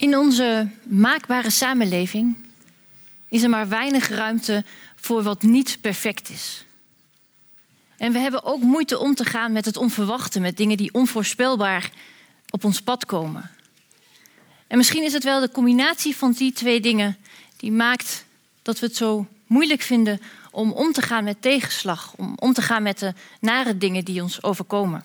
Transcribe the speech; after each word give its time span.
In 0.00 0.16
onze 0.16 0.68
maakbare 0.82 1.50
samenleving 1.50 2.36
is 3.28 3.42
er 3.42 3.48
maar 3.48 3.68
weinig 3.68 4.08
ruimte 4.08 4.64
voor 4.96 5.22
wat 5.22 5.42
niet 5.42 5.78
perfect 5.80 6.28
is. 6.30 6.64
En 7.96 8.12
we 8.12 8.18
hebben 8.18 8.44
ook 8.44 8.60
moeite 8.60 8.98
om 8.98 9.14
te 9.14 9.24
gaan 9.24 9.52
met 9.52 9.64
het 9.64 9.76
onverwachte, 9.76 10.40
met 10.40 10.56
dingen 10.56 10.76
die 10.76 10.94
onvoorspelbaar 10.94 11.90
op 12.50 12.64
ons 12.64 12.82
pad 12.82 13.06
komen. 13.06 13.50
En 14.66 14.76
misschien 14.76 15.02
is 15.02 15.12
het 15.12 15.24
wel 15.24 15.40
de 15.40 15.50
combinatie 15.50 16.16
van 16.16 16.32
die 16.32 16.52
twee 16.52 16.80
dingen 16.80 17.16
die 17.56 17.72
maakt 17.72 18.24
dat 18.62 18.78
we 18.78 18.86
het 18.86 18.96
zo 18.96 19.26
moeilijk 19.46 19.82
vinden 19.82 20.20
om 20.50 20.72
om 20.72 20.92
te 20.92 21.02
gaan 21.02 21.24
met 21.24 21.42
tegenslag, 21.42 22.12
om 22.16 22.34
om 22.36 22.52
te 22.52 22.62
gaan 22.62 22.82
met 22.82 22.98
de 22.98 23.14
nare 23.40 23.78
dingen 23.78 24.04
die 24.04 24.22
ons 24.22 24.42
overkomen. 24.42 25.04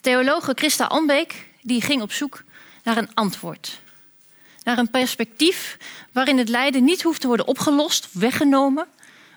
Theologe 0.00 0.52
Christa 0.54 0.84
Ambeek 0.84 1.48
die 1.62 1.80
ging 1.80 2.02
op 2.02 2.12
zoek 2.12 2.44
naar 2.84 2.96
een 2.96 3.14
antwoord. 3.14 3.80
Naar 4.62 4.78
een 4.78 4.90
perspectief 4.90 5.78
waarin 6.12 6.38
het 6.38 6.48
lijden 6.48 6.84
niet 6.84 7.02
hoeft 7.02 7.20
te 7.20 7.26
worden 7.26 7.46
opgelost, 7.46 8.08
weggenomen, 8.12 8.86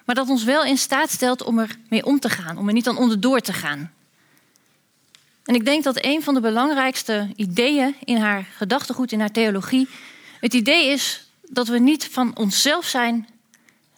maar 0.05 0.15
dat 0.15 0.29
ons 0.29 0.43
wel 0.43 0.63
in 0.63 0.77
staat 0.77 1.09
stelt 1.09 1.43
om 1.43 1.59
er 1.59 1.75
mee 1.89 2.05
om 2.05 2.19
te 2.19 2.29
gaan, 2.29 2.57
om 2.57 2.67
er 2.67 2.73
niet 2.73 2.87
aan 2.87 2.97
onderdoor 2.97 3.39
te 3.39 3.53
gaan. 3.53 3.93
En 5.45 5.55
ik 5.55 5.65
denk 5.65 5.83
dat 5.83 6.03
een 6.03 6.23
van 6.23 6.33
de 6.33 6.39
belangrijkste 6.39 7.31
ideeën 7.35 7.95
in 8.03 8.17
haar 8.17 8.47
gedachtegoed, 8.55 9.11
in 9.11 9.19
haar 9.19 9.31
theologie, 9.31 9.87
het 10.39 10.53
idee 10.53 10.87
is 10.87 11.27
dat 11.41 11.67
we 11.67 11.79
niet 11.79 12.07
van 12.07 12.37
onszelf 12.37 12.85
zijn, 12.85 13.27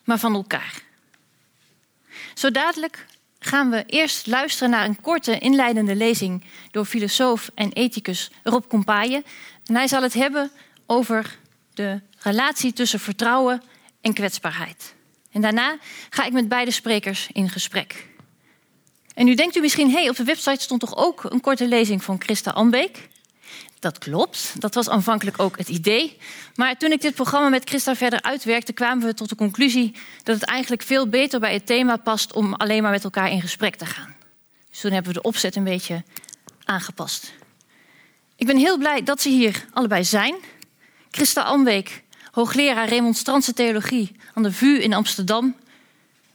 maar 0.04 0.20
van 0.20 0.34
elkaar. 0.34 0.82
Zo 2.34 2.52
dadelijk 2.52 3.06
gaan 3.40 3.70
we 3.70 3.84
eerst 3.86 4.28
luisteren 4.28 4.70
naar 4.70 4.86
een 4.86 5.02
korte 5.02 5.40
inleidende 5.40 5.96
lezing 5.96 6.44
door 6.72 6.86
filosoof 6.86 7.52
en 7.56 7.72
ethicus 7.72 8.32
Rob 8.44 8.64
Compaille. 8.68 9.24
En 9.66 9.76
hij 9.76 9.88
zal 9.88 10.02
het 10.02 10.14
hebben 10.14 10.52
over 10.86 11.38
de 11.74 12.02
relatie 12.20 12.74
tussen 12.74 13.00
vertrouwen 13.00 13.62
en 14.02 14.14
kwetsbaarheid. 14.14 14.96
En 15.32 15.42
daarna 15.42 15.78
ga 16.10 16.26
ik 16.26 16.32
met 16.32 16.48
beide 16.48 16.72
sprekers 16.72 17.28
in 17.32 17.50
gesprek. 17.50 18.08
En 19.14 19.26
nu 19.26 19.36
denkt 19.36 19.56
u 19.56 19.60
misschien, 19.60 19.90
hé, 19.90 20.00
hey, 20.00 20.10
op 20.10 20.16
de 20.16 20.24
website 20.24 20.64
stond 20.64 20.80
toch 20.80 20.96
ook 20.96 21.24
een 21.24 21.42
korte 21.42 21.68
lezing 21.68 22.04
van 22.04 22.22
Christa 22.22 22.52
Ambeek? 22.52 23.08
Dat 23.80 23.98
klopt, 23.98 24.54
dat 24.58 24.74
was 24.74 24.90
aanvankelijk 24.90 25.40
ook 25.40 25.58
het 25.58 25.70
idee. 25.70 26.18
Maar 26.56 26.78
toen 26.78 26.92
ik 26.92 27.02
dit 27.02 27.16
programma 27.16 27.50
met 27.50 27.70
Christa 27.70 27.96
verder 27.96 28.22
uitwerkte, 28.22 28.74
kwamen 28.74 29.06
we 29.06 29.14
tot 29.14 29.30
de 29.30 29.36
conclusie 29.36 29.96
dat 30.24 30.36
het 30.36 30.50
eigenlijk 30.50 30.82
veel 30.82 31.08
beter 31.08 31.40
bij 31.40 31.54
het 31.54 31.66
thema 31.66 31.98
past 31.98 32.34
om 32.34 32.54
alleen 32.54 32.82
maar 32.82 32.92
met 32.92 33.04
elkaar 33.04 33.32
in 33.32 33.42
gesprek 33.42 33.76
te 33.76 33.86
gaan. 33.86 34.16
Dus 34.70 34.80
toen 34.80 34.92
hebben 34.92 35.14
we 35.14 35.22
de 35.22 35.28
opzet 35.28 35.56
een 35.56 35.64
beetje 35.64 36.04
aangepast. 36.64 37.34
Ik 38.36 38.46
ben 38.46 38.58
heel 38.58 38.78
blij 38.78 39.04
dat 39.04 39.22
ze 39.22 39.30
hier 39.30 39.66
allebei 39.74 40.04
zijn. 40.04 40.36
Christa 41.12 41.42
Ambeek, 41.42 42.04
hoogleraar 42.32 42.88
remonstrantse 42.88 43.54
theologie 43.54 44.16
aan 44.34 44.44
de 44.44 44.52
VU 44.52 44.80
in 44.80 44.94
Amsterdam. 44.94 45.56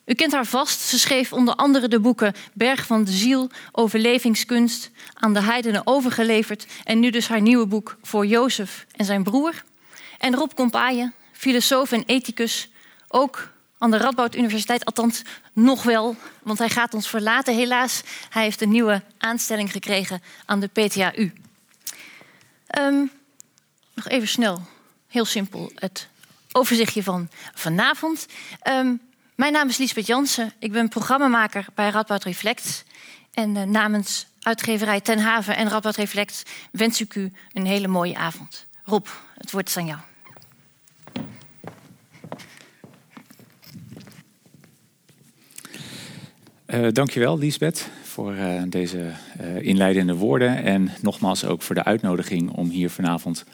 U 0.05 0.15
kent 0.15 0.33
haar 0.33 0.47
vast. 0.47 0.81
Ze 0.81 0.99
schreef 0.99 1.33
onder 1.33 1.55
andere 1.55 1.89
de 1.89 2.01
boeken 2.01 2.35
Berg 2.53 2.87
van 2.87 3.05
de 3.05 3.13
Ziel, 3.13 3.51
Overlevingskunst, 3.73 4.91
aan 5.15 5.35
de 5.35 5.43
heidenen 5.43 5.87
overgeleverd 5.87 6.67
en 6.85 7.01
nu 7.01 7.11
dus 7.11 7.29
haar 7.29 7.41
nieuwe 7.41 7.67
boek 7.67 7.97
Voor 8.03 8.27
Jozef 8.27 8.87
en 8.97 9.05
zijn 9.05 9.23
broer. 9.23 9.65
En 10.19 10.35
Rob 10.35 10.51
Kompaaien, 10.55 11.15
filosoof 11.33 11.93
en 11.93 12.03
ethicus, 12.07 12.69
ook 13.09 13.53
aan 13.79 13.91
de 13.91 13.97
Radboud 13.97 14.35
Universiteit, 14.35 14.85
althans 14.85 15.23
nog 15.53 15.83
wel, 15.83 16.17
want 16.43 16.59
hij 16.59 16.69
gaat 16.69 16.95
ons 16.95 17.09
verlaten 17.09 17.55
helaas. 17.55 18.03
Hij 18.31 18.43
heeft 18.43 18.61
een 18.61 18.71
nieuwe 18.71 19.03
aanstelling 19.19 19.73
gekregen 19.73 20.23
aan 20.45 20.61
de 20.61 20.67
PTAU. 20.67 21.33
Ehm, 22.67 23.07
nog 23.95 24.09
even 24.09 24.29
snel, 24.29 24.63
heel 25.09 25.25
simpel, 25.25 25.73
het 25.75 26.09
overzichtje 26.53 27.03
van 27.03 27.29
vanavond. 27.55 28.27
Um, 28.69 29.01
mijn 29.35 29.53
naam 29.53 29.69
is 29.69 29.77
Liesbeth 29.77 30.07
Jansen. 30.07 30.53
Ik 30.59 30.73
ben 30.73 30.89
programmamaker 30.89 31.67
bij 31.75 31.91
Radboud 31.91 32.25
Reflect. 32.25 32.85
En 33.33 33.57
uh, 33.57 33.63
namens 33.63 34.27
uitgeverij 34.41 35.01
Ten 35.01 35.19
Haven 35.19 35.57
en 35.57 35.69
Radboud 35.69 35.97
Reflect 35.97 36.43
wens 36.73 37.01
ik 37.01 37.15
u 37.15 37.33
een 37.53 37.67
hele 37.67 37.89
mooie 37.89 38.17
avond. 38.17 38.67
Rob, 38.85 39.07
het 39.39 39.51
woord 39.51 39.69
is 39.69 39.77
aan 39.77 39.87
jou. 39.87 39.99
Uh, 46.67 46.93
dankjewel, 46.93 47.39
Liesbeth, 47.39 47.89
voor 48.03 48.35
uh, 48.35 48.63
deze 48.67 49.13
inleidende 49.61 50.15
woorden. 50.15 50.63
En 50.63 50.91
nogmaals 51.01 51.45
ook 51.45 51.63
voor 51.63 51.75
de 51.75 51.85
uitnodiging 51.85 52.51
om 52.51 52.69
hier 52.69 52.91
vanavond 52.91 53.45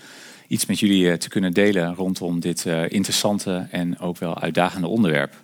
iets 0.50 0.66
met 0.66 0.78
jullie 0.78 1.16
te 1.16 1.28
kunnen 1.28 1.52
delen 1.52 1.94
rondom 1.94 2.40
dit 2.40 2.64
interessante 2.88 3.66
en 3.70 3.98
ook 3.98 4.18
wel 4.18 4.40
uitdagende 4.40 4.86
onderwerp. 4.86 5.34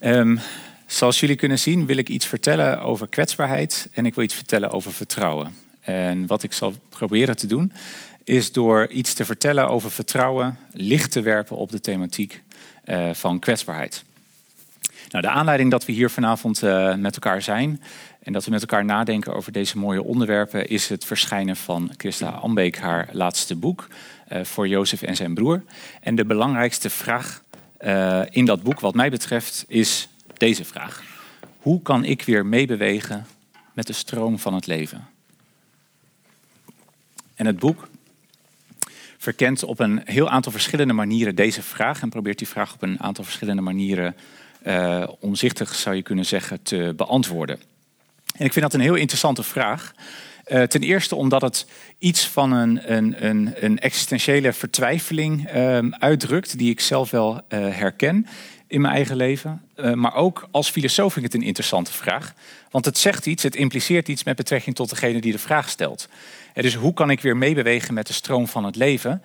Um, 0.00 0.40
zoals 0.86 1.20
jullie 1.20 1.36
kunnen 1.36 1.58
zien 1.58 1.86
wil 1.86 1.96
ik 1.96 2.08
iets 2.08 2.26
vertellen 2.26 2.80
over 2.80 3.08
kwetsbaarheid 3.08 3.88
en 3.92 4.06
ik 4.06 4.14
wil 4.14 4.24
iets 4.24 4.34
vertellen 4.34 4.70
over 4.70 4.92
vertrouwen. 4.92 5.54
En 5.80 6.26
wat 6.26 6.42
ik 6.42 6.52
zal 6.52 6.74
proberen 6.88 7.36
te 7.36 7.46
doen 7.46 7.72
is 8.24 8.52
door 8.52 8.86
iets 8.86 9.14
te 9.14 9.24
vertellen 9.24 9.68
over 9.68 9.90
vertrouwen, 9.90 10.58
licht 10.72 11.12
te 11.12 11.20
werpen 11.20 11.56
op 11.56 11.70
de 11.70 11.80
thematiek 11.80 12.42
uh, 12.84 13.10
van 13.12 13.38
kwetsbaarheid. 13.38 14.04
Nou, 15.10 15.24
de 15.24 15.30
aanleiding 15.30 15.70
dat 15.70 15.84
we 15.84 15.92
hier 15.92 16.10
vanavond 16.10 16.60
met 16.96 17.14
elkaar 17.14 17.42
zijn 17.42 17.82
en 18.26 18.32
dat 18.32 18.44
we 18.44 18.50
met 18.50 18.60
elkaar 18.60 18.84
nadenken 18.84 19.34
over 19.34 19.52
deze 19.52 19.78
mooie 19.78 20.02
onderwerpen 20.02 20.68
is 20.68 20.88
het 20.88 21.04
verschijnen 21.04 21.56
van 21.56 21.90
Christa 21.96 22.28
Ambeek, 22.28 22.78
haar 22.78 23.08
laatste 23.12 23.56
boek 23.56 23.88
uh, 24.32 24.44
voor 24.44 24.68
Jozef 24.68 25.02
en 25.02 25.16
zijn 25.16 25.34
broer. 25.34 25.62
En 26.00 26.14
de 26.14 26.24
belangrijkste 26.24 26.90
vraag 26.90 27.42
uh, 27.80 28.22
in 28.30 28.44
dat 28.44 28.62
boek, 28.62 28.80
wat 28.80 28.94
mij 28.94 29.10
betreft, 29.10 29.64
is 29.68 30.08
deze 30.36 30.64
vraag. 30.64 31.02
Hoe 31.58 31.82
kan 31.82 32.04
ik 32.04 32.22
weer 32.22 32.46
meebewegen 32.46 33.26
met 33.72 33.86
de 33.86 33.92
stroom 33.92 34.38
van 34.38 34.54
het 34.54 34.66
leven? 34.66 35.08
En 37.34 37.46
het 37.46 37.58
boek 37.58 37.88
verkent 39.18 39.62
op 39.62 39.80
een 39.80 40.00
heel 40.04 40.28
aantal 40.28 40.52
verschillende 40.52 40.92
manieren 40.92 41.34
deze 41.34 41.62
vraag 41.62 42.02
en 42.02 42.08
probeert 42.08 42.38
die 42.38 42.48
vraag 42.48 42.74
op 42.74 42.82
een 42.82 43.00
aantal 43.00 43.24
verschillende 43.24 43.62
manieren 43.62 44.16
uh, 44.66 45.08
omzichtig, 45.20 45.74
zou 45.74 45.96
je 45.96 46.02
kunnen 46.02 46.26
zeggen, 46.26 46.62
te 46.62 46.92
beantwoorden. 46.96 47.74
En 48.38 48.44
ik 48.44 48.52
vind 48.52 48.64
dat 48.64 48.74
een 48.74 48.80
heel 48.80 48.94
interessante 48.94 49.42
vraag. 49.42 49.92
Uh, 50.46 50.62
ten 50.62 50.82
eerste 50.82 51.14
omdat 51.14 51.42
het 51.42 51.66
iets 51.98 52.26
van 52.26 52.52
een, 52.52 52.92
een, 52.92 53.24
een, 53.26 53.54
een 53.64 53.78
existentiële 53.78 54.52
vertwijfeling 54.52 55.54
uh, 55.54 55.78
uitdrukt, 55.90 56.58
die 56.58 56.70
ik 56.70 56.80
zelf 56.80 57.10
wel 57.10 57.34
uh, 57.34 57.40
herken 57.48 58.26
in 58.68 58.80
mijn 58.80 58.94
eigen 58.94 59.16
leven. 59.16 59.62
maar 59.94 60.14
ook 60.14 60.48
als 60.50 60.70
filosoof 60.70 61.12
vind 61.12 61.26
ik 61.26 61.32
het 61.32 61.40
een 61.40 61.46
interessante 61.46 61.92
vraag. 61.92 62.34
Want 62.70 62.84
het 62.84 62.98
zegt 62.98 63.26
iets, 63.26 63.42
het 63.42 63.56
impliceert 63.56 64.08
iets 64.08 64.24
met 64.24 64.36
betrekking 64.36 64.76
tot 64.76 64.90
degene 64.90 65.20
die 65.20 65.32
de 65.32 65.38
vraag 65.38 65.68
stelt. 65.68 66.08
dus 66.54 66.74
hoe 66.74 66.94
kan 66.94 67.10
ik 67.10 67.20
weer 67.20 67.36
meebewegen 67.36 67.94
met 67.94 68.06
de 68.06 68.12
stroom 68.12 68.48
van 68.48 68.64
het 68.64 68.76
leven? 68.76 69.22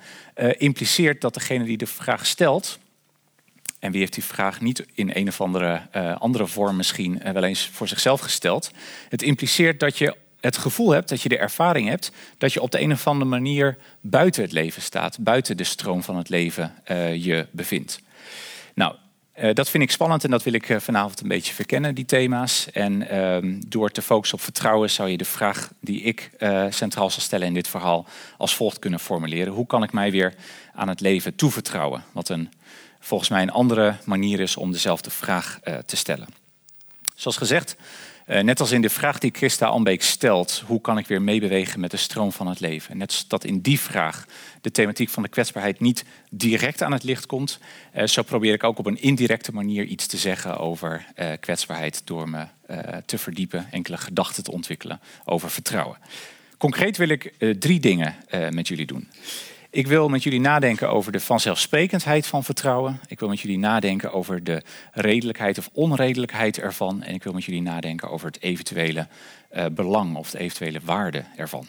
impliceert 0.57 1.21
dat 1.21 1.33
degene 1.33 1.63
die 1.63 1.77
de 1.77 1.85
vraag 1.85 2.25
stelt, 2.25 2.79
en 3.81 3.91
wie 3.91 3.99
heeft 3.99 4.13
die 4.13 4.23
vraag 4.23 4.61
niet 4.61 4.85
in 4.93 5.11
een 5.13 5.27
of 5.27 5.41
andere, 5.41 5.81
andere 6.17 6.47
vorm 6.47 6.75
misschien 6.75 7.21
wel 7.33 7.43
eens 7.43 7.69
voor 7.73 7.87
zichzelf 7.87 8.19
gesteld? 8.19 8.71
Het 9.09 9.21
impliceert 9.21 9.79
dat 9.79 9.97
je 9.97 10.15
het 10.41 10.57
gevoel 10.57 10.91
hebt, 10.91 11.09
dat 11.09 11.21
je 11.21 11.29
de 11.29 11.37
ervaring 11.37 11.87
hebt, 11.87 12.11
dat 12.37 12.53
je 12.53 12.61
op 12.61 12.71
de 12.71 12.81
een 12.81 12.91
of 12.91 13.07
andere 13.07 13.29
manier 13.29 13.77
buiten 14.01 14.41
het 14.41 14.51
leven 14.51 14.81
staat, 14.81 15.17
buiten 15.19 15.57
de 15.57 15.63
stroom 15.63 16.03
van 16.03 16.17
het 16.17 16.29
leven 16.29 16.73
uh, 16.91 17.15
je 17.15 17.47
bevindt. 17.51 18.01
Nou, 18.73 18.95
dat 19.53 19.69
vind 19.69 19.83
ik 19.83 19.91
spannend 19.91 20.23
en 20.23 20.29
dat 20.29 20.43
wil 20.43 20.53
ik 20.53 20.75
vanavond 20.77 21.21
een 21.21 21.27
beetje 21.27 21.53
verkennen, 21.53 21.95
die 21.95 22.05
thema's. 22.05 22.71
En 22.71 23.09
ehm, 23.09 23.59
door 23.67 23.91
te 23.91 24.01
focussen 24.01 24.37
op 24.37 24.43
vertrouwen 24.43 24.89
zou 24.89 25.09
je 25.09 25.17
de 25.17 25.25
vraag 25.25 25.71
die 25.79 26.01
ik 26.01 26.29
centraal 26.69 27.09
zal 27.09 27.21
stellen 27.21 27.47
in 27.47 27.53
dit 27.53 27.67
verhaal 27.67 28.05
als 28.37 28.55
volgt 28.55 28.79
kunnen 28.79 28.99
formuleren. 28.99 29.53
Hoe 29.53 29.65
kan 29.65 29.83
ik 29.83 29.91
mij 29.93 30.11
weer 30.11 30.33
aan 30.73 30.87
het 30.87 30.99
leven 30.99 31.35
toevertrouwen? 31.35 32.03
Wat 32.11 32.29
een, 32.29 32.51
volgens 33.01 33.29
mij 33.29 33.41
een 33.41 33.51
andere 33.51 33.95
manier 34.05 34.39
is 34.39 34.57
om 34.57 34.71
dezelfde 34.71 35.09
vraag 35.09 35.59
te 35.85 35.95
stellen. 35.95 36.27
Zoals 37.15 37.37
gezegd, 37.37 37.75
uh, 38.27 38.39
net 38.39 38.59
als 38.59 38.71
in 38.71 38.81
de 38.81 38.89
vraag 38.89 39.19
die 39.19 39.31
Christa 39.33 39.65
Ambeek 39.65 40.01
stelt, 40.01 40.63
hoe 40.65 40.81
kan 40.81 40.97
ik 40.97 41.07
weer 41.07 41.21
meebewegen 41.21 41.79
met 41.79 41.91
de 41.91 41.97
stroom 41.97 42.31
van 42.31 42.47
het 42.47 42.59
leven? 42.59 42.97
Net 42.97 43.07
als 43.07 43.27
dat 43.27 43.43
in 43.43 43.59
die 43.59 43.79
vraag 43.79 44.25
de 44.61 44.71
thematiek 44.71 45.09
van 45.09 45.23
de 45.23 45.29
kwetsbaarheid 45.29 45.79
niet 45.79 46.05
direct 46.29 46.83
aan 46.83 46.91
het 46.91 47.03
licht 47.03 47.25
komt, 47.25 47.59
uh, 47.95 48.07
zo 48.07 48.21
probeer 48.21 48.53
ik 48.53 48.63
ook 48.63 48.77
op 48.77 48.85
een 48.85 49.01
indirecte 49.01 49.53
manier 49.53 49.83
iets 49.83 50.07
te 50.07 50.17
zeggen 50.17 50.57
over 50.57 51.05
kwetsbaarheid 51.39 52.01
door 52.05 52.29
me 52.29 52.45
te 53.05 53.17
verdiepen, 53.17 53.67
enkele 53.71 53.97
gedachten 53.97 54.43
te 54.43 54.51
ontwikkelen 54.51 54.99
over 55.25 55.49
vertrouwen. 55.49 55.97
Concreet 56.57 56.97
wil 56.97 57.09
ik 57.09 57.33
drie 57.59 57.79
dingen 57.79 58.15
met 58.49 58.67
jullie 58.67 58.85
doen. 58.85 59.09
Ik 59.71 59.87
wil 59.87 60.09
met 60.09 60.23
jullie 60.23 60.39
nadenken 60.39 60.89
over 60.89 61.11
de 61.11 61.19
vanzelfsprekendheid 61.19 62.27
van 62.27 62.43
vertrouwen. 62.43 62.99
Ik 63.07 63.19
wil 63.19 63.29
met 63.29 63.39
jullie 63.39 63.57
nadenken 63.57 64.13
over 64.13 64.43
de 64.43 64.63
redelijkheid 64.91 65.57
of 65.57 65.69
onredelijkheid 65.73 66.59
ervan. 66.59 67.03
En 67.03 67.13
ik 67.13 67.23
wil 67.23 67.33
met 67.33 67.43
jullie 67.43 67.61
nadenken 67.61 68.09
over 68.09 68.27
het 68.27 68.41
eventuele 68.41 69.07
uh, 69.51 69.65
belang 69.71 70.15
of 70.15 70.31
de 70.31 70.39
eventuele 70.39 70.79
waarde 70.83 71.23
ervan. 71.35 71.67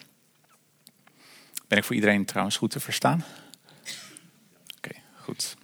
Ben 1.68 1.78
ik 1.78 1.84
voor 1.84 1.94
iedereen 1.94 2.24
trouwens 2.24 2.56
goed 2.56 2.70
te 2.70 2.80
verstaan? 2.80 3.24
Oké, 4.76 4.94
goed. 5.20 5.56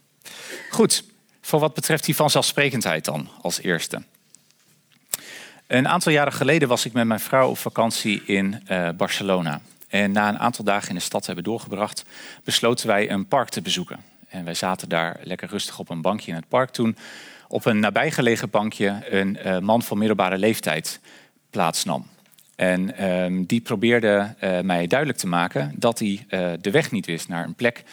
Goed, 0.70 1.04
voor 1.40 1.60
wat 1.60 1.74
betreft 1.74 2.04
die 2.04 2.16
vanzelfsprekendheid 2.16 3.04
dan 3.04 3.28
als 3.40 3.62
eerste. 3.62 4.02
Een 5.66 5.88
aantal 5.88 6.12
jaren 6.12 6.32
geleden 6.32 6.68
was 6.68 6.84
ik 6.84 6.92
met 6.92 7.06
mijn 7.06 7.20
vrouw 7.20 7.48
op 7.48 7.58
vakantie 7.58 8.22
in 8.24 8.62
uh, 8.70 8.88
Barcelona. 8.96 9.60
En 9.88 10.12
na 10.12 10.28
een 10.28 10.38
aantal 10.38 10.64
dagen 10.64 10.88
in 10.88 10.94
de 10.94 11.00
stad 11.00 11.26
hebben 11.26 11.44
doorgebracht, 11.44 12.04
besloten 12.44 12.86
wij 12.86 13.10
een 13.10 13.26
park 13.26 13.48
te 13.48 13.62
bezoeken. 13.62 13.98
En 14.28 14.44
wij 14.44 14.54
zaten 14.54 14.88
daar 14.88 15.16
lekker 15.22 15.48
rustig 15.48 15.78
op 15.78 15.90
een 15.90 16.02
bankje 16.02 16.30
in 16.30 16.36
het 16.36 16.48
park 16.48 16.70
toen 16.70 16.96
op 17.48 17.64
een 17.64 17.80
nabijgelegen 17.80 18.50
bankje 18.50 19.00
een 19.10 19.38
uh, 19.46 19.58
man 19.58 19.82
van 19.82 19.98
middelbare 19.98 20.38
leeftijd 20.38 21.00
plaatsnam. 21.50 22.06
En 22.56 23.02
uh, 23.02 23.44
die 23.46 23.60
probeerde 23.60 24.34
uh, 24.40 24.60
mij 24.60 24.86
duidelijk 24.86 25.18
te 25.18 25.26
maken 25.26 25.72
dat 25.76 25.98
hij 25.98 26.26
de 26.60 26.70
weg 26.70 26.90
niet 26.90 27.06
wist 27.06 27.28
naar 27.28 27.44
een 27.44 27.54
plek 27.54 27.84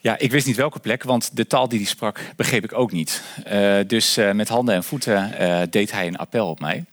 ja, 0.00 0.18
ik 0.18 0.30
wist 0.30 0.46
niet 0.46 0.56
welke 0.56 0.78
plek, 0.78 1.02
want 1.02 1.36
de 1.36 1.46
taal 1.46 1.68
die 1.68 1.78
hij 1.78 1.88
sprak 1.88 2.20
begreep 2.36 2.64
ik 2.64 2.72
ook 2.72 2.92
niet. 2.92 3.22
Dus 3.86 4.14
met 4.32 4.48
handen 4.48 4.74
en 4.74 4.84
voeten 4.84 5.32
deed 5.70 5.92
hij 5.92 6.06
een 6.06 6.16
appel 6.16 6.48
op 6.48 6.60
mij. 6.60 6.84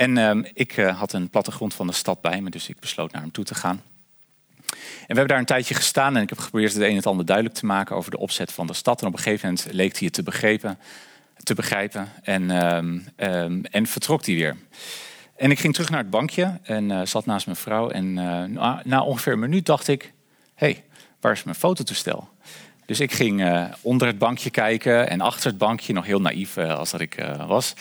En 0.00 0.18
ehm, 0.18 0.42
ik 0.54 0.76
had 0.76 1.12
een 1.12 1.30
plattegrond 1.30 1.74
van 1.74 1.86
de 1.86 1.92
stad 1.92 2.20
bij 2.20 2.40
me, 2.40 2.50
dus 2.50 2.68
ik 2.68 2.80
besloot 2.80 3.12
naar 3.12 3.22
hem 3.22 3.30
toe 3.30 3.44
te 3.44 3.54
gaan. 3.54 3.82
En 4.66 4.76
we 5.06 5.06
hebben 5.06 5.28
daar 5.28 5.38
een 5.38 5.44
tijdje 5.44 5.74
gestaan 5.74 6.16
en 6.16 6.22
ik 6.22 6.28
heb 6.28 6.38
geprobeerd 6.38 6.72
het 6.72 6.82
een 6.82 6.88
en 6.88 6.96
het 6.96 7.06
ander 7.06 7.26
duidelijk 7.26 7.56
te 7.56 7.66
maken 7.66 7.96
over 7.96 8.10
de 8.10 8.18
opzet 8.18 8.52
van 8.52 8.66
de 8.66 8.72
stad. 8.72 9.00
En 9.00 9.06
op 9.06 9.12
een 9.12 9.18
gegeven 9.18 9.48
moment 9.48 9.66
leek 9.72 9.92
hij 9.92 10.04
het 10.04 10.12
te 10.12 10.22
begrijpen, 10.22 10.78
te 11.42 12.06
en, 12.22 12.50
um, 12.50 13.64
en 13.64 13.86
vertrok 13.86 14.26
hij 14.26 14.34
weer. 14.34 14.56
En 15.36 15.50
ik 15.50 15.58
ging 15.58 15.72
terug 15.72 15.90
naar 15.90 16.00
het 16.00 16.10
bankje 16.10 16.58
en 16.62 17.08
zat 17.08 17.26
naast 17.26 17.46
mijn 17.46 17.58
vrouw. 17.58 17.90
En 17.90 18.12
na, 18.52 18.82
na 18.84 19.02
ongeveer 19.02 19.32
een 19.32 19.38
minuut 19.38 19.66
dacht 19.66 19.88
ik, 19.88 20.12
hey, 20.54 20.84
waar 21.20 21.32
is 21.32 21.42
mijn 21.42 21.56
fototoestel? 21.56 22.28
Dus 22.86 23.00
ik 23.00 23.12
ging 23.12 23.66
onder 23.80 24.06
het 24.06 24.18
bankje 24.18 24.50
kijken 24.50 25.08
en 25.08 25.20
achter 25.20 25.50
het 25.50 25.58
bankje, 25.58 25.92
nog 25.92 26.06
heel 26.06 26.20
naïef 26.20 26.58
als 26.58 26.90
dat 26.90 27.00
ik 27.00 27.20
uh, 27.20 27.46
was. 27.46 27.74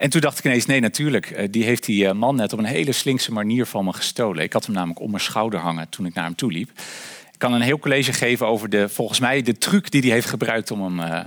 Ehm, 0.00 0.04
en 0.04 0.10
toen 0.10 0.20
dacht 0.20 0.38
ik 0.38 0.44
ineens, 0.44 0.66
nee 0.66 0.80
natuurlijk, 0.80 1.52
die 1.52 1.64
heeft 1.64 1.84
die 1.84 2.12
man 2.12 2.36
net 2.36 2.52
op 2.52 2.58
een 2.58 2.64
hele 2.64 2.92
slinkse 2.92 3.32
manier 3.32 3.66
van 3.66 3.84
me 3.84 3.92
gestolen. 3.92 4.42
Ik 4.42 4.52
had 4.52 4.64
hem 4.64 4.74
namelijk 4.74 5.00
om 5.00 5.10
mijn 5.10 5.22
schouder 5.22 5.60
hangen 5.60 5.88
toen 5.88 6.06
ik 6.06 6.14
naar 6.14 6.24
hem 6.24 6.34
toe 6.34 6.52
liep. 6.52 6.70
Ik 7.32 7.46
kan 7.46 7.52
een 7.52 7.60
heel 7.60 7.78
college 7.78 8.12
geven 8.12 8.46
over 8.46 8.68
de, 8.68 8.88
volgens 8.88 9.20
mij, 9.20 9.42
de 9.42 9.58
truc 9.58 9.90
die 9.90 10.00
hij 10.00 10.10
heeft 10.10 10.28
gebruikt 10.28 10.70
om 10.70 10.98
hem 10.98 11.26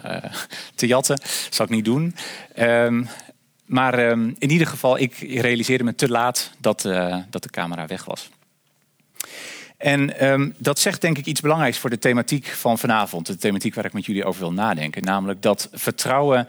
te 0.75 0.87
jatten. 0.87 1.15
Dat 1.15 1.47
zal 1.49 1.65
ik 1.65 1.71
niet 1.71 1.85
doen. 1.85 2.15
Um, 2.59 3.07
maar 3.65 4.09
um, 4.09 4.35
in 4.39 4.51
ieder 4.51 4.67
geval, 4.67 4.99
ik 4.99 5.17
realiseerde 5.17 5.83
me 5.83 5.95
te 5.95 6.09
laat 6.09 6.51
dat, 6.57 6.81
dat 7.29 7.43
de 7.43 7.49
camera 7.49 7.85
weg 7.87 8.05
was. 8.05 8.29
En 9.77 10.27
um, 10.31 10.53
dat 10.57 10.79
zegt 10.79 11.01
denk 11.01 11.17
ik 11.17 11.25
iets 11.25 11.41
belangrijks 11.41 11.77
voor 11.77 11.89
de 11.89 11.99
thematiek 11.99 12.47
van 12.47 12.77
vanavond. 12.77 13.25
De 13.25 13.35
thematiek 13.35 13.75
waar 13.75 13.85
ik 13.85 13.93
met 13.93 14.05
jullie 14.05 14.25
over 14.25 14.41
wil 14.41 14.53
nadenken. 14.53 15.03
Namelijk 15.03 15.41
dat 15.41 15.69
vertrouwen 15.71 16.47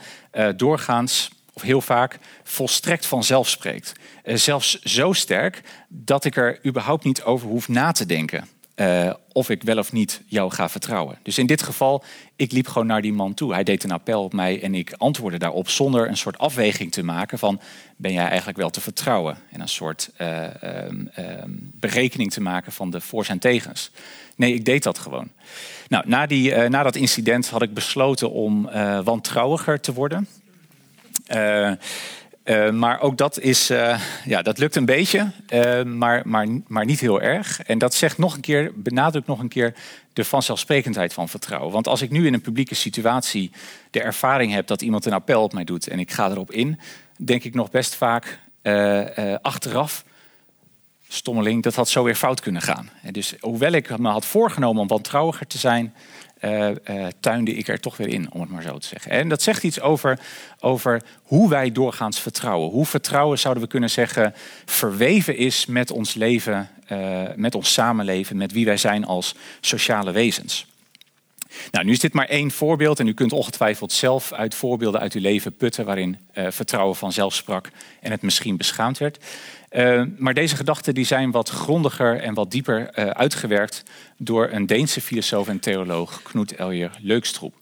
doorgaans, 0.56 1.30
of 1.54 1.62
heel 1.62 1.80
vaak, 1.80 2.18
volstrekt 2.42 3.06
vanzelf 3.06 3.48
spreekt. 3.48 3.92
Uh, 4.24 4.36
zelfs 4.36 4.80
zo 4.80 5.12
sterk 5.12 5.60
dat 5.88 6.24
ik 6.24 6.36
er 6.36 6.58
überhaupt 6.66 7.04
niet 7.04 7.22
over 7.22 7.48
hoef 7.48 7.68
na 7.68 7.92
te 7.92 8.06
denken. 8.06 8.48
Uh, 8.76 9.12
of 9.32 9.50
ik 9.50 9.62
wel 9.62 9.78
of 9.78 9.92
niet 9.92 10.20
jou 10.26 10.52
ga 10.52 10.68
vertrouwen. 10.68 11.18
Dus 11.22 11.38
in 11.38 11.46
dit 11.46 11.62
geval, 11.62 12.04
ik 12.36 12.52
liep 12.52 12.66
gewoon 12.66 12.86
naar 12.86 13.02
die 13.02 13.12
man 13.12 13.34
toe. 13.34 13.52
Hij 13.52 13.64
deed 13.64 13.84
een 13.84 13.90
appel 13.90 14.24
op 14.24 14.32
mij 14.32 14.62
en 14.62 14.74
ik 14.74 14.92
antwoordde 14.96 15.38
daarop 15.38 15.68
zonder 15.68 16.08
een 16.08 16.16
soort 16.16 16.38
afweging 16.38 16.92
te 16.92 17.02
maken 17.02 17.38
van 17.38 17.60
ben 17.96 18.12
jij 18.12 18.26
eigenlijk 18.28 18.58
wel 18.58 18.70
te 18.70 18.80
vertrouwen? 18.80 19.38
En 19.50 19.60
een 19.60 19.68
soort 19.68 20.10
uh, 20.20 20.42
uh, 20.62 21.42
berekening 21.72 22.32
te 22.32 22.40
maken 22.40 22.72
van 22.72 22.90
de 22.90 23.00
voor's 23.00 23.28
en 23.28 23.38
tegens. 23.38 23.90
Nee, 24.36 24.54
ik 24.54 24.64
deed 24.64 24.82
dat 24.82 24.98
gewoon. 24.98 25.28
Nou, 25.88 26.04
na, 26.06 26.26
die, 26.26 26.54
na 26.68 26.82
dat 26.82 26.96
incident 26.96 27.48
had 27.48 27.62
ik 27.62 27.74
besloten 27.74 28.30
om 28.30 28.70
wantrouwiger 29.04 29.80
te 29.80 29.92
worden. 29.92 30.28
Uh, 31.26 32.70
maar 32.70 33.00
ook 33.00 33.16
dat, 33.16 33.38
is, 33.38 33.70
uh, 33.70 34.00
ja, 34.24 34.42
dat 34.42 34.58
lukt 34.58 34.76
een 34.76 34.84
beetje, 34.84 35.30
maar, 35.84 36.22
maar, 36.24 36.46
maar 36.66 36.84
niet 36.84 37.00
heel 37.00 37.20
erg. 37.20 37.62
En 37.62 37.78
dat 37.78 37.94
zegt 37.94 38.18
nog 38.18 38.34
een 38.34 38.40
keer, 38.40 38.72
benadrukt 38.74 39.26
nog 39.26 39.38
een 39.38 39.48
keer 39.48 39.74
de 40.12 40.24
vanzelfsprekendheid 40.24 41.12
van 41.12 41.28
vertrouwen. 41.28 41.72
Want 41.72 41.88
als 41.88 42.02
ik 42.02 42.10
nu 42.10 42.26
in 42.26 42.34
een 42.34 42.40
publieke 42.40 42.74
situatie 42.74 43.50
de 43.90 44.00
ervaring 44.00 44.52
heb 44.52 44.66
dat 44.66 44.82
iemand 44.82 45.04
een 45.06 45.12
appel 45.12 45.42
op 45.42 45.52
mij 45.52 45.64
doet 45.64 45.88
en 45.88 45.98
ik 45.98 46.12
ga 46.12 46.30
erop 46.30 46.52
in, 46.52 46.80
denk 47.16 47.44
ik 47.44 47.54
nog 47.54 47.70
best 47.70 47.94
vaak 47.94 48.38
achteraf, 49.42 50.04
stommeling, 51.08 51.62
dat 51.62 51.74
had 51.74 51.88
zo 51.88 52.02
weer 52.02 52.14
fout 52.14 52.40
kunnen 52.40 52.62
gaan. 52.62 52.90
En 53.02 53.12
dus 53.12 53.34
hoewel 53.40 53.72
ik 53.72 53.98
me 53.98 54.08
had 54.08 54.26
voorgenomen 54.26 54.82
om 54.82 54.88
wantrouwiger 54.88 55.46
te 55.46 55.58
zijn, 55.58 55.94
uh, 56.44 56.68
uh, 56.68 57.06
tuinde 57.20 57.54
ik 57.54 57.68
er 57.68 57.80
toch 57.80 57.96
weer 57.96 58.08
in, 58.08 58.32
om 58.32 58.40
het 58.40 58.50
maar 58.50 58.62
zo 58.62 58.78
te 58.78 58.86
zeggen. 58.86 59.10
En 59.10 59.28
dat 59.28 59.42
zegt 59.42 59.62
iets 59.62 59.80
over, 59.80 60.18
over 60.60 61.02
hoe 61.22 61.48
wij 61.48 61.72
doorgaans 61.72 62.20
vertrouwen. 62.20 62.70
Hoe 62.70 62.86
vertrouwen, 62.86 63.38
zouden 63.38 63.62
we 63.62 63.68
kunnen 63.68 63.90
zeggen, 63.90 64.34
verweven 64.64 65.36
is 65.36 65.66
met 65.66 65.90
ons 65.90 66.14
leven, 66.14 66.68
uh, 66.92 67.22
met 67.36 67.54
ons 67.54 67.72
samenleven, 67.72 68.36
met 68.36 68.52
wie 68.52 68.64
wij 68.64 68.76
zijn 68.76 69.04
als 69.04 69.34
sociale 69.60 70.12
wezens. 70.12 70.66
Nou, 71.70 71.84
nu 71.84 71.92
is 71.92 72.00
dit 72.00 72.12
maar 72.12 72.28
één 72.28 72.50
voorbeeld 72.50 73.00
en 73.00 73.06
u 73.06 73.14
kunt 73.14 73.32
ongetwijfeld 73.32 73.92
zelf 73.92 74.32
uit 74.32 74.54
voorbeelden 74.54 75.00
uit 75.00 75.12
uw 75.12 75.20
leven 75.20 75.56
putten 75.56 75.84
waarin 75.84 76.18
vertrouwen 76.32 76.96
vanzelf 76.96 77.34
sprak 77.34 77.70
en 78.00 78.10
het 78.10 78.22
misschien 78.22 78.56
beschaamd 78.56 78.98
werd. 78.98 79.18
Uh, 79.74 80.02
maar 80.16 80.34
deze 80.34 80.56
gedachten 80.56 80.94
die 80.94 81.04
zijn 81.04 81.30
wat 81.30 81.48
grondiger 81.48 82.20
en 82.20 82.34
wat 82.34 82.50
dieper 82.50 82.98
uh, 82.98 83.06
uitgewerkt 83.06 83.82
door 84.16 84.48
een 84.50 84.66
Deense 84.66 85.00
filosoof 85.00 85.48
en 85.48 85.58
theoloog, 85.58 86.22
Knut 86.22 86.54
Eljer 86.54 86.90
Leukstrop. 87.00 87.54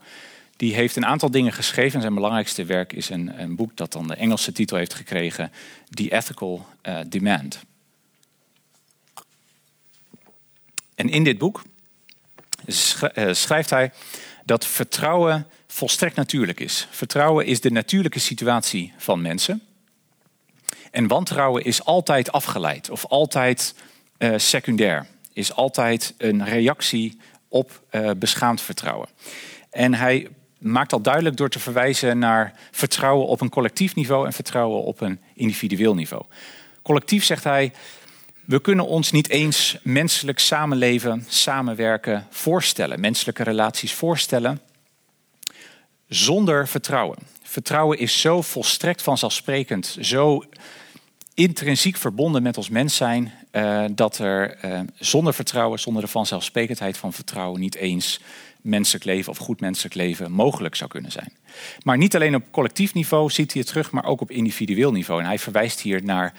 Die 0.56 0.74
heeft 0.74 0.96
een 0.96 1.06
aantal 1.06 1.30
dingen 1.30 1.52
geschreven. 1.52 2.00
Zijn 2.00 2.14
belangrijkste 2.14 2.64
werk 2.64 2.92
is 2.92 3.08
een, 3.08 3.40
een 3.40 3.56
boek 3.56 3.76
dat 3.76 3.92
dan 3.92 4.06
de 4.06 4.14
Engelse 4.14 4.52
titel 4.52 4.76
heeft 4.76 4.94
gekregen, 4.94 5.52
The 5.90 6.12
Ethical 6.12 6.66
uh, 6.82 6.98
Demand. 7.06 7.60
En 10.94 11.08
in 11.08 11.24
dit 11.24 11.38
boek 11.38 11.62
schrijft 13.30 13.70
hij 13.70 13.92
dat 14.44 14.66
vertrouwen 14.66 15.46
volstrekt 15.66 16.16
natuurlijk 16.16 16.60
is. 16.60 16.86
Vertrouwen 16.90 17.46
is 17.46 17.60
de 17.60 17.70
natuurlijke 17.70 18.18
situatie 18.18 18.92
van 18.96 19.22
mensen. 19.22 19.62
En 20.92 21.06
wantrouwen 21.06 21.64
is 21.64 21.84
altijd 21.84 22.32
afgeleid 22.32 22.90
of 22.90 23.06
altijd 23.06 23.74
uh, 24.18 24.34
secundair. 24.36 25.06
Is 25.32 25.54
altijd 25.54 26.14
een 26.18 26.44
reactie 26.44 27.18
op 27.48 27.82
uh, 27.90 28.10
beschaamd 28.16 28.60
vertrouwen. 28.60 29.08
En 29.70 29.94
hij 29.94 30.28
maakt 30.58 30.90
dat 30.90 31.04
duidelijk 31.04 31.36
door 31.36 31.48
te 31.48 31.58
verwijzen 31.58 32.18
naar 32.18 32.54
vertrouwen 32.70 33.26
op 33.26 33.40
een 33.40 33.48
collectief 33.48 33.94
niveau 33.94 34.26
en 34.26 34.32
vertrouwen 34.32 34.82
op 34.82 35.00
een 35.00 35.20
individueel 35.34 35.94
niveau. 35.94 36.24
Collectief 36.82 37.24
zegt 37.24 37.44
hij, 37.44 37.72
we 38.44 38.60
kunnen 38.60 38.86
ons 38.86 39.10
niet 39.10 39.28
eens 39.28 39.78
menselijk 39.82 40.38
samenleven, 40.38 41.24
samenwerken 41.28 42.26
voorstellen, 42.30 43.00
menselijke 43.00 43.42
relaties 43.42 43.94
voorstellen 43.94 44.60
zonder 46.08 46.68
vertrouwen. 46.68 47.18
Vertrouwen 47.42 47.98
is 47.98 48.20
zo 48.20 48.42
volstrekt 48.42 49.02
vanzelfsprekend, 49.02 49.96
zo 50.00 50.44
intrinsiek 51.34 51.96
verbonden 51.96 52.42
met 52.42 52.56
ons 52.56 52.68
mens 52.68 52.96
zijn, 52.96 53.32
uh, 53.52 53.84
dat 53.94 54.18
er 54.18 54.64
uh, 54.64 54.80
zonder 54.94 55.34
vertrouwen, 55.34 55.78
zonder 55.78 56.02
de 56.02 56.08
vanzelfsprekendheid 56.08 56.96
van 56.96 57.12
vertrouwen, 57.12 57.60
niet 57.60 57.74
eens 57.74 58.20
menselijk 58.60 59.04
leven 59.04 59.32
of 59.32 59.38
goed 59.38 59.60
menselijk 59.60 59.94
leven 59.94 60.32
mogelijk 60.32 60.74
zou 60.74 60.90
kunnen 60.90 61.12
zijn. 61.12 61.32
Maar 61.82 61.96
niet 61.96 62.14
alleen 62.14 62.34
op 62.34 62.42
collectief 62.50 62.94
niveau 62.94 63.30
ziet 63.30 63.52
hij 63.52 63.60
het 63.60 63.70
terug, 63.70 63.90
maar 63.90 64.04
ook 64.04 64.20
op 64.20 64.30
individueel 64.30 64.92
niveau. 64.92 65.20
En 65.20 65.26
hij 65.26 65.38
verwijst 65.38 65.80
hier 65.80 66.04
naar 66.04 66.32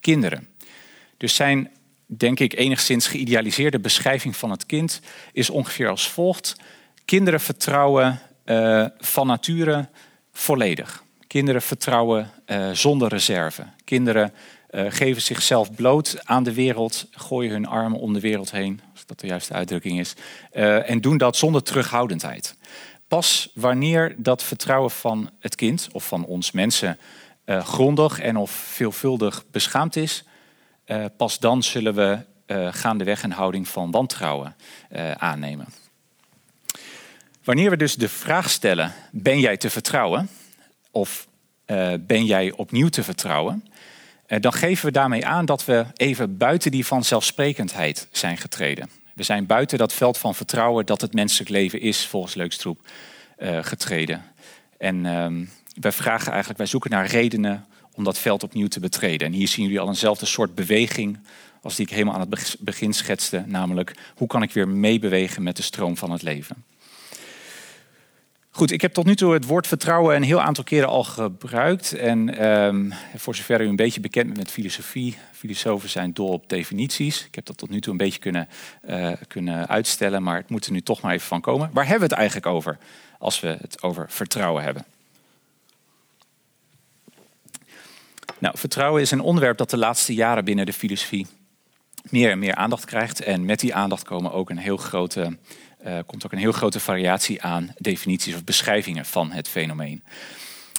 kinderen. 0.00 0.48
Dus 1.16 1.34
zijn, 1.34 1.70
denk 2.06 2.40
ik, 2.40 2.54
enigszins 2.54 3.06
geïdealiseerde 3.06 3.78
beschrijving 3.78 4.36
van 4.36 4.50
het 4.50 4.66
kind 4.66 5.00
is 5.32 5.50
ongeveer 5.50 5.88
als 5.88 6.08
volgt. 6.08 6.56
Kinderen 7.04 7.40
vertrouwen 7.40 8.20
uh, 8.44 8.86
van 8.98 9.26
nature 9.26 9.88
volledig. 10.32 11.04
Kinderen 11.28 11.62
vertrouwen 11.62 12.30
uh, 12.46 12.70
zonder 12.70 13.08
reserve. 13.08 13.64
Kinderen 13.84 14.32
uh, 14.70 14.84
geven 14.88 15.22
zichzelf 15.22 15.74
bloot 15.74 16.16
aan 16.24 16.42
de 16.42 16.52
wereld, 16.52 17.06
gooien 17.10 17.50
hun 17.50 17.66
armen 17.66 17.98
om 18.00 18.12
de 18.12 18.20
wereld 18.20 18.50
heen, 18.50 18.80
als 18.92 19.06
dat 19.06 19.20
de 19.20 19.26
juiste 19.26 19.52
uitdrukking 19.52 19.98
is, 19.98 20.14
uh, 20.52 20.90
en 20.90 21.00
doen 21.00 21.18
dat 21.18 21.36
zonder 21.36 21.62
terughoudendheid. 21.62 22.56
Pas 23.08 23.50
wanneer 23.54 24.14
dat 24.16 24.42
vertrouwen 24.42 24.90
van 24.90 25.30
het 25.40 25.54
kind 25.54 25.88
of 25.92 26.06
van 26.06 26.24
ons 26.24 26.50
mensen 26.50 26.98
grondig 27.46 28.20
en 28.20 28.36
of 28.36 28.50
veelvuldig 28.50 29.44
beschaamd 29.50 29.96
is, 29.96 30.24
pas 31.16 31.38
dan 31.38 31.62
zullen 31.62 31.94
we 31.94 32.18
gaandeweg 32.70 33.22
een 33.22 33.32
houding 33.32 33.68
van 33.68 33.90
wantrouwen 33.90 34.56
aannemen. 35.16 35.66
Wanneer 37.44 37.70
we 37.70 37.76
dus 37.76 37.94
de 37.94 38.08
vraag 38.08 38.50
stellen: 38.50 38.92
ben 39.10 39.40
jij 39.40 39.56
te 39.56 39.70
vertrouwen? 39.70 40.28
Of 40.90 41.28
uh, 41.66 41.92
ben 42.00 42.24
jij 42.24 42.52
opnieuw 42.52 42.88
te 42.88 43.02
vertrouwen? 43.02 43.64
dan 44.40 44.52
geven 44.52 44.86
we 44.86 44.92
daarmee 44.92 45.26
aan 45.26 45.44
dat 45.44 45.64
we 45.64 45.86
even 45.96 46.36
buiten 46.36 46.70
die 46.70 46.86
vanzelfsprekendheid 46.86 48.08
zijn 48.10 48.36
getreden. 48.36 48.90
We 49.18 49.22
zijn 49.22 49.46
buiten 49.46 49.78
dat 49.78 49.92
veld 49.92 50.18
van 50.18 50.34
vertrouwen 50.34 50.86
dat 50.86 51.00
het 51.00 51.14
menselijk 51.14 51.50
leven 51.50 51.80
is, 51.80 52.06
volgens 52.06 52.34
Leukstrup, 52.34 52.80
uh, 53.38 53.58
getreden. 53.62 54.22
En 54.76 55.04
uh, 55.04 55.26
wij 55.80 55.92
vragen 55.92 56.28
eigenlijk, 56.28 56.58
wij 56.58 56.66
zoeken 56.66 56.90
naar 56.90 57.06
redenen 57.06 57.66
om 57.94 58.04
dat 58.04 58.18
veld 58.18 58.42
opnieuw 58.42 58.68
te 58.68 58.80
betreden. 58.80 59.26
En 59.26 59.32
hier 59.32 59.48
zien 59.48 59.64
jullie 59.64 59.80
al 59.80 59.88
eenzelfde 59.88 60.26
soort 60.26 60.54
beweging 60.54 61.18
als 61.62 61.76
die 61.76 61.86
ik 61.86 61.92
helemaal 61.92 62.14
aan 62.14 62.30
het 62.30 62.56
begin 62.60 62.92
schetste, 62.92 63.42
namelijk 63.46 63.96
hoe 64.16 64.28
kan 64.28 64.42
ik 64.42 64.52
weer 64.52 64.68
meebewegen 64.68 65.42
met 65.42 65.56
de 65.56 65.62
stroom 65.62 65.96
van 65.96 66.10
het 66.10 66.22
leven. 66.22 66.64
Goed, 68.50 68.70
ik 68.70 68.80
heb 68.80 68.92
tot 68.92 69.04
nu 69.04 69.16
toe 69.16 69.32
het 69.32 69.44
woord 69.44 69.66
vertrouwen 69.66 70.16
een 70.16 70.22
heel 70.22 70.40
aantal 70.40 70.64
keren 70.64 70.88
al 70.88 71.04
gebruikt. 71.04 71.92
En 71.92 72.46
um, 72.48 72.92
voor 73.16 73.34
zover 73.34 73.60
u 73.60 73.68
een 73.68 73.76
beetje 73.76 74.00
bekend 74.00 74.26
bent 74.26 74.38
met 74.38 74.50
filosofie, 74.50 75.16
filosofen 75.32 75.88
zijn 75.88 76.12
dol 76.12 76.28
op 76.28 76.48
definities. 76.48 77.26
Ik 77.26 77.34
heb 77.34 77.44
dat 77.44 77.56
tot 77.56 77.70
nu 77.70 77.80
toe 77.80 77.92
een 77.92 77.98
beetje 77.98 78.18
kunnen, 78.18 78.48
uh, 78.88 79.12
kunnen 79.28 79.68
uitstellen, 79.68 80.22
maar 80.22 80.36
het 80.36 80.50
moet 80.50 80.66
er 80.66 80.72
nu 80.72 80.80
toch 80.80 81.00
maar 81.00 81.12
even 81.12 81.26
van 81.26 81.40
komen. 81.40 81.70
Waar 81.72 81.86
hebben 81.86 82.08
we 82.08 82.14
het 82.14 82.22
eigenlijk 82.22 82.46
over 82.46 82.78
als 83.18 83.40
we 83.40 83.56
het 83.60 83.82
over 83.82 84.06
vertrouwen 84.08 84.62
hebben? 84.62 84.84
Nou, 88.38 88.58
vertrouwen 88.58 89.02
is 89.02 89.10
een 89.10 89.20
onderwerp 89.20 89.58
dat 89.58 89.70
de 89.70 89.76
laatste 89.76 90.14
jaren 90.14 90.44
binnen 90.44 90.66
de 90.66 90.72
filosofie 90.72 91.26
meer 92.02 92.30
en 92.30 92.38
meer 92.38 92.54
aandacht 92.54 92.84
krijgt. 92.84 93.22
En 93.22 93.44
met 93.44 93.60
die 93.60 93.74
aandacht 93.74 94.04
komen 94.04 94.32
ook 94.32 94.50
een 94.50 94.58
heel 94.58 94.76
grote, 94.76 95.38
uh, 95.86 95.98
komt 96.06 96.24
ook 96.24 96.32
een 96.32 96.38
heel 96.38 96.52
grote 96.52 96.80
variatie 96.80 97.42
aan 97.42 97.74
definities 97.78 98.34
of 98.34 98.44
beschrijvingen 98.44 99.04
van 99.04 99.32
het 99.32 99.48
fenomeen. 99.48 100.02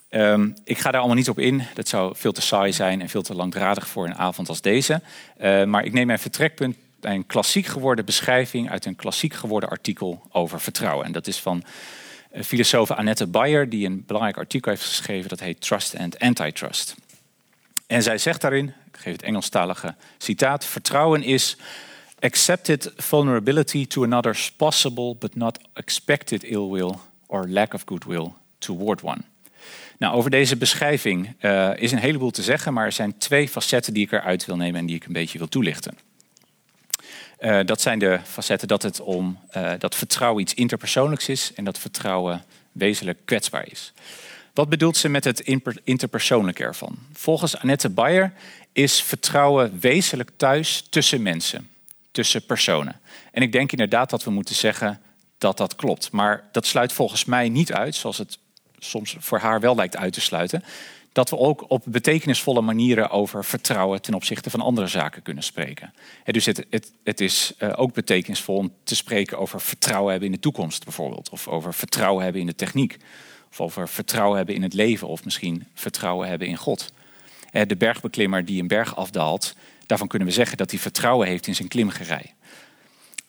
Um, 0.10 0.54
ik 0.64 0.78
ga 0.78 0.92
daar 0.92 1.00
allemaal 1.00 1.18
niet 1.18 1.30
op 1.30 1.40
in. 1.40 1.64
Dat 1.74 1.88
zou 1.88 2.16
veel 2.16 2.32
te 2.32 2.42
saai 2.42 2.74
zijn 2.74 3.02
en 3.02 3.10
veel 3.10 3.22
te 3.22 3.36
langdradig 3.36 3.88
voor 3.88 4.06
een 4.06 4.16
avond 4.16 4.50
als 4.50 4.62
deze. 4.62 5.02
Uh, 5.42 5.64
maar 5.64 5.86
ik 5.86 5.94
neem 5.94 6.08
mijn 6.08 6.20
vertrekpunt 6.20 6.76
bij 7.00 7.16
een 7.16 7.26
klassiek 7.26 7.66
geworden 7.66 8.06
beschrijving 8.06 8.70
uit 8.70 8.86
een 8.86 8.96
klassiek 8.96 9.34
geworden 9.34 9.70
artikel 9.70 10.22
over 10.32 10.62
vertrouwen. 10.62 11.06
En 11.06 11.12
dat 11.12 11.28
is 11.28 11.40
van 11.40 11.64
uh, 12.34 12.44
filosoof 12.44 12.92
Annette 12.92 13.28
Bayer, 13.28 13.70
die 13.70 13.86
een 13.86 14.04
belangrijk 14.06 14.38
artikel 14.38 14.72
heeft 14.72 14.84
geschreven. 14.84 15.30
Dat 15.30 15.40
heet 15.40 15.62
Trust 15.62 15.98
and 15.98 16.20
Antitrust. 16.20 16.96
En 17.88 18.04
zij 18.04 18.18
zegt 18.18 18.42
daarin, 18.42 18.68
ik 18.68 19.00
geef 19.00 19.12
het 19.12 19.22
Engelstalige 19.22 19.96
citaat, 20.18 20.66
vertrouwen 20.66 21.24
is 21.24 21.58
accepted 22.20 22.92
vulnerability 22.98 23.88
to 23.88 24.04
another's 24.04 24.52
possible 24.52 25.16
but 25.20 25.36
not 25.36 25.60
expected 25.74 26.44
ill 26.44 26.70
will 26.70 26.96
or 27.28 27.48
lack 27.48 27.74
of 27.74 27.84
goodwill 27.86 28.34
toward 28.58 29.02
one. 29.02 29.22
Nou, 29.98 30.16
over 30.16 30.30
deze 30.30 30.58
beschrijving 30.58 31.34
uh, 31.42 31.72
is 31.76 31.92
een 31.92 31.98
heleboel 31.98 32.32
te 32.32 32.44
zeggen, 32.44 32.74
maar 32.74 32.86
er 32.86 32.92
zijn 32.92 33.18
twee 33.18 33.50
facetten 33.50 33.94
die 33.94 34.06
ik 34.06 34.12
eruit 34.12 34.46
wil 34.46 34.56
nemen 34.56 34.80
en 34.80 34.86
die 34.86 34.96
ik 34.96 35.06
een 35.06 35.14
beetje 35.14 35.38
wil 35.38 35.48
toelichten. 35.48 35.98
Uh, 37.40 37.60
dat 37.66 37.82
zijn 37.82 38.00
de 38.00 38.20
facetten 38.24 38.68
dat 38.68 38.84
het 38.84 39.00
om 39.00 39.40
uh, 39.58 39.72
dat 39.78 39.96
vertrouwen 39.96 40.42
iets 40.42 40.54
interpersoonlijks 40.54 41.30
is 41.30 41.52
en 41.56 41.64
dat 41.64 41.80
vertrouwen 41.80 42.44
wezenlijk 42.72 43.20
kwetsbaar 43.26 43.68
is. 43.72 43.94
Wat 44.54 44.70
bedoelt 44.70 44.98
ze 44.98 45.10
met 45.10 45.24
het 45.24 45.40
interpersoonlijke 45.84 46.64
ervan? 46.64 46.98
Volgens 47.14 47.58
Annette 47.58 47.90
Bayer 47.90 48.34
is 48.72 49.04
vertrouwen 49.04 49.80
wezenlijk 49.80 50.30
thuis 50.36 50.88
tussen 50.90 51.22
mensen, 51.22 51.70
tussen 52.12 52.46
personen. 52.46 53.00
En 53.32 53.42
ik 53.42 53.52
denk 53.52 53.72
inderdaad 53.72 54.10
dat 54.10 54.24
we 54.24 54.32
moeten 54.32 54.56
zeggen 54.56 55.02
dat 55.38 55.58
dat 55.58 55.76
klopt. 55.76 56.12
Maar 56.12 56.50
dat 56.52 56.66
sluit 56.66 56.94
volgens 56.94 57.26
mij 57.26 57.50
niet 57.50 57.74
uit, 57.74 57.96
zoals 57.96 58.18
het 58.18 58.38
soms 58.78 59.16
voor 59.20 59.40
haar 59.40 59.60
wel 59.60 59.76
lijkt 59.76 59.98
uit 59.98 60.14
te 60.14 60.22
sluiten, 60.22 60.64
dat 61.12 61.30
we 61.30 61.38
ook 61.38 61.70
op 61.70 61.84
betekenisvolle 61.86 62.62
manieren 62.62 63.10
over 63.10 63.46
vertrouwen 63.46 64.02
ten 64.02 64.14
opzichte 64.14 64.50
van 64.50 64.62
andere 64.62 64.88
zaken 64.88 65.22
kunnen 65.22 65.44
spreken. 65.44 65.94
dus 66.26 66.46
het, 66.46 66.66
het, 66.70 66.92
het 67.04 67.22
is 67.22 67.54
uh, 67.60 67.74
ook 67.76 67.94
betekenisvol 67.94 68.56
om 68.56 68.74
te 68.84 68.96
spreken 68.96 69.40
over 69.40 69.62
vertrouwen 69.62 70.12
hebben 70.12 70.30
in 70.30 70.36
de 70.36 70.42
toekomst 70.42 70.84
bijvoorbeeld, 70.84 71.30
of 71.30 71.48
over 71.48 71.74
vertrouwen 71.74 72.24
hebben 72.24 72.42
in 72.42 72.48
de 72.48 72.56
techniek. 72.56 72.98
Of 73.50 73.62
over 73.62 73.90
vertrouwen 73.90 74.38
hebben 74.38 74.56
in 74.56 74.64
het 74.64 74.74
leven 74.74 75.08
of 75.08 75.24
misschien 75.24 75.68
vertrouwen 75.74 76.28
hebben 76.28 76.48
in 76.48 76.58
God. 76.58 76.92
Eh, 77.52 77.68
de 77.68 77.76
bergbeklimmer 77.76 78.46
die 78.46 78.62
een 78.62 78.68
berg 78.68 78.96
afdaalt, 78.96 79.56
daarvan 79.90 80.08
kunnen 80.08 80.28
we 80.28 80.34
zeggen 80.34 80.58
dat 80.58 80.72
hij 80.72 80.80
vertrouwen 80.80 81.28
heeft 81.28 81.48
in 81.48 81.56
zijn 81.56 81.68
klimgerij. 81.68 82.34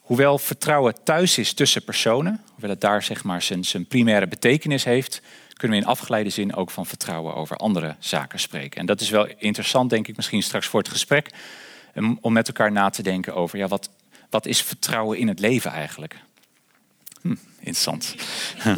Hoewel 0.00 0.38
vertrouwen 0.38 1.04
thuis 1.04 1.38
is 1.38 1.52
tussen 1.52 1.84
personen, 1.84 2.40
hoewel 2.50 2.70
het 2.70 2.80
daar 2.80 3.02
zeg 3.02 3.24
maar 3.24 3.42
zijn, 3.42 3.64
zijn 3.64 3.86
primaire 3.86 4.26
betekenis 4.26 4.84
heeft, 4.84 5.22
kunnen 5.54 5.78
we 5.78 5.82
in 5.82 5.90
afgeleide 5.90 6.30
zin 6.30 6.54
ook 6.54 6.70
van 6.70 6.86
vertrouwen 6.86 7.34
over 7.34 7.56
andere 7.56 7.96
zaken 7.98 8.40
spreken. 8.40 8.80
En 8.80 8.86
dat 8.86 9.00
is 9.00 9.10
wel 9.10 9.26
interessant, 9.38 9.90
denk 9.90 10.08
ik, 10.08 10.16
misschien 10.16 10.42
straks 10.42 10.66
voor 10.66 10.80
het 10.80 10.88
gesprek, 10.88 11.30
om 12.20 12.32
met 12.32 12.46
elkaar 12.46 12.72
na 12.72 12.90
te 12.90 13.02
denken 13.02 13.34
over 13.34 13.58
ja, 13.58 13.68
wat, 13.68 13.90
wat 14.30 14.46
is 14.46 14.62
vertrouwen 14.62 15.18
in 15.18 15.28
het 15.28 15.38
leven 15.38 15.70
eigenlijk? 15.70 16.16
Hm, 17.20 17.34
interessant. 17.58 18.14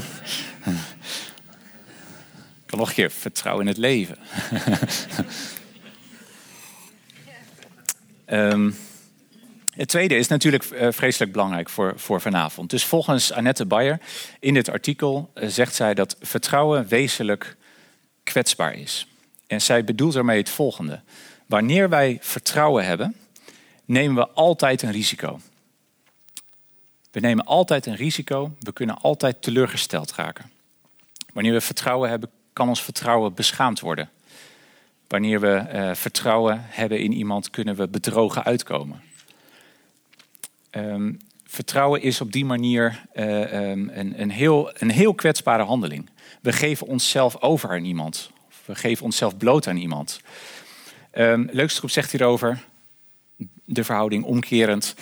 nog 2.78 2.88
een 2.88 2.94
keer, 2.94 3.10
vertrouwen 3.10 3.64
in 3.64 3.68
het 3.68 3.78
leven. 3.80 4.18
um, 8.32 8.76
het 9.70 9.88
tweede 9.88 10.16
is 10.16 10.28
natuurlijk 10.28 10.70
uh, 10.70 10.88
vreselijk 10.90 11.32
belangrijk 11.32 11.68
voor, 11.68 11.92
voor 11.96 12.20
vanavond. 12.20 12.70
Dus 12.70 12.84
volgens 12.84 13.32
Annette 13.32 13.66
Bayer 13.66 14.00
in 14.40 14.54
dit 14.54 14.68
artikel 14.68 15.30
uh, 15.34 15.48
zegt 15.48 15.74
zij 15.74 15.94
dat 15.94 16.16
vertrouwen 16.20 16.86
wezenlijk 16.86 17.56
kwetsbaar 18.22 18.74
is. 18.74 19.06
En 19.46 19.60
zij 19.60 19.84
bedoelt 19.84 20.14
ermee 20.14 20.38
het 20.38 20.50
volgende. 20.50 21.00
Wanneer 21.46 21.88
wij 21.88 22.18
vertrouwen 22.20 22.84
hebben, 22.84 23.16
nemen 23.84 24.16
we 24.16 24.28
altijd 24.28 24.82
een 24.82 24.92
risico. 24.92 25.40
We 27.10 27.20
nemen 27.20 27.44
altijd 27.44 27.86
een 27.86 27.96
risico, 27.96 28.54
we 28.60 28.72
kunnen 28.72 28.98
altijd 28.98 29.42
teleurgesteld 29.42 30.14
raken. 30.14 30.50
Wanneer 31.32 31.52
we 31.52 31.60
vertrouwen 31.60 32.10
hebben, 32.10 32.30
kan 32.52 32.68
ons 32.68 32.82
vertrouwen 32.82 33.34
beschaamd 33.34 33.80
worden. 33.80 34.10
Wanneer 35.12 35.40
we 35.40 35.66
uh, 35.73 35.95
vertrouwen 35.95 36.64
hebben 36.69 36.99
in 36.99 37.12
iemand, 37.12 37.50
kunnen 37.50 37.76
we 37.76 37.88
bedrogen 37.88 38.45
uitkomen. 38.45 39.02
Um, 40.71 41.19
vertrouwen 41.45 42.02
is 42.02 42.21
op 42.21 42.33
die 42.33 42.45
manier 42.45 43.02
uh, 43.14 43.71
um, 43.71 43.90
een, 43.95 44.21
een, 44.21 44.31
heel, 44.31 44.71
een 44.75 44.90
heel 44.90 45.14
kwetsbare 45.14 45.62
handeling. 45.62 46.09
We 46.40 46.52
geven 46.52 46.87
onszelf 46.87 47.40
over 47.40 47.71
aan 47.71 47.85
iemand. 47.85 48.31
We 48.64 48.75
geven 48.75 49.04
onszelf 49.04 49.37
bloot 49.37 49.66
aan 49.66 49.76
iemand. 49.76 50.21
Um, 51.14 51.49
Leukste 51.50 51.88
zegt 51.88 52.11
hierover, 52.11 52.64
de 53.64 53.85
verhouding 53.85 54.25
omkerend. 54.25 54.95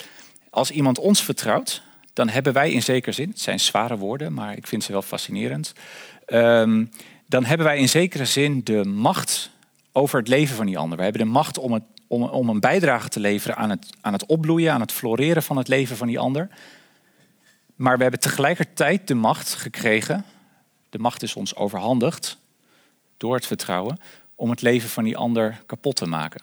Als 0.50 0.70
iemand 0.70 0.98
ons 0.98 1.22
vertrouwt, 1.22 1.82
dan 2.12 2.28
hebben 2.28 2.52
wij 2.52 2.72
in 2.72 2.82
zekere 2.82 3.12
zin, 3.12 3.28
het 3.28 3.40
zijn 3.40 3.60
zware 3.60 3.96
woorden, 3.96 4.32
maar 4.32 4.56
ik 4.56 4.66
vind 4.66 4.84
ze 4.84 4.92
wel 4.92 5.02
fascinerend. 5.02 5.72
Dan 7.26 7.44
hebben 7.44 7.66
wij 7.66 7.78
in 7.78 7.88
zekere 7.88 8.24
zin 8.24 8.60
de 8.64 8.84
macht 8.84 9.50
over 9.92 10.18
het 10.18 10.28
leven 10.28 10.56
van 10.56 10.66
die 10.66 10.78
ander. 10.78 10.96
We 10.96 11.04
hebben 11.04 11.22
de 11.22 11.28
macht 11.28 11.58
om, 11.58 11.72
het, 11.72 11.82
om, 12.06 12.22
om 12.22 12.48
een 12.48 12.60
bijdrage 12.60 13.08
te 13.08 13.20
leveren 13.20 13.56
aan 13.56 13.70
het, 13.70 13.90
aan 14.00 14.12
het 14.12 14.26
opbloeien, 14.26 14.72
aan 14.72 14.80
het 14.80 14.92
floreren 14.92 15.42
van 15.42 15.56
het 15.56 15.68
leven 15.68 15.96
van 15.96 16.06
die 16.06 16.18
ander. 16.18 16.48
Maar 17.76 17.96
we 17.96 18.02
hebben 18.02 18.20
tegelijkertijd 18.20 19.08
de 19.08 19.14
macht 19.14 19.54
gekregen, 19.54 20.24
de 20.90 20.98
macht 20.98 21.22
is 21.22 21.34
ons 21.34 21.56
overhandigd 21.56 22.38
door 23.16 23.34
het 23.34 23.46
vertrouwen, 23.46 23.98
om 24.34 24.50
het 24.50 24.62
leven 24.62 24.88
van 24.88 25.04
die 25.04 25.16
ander 25.16 25.62
kapot 25.66 25.96
te 25.96 26.06
maken. 26.06 26.42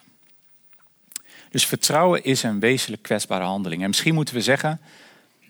Dus 1.50 1.66
vertrouwen 1.66 2.24
is 2.24 2.42
een 2.42 2.60
wezenlijk 2.60 3.02
kwetsbare 3.02 3.44
handeling. 3.44 3.82
En 3.82 3.88
misschien 3.88 4.14
moeten 4.14 4.34
we 4.34 4.40
zeggen 4.40 4.80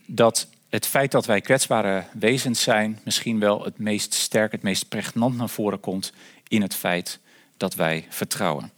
dat 0.07 0.49
het 0.69 0.87
feit 0.87 1.11
dat 1.11 1.27
wij 1.27 1.41
kwetsbare 1.41 2.05
wezens 2.13 2.63
zijn, 2.63 2.99
misschien 3.05 3.39
wel 3.39 3.65
het 3.65 3.79
meest 3.79 4.15
sterk, 4.15 4.53
het 4.53 4.63
meest 4.63 4.89
pregnant 4.89 5.37
naar 5.37 5.49
voren 5.49 5.81
komt 5.81 6.13
in 6.49 6.63
het 6.63 6.75
feit 6.75 7.21
dat 7.59 7.75
wij 7.75 8.07
vertrouwen. 8.09 8.73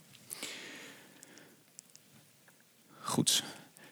Goed. 2.99 3.43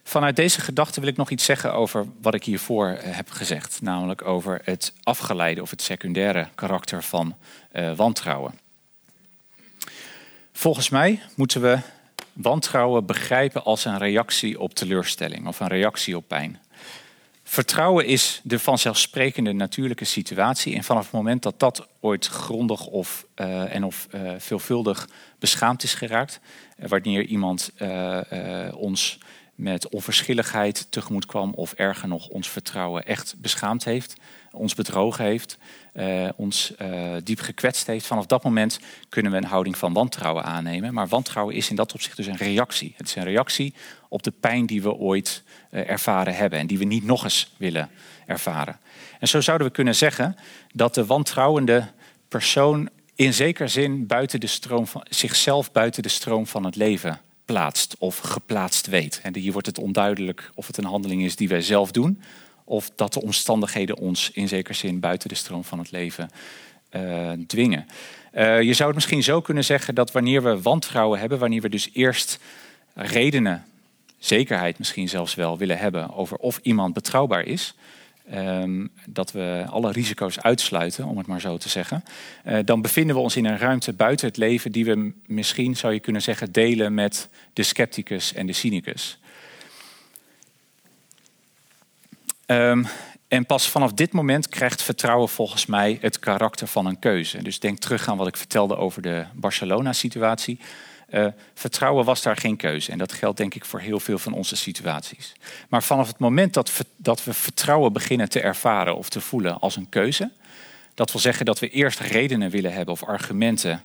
Vanuit 0.03 0.35
deze 0.35 0.61
gedachte 0.61 0.99
wil 0.99 1.09
ik 1.09 1.17
nog 1.17 1.29
iets 1.29 1.45
zeggen 1.45 1.73
over 1.73 2.05
wat 2.21 2.33
ik 2.33 2.43
hiervoor 2.43 2.87
eh, 2.87 3.15
heb 3.15 3.29
gezegd, 3.29 3.81
namelijk 3.81 4.25
over 4.25 4.61
het 4.63 4.93
afgeleide 5.03 5.61
of 5.61 5.69
het 5.69 5.81
secundaire 5.81 6.47
karakter 6.55 7.03
van 7.03 7.35
uh, 7.73 7.95
wantrouwen. 7.95 8.59
Volgens 10.51 10.89
mij 10.89 11.21
moeten 11.35 11.61
we 11.61 11.79
wantrouwen 12.33 13.05
begrijpen 13.05 13.63
als 13.63 13.85
een 13.85 13.97
reactie 13.97 14.59
op 14.59 14.73
teleurstelling 14.73 15.47
of 15.47 15.59
een 15.59 15.67
reactie 15.67 16.17
op 16.17 16.27
pijn. 16.27 16.59
Vertrouwen 17.49 18.05
is 18.05 18.41
de 18.43 18.59
vanzelfsprekende 18.59 19.53
natuurlijke 19.53 20.05
situatie. 20.05 20.75
En 20.75 20.83
vanaf 20.83 21.03
het 21.03 21.11
moment 21.11 21.43
dat 21.43 21.59
dat 21.59 21.87
ooit 21.99 22.27
grondig 22.27 22.85
of, 22.85 23.25
uh, 23.35 23.75
en 23.75 23.83
of 23.83 24.07
uh, 24.11 24.31
veelvuldig 24.37 25.09
beschaamd 25.39 25.83
is 25.83 25.93
geraakt, 25.93 26.39
uh, 26.79 26.87
wanneer 26.87 27.25
iemand 27.25 27.71
ons 28.75 29.17
met 29.55 29.89
onverschilligheid 29.89 30.91
tegemoet 30.91 31.25
kwam, 31.25 31.53
of 31.53 31.73
erger 31.73 32.07
nog, 32.07 32.27
ons 32.27 32.49
vertrouwen 32.49 33.05
echt 33.05 33.35
beschaamd 33.37 33.83
heeft, 33.83 34.13
ons 34.51 34.75
bedrogen 34.75 35.25
heeft, 35.25 35.57
uh, 35.93 36.29
ons 36.35 36.73
uh, 36.81 37.15
diep 37.23 37.39
gekwetst 37.39 37.87
heeft. 37.87 38.05
Vanaf 38.05 38.25
dat 38.25 38.43
moment 38.43 38.79
kunnen 39.09 39.31
we 39.31 39.37
een 39.37 39.43
houding 39.43 39.77
van 39.77 39.93
wantrouwen 39.93 40.43
aannemen. 40.43 40.93
Maar 40.93 41.07
wantrouwen 41.07 41.55
is 41.55 41.69
in 41.69 41.75
dat 41.75 41.93
opzicht 41.93 42.17
dus 42.17 42.27
een 42.27 42.37
reactie. 42.37 42.93
Het 42.97 43.07
is 43.07 43.15
een 43.15 43.23
reactie 43.23 43.73
op 44.09 44.23
de 44.23 44.33
pijn 44.39 44.65
die 44.65 44.81
we 44.81 44.93
ooit 44.93 45.43
uh, 45.71 45.89
ervaren 45.89 46.35
hebben 46.35 46.59
en 46.59 46.67
die 46.67 46.77
we 46.77 46.85
niet 46.85 47.03
nog 47.03 47.23
eens 47.23 47.53
willen 47.57 47.89
ervaren. 48.25 48.79
En 49.19 49.27
zo 49.27 49.41
zouden 49.41 49.67
we 49.67 49.73
kunnen 49.73 49.95
zeggen 49.95 50.35
dat 50.73 50.93
de 50.93 51.05
wantrouwende 51.05 51.87
persoon 52.27 52.89
in 53.15 53.33
zekere 53.33 53.67
zin 53.67 54.07
buiten 54.07 54.39
de 54.39 54.47
stroom 54.47 54.87
van, 54.87 55.05
zichzelf 55.09 55.71
buiten 55.71 56.03
de 56.03 56.09
stroom 56.09 56.47
van 56.47 56.63
het 56.63 56.75
leven 56.75 57.21
plaatst 57.45 57.95
of 57.97 58.17
geplaatst 58.17 58.87
weet. 58.87 59.19
En 59.23 59.35
hier 59.35 59.51
wordt 59.51 59.67
het 59.67 59.77
onduidelijk 59.77 60.51
of 60.53 60.67
het 60.67 60.77
een 60.77 60.85
handeling 60.85 61.23
is 61.23 61.35
die 61.35 61.47
wij 61.47 61.61
zelf 61.61 61.91
doen, 61.91 62.21
of 62.69 62.91
dat 62.95 63.13
de 63.13 63.21
omstandigheden 63.21 63.97
ons 63.97 64.31
in 64.31 64.47
zekere 64.47 64.73
zin 64.73 64.99
buiten 64.99 65.29
de 65.29 65.35
stroom 65.35 65.63
van 65.63 65.79
het 65.79 65.91
leven 65.91 66.29
uh, 66.95 67.31
dwingen. 67.47 67.87
Uh, 68.33 68.61
je 68.61 68.73
zou 68.73 68.87
het 68.87 68.95
misschien 68.95 69.23
zo 69.23 69.41
kunnen 69.41 69.65
zeggen 69.65 69.95
dat 69.95 70.11
wanneer 70.11 70.43
we 70.43 70.61
wantrouwen 70.61 71.19
hebben, 71.19 71.39
wanneer 71.39 71.61
we 71.61 71.69
dus 71.69 71.89
eerst 71.93 72.39
redenen, 72.93 73.65
zekerheid 74.17 74.77
misschien 74.77 75.09
zelfs 75.09 75.35
wel 75.35 75.57
willen 75.57 75.77
hebben 75.77 76.13
over 76.13 76.37
of 76.37 76.59
iemand 76.63 76.93
betrouwbaar 76.93 77.43
is, 77.45 77.75
Um, 78.33 78.89
dat 79.05 79.31
we 79.31 79.65
alle 79.69 79.91
risico's 79.91 80.39
uitsluiten, 80.39 81.05
om 81.05 81.17
het 81.17 81.27
maar 81.27 81.41
zo 81.41 81.57
te 81.57 81.69
zeggen, 81.69 82.03
uh, 82.45 82.57
dan 82.65 82.81
bevinden 82.81 83.15
we 83.15 83.21
ons 83.21 83.35
in 83.35 83.45
een 83.45 83.57
ruimte 83.57 83.93
buiten 83.93 84.27
het 84.27 84.37
leven 84.37 84.71
die 84.71 84.85
we 84.85 85.11
misschien, 85.25 85.75
zou 85.75 85.93
je 85.93 85.99
kunnen 85.99 86.21
zeggen, 86.21 86.51
delen 86.51 86.93
met 86.93 87.29
de 87.53 87.63
scepticus 87.63 88.33
en 88.33 88.47
de 88.47 88.53
cynicus. 88.53 89.18
Um, 92.51 92.87
en 93.27 93.45
pas 93.45 93.69
vanaf 93.69 93.93
dit 93.93 94.11
moment 94.11 94.47
krijgt 94.47 94.81
vertrouwen 94.81 95.29
volgens 95.29 95.65
mij 95.65 95.97
het 96.01 96.19
karakter 96.19 96.67
van 96.67 96.85
een 96.85 96.99
keuze. 96.99 97.43
Dus 97.43 97.59
denk 97.59 97.77
terug 97.77 98.07
aan 98.07 98.17
wat 98.17 98.27
ik 98.27 98.37
vertelde 98.37 98.77
over 98.77 99.01
de 99.01 99.25
Barcelona-situatie. 99.33 100.59
Uh, 101.09 101.27
vertrouwen 101.53 102.05
was 102.05 102.21
daar 102.21 102.37
geen 102.37 102.55
keuze. 102.55 102.91
En 102.91 102.97
dat 102.97 103.13
geldt 103.13 103.37
denk 103.37 103.55
ik 103.55 103.65
voor 103.65 103.79
heel 103.79 103.99
veel 103.99 104.17
van 104.17 104.33
onze 104.33 104.55
situaties. 104.55 105.33
Maar 105.69 105.83
vanaf 105.83 106.07
het 106.07 106.19
moment 106.19 106.53
dat, 106.53 106.71
dat 106.95 107.23
we 107.23 107.33
vertrouwen 107.33 107.93
beginnen 107.93 108.29
te 108.29 108.41
ervaren 108.41 108.97
of 108.97 109.09
te 109.09 109.21
voelen 109.21 109.59
als 109.59 109.75
een 109.75 109.89
keuze, 109.89 110.31
dat 110.93 111.11
wil 111.11 111.21
zeggen 111.21 111.45
dat 111.45 111.59
we 111.59 111.69
eerst 111.69 111.99
redenen 111.99 112.49
willen 112.49 112.73
hebben 112.73 112.93
of 112.93 113.03
argumenten 113.03 113.83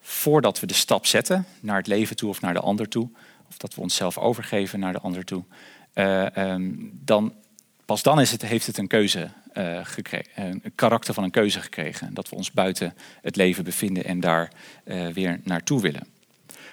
voordat 0.00 0.60
we 0.60 0.66
de 0.66 0.74
stap 0.74 1.06
zetten 1.06 1.46
naar 1.60 1.76
het 1.76 1.86
leven 1.86 2.16
toe 2.16 2.28
of 2.28 2.40
naar 2.40 2.54
de 2.54 2.60
ander 2.60 2.88
toe, 2.88 3.08
of 3.48 3.56
dat 3.56 3.74
we 3.74 3.80
onszelf 3.80 4.18
overgeven 4.18 4.80
naar 4.80 4.92
de 4.92 5.00
ander 5.00 5.24
toe, 5.24 5.44
uh, 5.94 6.26
um, 6.36 6.90
dan 7.04 7.32
pas 7.90 8.02
dan 8.02 8.20
is 8.20 8.30
het, 8.30 8.42
heeft 8.42 8.66
het 8.66 8.78
een 8.78 8.86
keuze 8.86 9.30
uh, 9.54 9.78
gekregen, 9.82 10.32
een 10.34 10.72
karakter 10.74 11.14
van 11.14 11.24
een 11.24 11.30
keuze 11.30 11.60
gekregen. 11.60 12.14
Dat 12.14 12.28
we 12.28 12.36
ons 12.36 12.50
buiten 12.50 12.94
het 13.22 13.36
leven 13.36 13.64
bevinden 13.64 14.04
en 14.04 14.20
daar 14.20 14.50
uh, 14.84 15.06
weer 15.08 15.40
naartoe 15.44 15.80
willen. 15.80 16.06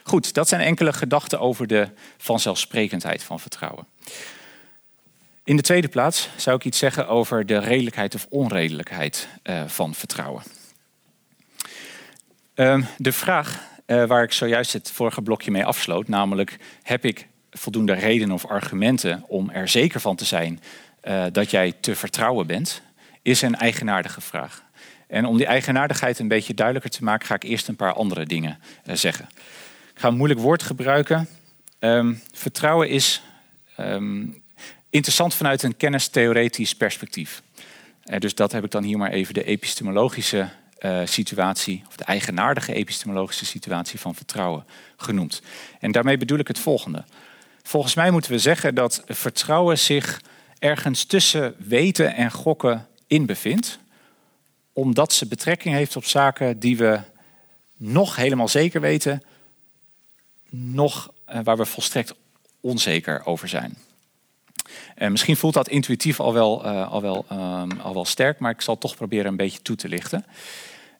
Goed, 0.04 0.34
dat 0.34 0.48
zijn 0.48 0.62
enkele 0.62 0.94
gedachten 0.94 1.40
over 1.40 1.68
de 1.68 1.90
vanzelfsprekendheid 2.18 3.24
van 3.24 3.40
vertrouwen. 3.40 3.88
In 5.44 5.56
de 5.56 5.62
tweede 5.62 5.88
plaats 5.88 6.30
zou 6.36 6.56
ik 6.56 6.66
iets 6.66 6.78
zeggen 6.78 7.08
over 7.08 7.46
de 7.46 7.58
redelijkheid 7.58 8.16
of 8.16 8.28
onredelijkheid 8.30 9.28
uh, 9.44 9.64
van 9.68 9.94
vertrouwen. 9.94 10.44
Uh, 12.56 12.86
de 12.98 13.12
vraag 13.12 13.66
waar 13.86 14.24
ik 14.24 14.32
zojuist 14.32 14.74
het 14.74 14.92
vorige 14.92 15.22
blokje 15.22 15.52
mee 15.52 15.66
afsloot, 15.66 16.08
namelijk 16.08 16.58
heb 16.84 17.06
ik 17.06 17.28
voldoende 17.52 17.94
redenen 17.94 18.36
of 18.36 18.46
argumenten 18.46 19.24
om 19.28 19.50
er 19.50 19.68
zeker 19.68 20.00
van 20.00 20.16
te 20.16 20.26
zijn 20.26 20.62
uh, 21.08 21.26
dat 21.32 21.52
jij 21.52 21.74
te 21.80 21.96
vertrouwen 21.96 22.48
bent, 22.48 22.82
is 23.22 23.42
een 23.42 23.56
eigenaardige 23.56 24.22
vraag. 24.22 24.64
En 25.08 25.26
om 25.26 25.38
die 25.38 25.46
eigenaardigheid 25.46 26.20
een 26.20 26.28
beetje 26.28 26.54
duidelijker 26.54 26.92
te 26.92 27.04
maken, 27.04 27.28
ga 27.28 27.36
ik 27.36 27.44
eerst 27.44 27.68
een 27.68 27.76
paar 27.76 27.94
andere 27.94 28.26
dingen 28.26 28.60
zeggen. 28.84 29.30
Ik 29.94 30.00
ga 30.00 30.08
een 30.08 30.18
moeilijk 30.18 30.40
woord 30.40 30.64
gebruiken. 30.64 31.28
Um, 31.80 32.22
vertrouwen 32.34 32.90
is 32.90 33.22
um, 33.80 34.42
interessant 34.90 35.34
vanuit 35.34 35.64
een 35.64 35.78
kennistheoretisch 35.78 36.76
perspectief. 36.76 37.42
Uh, 38.06 38.20
dus 38.20 38.36
dat 38.36 38.52
heb 38.52 38.63
ik 38.63 38.72
dan 38.72 38.84
hier 38.84 38.98
maar 38.98 39.12
even 39.12 39.34
de 39.34 39.43
epistemologische 39.43 40.50
situatie, 41.04 41.84
of 41.88 41.96
de 41.96 42.04
eigenaardige 42.04 42.74
epistemologische 42.74 43.46
situatie 43.46 44.00
van 44.00 44.15
vertrouwen 44.15 44.65
genoemd. 44.98 45.41
En 45.80 45.91
daarmee 45.91 46.17
bedoel 46.17 46.38
ik 46.38 46.48
het 46.48 46.60
volgende. 46.60 47.04
Volgens 47.63 47.93
mij 47.96 48.12
moeten 48.12 48.32
we 48.32 48.39
zeggen 48.39 48.76
dat 48.76 49.04
vertrouwen 49.08 49.80
zich 49.80 50.22
ergens 50.60 51.04
tussen 51.04 51.56
weten 51.58 52.15
en 52.15 52.32
gokken 52.32 52.88
in 53.08 53.26
bevindt, 53.26 53.80
omdat 54.74 55.13
ze 55.13 55.28
betrekking 55.28 55.76
heeft 55.76 55.96
op 55.96 56.06
zaken 56.06 56.60
die 56.60 56.78
we 56.78 57.00
nog 57.76 58.15
helemaal 58.15 58.48
zeker 58.48 58.82
weten, 58.82 59.24
nog 60.50 61.13
uh, 61.30 61.39
waar 61.43 61.58
we 61.58 61.65
volstrekt 61.65 62.13
onzeker 62.60 63.26
over 63.26 63.48
zijn. 63.48 63.78
En 64.96 65.12
misschien 65.12 65.38
voelt 65.38 65.54
dat 65.54 65.70
intuïtief 65.70 66.20
al 66.20 66.34
wel, 66.34 66.65
uh, 66.65 66.91
al, 66.91 67.02
wel, 67.02 67.26
um, 67.32 67.80
al 67.80 67.93
wel 67.93 68.06
sterk, 68.06 68.39
maar 68.39 68.52
ik 68.52 68.62
zal 68.62 68.78
toch 68.78 68.96
proberen 68.96 69.26
een 69.26 69.38
beetje 69.38 69.62
toe 69.62 69.76
te 69.76 69.89
lichten. 69.89 70.26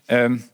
Um, 0.08 0.50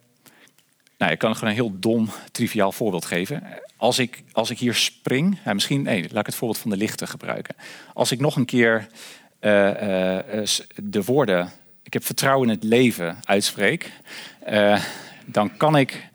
nou, 0.97 1.11
ik 1.11 1.17
kan 1.17 1.33
gewoon 1.33 1.49
een 1.49 1.55
heel 1.55 1.79
dom, 1.79 2.09
triviaal 2.31 2.71
voorbeeld 2.71 3.05
geven. 3.05 3.43
Als 3.77 3.99
ik, 3.99 4.23
als 4.31 4.49
ik 4.49 4.59
hier 4.59 4.73
spring, 4.73 5.39
ja, 5.45 5.53
misschien, 5.53 5.81
nee, 5.81 6.01
laat 6.01 6.19
ik 6.19 6.25
het 6.25 6.35
voorbeeld 6.35 6.61
van 6.61 6.71
de 6.71 6.77
lichten 6.77 7.07
gebruiken. 7.07 7.55
Als 7.93 8.11
ik 8.11 8.19
nog 8.19 8.35
een 8.35 8.45
keer 8.45 8.87
uh, 9.41 9.49
de 10.75 11.03
woorden, 11.05 11.51
ik 11.83 11.93
heb 11.93 12.05
vertrouwen 12.05 12.47
in 12.47 12.53
het 12.55 12.63
leven, 12.63 13.17
uitspreek, 13.23 13.91
dan 15.25 15.57
kan 15.57 15.77
ik, 15.77 16.09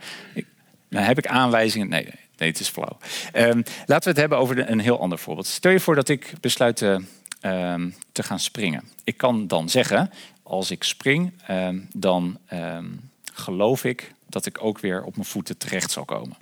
heb 0.88 1.19
ik 1.19 1.27
aanwijzingen, 1.27 1.88
nee, 1.88 2.09
Nee, 2.38 2.49
het 2.49 2.61
is 2.61 2.69
flauw. 2.69 2.99
Um, 3.35 3.62
laten 3.87 4.03
we 4.03 4.09
het 4.09 4.17
hebben 4.17 4.38
over 4.38 4.71
een 4.71 4.79
heel 4.79 5.01
ander 5.01 5.19
voorbeeld. 5.19 5.47
Stel 5.47 5.73
je 5.73 5.81
voor 5.81 5.95
dat 5.95 6.09
ik 6.09 6.33
besluit 6.41 6.77
te, 6.77 7.05
um, 7.43 7.95
te 8.12 8.23
gaan 8.23 8.38
springen. 8.38 8.85
Ik 9.05 9.17
kan 9.17 9.47
dan 9.47 9.69
zeggen, 9.69 10.11
als 10.43 10.71
ik 10.71 10.85
spring, 10.85 11.33
um, 11.51 11.88
dan 11.93 12.38
geloof 13.33 13.85
ik 13.85 14.12
dat 14.29 14.47
ik 14.47 14.64
ook 14.64 14.79
weer 14.79 15.03
op 15.03 15.17
mijn 15.17 15.29
voeten 15.29 15.57
terecht 15.57 15.91
zal 15.91 16.05
komen. 16.05 16.37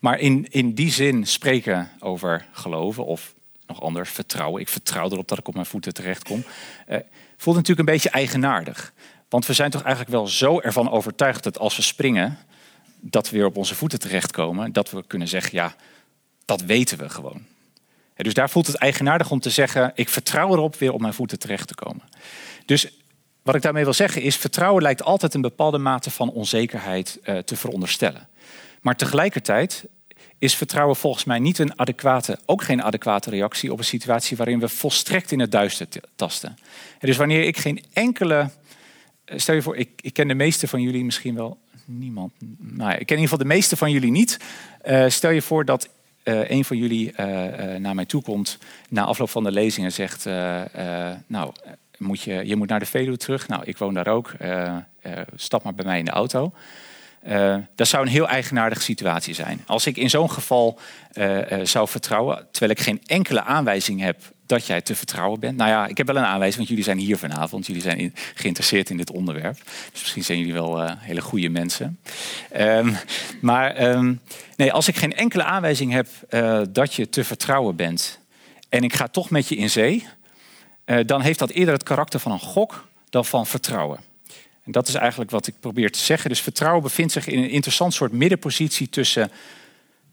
Maar 0.00 0.18
in, 0.18 0.46
in 0.50 0.74
die 0.74 0.90
zin 0.90 1.26
spreken 1.26 1.90
over 1.98 2.46
geloven 2.52 3.04
of 3.06 3.34
nog 3.66 3.82
anders 3.82 4.10
vertrouwen. 4.10 4.60
Ik 4.60 4.68
vertrouw 4.68 5.10
erop 5.10 5.28
dat 5.28 5.38
ik 5.38 5.48
op 5.48 5.54
mijn 5.54 5.66
voeten 5.66 5.94
terecht 5.94 6.22
kom. 6.22 6.44
Uh, 6.88 6.96
voelt 7.36 7.56
natuurlijk 7.56 7.88
een 7.88 7.94
beetje 7.94 8.10
eigenaardig. 8.10 8.92
Want 9.28 9.46
we 9.46 9.52
zijn 9.52 9.70
toch 9.70 9.82
eigenlijk 9.82 10.12
wel 10.12 10.26
zo 10.26 10.60
ervan 10.60 10.90
overtuigd 10.90 11.42
dat 11.42 11.58
als 11.58 11.76
we 11.76 11.82
springen, 11.82 12.38
dat 13.00 13.30
we 13.30 13.36
weer 13.36 13.46
op 13.46 13.56
onze 13.56 13.74
voeten 13.74 13.98
terechtkomen, 13.98 14.72
dat 14.72 14.90
we 14.90 15.06
kunnen 15.06 15.28
zeggen, 15.28 15.50
ja, 15.52 15.74
dat 16.44 16.60
weten 16.60 16.98
we 16.98 17.08
gewoon. 17.08 17.44
dus 18.16 18.34
daar 18.34 18.50
voelt 18.50 18.66
het 18.66 18.76
eigenaardig 18.76 19.30
om 19.30 19.40
te 19.40 19.50
zeggen, 19.50 19.92
ik 19.94 20.08
vertrouw 20.08 20.52
erop 20.52 20.76
weer 20.76 20.92
op 20.92 21.00
mijn 21.00 21.14
voeten 21.14 21.38
terecht 21.38 21.68
te 21.68 21.74
komen. 21.74 22.02
Dus 22.66 22.88
wat 23.46 23.54
ik 23.54 23.62
daarmee 23.62 23.84
wil 23.84 23.92
zeggen 23.92 24.22
is, 24.22 24.36
vertrouwen 24.36 24.82
lijkt 24.82 25.02
altijd 25.02 25.34
een 25.34 25.40
bepaalde 25.40 25.78
mate 25.78 26.10
van 26.10 26.30
onzekerheid 26.30 27.18
uh, 27.24 27.38
te 27.38 27.56
veronderstellen. 27.56 28.28
Maar 28.80 28.96
tegelijkertijd 28.96 29.84
is 30.38 30.56
vertrouwen 30.56 30.96
volgens 30.96 31.24
mij 31.24 31.38
niet 31.38 31.58
een 31.58 31.78
adequate, 31.78 32.38
ook 32.46 32.62
geen 32.62 32.82
adequate 32.82 33.30
reactie 33.30 33.72
op 33.72 33.78
een 33.78 33.84
situatie 33.84 34.36
waarin 34.36 34.60
we 34.60 34.68
volstrekt 34.68 35.32
in 35.32 35.40
het 35.40 35.52
duister 35.52 35.86
tasten. 36.14 36.58
dus 37.00 37.16
wanneer 37.16 37.42
ik 37.42 37.56
geen 37.56 37.84
enkele, 37.92 38.50
eh, 39.24 39.38
stel 39.38 39.54
je 39.54 39.62
voor, 39.62 39.76
ik, 39.76 39.88
ik 40.00 40.12
ken 40.12 40.28
de 40.28 40.34
meeste 40.34 40.68
van 40.68 40.82
jullie 40.82 41.04
misschien 41.04 41.34
wel 41.34 41.58
niemand. 41.84 42.32
Nou 42.58 42.90
ja, 42.90 42.96
ik 42.96 43.06
ken 43.06 43.16
in 43.16 43.22
ieder 43.22 43.28
geval 43.28 43.38
de 43.38 43.54
meeste 43.54 43.76
van 43.76 43.90
jullie 43.90 44.10
niet. 44.10 44.38
Uh, 44.86 45.08
stel 45.08 45.30
je 45.30 45.42
voor 45.42 45.64
dat 45.64 45.88
uh, 46.24 46.50
een 46.50 46.64
van 46.64 46.76
jullie 46.76 47.12
naar 47.78 47.94
mij 47.94 48.04
toe 48.04 48.22
komt 48.22 48.58
na 48.88 49.04
afloop 49.04 49.30
van 49.30 49.44
de 49.44 49.52
lezing 49.52 49.86
en 49.86 49.92
zegt: 49.92 50.24
Nou, 51.26 51.52
moet 51.98 52.22
je, 52.22 52.46
je 52.46 52.56
moet 52.56 52.68
naar 52.68 52.78
de 52.78 52.86
Veluwe 52.86 53.16
terug. 53.16 53.48
Nou, 53.48 53.62
ik 53.64 53.78
woon 53.78 53.94
daar 53.94 54.08
ook. 54.08 54.32
stap 55.34 55.62
maar 55.62 55.74
bij 55.74 55.84
mij 55.84 55.98
in 55.98 56.04
de 56.04 56.10
auto. 56.10 56.52
dat 57.74 57.88
zou 57.88 58.04
een 58.04 58.12
heel 58.12 58.28
eigenaardige 58.28 58.82
situatie 58.82 59.34
zijn. 59.34 59.62
Als 59.66 59.86
ik 59.86 59.96
in 59.96 60.10
zo'n 60.10 60.30
geval 60.30 60.78
zou 61.62 61.88
vertrouwen, 61.88 62.46
terwijl 62.50 62.72
ik 62.72 62.80
geen 62.80 63.00
enkele 63.06 63.42
aanwijzing 63.42 64.00
heb 64.00 64.16
dat 64.46 64.66
jij 64.66 64.80
te 64.80 64.94
vertrouwen 64.94 65.40
bent. 65.40 65.56
Nou 65.56 65.70
ja, 65.70 65.86
ik 65.86 65.96
heb 65.96 66.06
wel 66.06 66.16
een 66.16 66.24
aanwijzing, 66.24 66.56
want 66.56 66.68
jullie 66.68 66.84
zijn 66.84 66.98
hier 66.98 67.18
vanavond. 67.18 67.66
Jullie 67.66 67.82
zijn 67.82 68.14
geïnteresseerd 68.34 68.90
in 68.90 68.96
dit 68.96 69.10
onderwerp. 69.10 69.56
Dus 69.92 70.00
misschien 70.00 70.24
zijn 70.24 70.38
jullie 70.38 70.52
wel 70.52 70.90
hele 70.98 71.20
goede 71.20 71.48
mensen. 71.48 71.98
Um, 72.56 72.96
maar 73.40 73.82
um, 73.90 74.20
nee, 74.56 74.72
als 74.72 74.88
ik 74.88 74.96
geen 74.96 75.14
enkele 75.14 75.44
aanwijzing 75.44 75.92
heb 75.92 76.08
dat 76.72 76.94
je 76.94 77.08
te 77.08 77.24
vertrouwen 77.24 77.76
bent... 77.76 78.18
en 78.68 78.82
ik 78.82 78.94
ga 78.94 79.08
toch 79.08 79.30
met 79.30 79.48
je 79.48 79.56
in 79.56 79.70
zee... 79.70 80.06
Uh, 80.86 80.98
dan 81.06 81.20
heeft 81.20 81.38
dat 81.38 81.50
eerder 81.50 81.74
het 81.74 81.82
karakter 81.82 82.20
van 82.20 82.32
een 82.32 82.40
gok 82.40 82.88
dan 83.10 83.24
van 83.24 83.46
vertrouwen. 83.46 84.00
En 84.62 84.72
dat 84.72 84.88
is 84.88 84.94
eigenlijk 84.94 85.30
wat 85.30 85.46
ik 85.46 85.54
probeer 85.60 85.90
te 85.90 85.98
zeggen. 85.98 86.30
Dus 86.30 86.40
vertrouwen 86.40 86.82
bevindt 86.82 87.12
zich 87.12 87.26
in 87.26 87.38
een 87.38 87.50
interessant 87.50 87.94
soort 87.94 88.12
middenpositie 88.12 88.88
tussen 88.88 89.30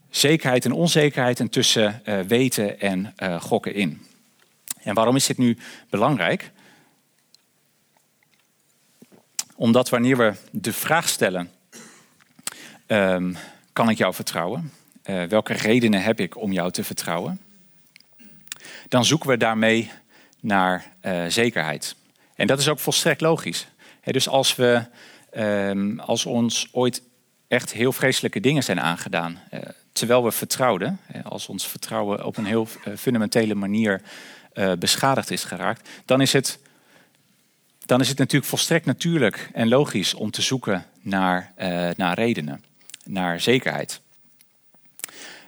zekerheid 0.10 0.66
en 0.66 0.72
onzekerheid 0.72 1.40
en 1.40 1.50
tussen 1.50 2.02
weten 2.28 2.80
en 2.80 3.14
gokken 3.42 3.74
in. 3.74 4.06
En 4.84 4.94
waarom 4.94 5.16
is 5.16 5.26
dit 5.26 5.38
nu 5.38 5.58
belangrijk? 5.90 6.52
Omdat 9.56 9.90
wanneer 9.90 10.18
we 10.18 10.34
de 10.52 10.74
vraag 10.74 11.10
stellen, 11.10 11.52
um, 12.88 13.38
kan 13.74 13.90
ik 13.90 13.98
jou 13.98 14.14
vertrouwen? 14.14 14.72
Welke 15.04 15.54
redenen 15.54 16.04
heb 16.04 16.20
ik 16.20 16.38
om 16.38 16.52
jou 16.52 16.72
te 16.72 16.84
vertrouwen? 16.84 17.42
Dan 18.88 19.06
zoeken 19.06 19.30
we 19.30 19.38
daarmee 19.38 19.92
naar 20.44 20.86
uh, 21.02 21.26
zekerheid. 21.28 21.96
En 22.36 22.48
dat 22.48 22.60
is 22.60 22.70
ook 22.70 22.80
volstrekt 22.80 23.22
logisch. 23.22 23.68
Dus 24.04 24.28
als, 24.28 24.56
we, 24.56 24.86
um, 25.38 26.00
als 26.00 26.26
ons 26.26 26.68
ooit 26.72 27.02
echt 27.48 27.74
heel 27.74 27.92
vreselijke 27.92 28.40
dingen 28.40 28.64
zijn 28.64 28.80
aangedaan, 28.80 29.40
uh, 29.54 29.60
terwijl 29.92 30.24
we 30.24 30.32
vertrouwden, 30.32 31.00
als 31.24 31.48
ons 31.48 31.68
vertrouwen 31.68 32.26
op 32.26 32.38
een 32.38 32.46
heel 32.46 32.68
fundamentele 32.98 33.56
manier 33.56 34.02
beschadigd 34.80 35.32
is 35.32 35.44
geraakt, 35.44 35.90
dan 36.06 36.22
is 36.22 36.34
het 36.34 36.60
dan 37.86 38.02
is 38.02 38.10
het 38.10 38.18
natuurlijk 38.18 38.50
volstrekt 38.50 38.86
natuurlijk 38.86 39.50
en 39.54 39.68
logisch 39.68 40.14
om 40.14 40.32
te 40.32 40.42
zoeken 40.42 40.86
naar, 41.02 41.54
naar 41.96 42.14
redenen, 42.14 42.64
naar 43.06 43.40
zekerheid. 43.40 44.02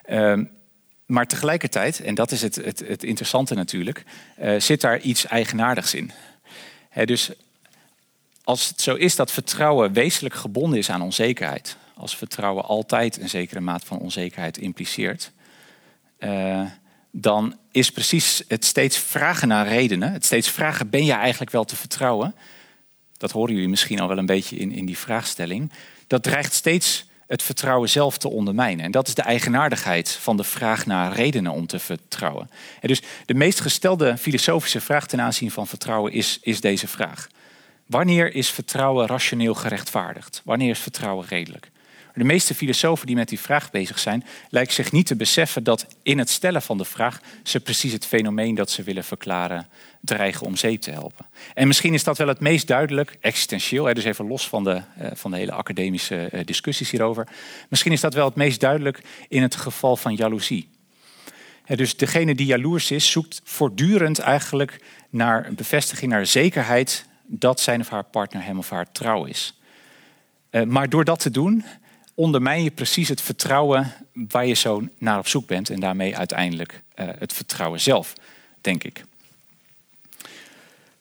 Uh, 0.10 0.40
maar 1.06 1.28
tegelijkertijd, 1.28 2.00
en 2.00 2.16
dat 2.16 2.32
is 2.32 2.42
het, 2.42 2.56
het, 2.56 2.80
het 2.88 3.04
interessante 3.04 3.54
natuurlijk, 3.54 4.04
uh, 4.42 4.60
zit 4.60 4.82
daar 4.82 5.00
iets 5.00 5.26
eigenaardigs 5.26 5.94
in. 5.94 6.12
dus 7.06 7.32
als 8.44 8.68
het 8.68 8.82
zo 8.82 8.96
is 8.96 9.16
dat 9.16 9.32
vertrouwen 9.32 9.94
wezenlijk 9.94 10.36
gebonden 10.36 10.80
is 10.80 10.90
aan 10.90 11.02
onzekerheid, 11.02 11.78
als 11.94 12.18
vertrouwen 12.18 12.66
altijd 12.66 13.22
een 13.22 13.30
zekere 13.30 13.60
maat 13.60 13.84
van 13.86 14.00
onzekerheid 14.00 14.58
impliceert, 14.58 15.32
uh, 16.20 16.62
dan 17.12 17.58
is 17.72 17.92
precies 17.92 18.44
het 18.48 18.66
steeds 18.66 18.98
vragen 18.98 19.48
naar 19.48 19.68
redenen, 19.68 20.12
het 20.12 20.26
steeds 20.26 20.50
vragen, 20.50 20.90
ben 20.90 21.06
je 21.06 21.14
eigenlijk 21.14 21.52
wel 21.52 21.66
te 21.66 21.76
vertrouwen? 21.76 22.36
Dat 23.18 23.32
horen 23.32 23.54
jullie 23.54 23.70
misschien 23.70 24.00
al 24.00 24.08
wel 24.08 24.18
een 24.18 24.26
beetje 24.26 24.56
in, 24.56 24.72
in 24.72 24.86
die 24.86 24.98
vraagstelling. 24.98 25.72
Dat 26.08 26.24
dreigt 26.24 26.54
steeds 26.54 27.06
het 27.28 27.44
vertrouwen 27.44 27.90
zelf 27.90 28.18
te 28.18 28.30
ondermijnen. 28.30 28.86
En 28.86 28.92
dat 28.92 29.08
is 29.08 29.14
de 29.14 29.22
eigenaardigheid 29.22 30.10
van 30.10 30.38
de 30.38 30.44
vraag 30.44 30.86
naar 30.86 31.14
redenen 31.14 31.52
om 31.52 31.68
te 31.68 31.80
vertrouwen. 31.80 32.50
En 32.82 32.88
dus 32.88 33.02
de 33.26 33.34
meest 33.34 33.60
gestelde 33.60 34.18
filosofische 34.18 34.82
vraag 34.82 35.08
ten 35.08 35.22
aanzien 35.22 35.52
van 35.52 35.68
vertrouwen 35.68 36.12
is, 36.12 36.40
is 36.42 36.62
deze 36.62 36.88
vraag. 36.88 37.28
Wanneer 37.86 38.34
is 38.36 38.50
vertrouwen 38.50 39.08
rationeel 39.08 39.54
gerechtvaardigd? 39.54 40.42
Wanneer 40.44 40.70
is 40.70 40.80
vertrouwen 40.80 41.28
redelijk? 41.28 41.72
De 42.14 42.24
meeste 42.24 42.56
filosofen 42.56 43.08
die 43.08 43.16
met 43.16 43.30
die 43.30 43.40
vraag 43.40 43.72
bezig 43.72 44.00
zijn, 44.00 44.24
lijken 44.50 44.74
zich 44.74 44.92
niet 44.92 45.06
te 45.06 45.16
beseffen 45.16 45.64
dat 45.64 45.88
in 46.04 46.18
het 46.18 46.30
stellen 46.30 46.62
van 46.62 46.78
de 46.78 46.86
vraag 46.86 47.20
ze 47.44 47.60
precies 47.60 47.92
het 47.92 48.06
fenomeen 48.06 48.56
dat 48.56 48.72
ze 48.72 48.84
willen 48.84 49.04
verklaren 49.04 49.68
dreigen 50.06 50.46
om 50.46 50.56
zeep 50.56 50.82
te 50.82 50.92
helpen. 50.92 51.26
En 51.54 51.68
misschien 51.68 51.94
is 51.94 52.04
dat 52.04 52.18
wel 52.18 52.28
het 52.28 52.40
meest 52.40 52.68
duidelijk, 52.68 53.18
existentieel, 53.22 53.94
dus 53.94 54.04
even 54.04 54.28
los 54.28 54.48
van 54.48 54.64
de, 54.64 54.82
eh, 54.98 55.08
van 55.14 55.32
de 55.32 55.38
hele 55.38 55.52
academische 55.52 56.28
eh, 56.28 56.46
discussies 56.46 56.92
hierover. 56.92 57.28
Misschien 57.70 57.92
is 57.92 58.02
dat 58.02 58.14
wel 58.14 58.26
het 58.26 58.36
meest 58.36 58.60
duidelijk 58.60 59.02
in 59.28 59.42
het 59.42 59.56
geval 59.56 59.98
van 59.98 60.16
jaloezie. 60.16 60.70
Dus 61.66 61.98
degene 61.98 62.36
die 62.36 62.46
jaloers 62.46 62.92
is, 62.92 63.12
zoekt 63.12 63.42
voortdurend 63.44 64.20
eigenlijk 64.20 64.82
naar 65.10 65.46
een 65.46 65.56
bevestiging, 65.56 66.12
naar 66.12 66.26
zekerheid 66.26 67.06
dat 67.28 67.60
zijn 67.60 67.82
of 67.82 67.90
haar 67.90 68.04
partner 68.04 68.44
hem 68.44 68.58
of 68.58 68.70
haar 68.70 68.92
trouw 68.92 69.26
is. 69.26 69.60
Eh, 70.50 70.64
maar 70.64 70.90
door 70.90 71.06
dat 71.06 71.20
te 71.20 71.32
doen, 71.32 71.66
ondermijn 72.14 72.64
je 72.64 72.72
precies 72.72 73.10
het 73.10 73.22
vertrouwen 73.22 73.94
waar 74.14 74.46
je 74.46 74.54
zo 74.54 74.88
naar 74.98 75.18
op 75.18 75.28
zoek 75.28 75.48
bent. 75.48 75.70
En 75.70 75.80
daarmee 75.80 76.18
uiteindelijk 76.18 76.84
het 76.96 77.34
vertrouwen 77.34 77.80
zelf, 77.80 78.14
denk 78.62 78.84
ik. 78.84 79.04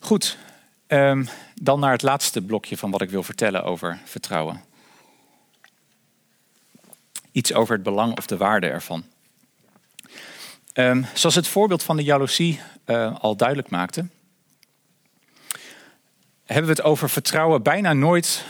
Goed, 0.05 0.37
um, 0.87 1.27
dan 1.61 1.79
naar 1.79 1.91
het 1.91 2.01
laatste 2.01 2.41
blokje 2.41 2.77
van 2.77 2.91
wat 2.91 3.01
ik 3.01 3.09
wil 3.09 3.23
vertellen 3.23 3.63
over 3.63 3.99
vertrouwen. 4.03 4.63
Iets 7.31 7.53
over 7.53 7.73
het 7.73 7.83
belang 7.83 8.17
of 8.17 8.25
de 8.25 8.37
waarde 8.37 8.67
ervan. 8.67 9.05
Um, 10.73 11.05
zoals 11.13 11.35
het 11.35 11.47
voorbeeld 11.47 11.83
van 11.83 11.97
de 11.97 12.03
jaloezie 12.03 12.59
uh, 12.85 13.19
al 13.19 13.35
duidelijk 13.35 13.69
maakte, 13.69 14.07
hebben 16.45 16.65
we 16.65 16.75
het 16.75 16.83
over 16.83 17.09
vertrouwen 17.09 17.63
bijna 17.63 17.93
nooit 17.93 18.45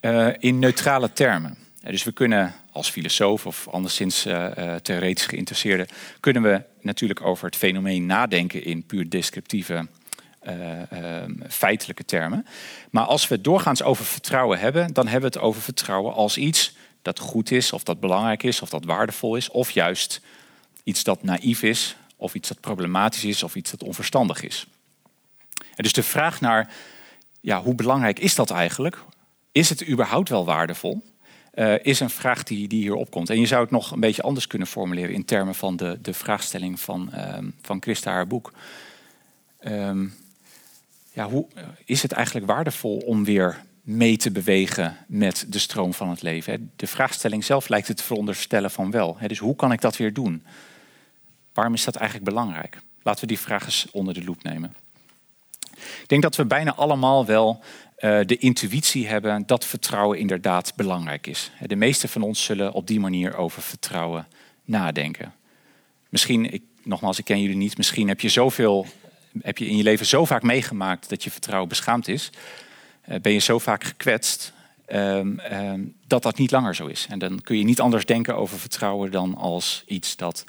uh, 0.00 0.28
in 0.38 0.58
neutrale 0.58 1.12
termen. 1.12 1.58
Dus 1.80 2.04
we 2.04 2.12
kunnen 2.12 2.54
als 2.72 2.90
filosoof 2.90 3.46
of 3.46 3.68
anderszins 3.68 4.26
uh, 4.26 4.74
theoretisch 4.74 5.26
geïnteresseerde, 5.26 5.88
kunnen 6.20 6.42
we 6.42 6.62
natuurlijk 6.80 7.20
over 7.20 7.46
het 7.46 7.56
fenomeen 7.56 8.06
nadenken 8.06 8.64
in 8.64 8.86
puur 8.86 9.10
descriptieve 9.10 9.74
ehm, 9.74 9.84
feitelijke 11.48 12.04
termen. 12.04 12.46
Maar 12.90 13.04
als 13.04 13.28
we 13.28 13.40
doorgaans 13.40 13.82
over 13.82 14.04
vertrouwen 14.04 14.58
hebben, 14.58 14.92
dan 14.92 15.06
hebben 15.08 15.30
we 15.30 15.38
het 15.38 15.46
over 15.46 15.62
vertrouwen 15.62 16.14
als 16.14 16.36
iets 16.36 16.76
dat 17.02 17.18
goed 17.18 17.50
is, 17.50 17.72
of 17.72 17.82
dat 17.82 18.00
belangrijk 18.00 18.42
is, 18.42 18.62
of 18.62 18.68
dat 18.68 18.84
waardevol 18.84 19.36
is, 19.36 19.50
of 19.50 19.70
juist 19.70 20.20
iets 20.84 21.04
dat 21.04 21.22
naïef 21.22 21.62
is, 21.62 21.96
of 22.16 22.34
iets 22.34 22.48
dat 22.48 22.60
problematisch 22.60 23.24
is, 23.24 23.42
of 23.42 23.56
iets 23.56 23.70
dat 23.70 23.82
onverstandig 23.82 24.42
is. 24.42 24.66
En 25.58 25.82
dus 25.82 25.92
de 25.92 26.02
vraag 26.02 26.40
naar 26.40 26.72
ja, 27.40 27.62
hoe 27.62 27.74
belangrijk 27.74 28.18
is 28.18 28.34
dat 28.34 28.50
eigenlijk? 28.50 28.98
Is 29.52 29.68
het 29.68 29.88
überhaupt 29.88 30.28
wel 30.28 30.44
waardevol? 30.44 31.02
Uh, 31.54 31.74
is 31.84 32.00
een 32.00 32.10
vraag 32.10 32.42
die, 32.42 32.68
die 32.68 32.80
hier 32.80 32.94
opkomt. 32.94 33.30
En 33.30 33.40
je 33.40 33.46
zou 33.46 33.62
het 33.62 33.70
nog 33.70 33.90
een 33.90 34.00
beetje 34.00 34.22
anders 34.22 34.46
kunnen 34.46 34.68
formuleren 34.68 35.14
in 35.14 35.24
termen 35.24 35.54
van 35.54 35.76
de, 35.76 35.98
de 36.02 36.14
vraagstelling 36.14 36.80
van, 36.80 37.10
um, 37.14 37.54
van 37.62 37.82
Christa 37.82 38.10
haar 38.10 38.26
boek. 38.26 38.52
Um, 39.60 40.14
ja, 41.16 41.28
hoe 41.28 41.46
is 41.84 42.02
het 42.02 42.12
eigenlijk 42.12 42.46
waardevol 42.46 42.96
om 42.96 43.24
weer 43.24 43.62
mee 43.82 44.16
te 44.16 44.30
bewegen 44.30 44.96
met 45.06 45.46
de 45.48 45.58
stroom 45.58 45.94
van 45.94 46.08
het 46.08 46.22
leven? 46.22 46.72
De 46.76 46.86
vraagstelling 46.86 47.44
zelf 47.44 47.68
lijkt 47.68 47.88
het 47.88 47.96
te 47.96 48.02
veronderstellen 48.02 48.70
van 48.70 48.90
wel. 48.90 49.16
Dus 49.26 49.38
hoe 49.38 49.56
kan 49.56 49.72
ik 49.72 49.80
dat 49.80 49.96
weer 49.96 50.12
doen? 50.12 50.44
Waarom 51.52 51.74
is 51.74 51.84
dat 51.84 51.96
eigenlijk 51.96 52.30
belangrijk? 52.30 52.80
Laten 53.02 53.20
we 53.20 53.26
die 53.26 53.38
vraag 53.38 53.64
eens 53.64 53.86
onder 53.90 54.14
de 54.14 54.24
loep 54.24 54.42
nemen. 54.42 54.74
Ik 55.76 56.04
denk 56.06 56.22
dat 56.22 56.36
we 56.36 56.44
bijna 56.44 56.74
allemaal 56.74 57.26
wel 57.26 57.60
uh, 57.98 58.20
de 58.26 58.36
intuïtie 58.36 59.08
hebben 59.08 59.46
dat 59.46 59.64
vertrouwen 59.64 60.18
inderdaad 60.18 60.72
belangrijk 60.74 61.26
is. 61.26 61.50
De 61.60 61.76
meeste 61.76 62.08
van 62.08 62.22
ons 62.22 62.44
zullen 62.44 62.72
op 62.72 62.86
die 62.86 63.00
manier 63.00 63.36
over 63.36 63.62
vertrouwen 63.62 64.26
nadenken. 64.64 65.34
Misschien, 66.08 66.52
ik, 66.52 66.62
nogmaals, 66.82 67.18
ik 67.18 67.24
ken 67.24 67.40
jullie 67.40 67.56
niet, 67.56 67.76
misschien 67.76 68.08
heb 68.08 68.20
je, 68.20 68.28
zoveel, 68.28 68.86
heb 69.42 69.58
je 69.58 69.66
in 69.66 69.76
je 69.76 69.82
leven 69.82 70.06
zo 70.06 70.24
vaak 70.24 70.42
meegemaakt 70.42 71.08
dat 71.08 71.24
je 71.24 71.30
vertrouwen 71.30 71.68
beschaamd 71.68 72.08
is. 72.08 72.30
Uh, 73.08 73.20
ben 73.20 73.32
je 73.32 73.38
zo 73.38 73.58
vaak 73.58 73.84
gekwetst 73.84 74.52
um, 74.92 75.40
um, 75.52 75.94
dat 76.06 76.22
dat 76.22 76.38
niet 76.38 76.50
langer 76.50 76.74
zo 76.74 76.86
is. 76.86 77.06
En 77.10 77.18
dan 77.18 77.40
kun 77.42 77.58
je 77.58 77.64
niet 77.64 77.80
anders 77.80 78.04
denken 78.04 78.36
over 78.36 78.58
vertrouwen 78.58 79.10
dan 79.10 79.34
als 79.34 79.84
iets 79.86 80.16
dat 80.16 80.44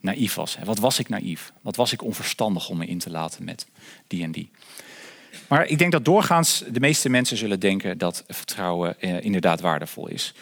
naïef 0.00 0.34
was. 0.34 0.56
Wat 0.64 0.78
was 0.78 0.98
ik 0.98 1.08
naïef? 1.08 1.52
Wat 1.60 1.76
was 1.76 1.92
ik 1.92 2.02
onverstandig 2.02 2.68
om 2.68 2.78
me 2.78 2.86
in 2.86 2.98
te 2.98 3.10
laten 3.10 3.44
met 3.44 3.66
die 4.06 4.22
en 4.22 4.32
die? 4.32 4.50
Maar 5.48 5.66
ik 5.66 5.78
denk 5.78 5.92
dat 5.92 6.04
doorgaans 6.04 6.64
de 6.70 6.80
meeste 6.80 7.08
mensen 7.08 7.36
zullen 7.36 7.60
denken 7.60 7.98
dat 7.98 8.24
vertrouwen 8.28 9.00
eh, 9.00 9.24
inderdaad 9.24 9.60
waardevol 9.60 10.08
is. 10.08 10.34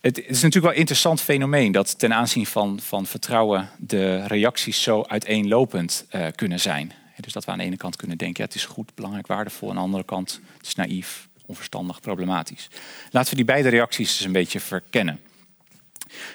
Het 0.00 0.18
is 0.18 0.26
natuurlijk 0.28 0.64
wel 0.64 0.72
een 0.72 0.78
interessant 0.78 1.20
fenomeen 1.20 1.72
dat 1.72 1.98
ten 1.98 2.14
aanzien 2.14 2.46
van, 2.46 2.80
van 2.80 3.06
vertrouwen 3.06 3.68
de 3.78 4.26
reacties 4.26 4.82
zo 4.82 5.02
uiteenlopend 5.02 6.06
uh, 6.10 6.26
kunnen 6.34 6.60
zijn. 6.60 6.92
Dus 7.20 7.32
dat 7.32 7.44
we 7.44 7.50
aan 7.50 7.58
de 7.58 7.64
ene 7.64 7.76
kant 7.76 7.96
kunnen 7.96 8.18
denken, 8.18 8.42
ja, 8.42 8.48
het 8.48 8.58
is 8.58 8.64
goed, 8.64 8.94
belangrijk, 8.94 9.26
waardevol. 9.26 9.68
Aan 9.68 9.74
de 9.74 9.80
andere 9.80 10.04
kant, 10.04 10.40
het 10.56 10.66
is 10.66 10.74
naïef, 10.74 11.28
onverstandig, 11.46 12.00
problematisch. 12.00 12.68
Laten 13.10 13.30
we 13.30 13.36
die 13.36 13.44
beide 13.44 13.68
reacties 13.68 14.10
eens 14.10 14.24
een 14.24 14.32
beetje 14.32 14.60
verkennen. 14.60 15.20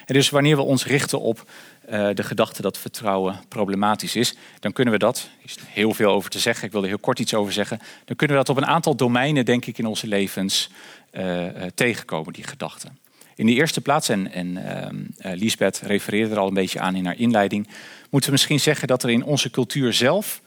En 0.06 0.14
dus 0.14 0.30
wanneer 0.30 0.56
we 0.56 0.62
ons 0.62 0.86
richten 0.86 1.20
op 1.20 1.50
uh, 1.90 2.08
de 2.14 2.22
gedachte 2.22 2.62
dat 2.62 2.78
vertrouwen 2.78 3.40
problematisch 3.48 4.16
is, 4.16 4.34
dan 4.58 4.72
kunnen 4.72 4.92
we 4.94 4.98
dat, 4.98 5.30
er 5.38 5.44
is 5.44 5.56
heel 5.66 5.94
veel 5.94 6.10
over 6.10 6.30
te 6.30 6.38
zeggen, 6.38 6.66
ik 6.66 6.72
wil 6.72 6.82
er 6.82 6.88
heel 6.88 6.98
kort 6.98 7.18
iets 7.18 7.34
over 7.34 7.52
zeggen, 7.52 7.78
dan 8.04 8.16
kunnen 8.16 8.36
we 8.36 8.44
dat 8.44 8.56
op 8.56 8.62
een 8.62 8.68
aantal 8.68 8.96
domeinen, 8.96 9.44
denk 9.44 9.66
ik, 9.66 9.78
in 9.78 9.86
onze 9.86 10.06
levens 10.06 10.70
uh, 11.12 11.44
uh, 11.44 11.62
tegenkomen, 11.74 12.32
die 12.32 12.44
gedachten. 12.44 12.98
In 13.34 13.46
de 13.46 13.52
eerste 13.52 13.80
plaats, 13.80 14.08
en, 14.08 14.32
en 14.32 15.14
Lisbeth 15.18 15.80
refereerde 15.80 16.34
er 16.34 16.40
al 16.40 16.48
een 16.48 16.54
beetje 16.54 16.80
aan 16.80 16.94
in 16.94 17.06
haar 17.06 17.18
inleiding, 17.18 17.68
moeten 18.10 18.30
we 18.30 18.36
misschien 18.36 18.60
zeggen 18.60 18.88
dat 18.88 19.02
er 19.02 19.10
in 19.10 19.24
onze 19.24 19.50
cultuur 19.50 19.92
zelf 19.92 20.40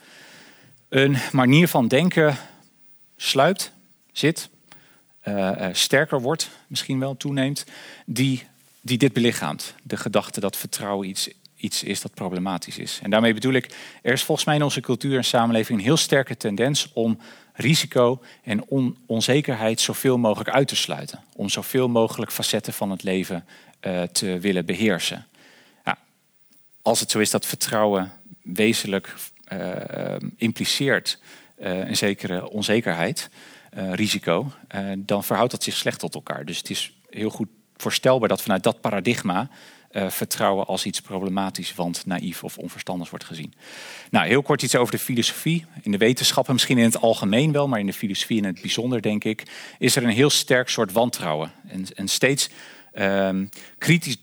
een 0.93 1.17
manier 1.31 1.67
van 1.67 1.87
denken 1.87 2.37
sluipt, 3.17 3.71
zit, 4.11 4.49
sterker 5.71 6.21
wordt, 6.21 6.49
misschien 6.67 6.99
wel 6.99 7.17
toeneemt, 7.17 7.65
die 8.05 8.43
die 8.83 8.97
dit 8.97 9.13
belichaamt. 9.13 9.73
De 9.83 9.97
gedachte 9.97 10.39
dat 10.39 10.57
vertrouwen 10.57 11.09
iets, 11.09 11.29
iets 11.55 11.83
is 11.83 12.01
dat 12.01 12.13
problematisch 12.13 12.77
is. 12.77 12.99
En 13.03 13.09
daarmee 13.09 13.33
bedoel 13.33 13.53
ik, 13.53 13.75
er 14.01 14.13
is 14.13 14.23
volgens 14.23 14.47
mij 14.47 14.55
in 14.55 14.63
onze 14.63 14.81
cultuur 14.81 15.17
en 15.17 15.23
samenleving 15.23 15.79
een 15.79 15.85
heel 15.85 15.97
sterke 15.97 16.37
tendens 16.37 16.89
om 16.93 17.19
risico 17.53 18.21
en 18.43 18.63
onzekerheid 19.05 19.81
zoveel 19.81 20.17
mogelijk 20.17 20.49
uit 20.49 20.67
te 20.67 20.75
sluiten. 20.75 21.23
Om 21.35 21.49
zoveel 21.49 21.89
mogelijk 21.89 22.31
facetten 22.31 22.73
van 22.73 22.91
het 22.91 23.03
leven 23.03 23.45
uh, 23.81 24.01
te 24.01 24.39
willen 24.39 24.65
beheersen. 24.65 25.25
Ja, 25.85 25.97
als 26.81 26.99
het 26.99 27.11
zo 27.11 27.19
is 27.19 27.29
dat 27.29 27.45
vertrouwen 27.45 28.11
wezenlijk 28.41 29.15
impliceert 30.37 31.19
uh, 31.57 31.87
een 31.87 31.97
zekere 31.97 32.49
onzekerheid, 32.49 33.29
risico, 33.91 34.51
dan 34.97 35.23
verhoudt 35.23 35.51
dat 35.51 35.63
zich 35.63 35.75
slecht 35.75 35.99
tot 35.99 36.15
elkaar. 36.15 36.45
Dus 36.45 36.57
het 36.57 36.69
is 36.69 36.93
heel 37.09 37.29
goed 37.29 37.47
voorstelbaar 37.77 38.29
dat 38.29 38.41
vanuit 38.41 38.63
dat 38.63 38.81
paradigma 38.81 39.49
vertrouwen 40.07 40.65
als 40.65 40.85
iets 40.85 41.01
problematisch, 41.01 41.75
want 41.75 42.05
naïef 42.05 42.43
of 42.43 42.57
onverstandig 42.57 43.09
wordt 43.09 43.25
gezien. 43.25 43.53
Nou, 44.11 44.27
heel 44.27 44.41
kort 44.41 44.61
iets 44.61 44.75
over 44.75 44.93
de 44.93 44.99
filosofie. 44.99 45.65
In 45.81 45.91
de 45.91 45.97
wetenschappen, 45.97 46.53
misschien 46.53 46.77
in 46.77 46.83
het 46.83 47.01
algemeen 47.01 47.51
wel, 47.51 47.67
maar 47.67 47.79
in 47.79 47.85
de 47.85 47.93
filosofie 47.93 48.37
in 48.37 48.45
het 48.45 48.61
bijzonder, 48.61 49.01
denk 49.01 49.23
ik, 49.23 49.43
is 49.79 49.95
er 49.95 50.03
een 50.03 50.09
heel 50.09 50.29
sterk 50.29 50.69
soort 50.69 50.91
wantrouwen. 50.91 51.51
En, 51.67 51.85
en 51.95 52.07
steeds 52.07 52.49
um, 52.95 53.49
kritisch 53.77 54.17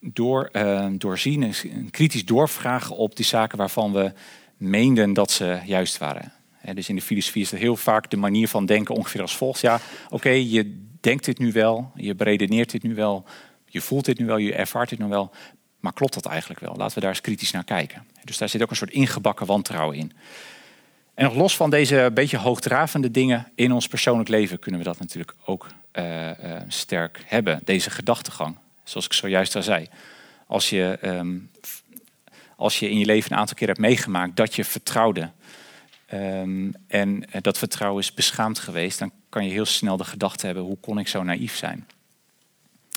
door, 0.00 0.48
uh, 0.52 0.86
doorzien, 0.92 1.54
kritisch 1.90 2.24
doorvragen 2.24 2.96
op 2.96 3.16
die 3.16 3.24
zaken 3.24 3.58
waarvan 3.58 3.92
we 3.92 4.12
meenden 4.56 5.12
dat 5.12 5.30
ze 5.30 5.60
juist 5.64 5.98
waren. 5.98 6.32
dus 6.74 6.88
in 6.88 6.94
de 6.94 7.02
filosofie 7.02 7.42
is 7.42 7.50
het 7.50 7.60
heel 7.60 7.76
vaak 7.76 8.10
de 8.10 8.16
manier 8.16 8.48
van 8.48 8.66
denken 8.66 8.94
ongeveer 8.94 9.20
als 9.20 9.36
volgt. 9.36 9.60
Ja, 9.60 9.80
oké, 10.08 10.30
je 10.30 10.82
denkt 11.00 11.24
dit 11.24 11.38
nu 11.38 11.52
wel, 11.52 11.92
je 11.94 12.14
beredeneert 12.14 12.70
dit 12.70 12.82
nu 12.82 12.94
wel, 12.94 13.24
je 13.66 13.80
voelt 13.80 14.04
dit 14.04 14.18
nu 14.18 14.26
wel, 14.26 14.36
je 14.36 14.54
ervaart 14.54 14.88
dit 14.88 14.98
nu 14.98 15.06
wel. 15.06 15.30
Maar 15.80 15.92
klopt 15.92 16.14
dat 16.14 16.26
eigenlijk 16.26 16.60
wel? 16.60 16.74
Laten 16.76 16.94
we 16.94 17.00
daar 17.00 17.10
eens 17.10 17.20
kritisch 17.20 17.50
naar 17.50 17.64
kijken. 17.64 18.06
Dus 18.24 18.38
daar 18.38 18.48
zit 18.48 18.62
ook 18.62 18.70
een 18.70 18.76
soort 18.76 18.90
ingebakken 18.90 19.46
wantrouwen 19.46 19.96
in. 19.96 20.12
En 21.14 21.24
nog 21.24 21.34
los 21.34 21.56
van 21.56 21.70
deze 21.70 22.10
beetje 22.14 22.38
hoogdravende 22.38 23.10
dingen 23.10 23.52
in 23.54 23.72
ons 23.72 23.88
persoonlijk 23.88 24.28
leven 24.28 24.58
kunnen 24.58 24.80
we 24.80 24.86
dat 24.86 24.98
natuurlijk 24.98 25.34
ook 25.44 25.66
uh, 25.92 26.26
uh, 26.26 26.60
sterk 26.68 27.22
hebben, 27.26 27.60
deze 27.64 27.90
gedachtegang. 27.90 28.56
Zoals 28.84 29.06
ik 29.06 29.12
zojuist 29.12 29.56
al 29.56 29.62
zei. 29.62 29.88
Als 30.46 30.70
je, 30.70 30.98
um, 31.02 31.50
als 32.56 32.78
je 32.78 32.90
in 32.90 32.98
je 32.98 33.04
leven 33.04 33.32
een 33.32 33.38
aantal 33.38 33.56
keer 33.56 33.68
hebt 33.68 33.78
meegemaakt 33.78 34.36
dat 34.36 34.54
je 34.54 34.64
vertrouwde 34.64 35.30
um, 36.12 36.74
en 36.86 37.24
dat 37.40 37.58
vertrouwen 37.58 38.02
is 38.02 38.14
beschaamd 38.14 38.58
geweest, 38.58 38.98
dan 38.98 39.12
kan 39.28 39.44
je 39.44 39.50
heel 39.50 39.64
snel 39.64 39.96
de 39.96 40.04
gedachte 40.04 40.46
hebben: 40.46 40.64
hoe 40.64 40.78
kon 40.80 40.98
ik 40.98 41.08
zo 41.08 41.22
naïef 41.22 41.56
zijn? 41.56 41.86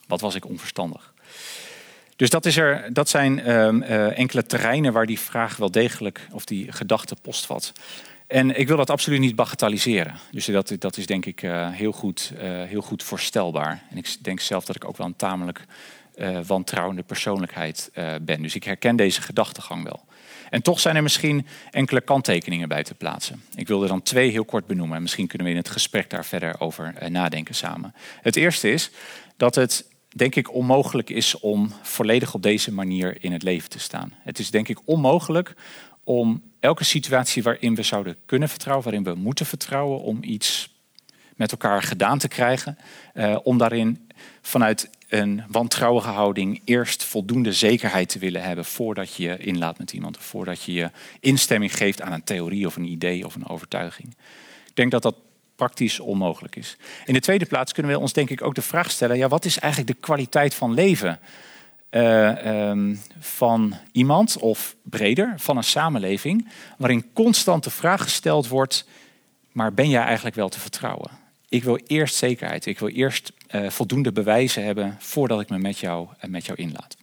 Wat 0.08 0.22
was 0.22 0.36
ik 0.36 0.46
onverstandig? 0.46 1.14
Dus 2.16 2.30
dat, 2.30 2.46
is 2.46 2.58
er, 2.58 2.94
dat 2.94 3.10
zijn 3.10 3.52
um, 3.52 3.82
uh, 3.82 4.18
enkele 4.18 4.46
terreinen 4.46 4.94
waar 4.94 5.06
die 5.06 5.20
vraag 5.20 5.58
wel 5.58 5.72
degelijk, 5.72 6.28
of 6.32 6.46
die 6.46 6.72
gedachte 6.72 7.16
postvat. 7.22 7.72
En 8.28 8.60
ik 8.60 8.68
wil 8.68 8.78
dat 8.78 8.90
absoluut 8.90 9.20
niet 9.20 9.36
bagatelliseren. 9.36 10.16
Dus 10.32 10.46
dat, 10.46 10.76
dat 10.80 10.98
is 10.98 11.06
denk 11.06 11.26
ik 11.26 11.42
uh, 11.42 11.70
heel, 11.72 11.92
goed, 11.92 12.34
heel 12.68 12.82
goed 12.82 13.04
voorstelbaar. 13.04 13.84
En 13.90 13.98
ik 13.98 14.16
denk 14.22 14.40
zelf 14.40 14.66
dat 14.66 14.76
ik 14.76 14.86
ook 14.86 14.98
wel 14.98 15.08
een 15.08 15.16
tamelijk 15.16 15.66
wantrouwende 16.48 17.04
persoonlijkheid 17.04 17.92
ben. 18.22 18.42
Dus 18.42 18.56
ik 18.56 18.64
herken 18.64 18.96
deze 18.96 19.22
gedachtegang 19.22 19.84
wel. 19.84 20.06
En 20.50 20.62
toch 20.62 20.80
zijn 20.80 20.96
er 20.96 21.04
misschien 21.04 21.48
enkele 21.72 22.02
kanttekeningen 22.02 22.68
bij 22.68 22.84
te 22.84 22.96
plaatsen. 22.96 23.44
Ik 23.56 23.68
wil 23.68 23.82
er 23.82 23.88
dan 23.88 24.02
twee 24.02 24.32
heel 24.32 24.46
kort 24.46 24.68
benoemen. 24.68 24.96
En 24.96 25.02
misschien 25.02 25.28
kunnen 25.28 25.48
we 25.48 25.54
in 25.54 25.60
het 25.60 25.70
gesprek 25.70 26.10
daar 26.10 26.26
verder 26.26 26.60
over 26.60 26.94
nadenken 27.10 27.56
samen. 27.56 27.94
Het 28.22 28.36
eerste 28.36 28.72
is 28.72 28.92
dat 29.38 29.56
het 29.56 29.90
denk 30.16 30.36
ik 30.36 30.54
onmogelijk 30.54 31.10
is 31.10 31.40
om 31.40 31.72
volledig 31.82 32.34
op 32.34 32.42
deze 32.42 32.74
manier 32.74 33.24
in 33.24 33.32
het 33.32 33.44
leven 33.44 33.70
te 33.70 33.80
staan. 33.80 34.14
Het 34.24 34.40
is 34.40 34.52
denk 34.52 34.68
ik 34.68 34.80
onmogelijk 34.86 35.54
om 36.04 36.44
elke 36.60 36.84
situatie 36.84 37.44
waarin 37.44 37.76
we 37.76 37.84
zouden 37.84 38.16
kunnen 38.26 38.50
vertrouwen, 38.50 38.84
waarin 38.86 39.04
we 39.04 39.14
moeten 39.14 39.46
vertrouwen 39.46 40.02
om 40.02 40.24
iets 40.24 40.76
met 41.36 41.52
elkaar 41.52 41.84
gedaan 41.84 42.18
te 42.18 42.28
krijgen, 42.28 42.78
om 43.44 43.58
daarin 43.58 44.10
vanuit 44.42 44.90
een 45.08 45.44
wantrouwige 45.48 46.10
houding 46.10 46.62
eerst 46.66 47.04
voldoende 47.04 47.54
zekerheid 47.54 48.10
te 48.10 48.20
willen 48.20 48.42
hebben 48.42 48.66
voordat 48.66 49.14
je 49.14 49.24
je 49.24 49.38
inlaat 49.38 49.78
met 49.78 49.94
iemand, 49.94 50.18
of 50.18 50.24
voordat 50.24 50.64
je 50.64 50.74
je 50.74 50.92
instemming 51.20 51.76
geeft 51.78 52.02
aan 52.02 52.12
een 52.12 52.24
theorie 52.24 52.66
of 52.66 52.76
een 52.76 52.92
idee 52.92 53.26
of 53.26 53.36
een 53.36 53.48
overtuiging. 53.48 54.08
Ik 54.68 54.76
denk 54.76 54.92
dat 54.92 55.02
dat 55.02 55.16
praktisch 55.56 56.00
onmogelijk 56.00 56.56
is. 56.56 56.78
In 57.06 57.14
de 57.14 57.20
tweede 57.20 57.46
plaats 57.46 57.74
kunnen 57.74 57.92
we 57.92 58.00
ons 58.00 58.14
denk 58.14 58.30
ik 58.30 58.42
ook 58.42 58.56
de 58.56 58.62
vraag 58.62 58.92
stellen: 58.92 59.18
ja, 59.18 59.28
wat 59.28 59.46
is 59.46 59.60
eigenlijk 59.60 59.94
de 59.94 60.00
kwaliteit 60.00 60.54
van 60.54 60.74
leven 60.74 61.20
uh, 61.92 62.70
um, 62.70 63.00
van 63.20 63.76
iemand 63.92 64.38
of 64.38 64.76
breder 64.84 65.34
van 65.38 65.58
een 65.58 65.64
samenleving, 65.64 66.50
waarin 66.78 67.14
constant 67.14 67.64
de 67.64 67.70
vraag 67.70 68.02
gesteld 68.02 68.48
wordt: 68.48 68.88
maar 69.52 69.74
ben 69.74 69.90
jij 69.90 70.04
eigenlijk 70.04 70.36
wel 70.36 70.50
te 70.50 70.60
vertrouwen? 70.60 71.12
Ik 71.50 71.64
wil 71.64 71.80
eerst 71.88 72.16
zekerheid, 72.16 72.66
ik 72.66 72.80
wil 72.80 72.90
eerst 72.90 73.32
uh, 73.56 73.70
voldoende 73.70 74.12
bewijzen 74.12 74.64
hebben 74.64 74.96
voordat 75.00 75.42
ik 75.42 75.50
me 75.50 75.58
met 75.58 75.80
jou, 75.80 76.08
uh, 76.08 76.30
met 76.30 76.46
jou 76.46 76.58
inlaat. 76.58 76.98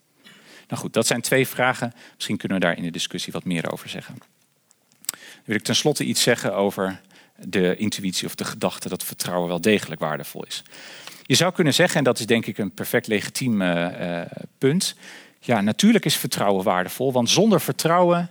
Nou 0.68 0.80
goed, 0.80 0.92
dat 0.92 1.07
zijn 1.07 1.20
twee 1.20 1.48
vragen. 1.48 1.92
Misschien 2.14 2.37
kunnen 2.37 2.59
we 2.59 2.64
daar 2.64 2.76
in 2.76 2.83
de 2.83 2.90
discussie 2.90 3.33
wat 3.33 3.44
meer 3.44 3.72
over 3.72 3.88
zeggen. 3.88 4.14
Dan 4.18 4.28
wil 5.44 5.57
ik 5.57 5.62
tenslotte 5.62 6.04
iets 6.04 6.22
zeggen 6.22 6.54
over 6.54 7.00
de 7.38 7.76
intuïtie 7.76 8.26
of 8.26 8.35
de 8.35 8.44
gedachte 8.44 8.88
dat 8.88 9.04
vertrouwen 9.04 9.48
wel 9.48 9.61
degelijk 9.61 10.00
waardevol 10.00 10.44
is. 10.44 10.62
Je 11.22 11.35
zou 11.35 11.52
kunnen 11.52 11.74
zeggen, 11.74 11.98
en 11.98 12.04
dat 12.04 12.18
is 12.18 12.26
denk 12.26 12.46
ik 12.46 12.59
een 12.59 12.72
perfect 12.72 13.07
legitiem 13.07 13.62
uh, 13.62 14.20
punt. 14.59 14.94
Ja, 15.40 15.61
natuurlijk 15.61 16.04
is 16.04 16.16
vertrouwen 16.16 16.64
waardevol, 16.64 17.12
want 17.12 17.30
zonder 17.30 17.61
vertrouwen 17.61 18.30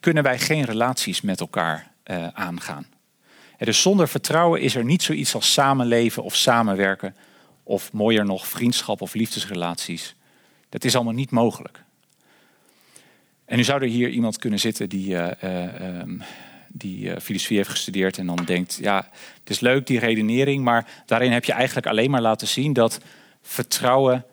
kunnen 0.00 0.22
wij 0.22 0.38
geen 0.38 0.64
relaties 0.64 1.20
met 1.20 1.40
elkaar 1.40 1.90
aangaan. 2.32 2.86
Dus 3.64 3.82
zonder 3.82 4.08
vertrouwen 4.08 4.60
is 4.60 4.74
er 4.74 4.84
niet 4.84 5.02
zoiets 5.02 5.34
als 5.34 5.52
samenleven 5.52 6.22
of 6.22 6.36
samenwerken, 6.36 7.16
of 7.62 7.92
mooier 7.92 8.24
nog, 8.24 8.46
vriendschap 8.46 9.00
of 9.00 9.14
liefdesrelaties. 9.14 10.14
Dat 10.68 10.84
is 10.84 10.94
allemaal 10.94 11.12
niet 11.12 11.30
mogelijk. 11.30 11.82
En 13.44 13.56
nu 13.56 13.64
zou 13.64 13.82
er 13.82 13.88
hier 13.88 14.08
iemand 14.08 14.38
kunnen 14.38 14.58
zitten 14.58 14.88
die 14.88 15.14
uh, 15.14 15.30
die 16.68 17.04
uh, 17.04 17.16
filosofie 17.18 17.56
heeft 17.56 17.68
gestudeerd 17.68 18.18
en 18.18 18.26
dan 18.26 18.44
denkt, 18.44 18.78
ja, 18.80 19.08
het 19.38 19.50
is 19.50 19.60
leuk 19.60 19.86
die 19.86 19.98
redenering, 19.98 20.64
maar 20.64 21.02
daarin 21.06 21.32
heb 21.32 21.44
je 21.44 21.52
eigenlijk 21.52 21.86
alleen 21.86 22.10
maar 22.10 22.20
laten 22.20 22.48
zien 22.48 22.72
dat 22.72 23.00
vertrouwen 23.42 24.24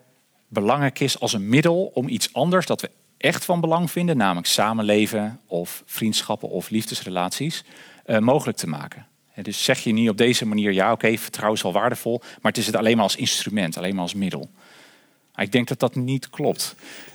belangrijk 0.48 1.00
is 1.00 1.20
als 1.20 1.32
een 1.32 1.48
middel 1.48 1.90
om 1.94 2.08
iets 2.08 2.32
anders 2.32 2.66
dat 2.66 2.80
we 2.80 2.90
echt 3.16 3.44
van 3.44 3.60
belang 3.60 3.90
vinden, 3.90 4.16
namelijk 4.16 4.46
samenleven 4.46 5.40
of 5.46 5.82
vriendschappen 5.86 6.48
of 6.48 6.70
liefdesrelaties, 6.70 7.64
mogelijk 8.20 8.58
te 8.58 8.68
maken. 8.68 9.08
Dus 9.34 9.64
zeg 9.64 9.78
je 9.78 9.92
niet 9.92 10.08
op 10.08 10.16
deze 10.16 10.46
manier, 10.46 10.72
ja 10.72 10.92
oké, 10.92 11.16
vertrouwen 11.16 11.56
is 11.56 11.62
wel 11.62 11.72
waardevol, 11.72 12.18
maar 12.18 12.52
het 12.52 12.58
is 12.58 12.66
het 12.66 12.76
alleen 12.76 12.94
maar 12.94 13.04
als 13.04 13.16
instrument, 13.16 13.76
alleen 13.76 13.94
maar 13.94 14.02
als 14.02 14.14
middel. 14.14 14.48
Maar 15.34 15.44
ik 15.44 15.52
denk 15.52 15.68
dat 15.68 15.78
dat 15.78 15.94
niet 15.94 16.30
klopt. 16.30 16.74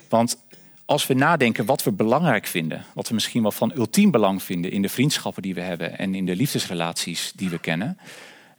Want 0.09 0.37
als 0.85 1.07
we 1.07 1.13
nadenken 1.13 1.65
wat 1.65 1.83
we 1.83 1.91
belangrijk 1.91 2.45
vinden, 2.45 2.85
wat 2.93 3.07
we 3.07 3.13
misschien 3.13 3.41
wel 3.41 3.51
van 3.51 3.71
ultiem 3.75 4.11
belang 4.11 4.43
vinden 4.43 4.71
in 4.71 4.81
de 4.81 4.89
vriendschappen 4.89 5.41
die 5.41 5.53
we 5.53 5.61
hebben 5.61 5.97
en 5.97 6.15
in 6.15 6.25
de 6.25 6.35
liefdesrelaties 6.35 7.31
die 7.35 7.49
we 7.49 7.59
kennen, 7.59 7.97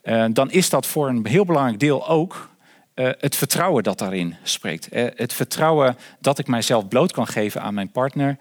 uh, 0.05 0.25
dan 0.31 0.51
is 0.51 0.71
dat 0.71 0.87
voor 0.87 1.09
een 1.09 1.27
heel 1.27 1.45
belangrijk 1.45 1.81
deel 1.81 2.09
ook 2.09 2.51
uh, 2.95 3.11
het 3.19 3.37
vertrouwen 3.37 3.83
dat 3.83 3.99
daarin 3.99 4.37
spreekt. 4.42 4.95
Uh, 4.95 5.07
het 5.14 5.33
vertrouwen 5.33 5.97
dat 6.21 6.38
ik 6.38 6.47
mijzelf 6.47 6.88
bloot 6.88 7.12
kan 7.12 7.27
geven 7.27 7.62
aan 7.62 7.75
mijn 7.75 7.90
partner 7.90 8.37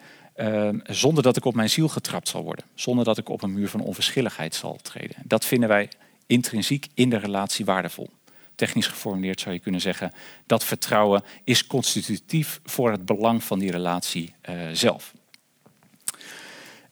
zonder 0.83 1.23
dat 1.23 1.37
ik 1.37 1.45
op 1.45 1.55
mijn 1.55 1.69
ziel 1.69 1.87
getrapt 1.87 2.27
zal 2.27 2.43
worden, 2.43 2.65
zonder 2.73 3.05
dat 3.05 3.17
ik 3.17 3.29
op 3.29 3.43
een 3.43 3.53
muur 3.53 3.69
van 3.69 3.79
onverschilligheid 3.79 4.55
zal 4.55 4.79
treden. 4.81 5.15
Dat 5.23 5.45
vinden 5.45 5.69
wij 5.69 5.89
intrinsiek 6.27 6.87
in 6.93 7.09
de 7.09 7.17
relatie 7.17 7.65
waardevol 7.65 8.09
technisch 8.55 8.87
geformuleerd 8.87 9.39
zou 9.39 9.53
je 9.53 9.61
kunnen 9.61 9.81
zeggen, 9.81 10.11
dat 10.45 10.63
vertrouwen 10.63 11.23
is 11.43 11.67
constitutief 11.67 12.59
voor 12.63 12.91
het 12.91 13.05
belang 13.05 13.43
van 13.43 13.59
die 13.59 13.71
relatie 13.71 14.33
uh, 14.49 14.55
zelf. 14.73 15.13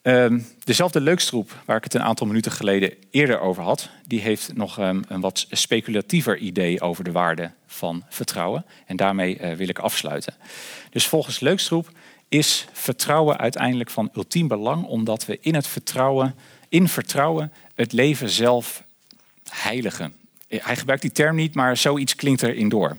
Um, 0.02 0.46
dezelfde 0.64 1.02
leukstgroep 1.02 1.62
waar 1.66 1.78
ik 1.78 1.84
het 1.84 1.94
een 1.94 2.04
aantal 2.04 2.28
minuten 2.28 2.52
geleden 2.52 2.94
eerder 3.12 3.40
over 3.40 3.64
had, 3.64 3.90
die 4.08 4.22
heeft 4.22 4.56
nog 4.56 4.80
um, 4.80 5.04
een 5.08 5.22
wat 5.22 5.46
speculatiever 5.50 6.38
idee 6.38 6.82
over 6.82 7.04
de 7.04 7.12
waarde 7.12 7.52
van 7.66 8.04
vertrouwen. 8.10 8.66
En 8.86 8.96
daarmee 8.96 9.40
uh, 9.40 9.54
wil 9.54 9.68
ik 9.68 9.80
afsluiten. 9.80 10.34
Dus 10.90 11.08
volgens 11.08 11.40
leukstgroep 11.40 11.92
is 12.34 12.68
vertrouwen 12.72 13.38
uiteindelijk 13.38 13.90
van 13.90 14.10
ultiem 14.16 14.48
belang, 14.48 14.86
omdat 14.86 15.26
we 15.26 15.38
in 15.42 15.56
het 15.56 15.68
vertrouwen, 15.68 16.36
in 16.70 16.88
vertrouwen, 16.88 17.52
het 17.76 17.92
leven 17.92 18.30
zelf 18.30 18.84
heiligen 19.50 20.16
hij 20.62 20.76
gebruikt 20.76 21.02
die 21.02 21.12
term 21.12 21.36
niet, 21.36 21.56
maar 21.56 21.78
zoiets 21.78 22.16
klinkt 22.16 22.44
erin 22.44 22.70
door. 22.70 22.98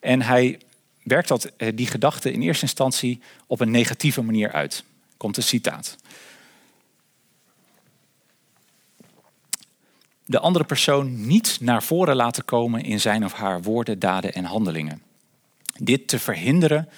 En 0.00 0.22
hij 0.22 0.58
werkt 1.02 1.28
dat, 1.28 1.44
eh, 1.56 1.72
die 1.74 1.86
gedachte 1.86 2.32
in 2.32 2.42
eerste 2.42 2.64
instantie 2.64 3.20
op 3.46 3.60
een 3.60 3.70
negatieve 3.70 4.22
manier 4.22 4.52
uit. 4.52 4.84
Komt 5.16 5.36
een 5.36 5.42
citaat. 5.42 5.96
De 10.24 10.38
andere 10.38 10.64
persoon 10.64 11.26
niet 11.26 11.58
naar 11.60 11.82
voren 11.82 12.16
laten 12.16 12.44
komen 12.44 12.82
in 12.82 13.00
zijn 13.00 13.24
of 13.24 13.32
haar 13.32 13.62
woorden, 13.62 13.98
daden 13.98 14.32
en 14.32 14.44
handelingen. 14.44 15.02
Dit 15.78 16.08
te 16.08 16.18
verhinderen 16.18 16.88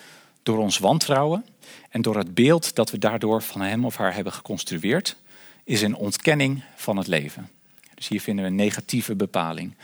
door 0.42 0.58
ons 0.58 0.78
wantrouwen 0.78 1.44
En 1.90 2.02
door 2.02 2.16
het 2.16 2.34
beeld 2.34 2.74
dat 2.74 2.90
we 2.90 2.98
daardoor 2.98 3.42
van 3.42 3.60
hem 3.60 3.84
of 3.84 3.96
haar 3.96 4.14
hebben 4.14 4.32
geconstrueerd, 4.32 5.16
is 5.64 5.82
een 5.82 5.94
ontkenning 5.94 6.62
van 6.76 6.96
het 6.96 7.06
leven. 7.06 7.50
Dus 7.94 8.08
hier 8.08 8.20
vinden 8.20 8.44
we 8.44 8.50
een 8.50 8.56
negatieve 8.56 9.14
bepaling. 9.14 9.74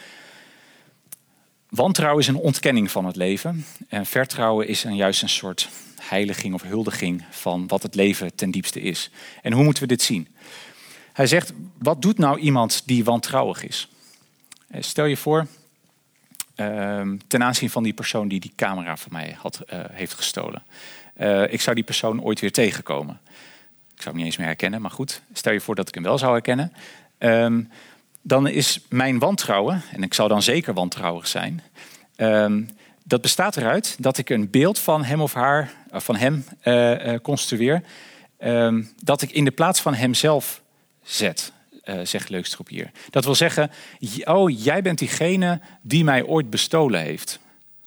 Wantrouwen 1.69 2.21
is 2.23 2.29
een 2.29 2.37
ontkenning 2.37 2.91
van 2.91 3.05
het 3.05 3.17
leven. 3.17 3.65
En 3.89 4.07
vertrouwen 4.07 4.69
is 4.69 4.85
een, 4.85 4.97
juist 4.97 5.23
een 5.23 5.29
soort 5.29 5.69
heiliging 6.01 6.55
of 6.55 6.63
huldiging 6.63 7.25
van 7.31 7.67
wat 7.67 7.83
het 7.83 7.95
leven 7.95 8.35
ten 8.35 8.51
diepste 8.51 8.81
is. 8.81 9.11
En 9.43 9.53
hoe 9.53 9.65
moeten 9.65 9.83
we 9.83 9.89
dit 9.89 10.03
zien? 10.03 10.29
Hij 11.13 11.27
zegt, 11.27 11.53
wat 11.79 12.03
doet 12.03 12.19
nou 12.19 12.39
iemand 12.39 12.83
die 12.85 13.05
wantrouwig 13.05 13.65
is? 13.65 13.89
Eh, 14.69 14.83
stel 14.83 15.05
je 15.05 15.17
voor, 15.17 15.47
ten 17.27 17.43
aanzien 17.43 17.71
van 17.71 17.83
die 17.83 17.93
persoon 17.93 18.29
die 18.29 18.41
die 18.41 18.53
camera 18.57 18.97
van 18.97 19.13
mij 19.13 19.37
had, 19.39 19.63
uh, 19.73 19.81
heeft 19.91 20.15
gestolen. 20.15 20.63
Uh, 21.17 21.53
ik 21.53 21.61
zou 21.61 21.75
die 21.75 21.85
persoon 21.85 22.23
ooit 22.23 22.41
weer 22.41 22.53
tegenkomen. 22.53 23.21
Ik 23.95 24.03
zou 24.03 24.09
hem 24.09 24.17
niet 24.17 24.25
eens 24.25 24.37
meer 24.37 24.47
herkennen, 24.47 24.81
maar 24.81 24.91
goed. 24.91 25.23
Stel 25.33 25.53
je 25.53 25.61
voor 25.61 25.75
dat 25.75 25.89
ik 25.89 25.95
hem 25.95 26.03
wel 26.03 26.19
zou 26.19 26.33
herkennen. 26.33 26.73
Um, 27.19 27.71
dan 28.23 28.49
is 28.49 28.81
mijn 28.89 29.19
wantrouwen, 29.19 29.83
en 29.93 30.03
ik 30.03 30.15
zou 30.15 30.29
dan 30.29 30.43
zeker 30.43 30.75
wantrouwig 30.75 31.27
zijn, 31.27 31.63
um, 32.17 32.69
dat 33.05 33.21
bestaat 33.21 33.57
eruit 33.57 33.97
dat 33.99 34.19
ik 34.19 34.31
een 34.31 34.51
beeld 34.51 34.79
van 34.79 35.05
hem 35.05 35.21
of 35.21 35.35
haar, 35.35 35.73
van 35.93 36.17
hem 36.17 36.45
construeer, 37.23 37.83
dat 39.05 39.23
ik 39.23 39.31
in 39.31 39.45
de 39.45 39.51
plaats 39.51 39.81
van 39.81 39.95
hemzelf 39.95 40.63
zet, 41.03 41.53
uh, 41.89 42.01
zegt 42.03 42.29
Leukstrop 42.29 42.69
hier. 42.69 42.91
Dat 43.11 43.25
wil 43.25 43.35
zeggen, 43.35 43.71
oh, 44.25 44.63
jij 44.65 44.83
bent 44.83 44.99
diegene 44.99 45.61
die 45.83 46.05
mij 46.05 46.25
ooit 46.25 46.51
bestolen 46.51 47.01
heeft. 47.01 47.39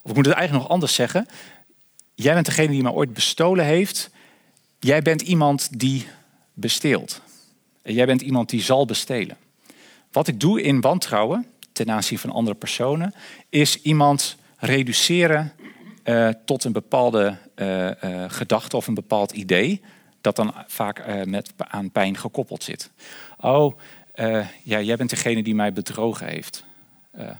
Of 0.01 0.09
ik 0.09 0.15
moet 0.15 0.25
het 0.25 0.35
eigenlijk 0.35 0.63
nog 0.63 0.73
anders 0.73 0.93
zeggen. 0.93 1.27
Jij 2.15 2.33
bent 2.33 2.45
degene 2.45 2.71
die 2.71 2.81
mij 2.81 2.91
ooit 2.91 3.13
bestolen 3.13 3.65
heeft. 3.65 4.09
Jij 4.79 5.01
bent 5.01 5.21
iemand 5.21 5.79
die 5.79 6.07
besteelt. 6.53 7.21
En 7.81 7.93
jij 7.93 8.05
bent 8.05 8.21
iemand 8.21 8.49
die 8.49 8.61
zal 8.61 8.85
bestelen. 8.85 9.37
Wat 10.11 10.27
ik 10.27 10.39
doe 10.39 10.61
in 10.61 10.81
wantrouwen 10.81 11.45
ten 11.71 11.91
aanzien 11.91 12.19
van 12.19 12.31
andere 12.31 12.55
personen, 12.55 13.13
is 13.49 13.81
iemand 13.81 14.35
reduceren 14.57 15.53
uh, 16.03 16.29
tot 16.45 16.63
een 16.63 16.71
bepaalde 16.71 17.37
uh, 17.55 17.91
gedachte 18.27 18.77
of 18.77 18.87
een 18.87 18.93
bepaald 18.93 19.31
idee, 19.31 19.81
dat 20.21 20.35
dan 20.35 20.53
vaak 20.67 21.25
met, 21.25 21.53
aan 21.57 21.91
pijn 21.91 22.17
gekoppeld 22.17 22.63
zit. 22.63 22.89
Oh, 23.41 23.77
ja, 24.63 24.81
jij 24.81 24.95
bent 24.95 25.09
degene 25.09 25.43
die 25.43 25.55
mij 25.55 25.73
bedrogen 25.73 26.27
heeft. 26.27 26.63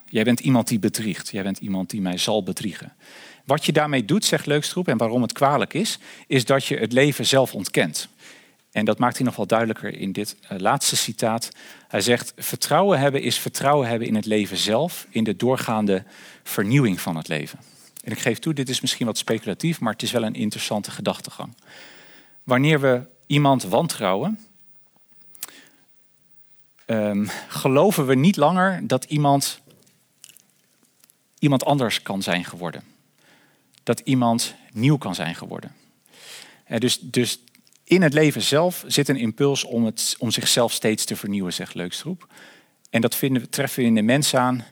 jij 0.06 0.24
bent 0.24 0.40
iemand 0.40 0.68
die 0.68 0.80
bedriegt. 0.80 1.30
Jij 1.30 1.44
bent 1.44 1.58
iemand 1.58 1.90
die 1.90 2.02
mij 2.02 2.18
zal 2.18 2.44
bedriegen. 2.44 2.94
Wat 3.46 3.66
je 3.66 3.72
daarmee 3.72 4.06
doet, 4.06 4.26
zegt 4.26 4.46
Leukstrop, 4.46 4.88
en 4.88 4.98
waarom 4.98 5.22
het 5.22 5.32
kwalijk 5.32 5.74
is, 5.74 6.00
is 6.28 6.46
dat 6.46 6.66
je 6.66 6.78
het 6.78 6.92
leven 6.92 7.26
zelf 7.26 7.54
ontkent. 7.54 8.08
En 8.72 8.86
dat 8.86 8.98
maakt 8.98 9.16
hij 9.18 9.26
nog 9.26 9.36
wel 9.36 9.46
duidelijker 9.46 9.96
in 9.96 10.12
dit 10.12 10.36
uh, 10.44 10.60
laatste 10.60 10.96
citaat. 10.96 11.50
Hij 11.88 12.02
zegt: 12.02 12.34
Vertrouwen 12.38 13.00
hebben 13.00 13.22
is 13.22 13.38
vertrouwen 13.38 13.88
hebben 13.88 14.08
in 14.08 14.16
het 14.16 14.26
leven 14.26 14.58
zelf, 14.58 15.08
in 15.10 15.24
de 15.24 15.36
doorgaande 15.36 16.04
vernieuwing 16.44 17.02
van 17.02 17.16
het 17.16 17.28
leven. 17.28 17.60
En 18.04 18.12
ik 18.12 18.20
geef 18.20 18.40
toe, 18.40 18.54
dit 18.54 18.70
is 18.70 18.82
misschien 18.82 19.06
wat 19.06 19.18
speculatief, 19.18 19.80
maar 19.80 19.94
het 19.94 20.02
is 20.02 20.12
wel 20.12 20.24
een 20.24 20.36
interessante 20.36 20.92
gedachtegang. 20.92 21.56
Wanneer 22.44 22.80
we 22.80 23.02
iemand 23.28 23.64
wantrouwen, 23.64 24.40
um, 26.91 27.27
geloven 27.47 28.06
we 28.06 28.15
niet 28.15 28.36
langer 28.36 28.88
dat 28.88 29.04
iemand 29.04 29.62
iemand 31.41 31.65
anders 31.65 32.01
kan 32.01 32.21
zijn 32.21 32.45
geworden. 32.45 32.84
Dat 33.84 33.99
iemand 33.99 34.56
nieuw 34.73 34.97
kan 34.97 35.15
zijn 35.15 35.36
geworden. 35.36 35.75
Uh, 36.67 36.77
dus, 36.77 36.99
dus 36.99 37.39
in 37.84 38.01
het 38.01 38.13
leven 38.13 38.41
zelf 38.41 38.84
zit 38.88 39.10
een 39.10 39.17
impuls 39.17 39.63
om, 39.63 39.86
het, 39.86 40.15
om 40.19 40.32
zichzelf 40.32 40.71
steeds 40.71 41.06
te 41.06 41.15
vernieuwen, 41.15 41.54
zegt 41.54 41.73
Leukstrop. 41.73 42.27
En 42.89 43.01
dat 43.01 43.15
vinden, 43.15 43.49
treffen 43.49 43.82
we 43.82 43.88
in 43.88 43.95
de 43.95 44.01
mens 44.01 44.36
aan 44.36 44.65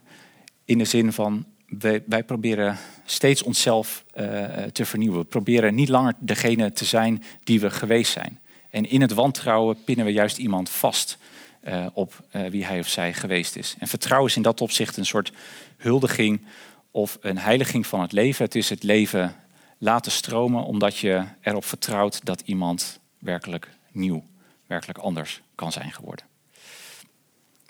in 0.64 0.78
de 0.78 0.84
zin 0.84 1.12
van 1.12 1.44
wij, 1.66 2.02
wij 2.06 2.24
proberen 2.24 2.78
steeds 3.04 3.42
onszelf 3.42 4.04
uh, 4.14 4.44
te 4.72 4.84
vernieuwen. 4.84 5.18
We 5.18 5.24
proberen 5.24 5.74
niet 5.74 5.88
langer 5.88 6.14
degene 6.18 6.72
te 6.72 6.84
zijn 6.84 7.22
die 7.44 7.60
we 7.60 7.70
geweest 7.70 8.12
zijn. 8.12 8.40
En 8.70 8.90
in 8.90 9.00
het 9.00 9.12
wantrouwen 9.12 9.84
pinnen 9.84 10.04
we 10.04 10.12
juist 10.12 10.38
iemand 10.38 10.70
vast 10.70 11.18
uh, 11.64 11.86
op 11.92 12.24
wie 12.50 12.64
hij 12.64 12.78
of 12.78 12.88
zij 12.88 13.12
geweest 13.12 13.56
is. 13.56 13.74
En 13.78 13.88
vertrouwen 13.88 14.30
is 14.30 14.36
in 14.36 14.42
dat 14.42 14.60
opzicht 14.60 14.96
een 14.96 15.06
soort 15.06 15.32
huldiging 15.76 16.46
of 16.90 17.18
een 17.20 17.38
heiliging 17.38 17.86
van 17.86 18.00
het 18.00 18.12
leven. 18.12 18.44
Het 18.44 18.54
is 18.54 18.68
het 18.68 18.82
leven 18.82 19.36
laten 19.78 20.12
stromen 20.12 20.64
omdat 20.64 20.98
je 20.98 21.24
erop 21.40 21.64
vertrouwt 21.64 22.24
dat 22.24 22.40
iemand 22.40 23.00
werkelijk 23.18 23.68
nieuw, 23.92 24.24
werkelijk 24.66 24.98
anders 24.98 25.40
kan 25.54 25.72
zijn 25.72 25.92
geworden. 25.92 26.24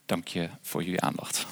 Dank 0.07 0.29
je 0.29 0.49
voor 0.61 0.83
jullie 0.83 1.01
aandacht. 1.01 1.47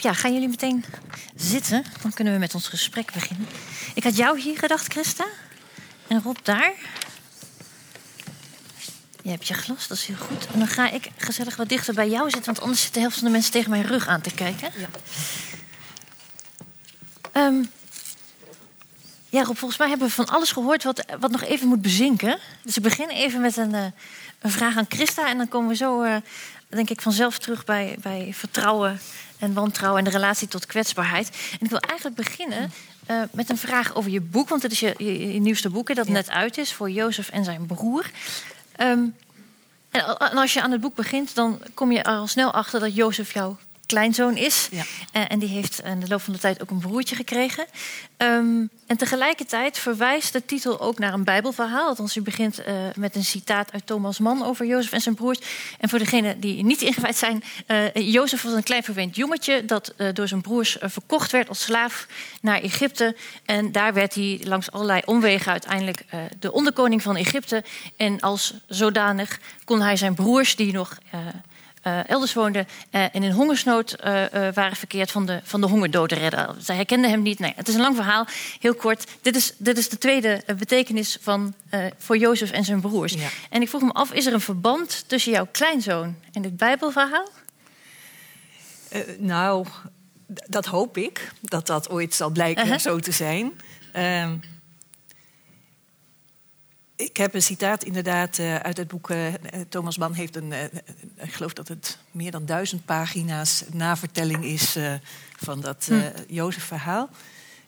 Ja, 0.00 0.12
gaan 0.12 0.32
jullie 0.32 0.48
meteen 0.48 0.84
zitten? 1.36 1.84
Dan 2.02 2.12
kunnen 2.12 2.32
we 2.32 2.38
met 2.38 2.54
ons 2.54 2.68
gesprek 2.68 3.12
beginnen. 3.12 3.46
Ik 3.94 4.04
had 4.04 4.16
jou 4.16 4.40
hier 4.40 4.58
gedacht, 4.58 4.92
Christa. 4.92 5.26
En 6.06 6.22
Rob 6.22 6.36
daar. 6.42 6.72
Je 9.22 9.30
hebt 9.30 9.48
je 9.48 9.54
glas, 9.54 9.86
dat 9.88 9.96
is 9.96 10.06
heel 10.06 10.16
goed. 10.16 10.46
En 10.46 10.58
dan 10.58 10.68
ga 10.68 10.90
ik 10.90 11.10
gezellig 11.16 11.56
wat 11.56 11.68
dichter 11.68 11.94
bij 11.94 12.08
jou 12.08 12.30
zitten, 12.30 12.44
want 12.44 12.60
anders 12.60 12.82
zit 12.82 12.94
de 12.94 13.00
helft 13.00 13.14
van 13.14 13.24
de 13.24 13.30
mensen 13.30 13.52
tegen 13.52 13.70
mijn 13.70 13.86
rug 13.86 14.06
aan 14.06 14.20
te 14.20 14.34
kijken. 14.34 14.70
Ja. 14.76 14.88
Um, 17.46 17.70
ja, 19.28 19.42
Rob, 19.42 19.56
volgens 19.56 19.78
mij 19.78 19.88
hebben 19.88 20.06
we 20.06 20.12
van 20.14 20.28
alles 20.28 20.52
gehoord 20.52 20.84
wat, 20.84 21.04
wat 21.20 21.30
nog 21.30 21.42
even 21.42 21.68
moet 21.68 21.82
bezinken. 21.82 22.38
Dus 22.62 22.74
we 22.74 22.80
beginnen 22.80 23.16
even 23.16 23.40
met 23.40 23.56
een, 23.56 23.74
uh, 23.74 23.84
een 24.38 24.50
vraag 24.50 24.76
aan 24.76 24.86
Christa. 24.88 25.28
En 25.28 25.36
dan 25.36 25.48
komen 25.48 25.68
we 25.68 25.76
zo, 25.76 26.02
uh, 26.02 26.16
denk 26.68 26.90
ik, 26.90 27.00
vanzelf 27.00 27.38
terug 27.38 27.64
bij, 27.64 27.96
bij 28.00 28.30
vertrouwen 28.34 29.00
en 29.42 29.52
wantrouwen 29.52 29.98
en 29.98 30.04
de 30.04 30.16
relatie 30.16 30.48
tot 30.48 30.66
kwetsbaarheid. 30.66 31.28
En 31.28 31.58
ik 31.60 31.70
wil 31.70 31.78
eigenlijk 31.78 32.16
beginnen 32.16 32.72
uh, 33.10 33.22
met 33.32 33.50
een 33.50 33.58
vraag 33.58 33.94
over 33.94 34.10
je 34.10 34.20
boek. 34.20 34.48
Want 34.48 34.62
het 34.62 34.72
is 34.72 34.80
je, 34.80 34.94
je, 34.98 35.32
je 35.32 35.40
nieuwste 35.40 35.70
boek 35.70 35.94
dat 35.94 36.06
ja. 36.06 36.12
net 36.12 36.30
uit 36.30 36.58
is 36.58 36.72
voor 36.72 36.90
Jozef 36.90 37.28
en 37.28 37.44
zijn 37.44 37.66
broer. 37.66 38.10
Um, 38.80 39.14
en 39.90 40.36
als 40.36 40.52
je 40.52 40.62
aan 40.62 40.70
het 40.70 40.80
boek 40.80 40.94
begint, 40.94 41.34
dan 41.34 41.60
kom 41.74 41.92
je 41.92 41.98
er 41.98 42.16
al 42.16 42.26
snel 42.26 42.52
achter 42.52 42.80
dat 42.80 42.94
Jozef 42.94 43.34
jouw 43.34 43.56
kleinzoon 43.92 44.36
is. 44.36 44.68
Ja. 44.70 44.84
Uh, 45.12 45.22
en 45.28 45.38
die 45.38 45.48
heeft 45.48 45.82
in 45.84 46.00
de 46.00 46.08
loop 46.08 46.20
van 46.22 46.32
de 46.32 46.38
tijd 46.38 46.62
ook 46.62 46.70
een 46.70 46.78
broertje 46.78 47.16
gekregen. 47.16 47.66
Um, 48.16 48.70
en 48.86 48.96
tegelijkertijd 48.96 49.78
verwijst 49.78 50.32
de 50.32 50.44
titel 50.44 50.80
ook 50.80 50.98
naar 50.98 51.12
een 51.12 51.24
Bijbelverhaal. 51.24 51.86
Althans, 51.86 52.16
u 52.16 52.22
begint 52.22 52.60
uh, 52.60 52.74
met 52.94 53.16
een 53.16 53.24
citaat 53.24 53.72
uit 53.72 53.86
Thomas 53.86 54.18
Mann 54.18 54.44
over 54.44 54.66
Jozef 54.66 54.92
en 54.92 55.00
zijn 55.00 55.14
broers. 55.14 55.38
En 55.80 55.88
voor 55.88 55.98
degenen 55.98 56.40
die 56.40 56.64
niet 56.64 56.82
ingewijd 56.82 57.16
zijn, 57.16 57.44
uh, 57.66 58.12
Jozef 58.12 58.42
was 58.42 58.52
een 58.52 58.62
klein 58.62 58.82
verweend 58.82 59.16
jongetje 59.16 59.64
dat 59.64 59.94
uh, 59.96 60.08
door 60.12 60.28
zijn 60.28 60.40
broers 60.40 60.76
verkocht 60.80 61.30
werd 61.30 61.48
als 61.48 61.62
slaaf 61.62 62.06
naar 62.40 62.60
Egypte. 62.60 63.16
En 63.44 63.72
daar 63.72 63.94
werd 63.94 64.14
hij 64.14 64.40
langs 64.44 64.70
allerlei 64.70 65.02
omwegen 65.04 65.52
uiteindelijk 65.52 66.04
de 66.38 66.52
onderkoning 66.52 67.02
van 67.02 67.16
Egypte. 67.16 67.64
En 67.96 68.20
als 68.20 68.54
zodanig 68.66 69.40
kon 69.64 69.80
hij 69.82 69.96
zijn 69.96 70.14
broers, 70.14 70.56
die 70.56 70.72
nog 70.72 70.98
uh, 71.86 72.08
elders 72.08 72.34
woonden 72.34 72.66
uh, 72.90 73.02
en 73.02 73.22
in 73.22 73.30
hongersnood 73.30 73.96
uh, 74.04 74.24
waren 74.54 74.76
verkeerd 74.76 75.10
van 75.10 75.26
de, 75.26 75.40
van 75.42 75.60
de 75.60 75.66
hongerdood 75.66 76.12
redden. 76.12 76.56
Zij 76.58 76.76
herkenden 76.76 77.10
hem 77.10 77.22
niet. 77.22 77.38
Nee, 77.38 77.52
het 77.56 77.68
is 77.68 77.74
een 77.74 77.80
lang 77.80 77.96
verhaal, 77.96 78.26
heel 78.60 78.74
kort. 78.74 79.06
Dit 79.22 79.36
is, 79.36 79.54
dit 79.56 79.78
is 79.78 79.88
de 79.88 79.98
tweede 79.98 80.42
betekenis 80.58 81.18
van, 81.20 81.54
voor 81.98 82.16
Jozef 82.16 82.50
en 82.50 82.64
zijn 82.64 82.80
broers. 82.80 83.12
Ja. 83.12 83.28
En 83.50 83.62
ik 83.62 83.68
vroeg 83.68 83.82
me 83.82 83.92
af, 83.92 84.12
is 84.12 84.26
er 84.26 84.32
een 84.32 84.40
verband 84.40 85.04
tussen 85.06 85.32
jouw 85.32 85.48
kleinzoon 85.52 86.16
en 86.32 86.42
dit 86.42 86.56
Bijbelverhaal? 86.56 87.28
nou, 89.18 89.66
dat 90.26 90.66
hoop 90.66 90.96
ik, 90.96 91.32
dat 91.40 91.66
dat 91.66 91.90
ooit 91.90 92.14
zal 92.14 92.30
blijken 92.30 92.66
-huh. 92.66 92.78
zo 92.78 92.98
te 92.98 93.12
zijn. 93.12 93.52
Ik 96.96 97.16
heb 97.16 97.34
een 97.34 97.42
citaat 97.42 97.84
inderdaad 97.84 98.38
uh, 98.38 98.56
uit 98.56 98.76
het 98.76 98.88
boek. 98.88 99.10
Uh, 99.10 99.26
Thomas 99.68 99.98
Mann 99.98 100.14
heeft 100.14 100.36
een, 100.36 100.50
uh, 100.50 100.62
ik 101.16 101.32
geloof 101.32 101.52
dat 101.52 101.68
het 101.68 101.98
meer 102.10 102.30
dan 102.30 102.46
duizend 102.46 102.84
pagina's 102.84 103.64
navertelling 103.72 104.44
is 104.44 104.78
van 105.36 105.60
dat 105.60 105.86
hm. 105.88 106.10
Jozef-verhaal. 106.26 107.08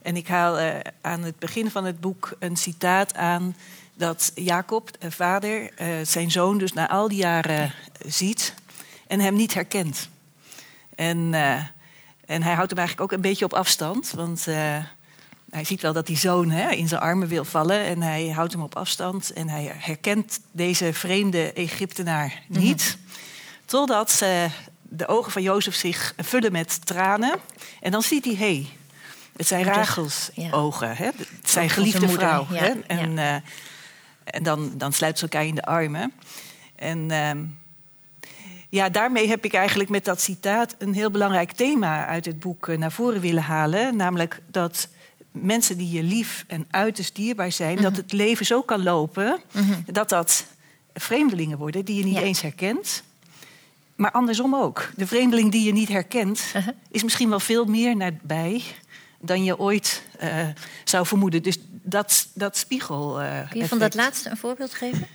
En 0.02 0.16
ik 0.16 0.28
haal 0.28 0.82
aan 1.00 1.22
het 1.22 1.38
begin 1.38 1.70
van 1.70 1.84
het 1.84 2.00
boek 2.00 2.36
een 2.38 2.56
citaat 2.56 3.14
aan 3.14 3.56
dat 3.94 4.32
Jacob, 4.34 4.90
vader, 5.08 5.70
zijn 6.02 6.30
zoon 6.30 6.58
dus 6.58 6.72
na 6.72 6.88
al 6.88 7.08
die 7.08 7.18
jaren 7.18 7.72
ziet 8.06 8.54
en 9.06 9.20
hem 9.20 9.34
niet 9.34 9.54
herkent. 9.54 10.08
En, 10.94 11.34
en 12.26 12.42
hij 12.42 12.54
houdt 12.54 12.70
hem 12.70 12.78
eigenlijk 12.78 13.00
ook 13.00 13.12
een 13.12 13.20
beetje 13.20 13.44
op 13.44 13.52
afstand, 13.52 14.10
want 14.10 14.46
hij 15.54 15.64
ziet 15.64 15.82
wel 15.82 15.92
dat 15.92 16.06
die 16.06 16.16
zoon 16.16 16.50
hè, 16.50 16.70
in 16.70 16.88
zijn 16.88 17.00
armen 17.00 17.28
wil 17.28 17.44
vallen 17.44 17.84
en 17.84 18.02
hij 18.02 18.28
houdt 18.28 18.52
hem 18.52 18.62
op 18.62 18.76
afstand 18.76 19.32
en 19.32 19.48
hij 19.48 19.72
herkent 19.74 20.40
deze 20.52 20.92
vreemde 20.92 21.52
Egyptenaar 21.52 22.42
niet. 22.48 22.96
Mm 22.96 23.02
-hmm. 23.02 23.18
Totdat 23.64 24.10
ze 24.10 24.48
de 24.82 25.08
ogen 25.08 25.32
van 25.32 25.42
Jozef 25.42 25.74
zich 25.74 26.14
vullen 26.16 26.52
met 26.52 26.86
tranen. 26.86 27.38
En 27.80 27.90
dan 27.90 28.02
ziet 28.02 28.24
hij, 28.24 28.34
hé, 28.34 28.38
hey, 28.38 28.68
het 29.36 29.46
zijn 29.46 29.64
Rachels 29.64 30.30
Ja. 30.34 30.50
ogen. 30.50 30.96
Hè? 30.96 31.10
Het 31.16 31.50
zijn 31.50 31.70
geliefde 31.70 32.06
moeder, 32.06 32.18
vrouw. 32.18 32.46
ja, 32.50 32.56
Hè? 32.56 32.72
En, 32.86 33.18
eh, 33.18 33.34
en 34.24 34.42
dan, 34.42 34.72
dan 34.76 34.92
sluiten 34.92 35.20
ze 35.20 35.34
elkaar 35.34 35.48
in 35.48 35.54
de 35.54 35.64
armen. 35.64 36.12
En 36.76 37.10
ehm, 37.10 37.44
ja, 38.68 38.88
daarmee 38.88 39.28
heb 39.28 39.44
ik 39.44 39.54
eigenlijk 39.54 39.90
met 39.90 40.04
dat 40.04 40.20
citaat 40.20 40.74
een 40.78 40.94
heel 40.94 41.10
belangrijk 41.10 41.52
thema 41.52 42.06
uit 42.06 42.24
het 42.24 42.40
boek 42.40 42.68
eh, 42.68 42.78
naar 42.78 42.92
voren 42.92 43.20
willen 43.20 43.42
halen. 43.42 43.96
Namelijk 43.96 44.40
dat 44.46 44.88
mensen 45.40 45.78
die 45.78 45.90
je 45.90 46.02
lief 46.02 46.44
en 46.48 46.66
uiterst 46.70 47.14
dierbaar 47.14 47.52
zijn, 47.52 47.74
Mhm. 47.74 47.82
dat 47.82 47.96
het 47.96 48.12
leven 48.12 48.46
zo 48.46 48.62
kan 48.62 48.82
lopen 48.82 49.38
dat 49.86 50.08
dat 50.08 50.44
vreemdelingen 50.94 51.58
worden 51.58 51.84
die 51.84 51.96
je 51.96 52.04
niet 52.04 52.14
Ja. 52.14 52.20
eens 52.20 52.40
herkent. 52.40 53.02
Maar 53.96 54.10
andersom 54.10 54.54
ook. 54.54 54.90
De 54.96 55.06
vreemdeling 55.06 55.50
die 55.52 55.64
je 55.66 55.72
niet 55.72 55.88
herkent, 55.88 56.42
Uh-huh. 56.56 56.74
is 56.90 57.02
misschien 57.02 57.28
wel 57.28 57.40
veel 57.40 57.64
meer 57.64 57.96
nabij 57.96 58.62
dan 59.20 59.44
je 59.44 59.58
ooit 59.58 60.02
eh, 60.18 60.48
zou 60.84 61.06
vermoeden. 61.06 61.42
Dus 61.42 61.58
dat, 61.70 62.28
dat 62.34 62.56
spiegel. 62.56 63.20
eh, 63.20 63.50
Kun 63.50 63.60
je 63.60 63.68
van 63.68 63.78
dat 63.78 63.94
laatste 63.94 64.30
een 64.30 64.36
voorbeeld 64.36 64.74
geven? 64.74 65.06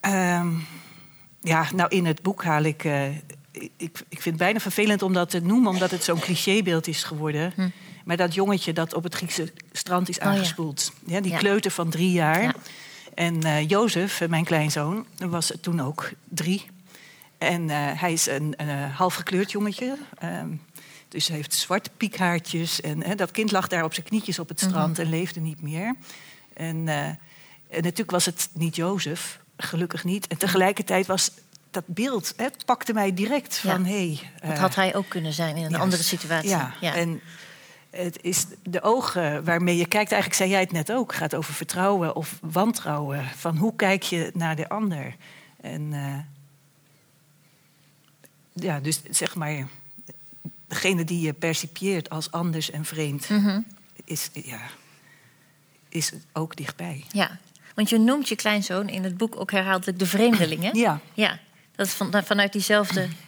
Ehm, 0.00 0.48
ja, 1.40 1.66
nou 1.74 1.88
in 1.88 2.06
het 2.06 2.22
boek 2.22 2.44
haal 2.44 2.62
ik. 2.62 2.84
eh, 2.84 3.08
ik, 3.52 3.70
ik 4.08 4.20
vind 4.22 4.24
het 4.24 4.36
bijna 4.36 4.58
vervelend 4.60 5.02
om 5.02 5.12
dat 5.12 5.30
te 5.30 5.40
noemen, 5.40 5.70
omdat 5.70 5.90
het 5.90 6.04
zo'n 6.04 6.18
clichébeeld 6.20 6.86
is 6.86 7.02
geworden. 7.04 7.52
Hm. 7.54 7.68
Maar 8.06 8.16
dat 8.16 8.34
jongetje 8.34 8.72
dat 8.72 8.94
op 8.94 9.02
het 9.02 9.14
Griekse 9.14 9.52
strand 9.72 10.08
is 10.08 10.18
Oh, 10.18 10.24
ja. 10.24 10.30
aangespoeld. 10.30 10.92
Ja, 11.06 11.20
die 11.20 11.32
Ja. 11.32 11.38
kleuter 11.38 11.70
van 11.70 11.88
drie 11.90 12.12
jaar. 12.12 12.42
Ja. 12.42 12.54
En 13.14 13.42
eh 13.42 13.68
Jozef, 13.68 14.20
eh, 14.20 14.28
mijn 14.28 14.44
kleinzoon, 14.44 15.06
was 15.18 15.52
toen 15.60 15.80
ook 15.80 16.10
drie. 16.28 16.66
En 17.38 17.70
eh, 17.70 17.76
hij 18.00 18.12
is 18.12 18.26
een, 18.26 18.54
een 18.56 18.68
eh, 18.68 18.96
half 18.96 19.14
gekleurd 19.14 19.50
jongetje. 19.50 19.96
Ehm, 20.18 20.48
dus 21.08 21.26
hij 21.28 21.36
heeft 21.36 21.54
zwarte 21.54 21.90
piekhaartjes. 21.96 22.80
En 22.80 23.02
hè, 23.02 23.14
dat 23.14 23.30
kind 23.30 23.50
lag 23.50 23.68
daar 23.68 23.84
op 23.84 23.94
zijn 23.94 24.06
knietjes 24.06 24.38
op 24.38 24.48
het 24.48 24.60
Mhm. 24.60 24.70
strand 24.70 24.98
en 24.98 25.08
leefde 25.08 25.40
niet 25.40 25.62
meer. 25.62 25.94
En, 26.54 26.88
en 26.88 27.18
natuurlijk 27.82 28.10
was 28.10 28.24
het 28.24 28.48
niet 28.52 28.76
Jozef, 28.76 29.40
gelukkig 29.56 30.04
niet. 30.04 30.26
En 30.26 30.36
tegelijkertijd 30.38 31.06
was 31.06 31.30
dat 31.70 31.84
beeld, 31.86 32.32
hè, 32.36 32.44
het 32.44 32.64
pakte 32.64 32.92
mij 32.92 33.14
direct 33.14 33.60
Ja. 33.62 33.70
van... 33.72 33.84
Hey, 33.84 34.20
Dat 34.46 34.58
had 34.58 34.74
hij 34.74 34.94
ook 34.94 35.08
kunnen 35.08 35.32
zijn 35.32 35.50
in 35.50 35.56
een 35.56 35.60
juist. 35.70 35.84
andere 35.84 36.02
situatie. 36.02 36.48
Ja, 36.48 36.74
en 36.80 37.20
het 37.96 38.18
is 38.22 38.46
de 38.62 38.82
ogen 38.82 39.44
waarmee 39.44 39.76
je 39.76 39.86
kijkt, 39.86 40.12
eigenlijk 40.12 40.40
zei 40.40 40.50
jij 40.50 40.60
het 40.60 40.72
net 40.72 40.92
ook, 40.92 41.14
gaat 41.14 41.34
over 41.34 41.54
vertrouwen 41.54 42.16
of 42.16 42.38
wantrouwen. 42.40 43.24
Van 43.36 43.56
hoe 43.56 43.76
kijk 43.76 44.02
je 44.02 44.30
naar 44.34 44.56
de 44.56 44.68
ander? 44.68 45.16
En 45.60 45.92
eh, 45.92 46.18
ja, 48.52 48.80
dus 48.80 49.00
zeg 49.10 49.34
maar, 49.34 49.66
degene 50.68 51.04
die 51.04 51.20
je 51.20 51.32
percipieert 51.32 52.10
als 52.10 52.30
anders 52.30 52.70
en 52.70 52.84
vreemd, 52.84 53.28
Mhm. 53.28 53.60
is, 54.04 54.30
ja, 54.32 54.60
is 55.88 56.12
ook 56.32 56.56
dichtbij. 56.56 57.04
ja, 57.12 57.38
want 57.74 57.88
je 57.88 57.98
noemt 57.98 58.28
je 58.28 58.36
kleinzoon 58.36 58.88
in 58.88 59.04
het 59.04 59.16
boek 59.16 59.40
ook 59.40 59.50
herhaaldelijk 59.50 59.98
de 59.98 60.06
vreemdeling, 60.06 60.62
hè? 60.62 60.70
Ja. 60.72 61.00
Ja, 61.14 61.38
dat 61.74 61.86
is 61.86 61.92
van, 61.92 62.22
vanuit 62.24 62.52
diezelfde 62.52 63.08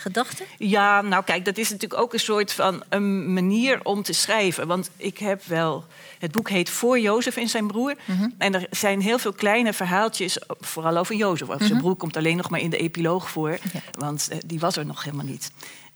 gedachte. 0.00 0.44
Ja, 0.58 1.00
nou 1.02 1.24
kijk, 1.24 1.44
dat 1.44 1.58
is 1.58 1.70
natuurlijk 1.70 2.00
ook 2.00 2.12
een 2.12 2.20
soort 2.20 2.52
van 2.52 2.82
een 2.88 3.32
manier 3.32 3.84
om 3.84 4.02
te 4.02 4.12
schrijven. 4.12 4.66
Want 4.66 4.90
ik 4.96 5.18
heb 5.18 5.42
wel. 5.44 5.84
Het 6.18 6.32
boek 6.32 6.48
heet 6.48 6.70
Voor 6.70 6.98
Jozef 7.00 7.36
en 7.36 7.48
zijn 7.48 7.66
broer. 7.66 7.94
En 8.38 8.54
er 8.54 8.66
zijn 8.70 9.00
heel 9.00 9.18
veel 9.18 9.32
kleine 9.32 9.72
verhaaltjes, 9.72 10.38
vooral 10.60 10.96
over 10.96 11.14
Jozef. 11.14 11.46
Zijn 11.58 11.78
broer 11.78 11.96
komt 11.96 12.16
alleen 12.16 12.36
nog 12.36 12.50
maar 12.50 12.60
in 12.60 12.70
de 12.70 12.76
epiloog 12.78 13.30
voor, 13.30 13.50
Ja. 13.50 13.80
want 13.98 14.28
eh, 14.30 14.38
die 14.46 14.58
was 14.60 14.76
er 14.76 14.86
nog 14.86 15.04
helemaal 15.04 15.26
niet. 15.26 15.50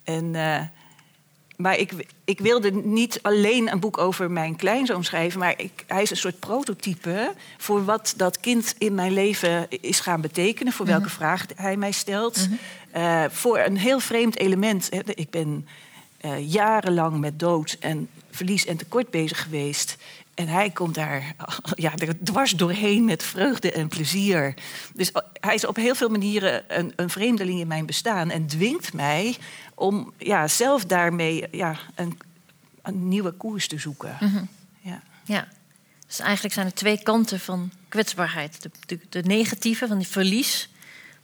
En, 0.04 0.34
eh, 0.34 0.60
maar 1.56 1.78
ik, 1.78 1.92
ik 2.24 2.40
wilde 2.40 2.70
niet 2.72 3.18
alleen 3.22 3.72
een 3.72 3.80
boek 3.80 3.98
over 3.98 4.30
mijn 4.30 4.56
kleinzoon 4.56 5.04
schrijven, 5.04 5.38
maar 5.40 5.54
ik, 5.56 5.84
hij 5.86 6.02
is 6.02 6.10
een 6.10 6.16
soort 6.16 6.38
prototype 6.38 7.32
voor 7.58 7.84
wat 7.84 8.14
dat 8.16 8.40
kind 8.40 8.74
in 8.78 8.94
mijn 8.94 9.12
leven 9.12 9.66
is 9.68 10.00
gaan 10.00 10.20
betekenen, 10.20 10.72
voor 10.72 10.86
welke 10.86 11.08
vraag 11.10 11.46
hij 11.54 11.76
mij 11.76 11.92
stelt. 11.92 12.48
Eh, 12.94 13.24
voor 13.28 13.58
een 13.58 13.76
heel 13.76 14.00
vreemd 14.00 14.36
element. 14.36 14.90
hè. 14.90 15.00
Ik 15.14 15.30
ben 15.30 15.66
eh, 16.20 16.52
jarenlang 16.52 17.18
met 17.18 17.38
dood 17.38 17.76
en 17.80 18.08
verlies 18.30 18.66
en 18.66 18.76
tekort 18.76 19.10
bezig 19.10 19.42
geweest. 19.42 19.96
En 20.34 20.48
hij 20.48 20.70
komt 20.70 20.94
daar 20.94 21.34
ja, 21.74 21.92
er 21.96 22.22
dwars 22.22 22.50
doorheen 22.50 23.04
met 23.04 23.22
vreugde 23.22 23.72
en 23.72 23.88
plezier. 23.88 24.54
Dus 24.92 25.12
eh, 25.12 25.22
hij 25.40 25.54
is 25.54 25.66
op 25.66 25.76
heel 25.76 25.94
veel 25.94 26.08
manieren 26.08 26.78
een, 26.78 26.92
een 26.96 27.10
vreemdeling 27.10 27.60
in 27.60 27.66
mijn 27.66 27.86
bestaan. 27.86 28.30
En 28.30 28.46
dwingt 28.46 28.92
mij 28.92 29.36
om 29.74 30.12
ja, 30.18 30.48
zelf 30.48 30.84
daarmee 30.84 31.46
ja, 31.50 31.78
een, 31.94 32.18
een 32.82 33.08
nieuwe 33.08 33.32
koers 33.32 33.68
te 33.68 33.78
zoeken. 33.78 34.16
ja. 34.80 35.02
Ja. 35.24 35.48
Dus 36.06 36.18
eigenlijk 36.18 36.54
zijn 36.54 36.66
er 36.66 36.74
twee 36.74 37.02
kanten 37.02 37.40
van 37.40 37.70
kwetsbaarheid. 37.88 38.62
De, 38.62 38.70
de, 38.86 38.98
de 39.08 39.22
negatieve, 39.22 39.86
van 39.86 39.98
die 39.98 40.06
verlies, 40.06 40.68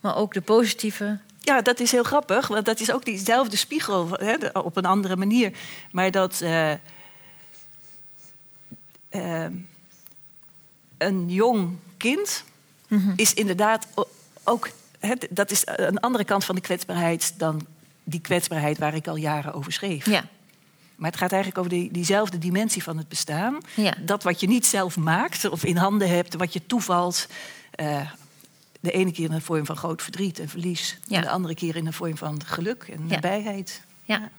maar 0.01 0.17
ook 0.17 0.35
de 0.35 0.41
positieve. 0.41 1.19
Ja, 1.41 1.61
dat 1.63 1.81
is 1.81 1.93
heel 1.93 2.03
grappig, 2.03 2.47
want 2.49 2.65
dat 2.65 2.81
is 2.81 2.93
ook 2.93 3.05
diezelfde 3.05 3.57
spiegel 3.57 4.09
hè, 4.11 4.35
op 4.53 4.77
een 4.77 4.85
andere 4.85 5.17
manier. 5.17 5.53
Maar 5.91 6.11
dat 6.11 6.41
eh, 6.41 6.73
eh, 9.09 9.51
een 10.99 11.31
jong 11.31 11.77
kind 11.97 12.45
is 13.17 13.35
inderdaad 13.35 13.87
ook. 14.45 14.69
Hè, 14.99 15.15
dat 15.31 15.51
is 15.51 15.63
een 15.65 16.01
andere 16.01 16.25
kant 16.25 16.45
van 16.45 16.55
de 16.55 16.61
kwetsbaarheid 16.61 17.35
dan 17.39 17.67
die 18.05 18.21
kwetsbaarheid 18.21 18.79
waar 18.79 18.95
ik 18.95 19.07
al 19.09 19.17
jaren 19.17 19.53
over 19.53 19.73
schreef. 19.73 20.07
Ja, 20.07 20.25
Maar 20.97 21.11
het 21.11 21.19
gaat 21.21 21.33
eigenlijk 21.33 21.61
over 21.61 21.79
die, 21.79 21.93
diezelfde 21.93 22.39
dimensie 22.39 22.83
van 22.83 22.97
het 22.99 23.09
bestaan. 23.09 23.59
Ja. 23.77 23.95
Dat 24.01 24.23
wat 24.23 24.41
je 24.41 24.47
niet 24.49 24.67
zelf 24.67 24.97
maakt 24.97 25.49
of 25.49 25.65
in 25.65 25.77
handen 25.77 26.09
hebt, 26.09 26.35
wat 26.35 26.53
je 26.53 26.67
toevalt. 26.67 27.27
eh, 27.71 28.11
de 28.81 28.91
ene 28.91 29.13
keer 29.13 29.25
in 29.25 29.35
de 29.35 29.41
vorm 29.41 29.67
van 29.67 29.77
groot 29.77 30.03
verdriet 30.03 30.39
en 30.39 30.49
verlies. 30.49 30.99
Ja. 31.07 31.17
En 31.17 31.23
de 31.23 31.31
andere 31.31 31.55
keer 31.55 31.77
in 31.77 31.85
de 31.85 31.93
vorm 31.93 32.17
van 32.17 32.45
geluk 32.45 32.83
en 32.83 33.03
Ja. 33.09 33.15
nabijheid. 33.15 33.83
ja. 34.05 34.31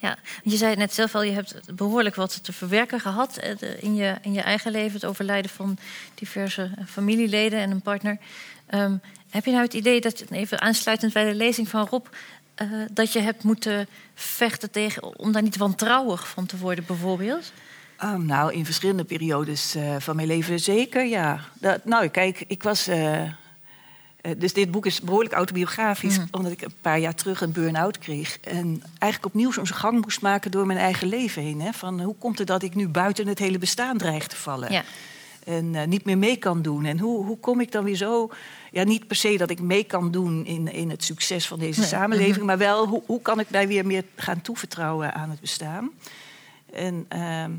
Ja, 0.00 0.16
je 0.42 0.56
zei 0.56 0.76
net 0.76 0.94
zelf 0.94 1.14
al, 1.14 1.22
je 1.22 1.32
hebt 1.32 1.76
behoorlijk 1.76 2.14
wat 2.14 2.44
te 2.44 2.52
verwerken 2.52 3.00
gehad 3.00 3.36
eh, 3.36 3.82
in 3.82 3.94
je, 3.94 4.14
in 4.22 4.32
je 4.32 4.40
eigen 4.40 4.72
leven. 4.72 4.92
Het 4.92 5.04
overlijden 5.04 5.50
van 5.50 5.78
diverse 6.14 6.70
eh, 6.76 6.84
familieleden 6.86 7.58
en 7.58 7.70
een 7.70 7.80
partner. 7.80 8.18
Ehm, 8.66 8.96
heb 9.30 9.44
je 9.44 9.50
nou 9.50 9.62
het 9.62 9.74
idee 9.74 10.00
dat, 10.00 10.24
even 10.30 10.60
aansluitend 10.60 11.12
bij 11.12 11.24
de 11.24 11.34
lezing 11.34 11.68
van 11.68 11.86
Rob, 11.90 12.06
eh, 12.54 12.68
dat 12.90 13.12
je 13.12 13.20
hebt 13.20 13.42
moeten 13.42 13.86
vechten 14.14 14.70
tegen, 14.70 15.18
om 15.18 15.32
daar 15.32 15.42
niet 15.42 15.56
wantrouwig 15.56 16.28
van 16.28 16.46
te 16.46 16.56
worden, 16.58 16.84
bijvoorbeeld? 16.86 17.52
Ah, 17.96 18.18
nou, 18.18 18.52
in 18.52 18.64
verschillende 18.64 19.04
periodes 19.04 19.76
van 19.98 20.16
mijn 20.16 20.28
leven 20.28 20.60
zeker, 20.60 21.04
ja. 21.04 21.40
Dat, 21.54 21.84
nou, 21.84 22.08
kijk, 22.08 22.44
ik 22.46 22.62
was... 22.62 22.88
dus 24.36 24.52
dit 24.52 24.70
boek 24.70 24.86
is 24.86 25.00
behoorlijk 25.00 25.34
autobiografisch... 25.34 26.18
omdat 26.30 26.52
ik 26.52 26.62
een 26.62 26.72
paar 26.80 26.98
jaar 26.98 27.14
terug 27.14 27.40
een 27.40 27.52
burn-out 27.52 27.98
kreeg. 27.98 28.38
En 28.40 28.82
eigenlijk 28.98 29.34
opnieuw 29.34 29.52
zo'n 29.52 29.66
gang 29.66 30.00
moest 30.00 30.20
maken 30.20 30.50
door 30.50 30.66
mijn 30.66 30.78
eigen 30.78 31.08
leven 31.08 31.42
heen. 31.42 31.60
Hè? 31.60 31.72
Van 31.72 32.00
hoe 32.00 32.14
komt 32.18 32.38
het 32.38 32.46
dat 32.46 32.62
ik 32.62 32.74
nu 32.74 32.88
buiten 32.88 33.26
het 33.26 33.38
hele 33.38 33.58
bestaan 33.58 33.96
dreig 33.96 34.26
te 34.26 34.36
vallen? 34.36 34.72
Ja. 34.72 34.82
En 35.44 35.74
eh, 35.74 35.86
niet 35.86 36.04
meer 36.04 36.18
mee 36.18 36.36
kan 36.36 36.62
doen. 36.62 36.84
En 36.84 36.98
hoe, 36.98 37.24
hoe 37.24 37.38
kom 37.38 37.60
ik 37.60 37.72
dan 37.72 37.84
weer 37.84 37.96
zo... 37.96 38.30
Ja, 38.70 38.84
niet 38.84 39.06
per 39.06 39.16
se 39.16 39.36
dat 39.36 39.50
ik 39.50 39.60
mee 39.60 39.84
kan 39.84 40.10
doen 40.10 40.44
in, 40.46 40.72
in 40.72 40.90
het 40.90 41.04
succes 41.04 41.46
van 41.46 41.58
deze 41.58 41.80
Nee. 41.80 41.88
samenleving... 41.88 42.46
maar 42.46 42.58
wel, 42.58 42.86
hoe, 42.86 43.02
hoe 43.06 43.22
kan 43.22 43.40
ik 43.40 43.50
mij 43.50 43.68
weer 43.68 43.86
meer 43.86 44.04
gaan 44.16 44.40
toevertrouwen 44.40 45.14
aan 45.14 45.30
het 45.30 45.40
bestaan? 45.40 45.90
En... 46.72 47.04
ehm, 47.08 47.50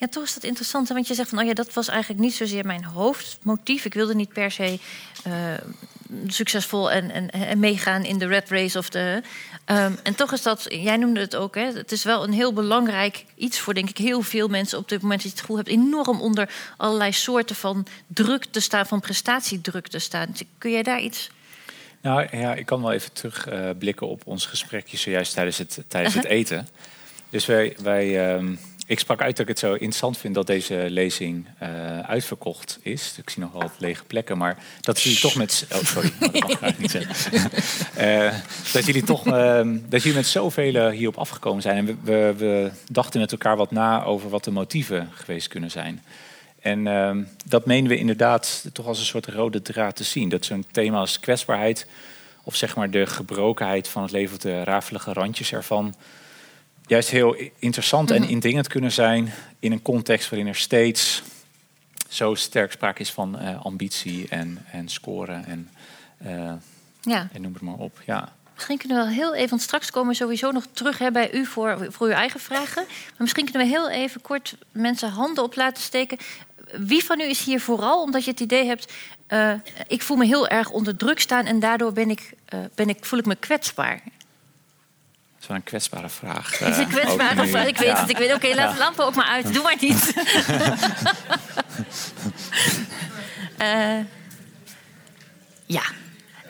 Ja, 0.00 0.06
toch 0.08 0.22
is 0.22 0.34
dat 0.34 0.42
interessant. 0.42 0.88
hè, 0.88 0.94
Want 0.94 1.08
je 1.08 1.14
zegt 1.14 1.28
van, 1.28 1.38
oh 1.38 1.46
ja, 1.46 1.54
dat 1.54 1.72
was 1.72 1.88
eigenlijk 1.88 2.20
niet 2.20 2.34
zozeer 2.34 2.66
mijn 2.66 2.84
hoofdmotief. 2.84 3.84
Ik 3.84 3.94
wilde 3.94 4.14
niet 4.14 4.32
per 4.32 4.50
se 4.50 4.78
eh, 5.24 5.32
succesvol 6.26 6.90
en, 6.90 7.10
en, 7.10 7.30
en 7.30 7.58
meegaan 7.58 8.04
in 8.04 8.18
de 8.18 8.26
red 8.26 8.48
race 8.48 8.78
of 8.78 8.88
de. 8.88 9.22
ehm, 9.64 9.92
en 10.02 10.14
toch 10.14 10.32
is 10.32 10.42
dat, 10.42 10.66
jij 10.68 10.96
noemde 10.96 11.20
het 11.20 11.36
ook, 11.36 11.54
hè, 11.54 11.72
het 11.72 11.92
is 11.92 12.04
wel 12.04 12.24
een 12.24 12.32
heel 12.32 12.52
belangrijk 12.52 13.24
iets 13.34 13.58
voor, 13.58 13.74
denk 13.74 13.88
ik, 13.88 13.98
heel 13.98 14.22
veel 14.22 14.48
mensen 14.48 14.78
op 14.78 14.88
dit 14.88 15.02
moment. 15.02 15.22
Dat 15.22 15.30
je 15.30 15.36
het 15.36 15.46
gevoel 15.46 15.56
hebt 15.56 15.68
enorm 15.68 16.20
onder 16.20 16.50
allerlei 16.76 17.12
soorten 17.12 17.56
van 17.56 17.86
druk 18.06 18.44
te 18.44 18.60
staan, 18.60 18.86
van 18.86 19.00
prestatiedruk 19.00 19.88
te 19.88 19.98
staan. 19.98 20.34
Kun 20.58 20.70
jij 20.70 20.82
daar 20.82 21.00
iets. 21.00 21.30
Nou 22.00 22.36
ja, 22.36 22.54
ik 22.54 22.66
kan 22.66 22.82
wel 22.82 22.92
even 22.92 23.12
terugblikken 23.12 23.78
blikken 23.78 24.08
op 24.08 24.22
ons 24.24 24.46
gesprekje 24.46 24.96
zojuist 24.96 25.34
tijdens 25.34 25.58
het, 25.58 25.84
tijdens 25.88 26.14
het 26.14 26.24
eten. 26.24 26.68
Dus 27.30 27.46
wij, 27.46 27.76
wij, 27.82 28.34
ehm, 28.34 28.54
ik 28.88 28.98
sprak 28.98 29.22
uit 29.22 29.36
dat 29.36 29.40
ik 29.40 29.48
het 29.48 29.58
zo 29.58 29.72
interessant 29.72 30.18
vind 30.18 30.34
dat 30.34 30.46
deze 30.46 30.86
lezing 30.88 31.46
eh, 31.58 32.00
uitverkocht 32.00 32.78
is. 32.82 33.14
Ik 33.18 33.30
zie 33.30 33.42
nog 33.42 33.52
wel 33.52 33.62
wat 33.62 33.74
lege 33.78 34.04
plekken, 34.04 34.38
maar 34.38 34.58
dat 34.80 35.00
jullie 35.00 35.18
toch 35.18 35.34
met... 35.34 35.66
Oh, 35.72 35.84
sorry, 35.84 36.12
dat 36.20 36.32
mag 36.32 36.50
ik 36.50 36.60
eigenlijk 36.60 36.78
niet 36.78 36.90
zeggen. 36.90 37.50
Eh, 37.94 38.34
dat 38.72 38.86
jullie 38.86 39.02
toch 39.02 39.26
ehm, 39.26 39.78
dat 39.88 40.02
jullie 40.02 40.16
met 40.16 40.26
zoveel 40.26 40.90
hierop 40.90 41.16
afgekomen 41.16 41.62
zijn. 41.62 41.76
En 41.76 41.86
we, 41.86 41.96
we, 42.02 42.34
we 42.36 42.70
dachten 42.90 43.20
met 43.20 43.32
elkaar 43.32 43.56
wat 43.56 43.70
na 43.70 44.04
over 44.04 44.28
wat 44.30 44.44
de 44.44 44.50
motieven 44.50 45.10
geweest 45.14 45.48
kunnen 45.48 45.70
zijn. 45.70 46.02
En 46.60 46.86
ehm, 46.86 47.24
dat 47.46 47.66
menen 47.66 47.90
we 47.90 47.98
inderdaad 47.98 48.68
toch 48.72 48.86
als 48.86 48.98
een 48.98 49.04
soort 49.04 49.26
rode 49.26 49.62
draad 49.62 49.96
te 49.96 50.04
zien. 50.04 50.28
Dat 50.28 50.44
zo'n 50.44 50.64
thema 50.70 50.98
als 50.98 51.20
kwetsbaarheid, 51.20 51.86
of 52.42 52.54
zeg 52.54 52.76
maar 52.76 52.90
de 52.90 53.06
gebrokenheid 53.06 53.88
van 53.88 54.02
het 54.02 54.12
leven, 54.12 54.36
of 54.36 54.42
de 54.42 54.64
rafelige 54.64 55.12
randjes 55.12 55.52
ervan, 55.52 55.94
juist 56.88 57.08
heel 57.08 57.36
interessant 57.58 58.10
en 58.10 58.28
indringend 58.28 58.68
kunnen 58.68 58.92
zijn 58.92 59.32
in 59.58 59.72
een 59.72 59.82
context 59.82 60.30
waarin 60.30 60.48
er 60.48 60.56
steeds 60.56 61.22
zo 62.08 62.34
sterk 62.34 62.72
sprake 62.72 63.00
is 63.00 63.10
van 63.10 63.38
eh, 63.38 63.64
ambitie 63.64 64.28
en, 64.28 64.64
en 64.72 64.88
scoren 64.88 65.44
en, 65.44 65.70
eh, 66.18 66.52
Ja. 67.00 67.28
en 67.32 67.42
noem 67.42 67.52
het 67.52 67.62
maar 67.62 67.74
op. 67.74 68.00
Ja. 68.06 68.32
Misschien 68.54 68.78
kunnen 68.78 68.98
we 68.98 69.04
wel 69.04 69.12
heel 69.12 69.34
even, 69.34 69.48
want 69.48 69.62
straks 69.62 69.90
komen 69.90 70.10
we 70.10 70.16
sowieso 70.16 70.50
nog 70.50 70.66
terug 70.72 70.98
hè, 70.98 71.10
bij 71.10 71.32
u 71.34 71.46
voor, 71.46 71.86
voor 71.90 72.06
uw 72.06 72.12
eigen 72.12 72.40
vragen. 72.40 72.84
Maar 72.86 73.16
misschien 73.18 73.44
kunnen 73.44 73.62
we 73.62 73.72
heel 73.72 73.90
even 73.90 74.20
kort 74.20 74.56
mensen 74.72 75.10
handen 75.10 75.44
op 75.44 75.56
laten 75.56 75.82
steken. 75.82 76.18
Wie 76.72 77.04
van 77.04 77.20
u 77.20 77.24
is 77.24 77.44
hier 77.44 77.60
vooral 77.60 78.02
omdat 78.02 78.24
je 78.24 78.30
het 78.30 78.40
idee 78.40 78.66
hebt, 78.66 78.92
eh, 79.26 79.52
ik 79.86 80.02
voel 80.02 80.16
me 80.16 80.26
heel 80.26 80.48
erg 80.48 80.70
onder 80.70 80.96
druk 80.96 81.20
staan 81.20 81.46
en 81.46 81.60
daardoor 81.60 81.92
ben 81.92 82.10
ik, 82.10 82.32
ben 82.74 82.88
ik, 82.88 83.04
voel 83.04 83.18
ik 83.18 83.26
me 83.26 83.34
kwetsbaar. 83.36 84.02
Dat 85.48 85.56
is 85.56 85.70
wel 85.70 85.80
een 85.82 86.08
kwetsbare 86.08 86.08
vraag. 86.08 86.58
Het 86.58 86.68
is 86.68 86.74
eh, 86.76 86.80
een 86.82 86.88
kwetsbare 86.88 87.38
ook 87.40 87.44
nu. 87.44 87.50
vraag. 87.50 87.66
Ik 87.66 87.76
weet 87.78 87.88
Ja. 87.88 88.00
het. 88.00 88.10
Ik 88.10 88.16
weet, 88.16 88.34
oké, 88.34 88.54
laat 88.54 88.72
de 88.72 88.78
lampen 88.78 89.04
ook 89.04 89.14
maar 89.14 89.26
uit. 89.26 89.54
Doe 89.54 89.62
maar 89.62 89.76
niet. 89.80 90.12
Eh, 93.58 93.98
ja. 95.66 95.82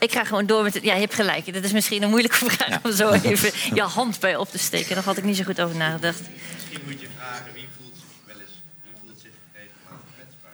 Ik 0.00 0.12
ga 0.12 0.24
gewoon 0.24 0.46
door 0.46 0.62
met 0.62 0.74
het. 0.74 0.82
Ja, 0.82 0.94
je 0.94 1.00
hebt 1.00 1.14
gelijk. 1.14 1.52
Dat 1.54 1.64
is 1.64 1.72
misschien 1.72 2.02
een 2.02 2.08
moeilijke 2.10 2.36
vraag 2.50 2.68
Ja. 2.68 2.80
om 2.82 2.92
zo 2.92 3.10
even 3.12 3.50
je 3.74 3.80
hand 3.82 4.20
bij 4.20 4.36
op 4.36 4.50
te 4.50 4.58
steken. 4.58 4.94
Daar 4.94 5.04
had 5.04 5.16
ik 5.16 5.24
niet 5.24 5.36
zo 5.36 5.44
goed 5.44 5.60
over 5.60 5.76
nagedacht. 5.76 6.20
Misschien 6.20 6.80
moet 6.86 7.00
je 7.00 7.08
vragen 7.16 7.52
wie 7.54 7.68
voelt 7.78 7.94
zich 7.96 8.04
wel 8.26 8.36
eens, 8.40 8.50
wie 8.82 8.92
voelt 9.00 9.20
zich 9.20 9.30
regelmatig 9.52 10.06
kwetsbaar. 10.14 10.52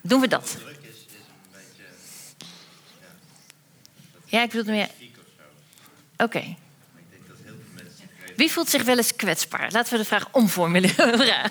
Doen 0.00 0.20
we 0.20 0.28
dat? 0.28 0.56
Druk 0.58 0.76
is, 0.82 0.88
is 0.88 0.94
een 1.12 1.50
beetje 1.52 1.84
Ja, 4.24 4.42
ik 4.42 4.50
bedoel 4.50 4.74
meer. 4.74 4.88
Oké 6.16 6.38
ik 6.38 6.44
denk 7.10 7.26
dat 7.28 7.36
heel 7.44 7.54
veel 7.54 7.72
mensen 7.74 7.94
zich 7.96 8.08
regelmatig 8.08 8.27
Wie 8.38 8.52
voelt 8.52 8.70
zich 8.70 8.82
wel 8.82 8.96
eens 8.96 9.16
kwetsbaar? 9.16 9.68
Laten 9.72 9.92
we 9.92 9.98
de 9.98 10.04
vraag 10.04 10.28
omformuleren. 10.30 11.26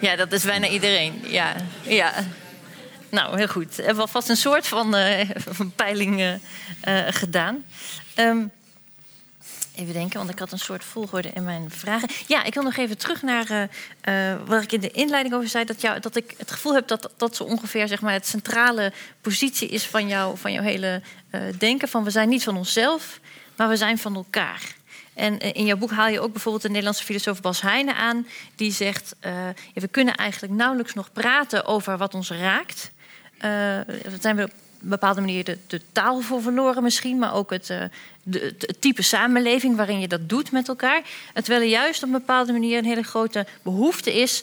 ja, 0.00 0.16
dat 0.16 0.32
is 0.32 0.42
bijna 0.42 0.68
iedereen. 0.68 1.24
Ja, 1.26 1.54
ja. 1.82 2.12
Nou, 3.08 3.36
heel 3.36 3.48
goed. 3.48 3.76
We 3.76 3.82
hebben 3.82 4.02
alvast 4.02 4.28
een 4.28 4.36
soort 4.36 4.66
van, 4.66 4.94
van 5.36 5.72
peiling 5.76 6.20
eh, 6.20 6.34
eh, 6.80 7.14
gedaan. 7.14 7.64
Ehm, 8.14 8.44
even 9.74 9.92
denken, 9.92 10.18
want 10.18 10.30
ik 10.30 10.38
had 10.38 10.52
een 10.52 10.58
soort 10.58 10.84
volgorde 10.84 11.30
in 11.34 11.44
mijn 11.44 11.70
vragen. 11.70 12.08
Ja, 12.26 12.44
ik 12.44 12.54
wil 12.54 12.62
nog 12.62 12.76
even 12.76 12.98
terug 12.98 13.22
naar 13.22 13.68
wat 14.44 14.62
ik 14.62 14.72
in 14.72 14.80
de 14.80 14.90
inleiding 14.90 15.34
over 15.34 15.48
zei. 15.48 15.64
Dat, 15.64 15.80
jou, 15.80 16.00
dat 16.00 16.16
ik 16.16 16.34
het 16.38 16.50
gevoel 16.50 16.74
heb 16.74 16.88
dat 16.88 17.10
dat 17.16 17.36
zo 17.36 17.44
ongeveer 17.44 17.88
zeg 17.88 18.00
maar, 18.00 18.12
het 18.12 18.26
centrale 18.26 18.92
positie 19.20 19.68
is 19.68 19.84
van, 19.84 20.08
jou, 20.08 20.38
van 20.38 20.52
jouw 20.52 20.62
hele 20.62 21.02
denken. 21.58 21.88
Van 21.88 22.04
we 22.04 22.10
zijn 22.10 22.28
niet 22.28 22.42
van 22.42 22.56
onszelf, 22.56 23.20
maar 23.56 23.68
we 23.68 23.76
zijn 23.76 23.98
van 23.98 24.14
elkaar. 24.14 24.74
En 25.14 25.38
eh, 25.38 25.50
in 25.52 25.64
jouw 25.64 25.76
boek 25.76 25.90
haal 25.90 26.08
je 26.08 26.20
ook 26.20 26.32
bijvoorbeeld 26.32 26.62
de 26.62 26.68
Nederlandse 26.68 27.04
filosoof 27.04 27.40
Bas 27.40 27.60
Heijnen 27.60 27.96
aan. 27.96 28.26
Die 28.54 28.72
zegt, 28.72 29.14
eh, 29.20 29.32
we 29.74 29.88
kunnen 29.88 30.14
eigenlijk 30.14 30.52
nauwelijks 30.52 30.94
nog 30.94 31.12
praten 31.12 31.64
over 31.64 31.96
wat 31.98 32.14
ons 32.14 32.30
raakt. 32.30 32.90
Eh 33.38 33.50
we 33.86 34.16
zijn 34.20 34.36
we 34.36 34.42
op 34.42 34.50
een 34.82 34.88
bepaalde 34.88 35.20
manier 35.20 35.44
de, 35.44 35.80
taal 35.92 36.20
voor 36.20 36.42
verloren 36.42 36.82
misschien. 36.82 37.18
Maar 37.18 37.34
ook 37.34 37.50
het, 37.50 37.66
de, 38.22 38.54
het, 38.58 38.76
type 38.80 39.02
samenleving 39.02 39.76
waarin 39.76 40.00
je 40.00 40.08
dat 40.08 40.28
doet 40.28 40.52
met 40.52 40.68
elkaar. 40.68 41.02
Terwijl 41.34 41.60
er 41.60 41.68
juist 41.68 42.02
op 42.02 42.08
een 42.08 42.18
bepaalde 42.18 42.52
manier 42.52 42.78
een 42.78 42.84
hele 42.84 43.02
grote 43.02 43.46
behoefte 43.62 44.20
is... 44.20 44.42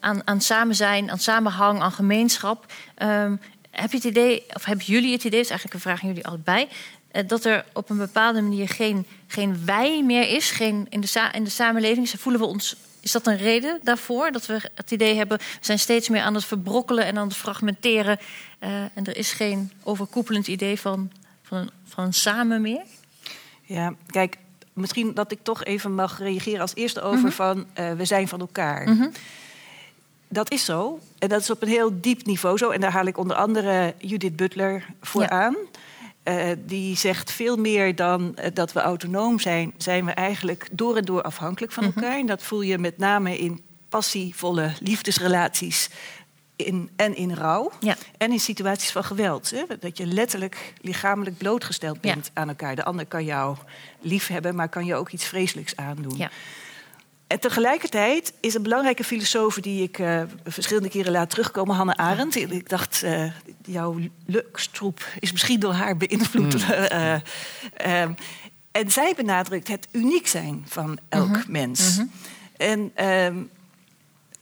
aan, 0.00 0.22
aan 0.24 0.40
samen 0.40 0.74
zijn, 0.74 1.10
aan 1.10 1.18
samenhang, 1.18 1.80
aan 1.80 1.92
gemeenschap. 1.92 2.72
Ehm, 2.94 3.36
heb 3.70 3.90
je 3.90 3.96
het 3.96 4.06
idee, 4.06 4.44
of 4.52 4.64
hebben 4.64 4.86
jullie 4.86 5.12
het 5.12 5.24
idee... 5.24 5.40
is 5.40 5.50
eigenlijk 5.50 5.74
een 5.74 5.90
vraag 5.90 6.02
aan 6.02 6.08
jullie 6.08 6.26
allebei... 6.26 6.68
eh, 7.16 7.28
dat 7.28 7.44
er 7.44 7.64
op 7.72 7.90
een 7.90 7.96
bepaalde 7.96 8.40
manier 8.42 8.68
geen, 8.68 9.06
geen 9.26 9.64
wij 9.64 10.02
meer 10.04 10.28
is 10.28 10.50
geen, 10.50 10.86
in, 10.88 11.00
de 11.00 11.28
in 11.32 11.44
de 11.44 11.50
samenleving. 11.50 12.08
Ze 12.08 12.18
voelen 12.18 12.40
we 12.40 12.46
ons. 12.46 12.76
Is 13.00 13.12
dat 13.12 13.26
een 13.26 13.36
reden 13.36 13.80
daarvoor? 13.82 14.32
Dat 14.32 14.46
we 14.46 14.70
het 14.74 14.90
idee 14.90 15.16
hebben, 15.16 15.38
we 15.38 15.44
zijn 15.60 15.78
steeds 15.78 16.08
meer 16.08 16.22
aan 16.22 16.34
het 16.34 16.44
verbrokkelen 16.44 17.04
en 17.04 17.18
aan 17.18 17.26
het 17.28 17.36
fragmenteren. 17.36 18.18
eh, 18.58 18.70
en 18.80 19.04
er 19.04 19.16
is 19.16 19.32
geen 19.32 19.72
overkoepelend 19.82 20.46
idee 20.46 20.80
van, 20.80 21.10
van, 21.42 21.58
een, 21.58 21.70
van 21.84 22.04
een 22.04 22.14
samen 22.14 22.60
meer? 22.60 22.82
Ja, 23.62 23.94
kijk, 24.06 24.36
misschien 24.72 25.14
dat 25.14 25.32
ik 25.32 25.38
toch 25.42 25.64
even 25.64 25.94
mag 25.94 26.18
reageren 26.18 26.60
als 26.60 26.74
eerste 26.74 27.00
over 27.00 27.32
van 27.32 27.66
eh, 27.72 27.92
we 27.92 28.04
zijn 28.04 28.28
van 28.28 28.40
elkaar. 28.40 28.88
Mhm. 28.88 29.08
Dat 30.28 30.52
is 30.52 30.64
zo. 30.64 30.98
En 31.18 31.28
dat 31.28 31.40
is 31.40 31.50
op 31.50 31.62
een 31.62 31.68
heel 31.68 32.00
diep 32.00 32.24
niveau 32.26 32.58
zo. 32.58 32.70
En 32.70 32.80
daar 32.80 32.92
haal 32.92 33.06
ik 33.06 33.18
onder 33.18 33.36
andere 33.36 33.94
Judith 33.98 34.36
Butler 34.36 34.86
voor 35.00 35.22
Ja. 35.22 35.28
aan. 35.28 35.56
Eh, 36.26 36.50
die 36.58 36.96
zegt 36.96 37.32
veel 37.32 37.56
meer 37.56 37.94
dan 37.94 38.36
eh, 38.36 38.50
dat 38.54 38.72
we 38.72 38.80
autonoom 38.80 39.40
zijn, 39.40 39.74
zijn 39.76 40.04
we 40.04 40.10
eigenlijk 40.10 40.68
door 40.72 40.96
en 40.96 41.04
door 41.04 41.22
afhankelijk 41.22 41.72
van 41.72 41.84
Mhm. 41.84 41.98
elkaar. 41.98 42.18
En 42.18 42.26
dat 42.26 42.42
voel 42.42 42.60
je 42.62 42.78
met 42.78 42.98
name 42.98 43.38
in 43.38 43.60
passievolle 43.88 44.72
liefdesrelaties 44.80 45.88
in, 46.56 46.90
en 46.96 47.16
in 47.16 47.34
rouw. 47.34 47.70
Ja. 47.80 47.96
En 48.18 48.32
in 48.32 48.40
situaties 48.40 48.90
van 48.90 49.04
geweld. 49.04 49.50
Hè? 49.50 49.62
Dat 49.80 49.98
je 49.98 50.06
letterlijk 50.06 50.72
lichamelijk 50.80 51.36
blootgesteld 51.38 51.98
Ja. 52.00 52.12
bent 52.14 52.30
aan 52.34 52.48
elkaar. 52.48 52.76
De 52.76 52.84
ander 52.84 53.06
kan 53.06 53.24
jou 53.24 53.56
lief 54.00 54.26
hebben, 54.26 54.54
maar 54.54 54.68
kan 54.68 54.84
je 54.84 54.94
ook 54.94 55.10
iets 55.10 55.24
vreselijks 55.24 55.76
aandoen. 55.76 56.16
Ja. 56.16 56.30
En 57.26 57.40
tegelijkertijd 57.40 58.32
is 58.40 58.54
een 58.54 58.62
belangrijke 58.62 59.04
filosoof 59.04 59.54
die 59.54 59.82
ik 59.82 59.98
eh, 59.98 60.22
verschillende 60.44 60.88
keren 60.88 61.12
laat 61.12 61.30
terugkomen, 61.30 61.76
Hannah 61.76 61.96
Arendt. 61.96 62.36
Ik 62.36 62.68
dacht, 62.68 63.02
eh, 63.02 63.24
jouw 63.64 63.98
lukstroep 64.26 65.06
is 65.18 65.32
misschien 65.32 65.60
door 65.60 65.72
haar 65.72 65.96
beïnvloed. 65.96 66.54
Eh, 66.66 67.14
ehm, 67.74 68.12
en 68.70 68.90
zij 68.90 69.12
benadrukt 69.16 69.68
het 69.68 69.88
uniek 69.92 70.26
zijn 70.26 70.64
van 70.68 70.98
elk 71.08 71.48
mens. 71.48 72.00
En, 72.56 72.90
ehm, 72.94 73.36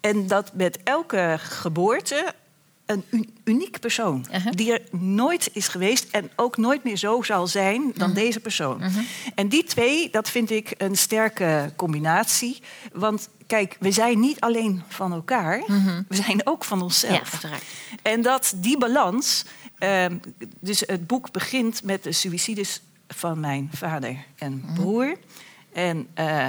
en 0.00 0.26
dat 0.26 0.54
met 0.54 0.78
elke 0.82 1.36
geboorte 1.38 2.34
een 2.86 3.04
uniek 3.44 3.80
persoon. 3.80 4.26
Uh-huh. 4.32 4.52
Die 4.52 4.72
er 4.72 4.82
nooit 4.98 5.50
is 5.52 5.68
geweest 5.68 6.06
en 6.10 6.30
ook 6.36 6.56
nooit 6.56 6.84
meer 6.84 6.96
zo 6.96 7.22
zal 7.22 7.46
zijn 7.46 7.92
dan 7.96 8.12
deze 8.14 8.40
persoon. 8.40 8.82
En 9.34 9.48
die 9.48 9.64
twee, 9.64 10.10
dat 10.10 10.30
vind 10.30 10.50
ik 10.50 10.74
een 10.76 10.96
sterke 10.96 11.72
combinatie. 11.76 12.62
Want 12.92 13.28
kijk, 13.46 13.76
we 13.80 13.90
zijn 13.90 14.20
niet 14.20 14.40
alleen 14.40 14.82
van 14.88 15.12
elkaar, 15.12 15.62
we 16.08 16.16
zijn 16.16 16.46
ook 16.46 16.64
van 16.64 16.78
Ja, 16.78 16.84
onszelf. 16.84 17.32
uiteraard. 17.32 17.62
En 18.02 18.22
dat 18.22 18.54
die 18.56 18.78
balans. 18.78 19.44
ehm, 19.78 20.16
dus 20.60 20.80
het 20.86 21.06
boek 21.06 21.30
begint 21.32 21.82
met 21.82 22.02
de 22.02 22.12
suïcides 22.12 22.82
van 23.08 23.40
mijn 23.40 23.70
vader 23.72 24.16
en 24.38 24.64
broer. 24.74 25.16
En, 25.72 26.06
eh, 26.14 26.48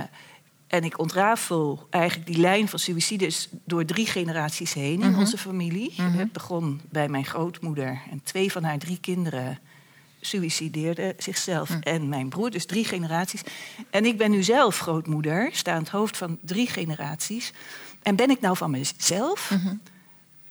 en 0.67 0.83
ik 0.83 0.99
ontrafel 0.99 1.87
eigenlijk 1.89 2.27
die 2.27 2.37
lijn 2.37 2.67
van 2.67 2.79
suïcides 2.79 3.49
door 3.65 3.85
drie 3.85 4.05
generaties 4.05 4.73
heen 4.73 5.01
in 5.01 5.15
onze 5.15 5.37
familie. 5.37 5.93
Het 6.01 6.31
begon 6.31 6.81
bij 6.89 7.09
mijn 7.09 7.25
grootmoeder 7.25 8.01
en 8.11 8.21
twee 8.23 8.51
van 8.51 8.63
haar 8.63 8.77
drie 8.77 8.99
kinderen 8.99 9.59
suïcideerden 10.21 11.13
zichzelf 11.17 11.69
en 11.69 12.09
mijn 12.09 12.29
broer, 12.29 12.51
dus 12.51 12.65
drie 12.65 12.85
generaties. 12.85 13.41
En 13.89 14.05
ik 14.05 14.17
ben 14.17 14.31
nu 14.31 14.43
zelf 14.43 14.79
grootmoeder, 14.79 15.49
sta 15.51 15.73
aan 15.73 15.79
het 15.79 15.89
hoofd 15.89 16.17
van 16.17 16.37
drie 16.41 16.67
generaties. 16.67 17.53
En 18.01 18.15
ben 18.15 18.29
ik 18.29 18.41
nou 18.41 18.57
van 18.57 18.71
mezelf 18.71 19.51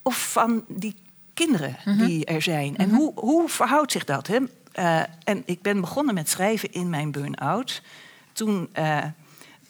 of 0.02 0.32
van 0.32 0.64
die 0.68 0.94
kinderen 1.34 1.76
die 1.98 2.24
er 2.24 2.42
zijn? 2.42 2.76
En 2.76 2.90
hoe, 2.90 3.12
hoe 3.14 3.48
verhoudt 3.48 3.92
zich 3.92 4.04
dat? 4.04 4.26
Hè? 4.26 4.38
Eh, 4.72 5.00
en 5.24 5.42
ik 5.46 5.62
ben 5.62 5.80
begonnen 5.80 6.14
met 6.14 6.28
schrijven 6.28 6.72
in 6.72 6.90
mijn 6.90 7.10
burn-out. 7.10 7.82
Toen, 8.32 8.68
eh, 8.72 9.04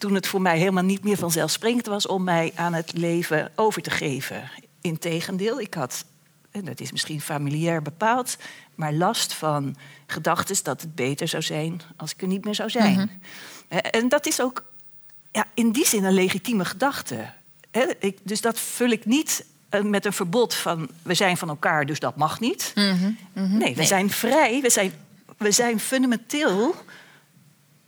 toen 0.04 0.14
het 0.14 0.26
voor 0.26 0.42
mij 0.42 0.58
helemaal 0.58 0.82
niet 0.84 1.04
meer 1.04 1.16
vanzelfsprekend 1.16 1.86
was 1.86 2.06
om 2.06 2.24
mij 2.24 2.52
aan 2.54 2.72
het 2.74 2.92
leven 2.92 3.50
over 3.54 3.82
te 3.82 3.90
geven. 3.90 4.50
Integendeel, 4.80 5.60
ik 5.60 5.74
had, 5.74 6.04
en 6.50 6.64
dat 6.64 6.80
is 6.80 6.92
misschien 6.92 7.20
familiair 7.20 7.82
bepaald, 7.82 8.36
maar 8.74 8.92
last 8.92 9.32
van 9.32 9.76
gedachten 10.06 10.56
dat 10.64 10.80
het 10.80 10.94
beter 10.94 11.28
zou 11.28 11.42
zijn 11.42 11.80
als 11.96 12.12
ik 12.12 12.22
er 12.22 12.26
niet 12.28 12.44
meer 12.44 12.54
zou 12.54 12.70
zijn. 12.70 13.22
Eh, 13.68 13.78
En 13.90 14.08
dat 14.08 14.26
is 14.26 14.40
ook 14.40 14.64
ja, 15.32 15.46
in 15.54 15.70
die 15.72 15.86
zin 15.86 16.04
een 16.04 16.12
legitieme 16.12 16.64
gedachte. 16.64 17.30
Dus 18.22 18.40
dat 18.40 18.58
vul 18.60 18.88
ik 18.90 19.04
niet 19.04 19.44
eh, 19.68 19.80
met 19.82 20.04
een 20.04 20.12
verbod 20.12 20.54
van 20.54 20.88
we 21.02 21.14
zijn 21.14 21.36
van 21.36 21.48
elkaar, 21.48 21.86
dus 21.86 21.98
dat 22.00 22.16
mag 22.16 22.40
niet. 22.40 22.72
Nee, 22.74 23.16
we 23.32 23.40
Nee. 23.56 23.84
zijn 23.86 24.10
vrij, 24.10 24.60
we 24.60 24.70
zijn, 24.70 24.92
we 25.36 25.50
zijn 25.50 25.80
fundamenteel 25.80 26.74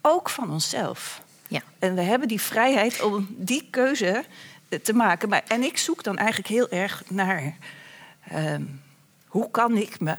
ook 0.01 0.29
van 0.31 0.51
onszelf. 0.51 1.25
Ja. 1.49 1.63
En 1.79 1.95
we 1.95 2.03
hebben 2.03 2.29
die 2.29 2.41
vrijheid 2.41 3.03
om 3.03 3.27
die 3.31 3.69
keuze 3.71 4.25
eh, 4.69 4.79
te 4.79 4.93
maken. 4.93 5.29
Maar, 5.29 5.43
en 5.49 5.63
ik 5.63 5.79
zoek 5.79 6.03
dan 6.03 6.17
eigenlijk 6.19 6.49
heel 6.49 6.69
erg 6.69 7.03
naar 7.09 7.57
ehm, 8.29 8.63
hoe 9.27 9.51
kan 9.51 9.77
ik 9.77 10.01
me 10.01 10.17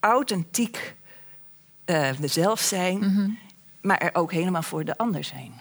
authentiek 0.00 0.94
eh, 1.84 2.10
mezelf 2.18 2.60
zijn, 2.60 3.38
maar 3.80 3.98
er 3.98 4.14
ook 4.14 4.32
helemaal 4.32 4.62
voor 4.62 4.84
de 4.84 4.96
ander 4.96 5.24
zijn. 5.24 5.52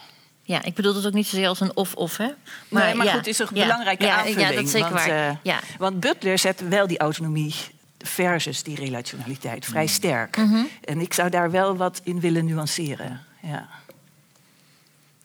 Ja, 0.43 0.63
ik 0.63 0.74
bedoel 0.74 0.95
het 0.95 1.05
ook 1.05 1.13
niet 1.13 1.28
zozeer 1.28 1.47
als 1.47 1.59
een 1.59 1.76
of-of, 1.76 2.18
hè? 2.18 2.30
Maar, 2.70 2.95
maar 2.97 3.05
ja, 3.05 3.11
goed, 3.11 3.20
het 3.20 3.28
is 3.28 3.39
een 3.39 3.47
ja, 3.53 3.61
belangrijke 3.63 4.05
ja, 4.05 4.16
aanvulling. 4.16 4.41
Ja, 4.41 4.55
dat 4.55 4.63
is 4.63 4.72
zeker 4.72 4.89
want, 4.93 5.05
waar. 5.05 5.30
eh, 5.30 5.36
ja. 5.43 5.59
Want 5.78 5.99
Butler 5.99 6.39
zet 6.39 6.68
wel 6.68 6.88
die 6.88 6.97
autonomie 6.97 7.55
versus 7.97 8.63
die 8.63 8.76
relationaliteit 8.76 9.66
vrij 9.66 9.88
sterk. 9.88 10.38
Mhm. 10.38 10.63
En 10.84 10.99
ik 10.99 11.13
zou 11.13 11.30
daar 11.30 11.51
wel 11.51 11.76
wat 11.76 12.01
in 12.03 12.20
willen 12.20 12.45
nuanceren. 12.45 13.22
Ja. 13.41 13.68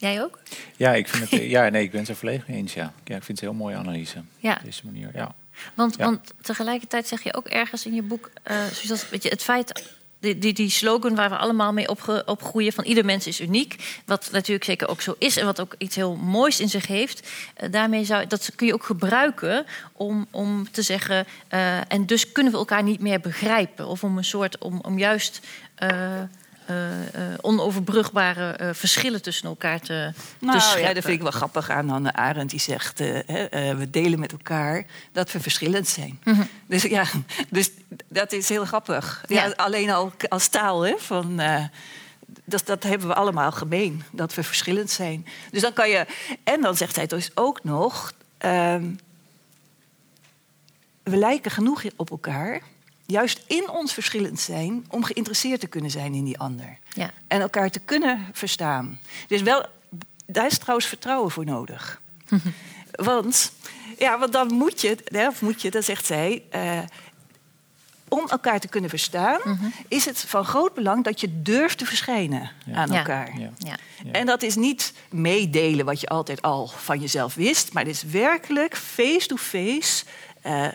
Jij 0.00 0.22
ook? 0.22 0.38
Ja, 0.76 0.94
ik 0.94 1.08
vind 1.08 1.30
het, 1.30 1.40
ja, 1.42 1.68
nee, 1.68 1.82
ik 1.82 1.90
ben 1.90 2.00
het 2.00 2.08
er 2.08 2.16
volledig 2.16 2.48
mee 2.48 2.56
eens. 2.56 2.74
Ja. 2.74 2.92
ja, 3.04 3.16
ik 3.16 3.22
vind 3.22 3.40
het 3.40 3.48
een 3.48 3.54
heel 3.54 3.64
mooie 3.64 3.76
analyse. 3.76 4.22
Ja. 4.38 4.52
Op 4.52 4.64
deze 4.64 4.80
manier. 4.84 5.10
Ja. 5.14 5.34
Want, 5.74 5.96
Ja. 5.96 6.04
want 6.04 6.32
tegelijkertijd 6.42 7.08
zeg 7.08 7.22
je 7.22 7.34
ook 7.34 7.46
ergens 7.46 7.86
in 7.86 7.94
je 7.94 8.02
boek, 8.02 8.30
eh, 8.42 8.64
zoals 8.66 9.08
weet 9.08 9.22
je, 9.22 9.28
het 9.28 9.42
feit, 9.42 9.84
die, 10.20 10.38
die, 10.38 10.52
die 10.52 10.70
slogan 10.70 11.14
waar 11.14 11.30
we 11.30 11.36
allemaal 11.36 11.72
mee 11.72 11.88
opge, 11.88 12.22
opgroeien 12.26 12.72
van 12.72 12.84
ieder 12.84 13.04
mens 13.04 13.26
is 13.26 13.40
uniek, 13.40 14.00
wat 14.06 14.28
natuurlijk 14.32 14.64
zeker 14.64 14.88
ook 14.88 15.00
zo 15.00 15.14
is 15.18 15.36
en 15.36 15.44
wat 15.44 15.60
ook 15.60 15.74
iets 15.78 15.96
heel 15.96 16.16
moois 16.16 16.60
in 16.60 16.68
zich 16.68 16.86
heeft, 16.86 17.28
eh, 17.54 17.70
daarmee 17.70 18.04
zou, 18.04 18.26
dat 18.26 18.50
kun 18.56 18.66
je 18.66 18.74
ook 18.74 18.84
gebruiken 18.84 19.66
om, 19.92 20.26
om 20.30 20.70
te 20.70 20.82
zeggen, 20.82 21.26
eh, 21.48 21.92
en 21.92 22.06
dus 22.06 22.32
kunnen 22.32 22.52
we 22.52 22.58
elkaar 22.58 22.82
niet 22.82 23.00
meer 23.00 23.20
begrijpen, 23.20 23.86
of 23.86 24.04
om 24.04 24.18
een 24.18 24.24
soort, 24.24 24.58
om, 24.58 24.78
om 24.82 24.98
juist 24.98 25.40
eh, 25.74 25.88
eh, 25.88 26.20
eh, 26.20 26.28
onoverbrugbare 27.40 28.50
eh, 28.50 28.68
verschillen 28.72 29.22
tussen 29.22 29.48
elkaar 29.48 29.80
te, 29.80 30.12
Nou 30.38 30.58
te 30.58 30.78
ja, 30.80 30.92
dat 30.92 31.04
vind 31.04 31.16
ik 31.16 31.22
wel 31.22 31.30
grappig 31.30 31.70
aan 31.70 31.88
Hannah 31.88 32.12
Arendt. 32.12 32.50
Die 32.50 32.60
zegt, 32.60 33.00
eh, 33.00 33.68
eh, 33.70 33.78
we 33.78 33.90
delen 33.90 34.18
met 34.18 34.32
elkaar 34.32 34.84
dat 35.12 35.32
we 35.32 35.40
verschillend 35.40 35.88
zijn. 35.88 36.20
Mhm. 36.24 36.42
Dus 36.66 36.82
ja, 36.82 37.04
dus 37.48 37.70
dat 38.08 38.32
is 38.32 38.48
heel 38.48 38.64
grappig. 38.64 39.24
Ja, 39.26 39.44
Ja. 39.44 39.52
Alleen 39.56 39.90
al 39.90 40.12
als 40.28 40.48
taal, 40.48 40.80
hè, 40.86 40.94
van... 40.98 41.40
eh, 41.40 41.64
dat, 42.44 42.66
dat 42.66 42.82
hebben 42.82 43.08
we 43.08 43.14
allemaal 43.14 43.52
gemeen, 43.52 44.02
dat 44.12 44.34
we 44.34 44.42
verschillend 44.42 44.90
zijn. 44.90 45.26
Dus 45.50 45.62
dan 45.62 45.72
kan 45.72 45.88
je... 45.88 46.06
En 46.44 46.60
dan 46.60 46.76
zegt 46.76 46.96
hij 46.96 47.06
dus 47.06 47.30
ook 47.34 47.64
nog... 47.64 48.12
ehm, 48.38 48.84
we 51.02 51.16
lijken 51.16 51.50
genoeg 51.50 51.82
op 51.96 52.10
elkaar... 52.10 52.60
juist 53.10 53.40
in 53.46 53.70
ons 53.70 53.92
verschillend 53.92 54.40
zijn... 54.40 54.84
om 54.88 55.04
geïnteresseerd 55.04 55.60
te 55.60 55.66
kunnen 55.66 55.90
zijn 55.90 56.14
in 56.14 56.24
die 56.24 56.38
ander. 56.38 56.78
Ja. 56.94 57.10
En 57.26 57.40
elkaar 57.40 57.70
te 57.70 57.78
kunnen 57.80 58.26
verstaan. 58.32 59.00
Dus 59.26 59.42
wel, 59.42 59.66
daar 60.26 60.46
is 60.46 60.58
trouwens 60.58 60.88
vertrouwen 60.88 61.30
voor 61.30 61.44
nodig. 61.44 62.00
want, 62.92 63.52
ja, 63.98 64.18
want 64.18 64.32
dan 64.32 64.52
moet 64.54 64.80
je, 64.80 64.96
hè, 65.04 65.26
of 65.28 65.42
moet 65.42 65.62
je, 65.62 65.70
dat 65.70 65.84
zegt 65.84 66.06
zij... 66.06 66.42
eh, 66.50 66.78
om 68.08 68.28
elkaar 68.28 68.60
te 68.60 68.68
kunnen 68.68 68.90
verstaan, 68.90 69.40
is 69.88 70.04
het 70.04 70.18
van 70.20 70.44
groot 70.44 70.74
belang 70.74 71.04
dat 71.04 71.20
je 71.20 71.42
durft 71.42 71.78
te 71.78 71.84
verschijnen 71.86 72.50
Ja. 72.66 72.74
aan 72.74 72.92
elkaar. 72.92 73.38
Ja. 73.38 73.50
Ja. 73.58 73.74
Ja. 74.04 74.12
En 74.12 74.26
dat 74.26 74.42
is 74.42 74.54
niet 74.56 74.92
meedelen 75.10 75.84
wat 75.84 76.00
je 76.00 76.06
altijd 76.06 76.42
al 76.42 76.66
van 76.66 77.00
jezelf 77.00 77.34
wist, 77.34 77.72
maar 77.72 77.82
het 77.84 77.92
is 77.94 78.02
werkelijk 78.02 78.76
face-to-face 78.76 80.04
eh, 80.42 80.66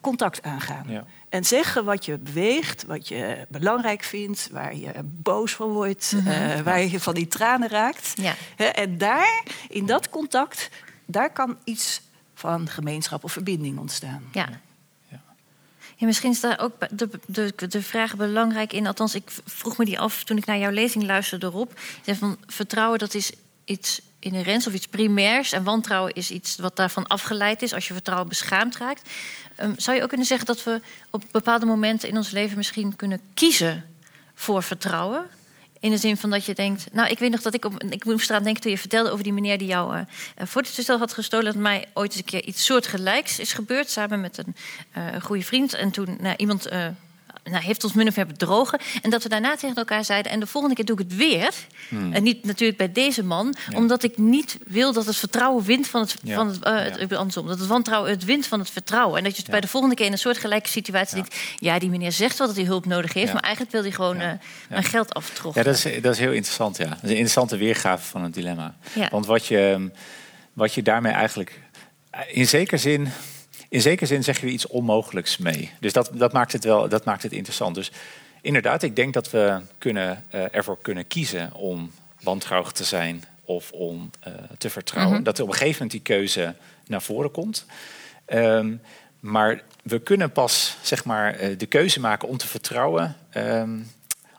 contact 0.00 0.42
aangaan. 0.42 1.06
En 1.36 1.44
zeggen 1.44 1.84
wat 1.84 2.04
je 2.04 2.18
beweegt, 2.18 2.84
wat 2.84 3.08
je 3.08 3.46
belangrijk 3.48 4.02
vindt, 4.02 4.48
waar 4.52 4.76
je 4.76 4.92
boos 5.02 5.54
van 5.54 5.68
wordt, 5.68 6.14
eh, 6.26 6.60
waar 6.60 6.84
je 6.84 7.00
van 7.00 7.14
die 7.14 7.28
tranen 7.28 7.68
raakt. 7.68 8.12
Ja. 8.14 8.34
En 8.56 8.98
daar, 8.98 9.42
in 9.68 9.86
dat 9.86 10.08
contact, 10.08 10.70
daar 11.04 11.32
kan 11.32 11.58
iets 11.64 12.00
van 12.34 12.68
gemeenschap 12.68 13.24
of 13.24 13.32
verbinding 13.32 13.78
ontstaan. 13.78 14.22
Ja. 14.32 14.48
Ja. 15.08 15.20
Ja, 15.96 16.06
misschien 16.06 16.30
is 16.30 16.40
daar 16.40 16.60
ook 16.60 16.98
de, 16.98 17.08
de, 17.26 17.52
de 17.68 17.82
vraag 17.82 18.16
belangrijk 18.16 18.72
in. 18.72 18.86
Althans, 18.86 19.14
ik 19.14 19.30
vroeg 19.44 19.76
me 19.76 19.84
die 19.84 19.98
af 19.98 20.24
toen 20.24 20.36
ik 20.36 20.46
naar 20.46 20.58
jouw 20.58 20.70
lezing 20.70 21.04
luisterde 21.04 21.46
erop. 21.46 21.80
Van 22.04 22.36
vertrouwen, 22.46 22.98
dat 22.98 23.14
is 23.14 23.32
iets 23.64 24.00
inherents 24.26 24.66
of 24.66 24.74
iets 24.74 24.86
primairs. 24.86 25.52
En 25.52 25.64
wantrouwen 25.64 26.12
is 26.12 26.30
iets 26.30 26.56
wat 26.56 26.76
daarvan 26.76 27.06
afgeleid 27.06 27.62
is 27.62 27.72
als 27.72 27.86
je 27.88 27.92
vertrouwen 27.92 28.28
beschaamd 28.28 28.76
raakt. 28.76 29.10
Ehm, 29.56 29.72
zou 29.76 29.96
je 29.96 30.02
ook 30.02 30.08
kunnen 30.08 30.26
zeggen 30.26 30.46
dat 30.46 30.64
we 30.64 30.80
op 31.10 31.24
bepaalde 31.30 31.66
momenten 31.66 32.08
in 32.08 32.16
ons 32.16 32.30
leven 32.30 32.56
misschien 32.56 32.96
kunnen 32.96 33.20
kiezen 33.34 33.84
voor 34.34 34.62
vertrouwen? 34.62 35.26
In 35.80 35.90
de 35.90 35.96
zin 35.96 36.16
van 36.16 36.30
dat 36.30 36.44
je 36.44 36.54
denkt. 36.54 36.86
Nou, 36.92 37.08
ik 37.08 37.18
weet 37.18 37.30
nog 37.30 37.42
dat 37.42 37.54
ik 37.54 37.64
op. 37.64 37.82
Ik 37.82 38.04
moest 38.04 38.30
eraan 38.30 38.42
denken 38.42 38.62
toen 38.62 38.70
je 38.70 38.78
vertelde 38.78 39.10
over 39.10 39.24
die 39.24 39.32
meneer 39.32 39.58
die 39.58 39.68
jou 39.68 39.96
uh, 39.96 40.02
voortitstel 40.36 40.98
had 40.98 41.12
gestolen. 41.12 41.44
Dat 41.44 41.62
mij 41.62 41.86
ooit 41.94 42.10
eens 42.10 42.18
een 42.18 42.24
keer 42.24 42.44
iets 42.44 42.64
soortgelijks 42.64 43.38
is 43.38 43.52
gebeurd. 43.52 43.90
Samen 43.90 44.20
met 44.20 44.38
een 44.38 44.56
uh, 44.96 45.22
goede 45.22 45.44
vriend. 45.44 45.74
En 45.74 45.90
toen 45.90 46.16
nou, 46.20 46.36
iemand. 46.36 46.68
Nou, 47.50 47.64
heeft 47.64 47.84
ons 47.84 47.92
min 47.92 48.08
of 48.08 48.16
meer 48.16 48.26
bedrogen. 48.26 48.78
En 49.02 49.10
dat 49.10 49.22
we 49.22 49.28
daarna 49.28 49.56
tegen 49.56 49.76
elkaar 49.76 50.04
zeiden... 50.04 50.32
en 50.32 50.40
de 50.40 50.46
volgende 50.46 50.76
keer 50.76 50.84
doe 50.84 50.98
ik 50.98 51.04
het 51.08 51.16
weer. 51.16 51.54
Hmm. 51.88 52.12
En 52.12 52.22
niet 52.22 52.44
natuurlijk 52.44 52.78
bij 52.78 52.92
deze 52.92 53.22
man. 53.22 53.54
Ja. 53.70 53.76
Omdat 53.76 54.02
ik 54.02 54.18
niet 54.18 54.58
wil 54.66 54.92
dat 54.92 55.06
het 55.06 55.16
vertrouwen 55.16 55.64
wint 55.64 55.88
van 55.88 56.00
het... 56.00 56.16
Ja. 56.22 56.34
Van 56.34 56.48
het, 56.48 56.66
uh, 56.66 56.78
het 56.78 57.10
Ja. 57.10 57.16
andersom, 57.16 57.46
dat 57.46 57.58
het 57.58 57.68
wantrouwen 57.68 58.10
het 58.10 58.24
wint 58.24 58.46
van 58.46 58.58
het 58.58 58.70
vertrouwen. 58.70 59.18
En 59.18 59.24
dat 59.24 59.36
je 59.36 59.42
het 59.42 59.50
bij 59.50 59.60
de 59.60 59.68
volgende 59.68 59.94
keer 59.96 60.06
in 60.06 60.12
een 60.12 60.18
soortgelijke 60.18 60.68
situatie 60.68 61.14
denkt... 61.14 61.36
ja, 61.58 61.78
die 61.78 61.90
meneer 61.90 62.12
zegt 62.12 62.38
wel 62.38 62.46
dat 62.46 62.56
hij 62.56 62.64
hulp 62.64 62.86
nodig 62.86 63.12
heeft... 63.12 63.32
Maar 63.32 63.42
eigenlijk 63.42 63.72
wil 63.72 63.82
hij 63.82 63.90
gewoon 63.90 64.20
uh, 64.20 64.30
mijn 64.68 64.84
geld 64.84 65.14
aftrokken. 65.14 65.62
Ja, 65.62 65.70
dat 65.70 65.84
is, 65.84 66.02
dat 66.02 66.12
is 66.12 66.18
heel 66.18 66.32
interessant. 66.32 66.76
Ja. 66.76 66.84
Dat 66.84 66.96
is 66.96 67.02
een 67.02 67.08
interessante 67.08 67.56
weergave 67.56 68.04
van 68.04 68.22
het 68.22 68.34
dilemma. 68.34 68.74
Want 69.10 69.26
wat 69.26 69.46
je, 69.46 69.90
wat 70.52 70.74
je 70.74 70.82
daarmee 70.82 71.12
eigenlijk. 71.12 71.60
In 72.28 72.46
zekere 72.46 72.76
zin. 72.76 73.08
In 73.68 73.80
zekere 73.80 74.06
zin 74.06 74.24
zeg 74.24 74.40
je 74.40 74.46
iets 74.46 74.66
onmogelijks 74.66 75.36
mee. 75.36 75.70
Dus 75.80 75.92
dat, 75.92 76.10
dat, 76.12 76.32
maakt 76.32 76.52
het 76.52 76.64
wel, 76.64 76.88
dat 76.88 77.04
maakt 77.04 77.22
het 77.22 77.32
interessant. 77.32 77.74
Dus 77.74 77.90
inderdaad, 78.40 78.82
ik 78.82 78.96
denk 78.96 79.14
dat 79.14 79.30
we 79.30 79.60
kunnen, 79.78 80.24
uh, 80.34 80.54
ervoor 80.54 80.78
kunnen 80.82 81.06
kiezen 81.06 81.54
om 81.54 81.90
wantrouwig 82.22 82.72
te 82.72 82.84
zijn 82.84 83.24
of 83.44 83.72
om 83.72 84.10
uh, 84.28 84.34
te 84.58 84.70
vertrouwen. 84.70 85.14
Mhm. 85.14 85.22
Dat 85.22 85.38
er 85.38 85.44
op 85.44 85.48
een 85.48 85.56
gegeven 85.56 85.82
moment 85.82 85.90
die 85.90 86.16
keuze 86.16 86.54
naar 86.86 87.02
voren 87.02 87.30
komt. 87.30 87.66
Um, 88.26 88.80
maar 89.20 89.62
we 89.82 89.98
kunnen 89.98 90.32
pas 90.32 90.76
zeg 90.82 91.04
maar, 91.04 91.42
uh, 91.42 91.58
de 91.58 91.66
keuze 91.66 92.00
maken 92.00 92.28
om 92.28 92.36
te 92.36 92.46
vertrouwen. 92.46 93.16
Um, 93.36 93.90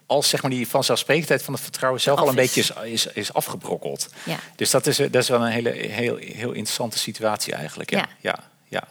als 0.05 0.29
zeg 0.29 0.41
maar, 0.41 0.51
die 0.51 0.67
vanzelfsprekendheid 0.67 1.43
van 1.43 1.53
het 1.53 1.63
vertrouwen 1.63 2.01
zelf 2.01 2.19
al 2.19 2.27
een 2.27 2.37
is. 2.37 2.53
beetje 2.53 2.61
is, 2.61 3.05
is, 3.05 3.13
is 3.13 3.33
afgebrokkeld. 3.33 4.09
Ja. 4.23 4.39
Dus 4.55 4.71
dat 4.71 4.87
is, 4.87 4.97
dat 4.97 5.15
is 5.15 5.29
wel 5.29 5.41
een 5.41 5.51
hele, 5.51 5.69
heel, 5.69 6.15
heel 6.15 6.51
interessante 6.51 6.97
situatie 6.97 7.53
eigenlijk. 7.53 7.89
Ja, 7.89 7.97
Ja. 7.97 8.07
ja. 8.21 8.39
ja, 8.67 8.87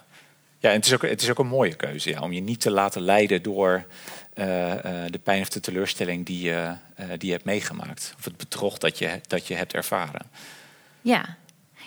ja. 0.58 0.70
en 0.70 0.76
het 0.76 0.86
is, 0.86 0.94
ook, 0.94 1.02
het 1.02 1.22
is 1.22 1.30
ook 1.30 1.38
een 1.38 1.46
mooie 1.46 1.74
keuze 1.74 2.10
ja, 2.10 2.20
om 2.20 2.32
je 2.32 2.40
niet 2.40 2.60
te 2.60 2.70
laten 2.70 3.02
leiden 3.02 3.42
door 3.42 3.86
uh, 4.34 4.74
uh, 4.74 4.80
de 5.10 5.20
pijn 5.22 5.40
of 5.40 5.48
de 5.48 5.60
teleurstelling 5.60 6.26
die 6.26 6.40
je, 6.40 6.72
uh, 7.00 7.06
die 7.08 7.26
je 7.26 7.32
hebt 7.32 7.44
meegemaakt. 7.44 8.14
Of 8.18 8.24
het 8.24 8.36
bedrog 8.36 8.78
dat 8.78 8.98
je, 8.98 9.20
dat 9.26 9.46
je 9.46 9.54
hebt 9.54 9.74
ervaren. 9.74 10.26
Ja. 11.00 11.36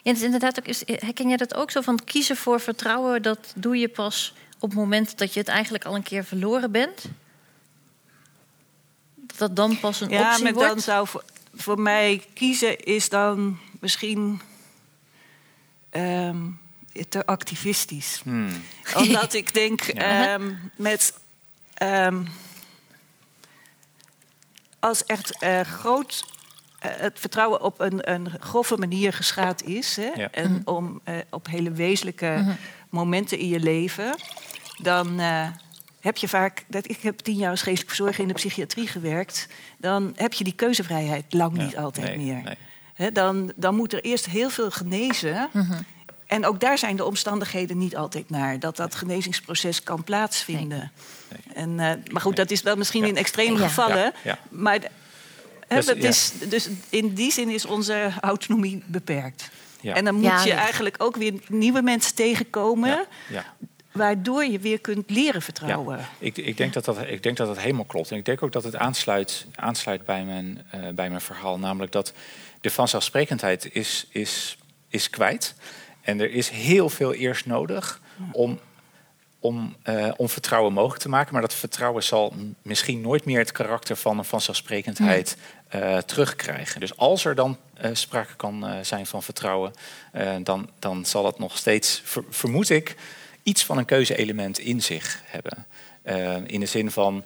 Ja, 0.04 0.10
het 0.10 0.18
is 0.18 0.26
inderdaad 0.26 0.60
ook, 0.60 0.66
is, 0.66 0.84
herken 0.86 1.28
jij 1.28 1.38
dat 1.38 1.56
ook 1.56 1.72
zo 1.72 1.82
van 1.82 2.04
kiezen 2.04 2.36
voor 2.36 2.60
vertrouwen? 2.60 3.22
Dat 3.22 3.54
doe 3.56 3.78
je 3.78 3.88
pas 3.88 4.34
op 4.60 4.70
het 4.70 4.80
moment 4.80 5.18
dat 5.18 5.34
je 5.34 5.40
het 5.40 5.48
eigenlijk 5.48 5.86
al 5.86 5.96
een 5.96 6.04
keer 6.04 6.24
verloren 6.24 6.72
bent? 6.72 7.06
Dat 9.16 9.38
dat 9.38 9.56
dan 9.56 9.80
pas 9.80 10.02
een 10.02 10.10
Ja, 10.10 10.30
optie 10.30 10.44
maar 10.44 10.54
wordt? 10.54 10.70
dan 10.70 10.80
zou 10.80 11.08
voor, 11.08 11.24
voor 11.54 11.80
mij 11.80 12.24
kiezen 12.34 12.80
is 12.80 13.10
dan 13.10 13.58
misschien 13.80 14.42
um, 15.92 16.59
te 17.10 17.26
activistisch. 17.26 18.20
Hmm. 18.24 18.50
Omdat 18.96 19.34
ik 19.34 19.54
denk 19.54 19.82
Ja. 19.82 20.34
um, 20.34 20.72
met. 20.76 21.14
Um, 21.84 22.28
als 24.80 25.06
echt 25.06 25.44
uh, 25.44 25.62
groot 25.62 26.26
uh, 26.86 26.92
het 26.96 27.20
vertrouwen 27.20 27.62
op 27.62 27.80
een, 27.80 28.12
een 28.12 28.28
grove 28.40 28.78
manier 28.78 29.14
geschaad 29.14 29.64
is. 29.64 29.96
Hè, 29.96 30.10
Ja. 30.16 30.32
En 30.32 30.52
Mhm. 30.52 30.62
om 30.66 31.02
uh, 31.06 31.16
op 31.30 31.48
hele 31.48 31.72
wezenlijke 31.72 32.36
Mhm. 32.40 32.52
momenten 32.90 33.38
in 33.38 33.48
je 33.48 33.60
leven. 33.60 34.16
Dan 34.82 35.20
uh, 35.20 35.48
heb 36.00 36.18
je 36.18 36.28
vaak. 36.28 36.66
Dat, 36.68 36.90
ik 36.90 37.02
heb 37.02 37.18
tien 37.20 37.36
jaar 37.36 37.50
als 37.52 37.62
geestelijk 37.62 37.96
verzorger 37.96 38.22
in 38.22 38.28
de 38.28 38.34
psychiatrie 38.34 38.88
gewerkt. 38.88 39.48
Dan 39.78 40.14
heb 40.16 40.34
je 40.34 40.44
die 40.44 40.54
keuzevrijheid 40.54 41.34
lang 41.34 41.58
Ja, 41.58 41.64
niet 41.64 41.78
altijd 41.78 42.08
nee, 42.08 42.18
meer. 42.26 42.44
nee. 42.44 42.58
Hè, 42.94 43.12
dan, 43.12 43.52
dan 43.56 43.76
moet 43.76 43.94
er 43.94 44.02
eerst 44.04 44.26
heel 44.26 44.50
veel 44.50 44.72
genezen. 44.72 45.50
Mhm. 45.54 45.82
En 46.30 46.46
ook 46.46 46.60
daar 46.60 46.78
zijn 46.78 46.96
de 46.96 47.06
omstandigheden 47.06 47.78
niet 47.78 47.96
altijd 47.96 48.30
naar. 48.30 48.60
Dat 48.60 48.76
dat 48.76 48.96
genezingsproces 48.96 49.84
kan 49.84 50.04
plaatsvinden. 50.04 50.92
En, 51.54 51.70
uh, 51.70 51.92
maar 52.12 52.22
goed, 52.22 52.36
dat 52.36 52.52
is 52.52 52.62
wel 52.62 52.76
misschien 52.76 53.02
Ja. 53.02 53.08
in 53.08 53.18
extreme 53.18 53.60
Ja. 53.60 53.68
gevallen. 53.68 53.98
Ja, 53.98 54.12
ja. 54.24 54.40
Maar 54.50 54.80
hè, 55.68 55.76
Dus, 55.76 55.86
dat 55.86 56.02
ja. 56.02 56.08
is, 56.08 56.32
dus 56.50 56.70
in 56.90 57.14
die 57.14 57.32
zin 57.32 57.50
is 57.50 57.66
onze 57.66 58.12
autonomie 58.22 58.84
beperkt. 58.86 59.50
Ja. 59.82 59.96
En 59.96 60.06
dan 60.06 60.16
moet 60.16 60.24
Ja, 60.24 60.44
je 60.44 60.54
eigenlijk 60.54 60.96
ook 60.98 61.16
weer 61.16 61.34
nieuwe 61.48 61.82
mensen 61.82 62.16
tegenkomen... 62.16 62.90
Ja, 62.90 63.06
ja. 63.30 63.46
waardoor 63.92 64.46
je 64.46 64.60
weer 64.60 64.80
kunt 64.80 65.10
leren 65.10 65.42
vertrouwen. 65.42 65.98
Ja, 65.98 66.10
ik, 66.20 66.38
ik, 66.38 66.58
denk 66.58 66.74
dat 66.74 66.86
dat, 66.86 66.98
ik 67.08 67.24
denk 67.24 67.38
dat 67.38 67.48
dat 67.48 67.60
helemaal 67.60 67.86
klopt. 67.86 68.12
En 68.12 68.18
ik 68.18 68.26
denk 68.26 68.44
ook 68.44 68.52
dat 68.52 68.64
het 68.64 68.76
aansluit, 68.76 69.46
aansluit 69.56 70.06
bij, 70.06 70.24
mijn, 70.24 70.66
eh, 70.72 70.80
bij 70.94 71.10
mijn 71.10 71.22
verhaal. 71.22 71.60
Namelijk 71.60 71.92
dat 71.92 72.14
de 72.62 72.70
vanzelfsprekendheid 72.70 73.74
is, 73.74 74.08
is, 74.10 74.58
is 74.90 75.10
kwijt. 75.10 75.56
En 76.02 76.20
er 76.20 76.32
is 76.32 76.50
heel 76.50 76.90
veel 76.90 77.14
eerst 77.14 77.46
nodig 77.46 78.02
om 78.32 78.60
om, 79.42 79.76
eh, 79.84 80.12
om 80.18 80.30
vertrouwen 80.30 80.74
mogelijk 80.74 81.02
te 81.02 81.10
maken. 81.10 81.34
Maar 81.34 81.42
dat 81.42 81.54
vertrouwen 81.54 82.04
zal 82.04 82.34
misschien 82.62 83.02
nooit 83.02 83.26
meer 83.26 83.40
het 83.40 83.52
karakter 83.52 83.96
van 83.96 84.18
een 84.18 84.26
vanzelfsprekendheid 84.26 85.38
eh, 85.68 85.98
terugkrijgen. 85.98 86.80
Dus 86.80 86.98
als 86.98 87.26
er 87.26 87.36
dan 87.36 87.58
eh, 87.74 87.90
sprake 87.94 88.36
kan 88.36 88.66
zijn 88.82 89.06
van 89.06 89.24
vertrouwen, 89.24 89.74
dan, 90.44 90.70
dan 90.80 91.06
zal 91.06 91.26
het 91.26 91.40
nog 91.40 91.58
steeds, 91.58 92.02
ver- 92.04 92.24
vermoed 92.30 92.70
ik, 92.70 92.96
iets 93.44 93.66
van 93.66 93.78
een 93.78 93.86
keuze-element 93.86 94.60
in 94.60 94.82
zich 94.82 95.22
hebben. 95.26 95.66
In 96.48 96.60
de 96.60 96.66
zin 96.66 96.92
van 96.92 97.24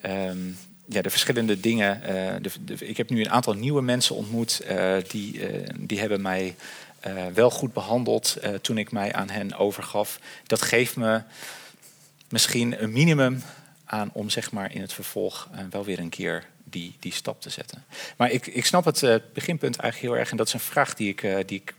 ehm, 0.00 0.38
ja, 0.86 1.02
de 1.02 1.10
verschillende 1.10 1.60
dingen. 1.60 2.00
de, 2.42 2.50
de- 2.64 2.86
ik 2.86 2.96
heb 2.96 3.10
nu 3.10 3.20
een 3.20 3.30
aantal 3.30 3.54
nieuwe 3.54 3.82
mensen 3.82 4.14
ontmoet 4.14 4.62
die, 5.08 5.40
die 5.78 6.00
hebben 6.00 6.22
mij 6.22 6.54
eh, 7.02 7.26
wel 7.26 7.50
goed 7.50 7.72
behandeld 7.72 8.36
eh, 8.36 8.54
toen 8.54 8.78
ik 8.78 8.92
mij 8.92 9.12
aan 9.12 9.30
hen 9.30 9.54
overgaf. 9.54 10.18
Dat 10.46 10.62
geeft 10.62 10.96
me 10.96 11.22
misschien 12.28 12.82
een 12.82 12.92
minimum 12.92 13.42
aan 13.84 14.10
om 14.12 14.30
zeg 14.30 14.52
maar 14.52 14.74
in 14.74 14.80
het 14.80 14.92
vervolg 14.92 15.48
eh, 15.52 15.64
wel 15.70 15.84
weer 15.84 15.98
een 15.98 16.08
keer 16.08 16.46
die, 16.64 16.96
die 17.00 17.12
stap 17.12 17.40
te 17.40 17.50
zetten. 17.50 17.84
Maar 18.16 18.30
ik, 18.30 18.46
ik 18.46 18.66
snap 18.66 18.84
het 18.84 19.00
beginpunt 19.32 19.76
eigenlijk 19.76 20.12
heel 20.12 20.20
erg. 20.20 20.30
En 20.30 20.36
dat 20.36 20.46
is 20.46 20.52
een 20.52 20.60
vraag 20.60 20.94
die 20.94 21.08
ik, 21.08 21.20
die 21.46 21.60
ik 21.60 21.74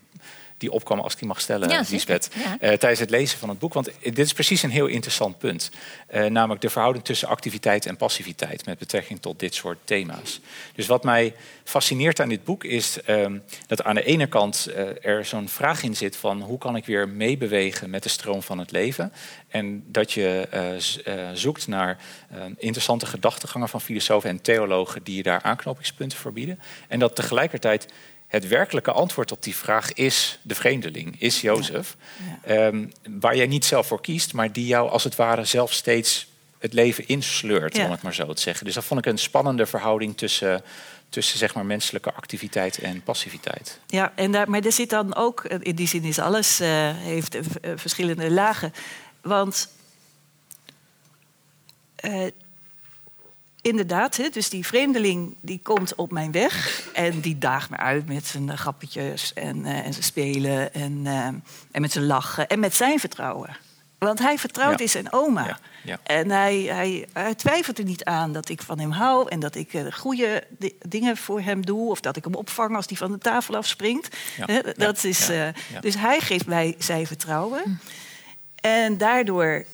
die 0.64 0.72
opkwam 0.72 1.00
als 1.00 1.14
ik 1.14 1.20
die 1.20 1.28
mag 1.28 1.42
stellen, 1.42 1.70
Ja. 1.70 1.84
Lisbeth. 1.90 2.30
Ja. 2.36 2.58
eh, 2.60 2.74
tijdens 2.78 3.00
het 3.00 3.10
lezen 3.10 3.40
van 3.40 3.50
het 3.50 3.60
boek. 3.60 3.74
Want 3.74 3.90
dit 4.02 4.20
is 4.20 4.34
precies 4.34 4.64
een 4.64 4.70
heel 4.70 4.86
interessant 4.88 5.38
punt. 5.38 5.72
Eh, 6.08 6.26
namelijk 6.26 6.62
de 6.62 6.70
verhouding 6.70 7.06
tussen 7.06 7.28
activiteit 7.28 7.86
en 7.86 7.98
passiviteit 7.98 8.66
met 8.66 8.78
betrekking 8.78 9.22
tot 9.22 9.40
dit 9.40 9.56
soort 9.56 9.78
thema's. 9.84 10.40
Dus 10.76 10.88
wat 10.88 11.04
mij 11.04 11.36
fascineert 11.64 12.20
aan 12.20 12.30
dit 12.30 12.44
boek 12.44 12.64
is 12.64 13.02
ehm, 13.02 13.38
dat 13.68 13.84
aan 13.84 13.96
de 13.96 14.04
ene 14.04 14.28
kant 14.28 14.66
eh, 14.66 15.06
er 15.06 15.26
zo'n 15.26 15.50
vraag 15.50 15.84
in 15.84 15.96
zit 15.96 16.16
van 16.16 16.42
hoe 16.42 16.58
kan 16.58 16.76
ik 16.76 16.86
weer 16.86 17.10
meebewegen 17.10 17.90
met 17.90 18.04
de 18.04 18.10
stroom 18.10 18.44
van 18.44 18.58
het 18.58 18.72
leven. 18.72 19.14
En 19.48 19.84
dat 19.88 20.12
je 20.12 20.48
zoekt 21.34 21.68
naar 21.68 21.98
interessante 22.58 23.06
gedachtegangen 23.06 23.70
van 23.70 23.82
filosofen 23.82 24.30
en 24.30 24.42
theologen 24.42 25.04
die 25.04 25.16
je 25.16 25.24
daar 25.24 25.42
aanknopingspunten 25.42 26.18
voor 26.18 26.34
bieden. 26.34 26.60
En 26.88 27.00
dat 27.00 27.16
tegelijkertijd 27.16 27.88
het 28.34 28.48
werkelijke 28.48 28.92
antwoord 28.92 29.32
op 29.32 29.44
die 29.44 29.56
vraag 29.56 29.94
is 29.94 30.40
de 30.42 30.56
vreemdeling, 30.56 31.16
is 31.22 31.42
Jozef. 31.42 31.96
Ehm, 32.44 32.86
waar 33.20 33.36
jij 33.36 33.48
niet 33.48 33.66
zelf 33.66 33.88
voor 33.88 34.02
kiest, 34.02 34.34
maar 34.34 34.52
die 34.52 34.66
jou 34.66 34.90
als 34.90 35.04
het 35.04 35.16
ware 35.16 35.46
zelf 35.46 35.74
steeds 35.74 36.28
het 36.60 36.74
leven 36.74 37.08
insleurt, 37.08 37.76
Ja. 37.76 37.86
om 37.86 37.92
het 37.92 38.02
maar 38.02 38.14
zo 38.14 38.34
te 38.34 38.42
zeggen. 38.42 38.66
Dus 38.66 38.74
dat 38.74 38.84
vond 38.84 39.00
ik 39.06 39.12
een 39.12 39.18
spannende 39.18 39.66
verhouding 39.66 40.18
tussen, 40.18 40.64
tussen 41.10 41.38
zeg 41.38 41.54
maar, 41.54 41.66
menselijke 41.66 42.14
activiteit 42.14 42.78
en 42.78 43.04
passiviteit. 43.04 43.80
Ja, 43.88 44.12
en 44.16 44.32
daar, 44.32 44.50
maar 44.50 44.62
er 44.62 44.72
zit 44.72 44.90
dan 44.90 45.16
ook, 45.16 45.44
in 45.44 45.76
die 45.76 45.88
zin 45.88 46.04
is 46.04 46.20
alles, 46.20 46.60
eh, 46.60 46.70
heeft 46.98 47.36
eh, 47.36 47.72
verschillende 47.76 48.32
lagen. 48.32 48.74
Want 49.22 49.70
eh, 51.96 52.28
inderdaad, 53.64 54.18
hè, 54.18 54.30
dus 54.30 54.50
die 54.50 54.66
vreemdeling 54.66 55.36
die 55.42 55.60
komt 55.64 55.96
op 55.96 56.12
mijn 56.12 56.32
weg 56.32 56.88
en 56.94 57.20
die 57.20 57.38
daagt 57.38 57.70
me 57.70 57.78
uit 57.78 58.08
met 58.08 58.26
zijn 58.26 58.50
eh, 58.50 58.58
grappetjes 58.58 59.34
en, 59.34 59.66
eh, 59.66 59.86
en 59.86 59.92
zijn 59.94 60.04
spelen 60.06 60.74
en, 60.74 61.02
eh, 61.04 61.28
en 61.72 61.82
met 61.82 61.92
zijn 61.92 62.06
lachen 62.06 62.48
en 62.48 62.60
met 62.60 62.76
zijn 62.76 63.00
vertrouwen. 63.00 63.58
Want 63.98 64.20
hij 64.20 64.38
vertrouwt 64.38 64.78
Ja. 64.78 64.84
in 64.86 64.90
zijn 64.90 65.14
oma. 65.14 65.46
Ja, 65.46 65.60
ja. 65.84 66.00
En 66.04 66.30
hij, 66.32 66.56
hij, 66.62 67.08
hij 67.14 67.36
twijfelt 67.36 67.78
er 67.78 67.84
niet 67.84 68.04
aan 68.04 68.34
dat 68.34 68.50
ik 68.50 68.62
van 68.62 68.80
hem 68.80 68.92
hou 68.92 69.30
en 69.30 69.40
dat 69.40 69.56
ik 69.56 69.70
goede 69.92 70.44
di- 70.58 70.76
dingen 70.88 71.18
voor 71.18 71.42
hem 71.42 71.66
doe. 71.66 71.90
Of 71.90 72.00
dat 72.00 72.16
ik 72.16 72.24
hem 72.24 72.36
opvang 72.36 72.76
als 72.76 72.86
hij 72.88 72.98
van 72.98 73.12
de 73.12 73.18
tafel 73.18 73.56
afspringt. 73.56 74.16
Ja, 74.38 74.46
Hè, 74.46 74.54
ja, 74.54 74.74
dat 74.76 75.04
is, 75.04 75.28
ja, 75.28 75.34
eh, 75.48 75.54
ja. 75.74 75.80
Dus 75.80 75.96
hij 75.96 76.20
geeft 76.20 76.46
mij 76.46 76.76
zijn 76.78 77.08
vertrouwen. 77.08 77.80
En 78.56 78.98
daardoor 78.98 79.66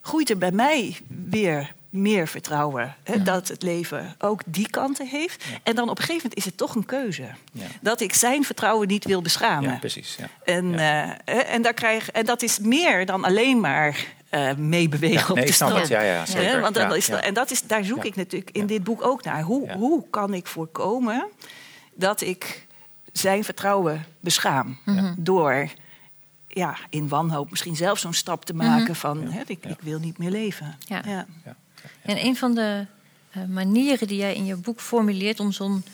groeit 0.00 0.30
er 0.30 0.38
bij 0.38 0.52
mij 0.52 0.96
weer 1.08 1.72
meer 1.92 2.28
vertrouwen. 2.28 2.94
Hè, 3.02 3.22
Dat 3.22 3.48
het 3.48 3.62
leven 3.62 4.14
ook 4.18 4.42
die 4.46 4.68
kanten 4.70 5.06
heeft. 5.06 5.44
En 5.62 5.74
dan 5.74 5.88
op 5.88 5.98
een 5.98 6.04
gegeven 6.04 6.16
moment 6.22 6.34
is 6.34 6.44
het 6.44 6.56
toch 6.56 6.74
een 6.74 6.86
keuze. 6.86 7.28
Ja. 7.52 7.66
Dat 7.80 8.00
ik 8.00 8.14
zijn 8.14 8.44
vertrouwen 8.44 8.88
niet 8.88 9.04
wil 9.04 9.22
beschamen. 9.22 9.70
Ja, 9.70 9.76
precies. 9.78 10.16
Ja. 10.18 10.28
En, 10.44 10.70
Ja. 10.70 11.04
eh, 11.24 11.34
hè, 11.34 11.40
en, 11.40 11.62
daar 11.62 11.74
krijg, 11.74 12.10
en 12.10 12.24
dat 12.24 12.42
is 12.42 12.58
meer 12.58 13.06
dan 13.06 13.24
alleen 13.24 13.60
maar 13.60 14.06
eh, 14.28 14.54
meebewegen 14.54 15.18
Ja, 15.18 15.28
op 15.30 15.36
nee, 15.36 15.78
de. 15.82 15.84
Ja, 15.88 16.00
ja, 16.00 16.26
zeker. 16.26 16.60
Want 16.60 16.74
dan 16.74 16.94
is. 16.94 17.08
En 17.08 17.34
dat 17.34 17.50
is, 17.50 17.62
daar 17.62 17.84
zoek 17.84 17.96
Ja. 17.96 18.02
ik 18.04 18.16
natuurlijk 18.16 18.50
in 18.50 18.60
Ja. 18.60 18.66
dit 18.66 18.84
boek 18.84 19.04
ook 19.04 19.24
naar. 19.24 19.42
Hoe, 19.42 19.66
Ja. 19.66 19.76
hoe 19.76 20.04
kan 20.10 20.34
ik 20.34 20.46
voorkomen 20.46 21.24
dat 21.94 22.20
ik 22.20 22.66
zijn 23.12 23.44
vertrouwen 23.44 24.04
beschaam? 24.20 24.78
Door 25.18 25.68
ja, 26.48 26.76
in 26.90 27.08
wanhoop 27.08 27.50
misschien 27.50 27.76
zelf 27.76 27.98
zo'n 27.98 28.12
stap 28.14 28.44
te 28.44 28.54
maken 28.54 28.96
van... 28.96 29.22
Hè, 29.32 29.40
ik, 29.46 29.64
ik 29.64 29.80
wil 29.80 29.98
niet 29.98 30.18
meer 30.18 30.30
leven. 30.30 30.76
Ja. 30.86 31.02
Ja. 31.06 31.26
En 32.02 32.24
een 32.24 32.36
van 32.36 32.54
de 32.54 32.86
eh, 33.30 33.44
manieren 33.44 34.06
die 34.06 34.18
jij 34.18 34.34
in 34.34 34.44
je 34.44 34.56
boek 34.56 34.80
formuleert 34.80 35.40
om 35.40 35.52
zo'n 35.52 35.84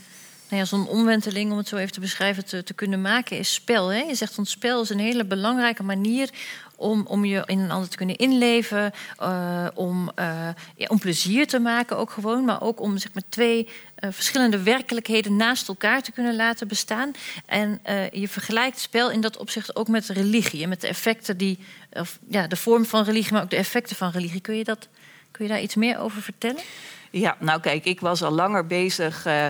nou 0.51 0.67
ja, 0.71 0.91
omwenteling, 0.91 1.53
om 1.53 1.59
het 1.59 1.69
zo 1.69 1.77
even 1.77 1.93
te 1.93 2.01
beschrijven, 2.01 2.45
te, 2.45 2.63
te 2.63 2.75
kunnen 2.75 3.01
maken, 3.01 3.39
is 3.39 3.55
spel. 3.55 3.89
Hè? 3.89 3.99
Je 3.99 4.15
zegt 4.15 4.35
van 4.35 4.47
spel 4.47 4.83
is 4.83 4.91
een 4.91 4.99
hele 4.99 5.25
belangrijke 5.25 5.83
manier 5.83 6.31
om, 6.77 7.07
om 7.07 7.25
je 7.25 7.43
in 7.47 7.59
een 7.59 7.71
ander 7.71 7.89
te 7.89 7.97
kunnen 7.97 8.17
inleven, 8.17 8.93
eh, 9.19 9.67
om, 9.75 10.11
eh, 10.15 10.49
om 10.87 10.99
plezier 10.99 11.47
te 11.47 11.59
maken 11.59 11.97
ook 11.97 12.11
gewoon, 12.11 12.45
maar 12.45 12.63
ook 12.63 12.81
om 12.81 12.99
zeg 12.99 13.15
maar, 13.15 13.23
twee 13.29 13.69
verschillende 13.97 14.63
werkelijkheden 14.63 15.37
naast 15.37 15.69
elkaar 15.69 16.03
te 16.03 16.13
kunnen 16.13 16.37
laten 16.37 16.69
bestaan. 16.69 17.13
En 17.47 17.81
je 18.13 18.29
vergelijkt 18.29 18.79
spel 18.79 19.11
in 19.11 19.21
dat 19.21 19.37
opzicht 19.37 19.77
ook 19.77 19.89
met 19.89 20.09
religie 20.09 20.63
en 20.63 20.69
met 20.69 20.81
de 20.81 20.89
effecten 20.89 21.37
die, 21.37 21.59
of 21.93 22.19
ja, 22.29 22.47
de 22.47 22.57
vorm 22.57 22.85
van 22.85 23.05
religie, 23.05 23.33
maar 23.33 23.43
ook 23.43 23.51
de 23.51 23.57
effecten 23.57 23.97
van 23.97 24.11
religie. 24.11 24.41
Kun 24.41 24.57
je, 24.57 24.65
dat, 24.65 24.89
kun 25.31 25.45
je 25.45 25.51
daar 25.51 25.61
iets 25.62 25.74
meer 25.74 25.99
over 25.99 26.22
vertellen? 26.22 26.62
Ja, 27.11 27.37
nou 27.41 27.61
kijk, 27.61 27.85
ik 27.85 28.01
was 28.01 28.22
al 28.22 28.31
langer 28.33 28.66
bezig. 28.66 29.26
eh, 29.26 29.47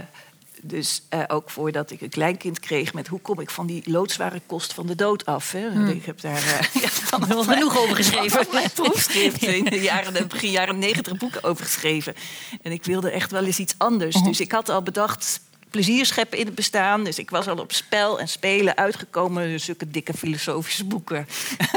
dus 0.62 1.02
eh, 1.08 1.22
ook 1.26 1.50
voordat 1.50 1.90
ik 1.90 2.00
een 2.00 2.08
kleinkind 2.08 2.60
kreeg 2.60 2.94
met 2.94 3.06
hoe 3.06 3.20
kom 3.20 3.40
ik 3.40 3.50
van 3.50 3.66
die 3.66 3.82
loodzware 3.90 4.40
kost 4.46 4.72
van 4.74 4.86
de 4.86 4.94
dood 4.94 5.26
af. 5.26 5.52
Hè? 5.52 5.90
Ik 5.90 6.04
heb 6.04 6.20
daar 6.20 6.42
eh, 6.42 6.60
ja, 6.82 6.88
van 6.88 7.44
genoeg 7.54 7.78
over 7.78 7.96
geschreven. 8.02 8.46
mijn 8.52 8.70
proefschrift 8.70 9.42
in 9.42 9.64
de 9.64 9.80
jaren, 9.80 10.28
begin 10.28 10.50
jaren 10.50 10.78
negentig 10.78 11.16
boeken 11.16 11.44
over 11.44 11.64
geschreven. 11.64 12.14
En 12.62 12.72
ik 12.72 12.84
wilde 12.84 13.10
echt 13.10 13.30
wel 13.30 13.44
eens 13.44 13.58
iets 13.58 13.74
anders. 13.78 14.22
Dus 14.22 14.40
ik 14.40 14.52
had 14.52 14.68
al 14.68 14.82
bedacht 14.82 15.40
plezier 15.70 16.06
scheppen 16.06 16.38
in 16.38 16.46
het 16.46 16.54
bestaan. 16.54 17.04
Dus 17.04 17.18
ik 17.18 17.30
was 17.30 17.48
al 17.48 17.58
op 17.58 17.72
spel 17.72 18.20
en 18.20 18.28
spelen 18.28 18.76
uitgekomen. 18.76 19.48
Dus 19.48 19.64
zulke 19.64 19.90
dikke 19.90 20.12
filosofische 20.12 20.84
boeken 20.84 21.26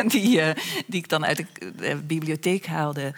die, 0.05 0.41
die 0.87 0.99
ik 0.99 1.09
dan 1.09 1.25
uit 1.25 1.37
de 1.37 2.01
bibliotheek 2.03 2.65
haalde. 2.65 3.13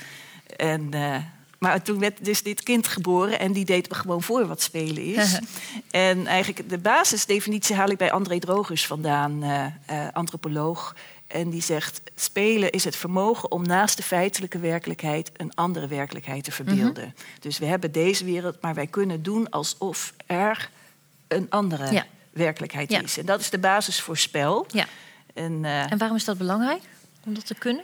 En, 0.57 0.93
eh, 0.93 1.15
maar 1.57 1.81
toen 1.81 1.99
werd 1.99 2.25
dus 2.25 2.43
dit 2.43 2.63
kind 2.63 2.87
geboren 2.87 3.39
en 3.39 3.51
die 3.51 3.65
deed 3.65 3.89
me 3.89 3.95
gewoon 3.95 4.21
voor 4.23 4.47
wat 4.47 4.61
spelen 4.61 5.03
is. 5.03 5.39
en 5.91 6.27
eigenlijk 6.27 6.69
de 6.69 6.77
basisdefinitie 6.77 7.75
haal 7.75 7.89
ik 7.89 7.97
bij 7.97 8.11
André 8.11 8.39
Drogers 8.39 8.85
vandaan, 8.85 9.43
eh, 9.43 9.65
eh, 9.85 10.13
antropoloog. 10.13 10.95
En 11.27 11.49
die 11.49 11.61
zegt: 11.61 12.01
spelen 12.15 12.71
is 12.71 12.83
het 12.83 12.95
vermogen 12.95 13.51
om 13.51 13.63
naast 13.63 13.97
de 13.97 14.03
feitelijke 14.03 14.59
werkelijkheid 14.59 15.31
een 15.37 15.55
andere 15.55 15.87
werkelijkheid 15.87 16.43
te 16.43 16.51
verbeelden. 16.51 17.15
Dus 17.39 17.57
we 17.57 17.65
hebben 17.65 17.91
deze 17.91 18.25
wereld, 18.25 18.61
maar 18.61 18.73
wij 18.73 18.87
kunnen 18.87 19.23
doen 19.23 19.49
alsof 19.49 20.13
er 20.25 20.69
een 21.27 21.45
andere 21.49 21.91
Ja. 21.91 22.05
werkelijkheid 22.31 22.91
Ja. 22.91 23.01
is. 23.01 23.17
En 23.17 23.25
dat 23.25 23.39
is 23.39 23.49
de 23.49 23.59
basis 23.59 24.01
voor 24.01 24.17
spel. 24.17 24.65
Ja. 24.71 24.85
En, 25.33 25.65
En 25.65 25.97
waarom 25.97 26.17
is 26.17 26.25
dat 26.25 26.37
belangrijk 26.37 26.81
om 27.25 27.33
dat 27.33 27.45
te 27.45 27.55
kunnen? 27.55 27.83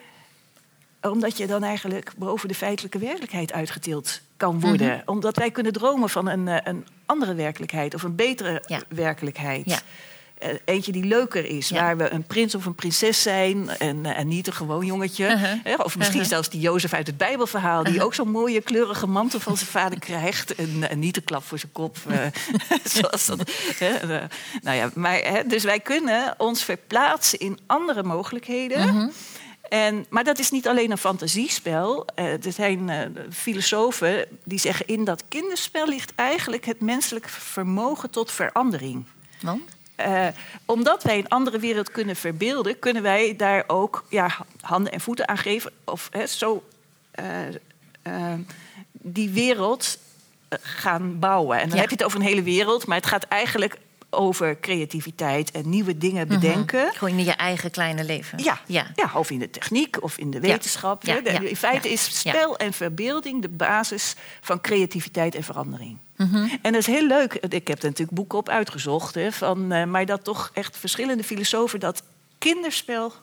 Omdat 1.02 1.38
je 1.38 1.48
dan 1.48 1.64
eigenlijk 1.64 2.12
boven 2.18 2.48
de 2.48 2.54
feitelijke 2.56 2.98
werkelijkheid 3.00 3.54
uitgetild 3.54 4.22
kan 4.38 4.60
worden. 4.60 5.02
Omdat 5.06 5.36
wij 5.36 5.52
kunnen 5.52 5.74
dromen 5.74 6.10
van 6.10 6.28
een, 6.28 6.48
eh, 6.48 6.58
een 6.64 6.86
andere 7.06 7.34
werkelijkheid 7.34 7.94
of 7.94 8.04
een 8.04 8.16
betere 8.16 8.64
Ja. 8.66 8.80
werkelijkheid. 8.88 9.66
Ja. 9.66 9.80
Eh, 10.38 10.50
eentje 10.66 10.92
die 10.92 11.04
leuker 11.04 11.46
is, 11.46 11.70
Ja. 11.70 11.82
waar 11.82 11.98
we 11.98 12.10
een 12.10 12.24
prins 12.24 12.56
of 12.56 12.66
een 12.66 12.76
prinses 12.76 13.22
zijn 13.22 13.70
en, 13.70 14.06
eh, 14.06 14.18
en 14.20 14.28
niet 14.28 14.48
een 14.48 14.54
gewoon 14.54 14.86
jongetje. 14.86 15.26
Uh-huh. 15.26 15.50
Hè, 15.64 15.74
Of 15.76 15.98
misschien 15.98 16.20
Uh-huh. 16.20 16.32
zelfs 16.34 16.50
die 16.50 16.60
Jozef 16.62 16.94
uit 16.94 17.08
het 17.08 17.18
Bijbelverhaal, 17.18 17.84
die 17.84 18.04
ook 18.04 18.14
zo'n 18.14 18.30
mooie 18.32 18.62
kleurige 18.62 19.08
mantel 19.08 19.40
van 19.40 19.58
zijn 19.58 19.70
vader 19.70 20.00
krijgt. 20.00 20.56
En, 20.56 20.90
en 20.90 21.00
niet 21.00 21.18
een 21.18 21.24
klap 21.24 21.44
voor 21.44 21.60
zijn 21.60 21.72
kop. 21.72 21.98
zoals 22.96 23.26
dat, 23.26 23.52
hè, 23.80 24.20
nou 24.62 24.78
ja, 24.78 24.90
maar, 24.94 25.18
hè, 25.18 25.44
dus 25.48 25.64
wij 25.64 25.80
kunnen 25.80 26.34
ons 26.38 26.64
verplaatsen 26.64 27.40
in 27.40 27.60
andere 27.66 28.04
mogelijkheden. 28.04 29.12
En, 29.70 30.06
maar 30.10 30.24
dat 30.24 30.40
is 30.40 30.52
niet 30.52 30.68
alleen 30.68 30.92
een 30.92 30.98
fantasiespel. 30.98 32.06
Eh, 32.16 32.46
er 32.46 32.52
zijn 32.52 32.90
eh, 32.90 33.00
filosofen 33.32 34.26
die 34.44 34.60
zeggen... 34.60 34.88
in 34.88 35.04
dat 35.04 35.24
kinderspel 35.28 35.88
ligt 35.88 36.12
eigenlijk 36.16 36.66
het 36.66 36.82
menselijk 36.82 37.30
vermogen 37.30 38.10
tot 38.10 38.32
verandering. 38.32 39.06
Want? 39.42 39.62
Eh, 39.96 40.28
omdat 40.66 41.04
wij 41.04 41.18
een 41.18 41.28
andere 41.28 41.60
wereld 41.60 41.92
kunnen 41.92 42.16
verbeelden... 42.16 42.80
kunnen 42.80 43.04
wij 43.04 43.36
daar 43.36 43.64
ook 43.68 44.06
ja, 44.10 44.38
handen 44.62 44.92
en 44.92 45.02
voeten 45.02 45.28
aan 45.28 45.38
geven. 45.38 45.72
Of 45.84 46.08
hè, 46.12 46.28
zo 46.28 46.64
die 48.92 49.30
wereld 49.30 49.98
gaan 50.62 51.20
bouwen. 51.20 51.58
En 51.60 51.68
dan 51.68 51.76
Ja. 51.76 51.82
heb 51.82 51.90
je 51.90 51.96
het 51.96 52.06
over 52.06 52.20
een 52.20 52.26
hele 52.26 52.44
wereld... 52.44 52.88
maar 52.88 52.98
het 52.98 53.06
gaat 53.06 53.24
eigenlijk 53.24 53.78
over 54.10 54.60
creativiteit 54.60 55.52
en 55.52 55.70
nieuwe 55.70 55.98
dingen 55.98 56.28
bedenken. 56.28 56.92
Gewoon 56.94 57.18
in 57.18 57.26
je 57.26 57.32
eigen 57.32 57.72
kleine 57.72 58.04
leven. 58.04 58.44
Ja, 58.44 58.60
ja. 58.66 58.88
ja. 58.96 59.12
of 59.14 59.30
in 59.32 59.40
de 59.40 59.50
techniek 59.50 60.04
of 60.04 60.18
in 60.18 60.32
de 60.32 60.40
wetenschap. 60.40 61.04
Ja, 61.06 61.20
ja, 61.24 61.40
in 61.40 61.56
feite 61.56 61.90
is 61.90 62.20
spel 62.20 62.58
en 62.58 62.74
verbeelding 62.74 63.42
de 63.42 63.50
basis 63.50 64.16
van 64.42 64.62
creativiteit 64.62 65.36
en 65.36 65.44
verandering. 65.44 65.98
Mhm. 66.16 66.36
En 66.62 66.72
dat 66.72 66.82
is 66.82 66.86
heel 66.86 67.08
leuk. 67.08 67.34
Ik 67.34 67.68
heb 67.68 67.80
er 67.80 67.86
natuurlijk 67.90 68.18
boeken 68.18 68.38
op 68.38 68.50
uitgezocht. 68.50 69.16
Hè, 69.16 69.32
van, 69.32 69.72
eh, 69.72 69.86
maar 69.86 70.06
dat 70.06 70.24
toch 70.24 70.52
echt 70.54 70.78
verschillende 70.78 71.24
filosofen 71.24 71.80
dat 71.80 72.04
kinderspel 72.38 73.14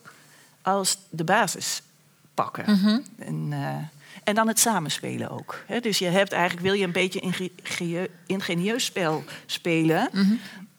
als 0.63 0.99
de 1.11 1.25
basis 1.25 1.83
pakken. 2.35 2.65
Mhm. 2.73 2.99
En, 3.19 3.49
eh, 3.51 3.75
en 4.25 4.35
dan 4.35 4.49
het 4.49 4.59
samenspelen 4.59 5.31
ook. 5.31 5.65
Dus 5.81 5.99
je 5.99 6.07
hebt 6.07 6.33
eigenlijk, 6.33 6.63
wil 6.67 6.73
je 6.75 6.85
een 6.85 6.93
beetje 6.93 7.21
inge- 7.21 7.51
ge- 7.63 8.11
ingenieus 8.27 8.85
spel 8.85 9.25
spelen... 9.47 10.09
Mhm. 10.13 10.35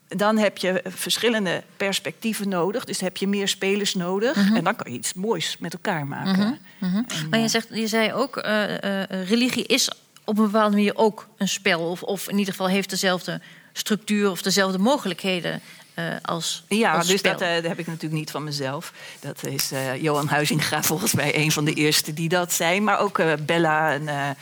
Dan 0.08 0.38
heb 0.38 0.58
je 0.58 0.82
verschillende 0.86 1.62
perspectieven 1.76 2.48
nodig. 2.48 2.84
Dus 2.84 3.00
heb 3.00 3.16
je 3.16 3.26
meer 3.26 3.48
spelers 3.48 3.94
nodig. 3.94 4.36
Mhm. 4.36 4.56
En 4.56 4.64
dan 4.64 4.76
kan 4.76 4.92
je 4.92 4.98
iets 4.98 5.14
moois 5.14 5.56
met 5.58 5.72
elkaar 5.72 6.06
maken. 6.06 6.58
En, 6.80 7.06
Maar 7.30 7.38
je, 7.38 7.44
eh, 7.44 7.50
zegt, 7.50 7.68
je 7.72 7.86
zei 7.86 8.12
ook, 8.12 8.36
eh, 8.36 9.02
religie 9.28 9.66
is 9.66 9.90
op 10.24 10.38
een 10.38 10.44
bepaalde 10.44 10.76
manier 10.76 10.96
ook 10.96 11.28
een 11.36 11.48
spel. 11.48 11.90
Of, 11.90 12.02
of 12.02 12.28
in 12.28 12.38
ieder 12.38 12.52
geval 12.52 12.68
heeft 12.68 12.90
dezelfde 12.90 13.40
structuur 13.72 14.30
of 14.30 14.42
dezelfde 14.42 14.78
mogelijkheden 14.78 15.60
eh, 15.94 16.04
als, 16.22 16.64
Ja, 16.68 16.92
als 16.92 17.06
dus 17.06 17.22
dat, 17.22 17.38
dat 17.38 17.62
heb 17.62 17.78
ik 17.78 17.86
natuurlijk 17.86 18.20
niet 18.20 18.30
van 18.30 18.44
mezelf. 18.44 18.92
Dat 19.20 19.46
is 19.46 19.70
Johan 20.00 20.28
Huizinga 20.28 20.82
volgens 20.92 21.14
mij 21.14 21.36
een 21.36 21.52
van 21.52 21.64
de 21.64 21.74
eerste 21.74 22.14
die 22.14 22.28
dat 22.28 22.52
zei. 22.52 22.80
Maar 22.80 22.98
ook 22.98 23.22
Bella, 23.46 23.94
een 23.94 24.36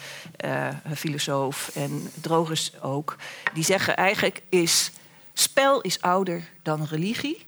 een 0.82 0.96
filosoof, 0.96 1.70
en 1.74 2.10
Drogers 2.20 2.72
ook. 2.82 3.16
Die 3.54 3.64
zeggen 3.64 3.96
eigenlijk 3.96 4.42
is... 4.48 4.90
Spel 5.39 5.80
is 5.80 6.01
ouder 6.01 6.43
dan 6.62 6.87
religie. 6.91 7.47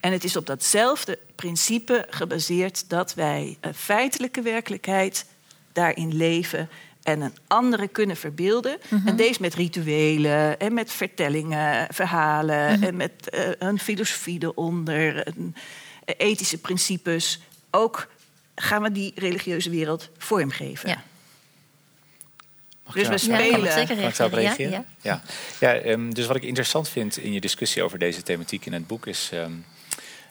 En 0.00 0.12
het 0.12 0.24
is 0.24 0.36
op 0.36 0.46
datzelfde 0.46 1.18
principe 1.34 2.06
gebaseerd... 2.10 2.88
dat 2.88 3.14
wij 3.14 3.56
een 3.60 3.74
feitelijke 3.74 4.42
werkelijkheid 4.42 5.26
daarin 5.72 6.16
leven... 6.16 6.68
en 7.02 7.20
een 7.20 7.36
andere 7.46 7.88
kunnen 7.88 8.16
verbeelden. 8.16 8.78
En 9.04 9.16
deze 9.16 9.40
met 9.40 9.54
rituelen 9.54 10.58
en 10.58 10.74
met 10.74 10.92
vertellingen, 10.92 11.86
verhalen... 11.90 12.82
en 12.82 12.96
met 12.96 13.30
eh, 13.30 13.48
een 13.58 13.78
filosofie 13.78 14.42
eronder, 14.42 15.26
een, 15.26 15.54
eh, 16.04 16.14
ethische 16.18 16.58
principes. 16.58 17.40
Ook 17.70 18.08
gaan 18.54 18.82
we 18.82 18.92
die 18.92 19.12
religieuze 19.14 19.70
wereld 19.70 20.08
vormgeven. 20.18 20.88
Ja. 20.88 21.02
Dus 22.94 23.02
we 23.26 23.28
daar- 23.28 23.40
Ja, 23.46 23.50
kan 23.50 23.64
ik 23.64 23.70
spelen. 23.80 24.12
daarop 24.16 24.38
reageren? 24.38 24.70
Ja, 24.70 24.84
Ja, 25.02 25.22
ja. 25.60 25.74
ehm, 25.74 26.10
dus 26.10 26.26
wat 26.26 26.36
ik 26.36 26.42
interessant 26.42 26.88
vind 26.88 27.16
in 27.16 27.32
je 27.32 27.40
discussie 27.40 27.82
over 27.82 27.98
deze 27.98 28.22
thematiek 28.22 28.66
in 28.66 28.72
het 28.72 28.86
boek 28.86 29.06
is 29.06 29.30
ehm, 29.32 29.50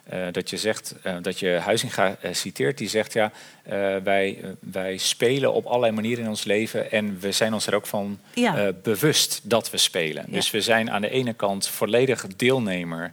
eh, 0.03 0.28
dat 0.32 0.49
je 0.49 0.57
zegt 0.57 0.95
eh, 1.03 1.16
dat 1.22 1.39
je 1.39 1.49
Huizinga 1.49 2.16
eh, 2.22 2.34
citeert, 2.34 2.78
die 2.78 2.89
zegt 2.89 3.14
ja, 3.14 3.32
eh, 3.64 3.95
wij, 4.03 4.38
wij 4.60 4.97
spelen 4.97 5.53
op 5.53 5.66
allerlei 5.66 5.91
manieren 5.91 6.24
in 6.24 6.30
ons 6.30 6.43
leven 6.43 6.91
en 6.91 7.20
we 7.20 7.32
zijn 7.32 7.53
ons 7.53 7.68
er 7.68 7.76
ook 7.76 7.88
van 7.88 8.20
Ja. 8.34 8.57
eh, 8.57 8.74
bewust 8.84 9.39
dat 9.43 9.70
we 9.72 9.78
spelen. 9.78 10.24
Ja. 10.28 10.34
Dus 10.36 10.51
we 10.51 10.62
zijn 10.62 10.91
aan 10.91 11.01
de 11.01 11.10
ene 11.10 11.34
kant 11.34 11.68
volledig 11.68 12.26
deelnemer 12.36 13.12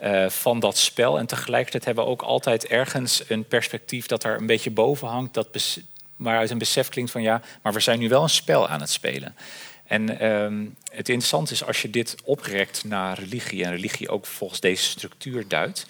eh, 0.00 0.28
van 0.28 0.60
dat 0.60 0.76
spel. 0.78 1.18
En 1.18 1.26
tegelijkertijd 1.26 1.84
hebben 1.84 2.04
we 2.04 2.10
ook 2.10 2.22
altijd 2.22 2.66
ergens 2.66 3.22
een 3.28 3.44
perspectief 3.44 4.06
dat 4.06 4.24
er 4.24 4.36
een 4.36 4.46
beetje 4.46 4.70
boven 4.70 5.08
hangt. 5.08 5.34
Dat 5.34 5.50
bes- 5.52 5.80
waaruit 6.22 6.50
een 6.50 6.58
besef 6.58 6.88
klinkt 6.88 7.10
van 7.10 7.22
ja, 7.22 7.40
maar 7.62 7.72
we 7.72 7.80
zijn 7.80 7.98
nu 7.98 8.08
wel 8.08 8.22
een 8.22 8.28
spel 8.28 8.68
aan 8.68 8.80
het 8.80 8.90
spelen. 8.90 9.34
En 9.92 10.18
ehm, 10.18 10.64
het 10.90 11.08
interessante 11.08 11.52
is 11.52 11.64
als 11.64 11.82
je 11.82 11.90
dit 11.90 12.16
oprekt 12.24 12.84
naar 12.84 13.18
religie 13.18 13.64
en 13.64 13.70
religie 13.70 14.08
ook 14.08 14.26
volgens 14.26 14.60
deze 14.60 14.82
structuur 14.82 15.48
duidt. 15.48 15.86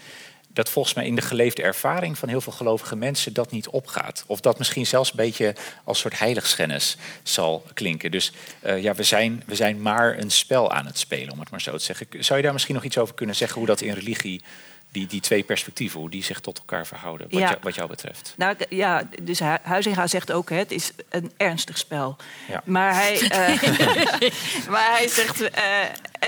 Dat 0.48 0.68
volgens 0.68 0.94
mij 0.94 1.06
in 1.06 1.14
de 1.14 1.22
geleefde 1.22 1.62
ervaring 1.62 2.18
van 2.18 2.28
heel 2.28 2.40
veel 2.40 2.52
gelovige 2.52 2.96
mensen 2.96 3.32
dat 3.32 3.50
niet 3.50 3.68
opgaat. 3.68 4.24
Of 4.26 4.40
dat 4.40 4.58
misschien 4.58 4.86
zelfs 4.86 5.10
een 5.10 5.16
beetje 5.16 5.54
als 5.84 5.98
soort 5.98 6.18
heiligschennis 6.18 6.96
zal 7.22 7.64
klinken. 7.74 8.10
Dus 8.10 8.32
eh, 8.60 8.82
ja, 8.82 8.94
we 8.94 9.02
zijn, 9.02 9.42
we 9.46 9.54
zijn 9.54 9.82
maar 9.82 10.18
een 10.18 10.30
spel 10.30 10.72
aan 10.72 10.86
het 10.86 10.98
spelen, 10.98 11.32
om 11.32 11.40
het 11.40 11.50
maar 11.50 11.60
zo 11.60 11.76
te 11.76 11.84
zeggen. 11.84 12.06
Zou 12.18 12.38
je 12.38 12.44
daar 12.44 12.52
misschien 12.52 12.74
nog 12.74 12.84
iets 12.84 12.98
over 12.98 13.14
kunnen 13.14 13.36
zeggen 13.36 13.58
hoe 13.58 13.66
dat 13.66 13.80
in 13.80 13.94
religie, 13.94 14.42
die, 14.92 15.06
die 15.06 15.20
twee 15.20 15.42
perspectieven, 15.42 16.00
hoe 16.00 16.10
die 16.10 16.24
zich 16.24 16.40
tot 16.40 16.58
elkaar 16.58 16.86
verhouden, 16.86 17.26
wat, 17.30 17.40
Ja. 17.40 17.48
jou, 17.48 17.58
wat 17.62 17.74
jou 17.74 17.88
betreft? 17.88 18.34
Nou 18.36 18.56
ja, 18.68 19.02
dus 19.22 19.38
Hu- 19.38 19.56
Huizinga 19.62 20.06
zegt 20.06 20.32
ook, 20.32 20.50
hè, 20.50 20.56
het 20.56 20.70
is 20.70 20.92
een 21.08 21.32
ernstig 21.36 21.78
spel. 21.78 22.16
Ja. 22.48 22.62
Maar, 22.64 22.94
hij, 22.94 23.20
eh, 23.20 23.62
maar 24.72 24.90
hij 24.96 25.08
zegt, 25.08 25.40
eh, 25.40 25.62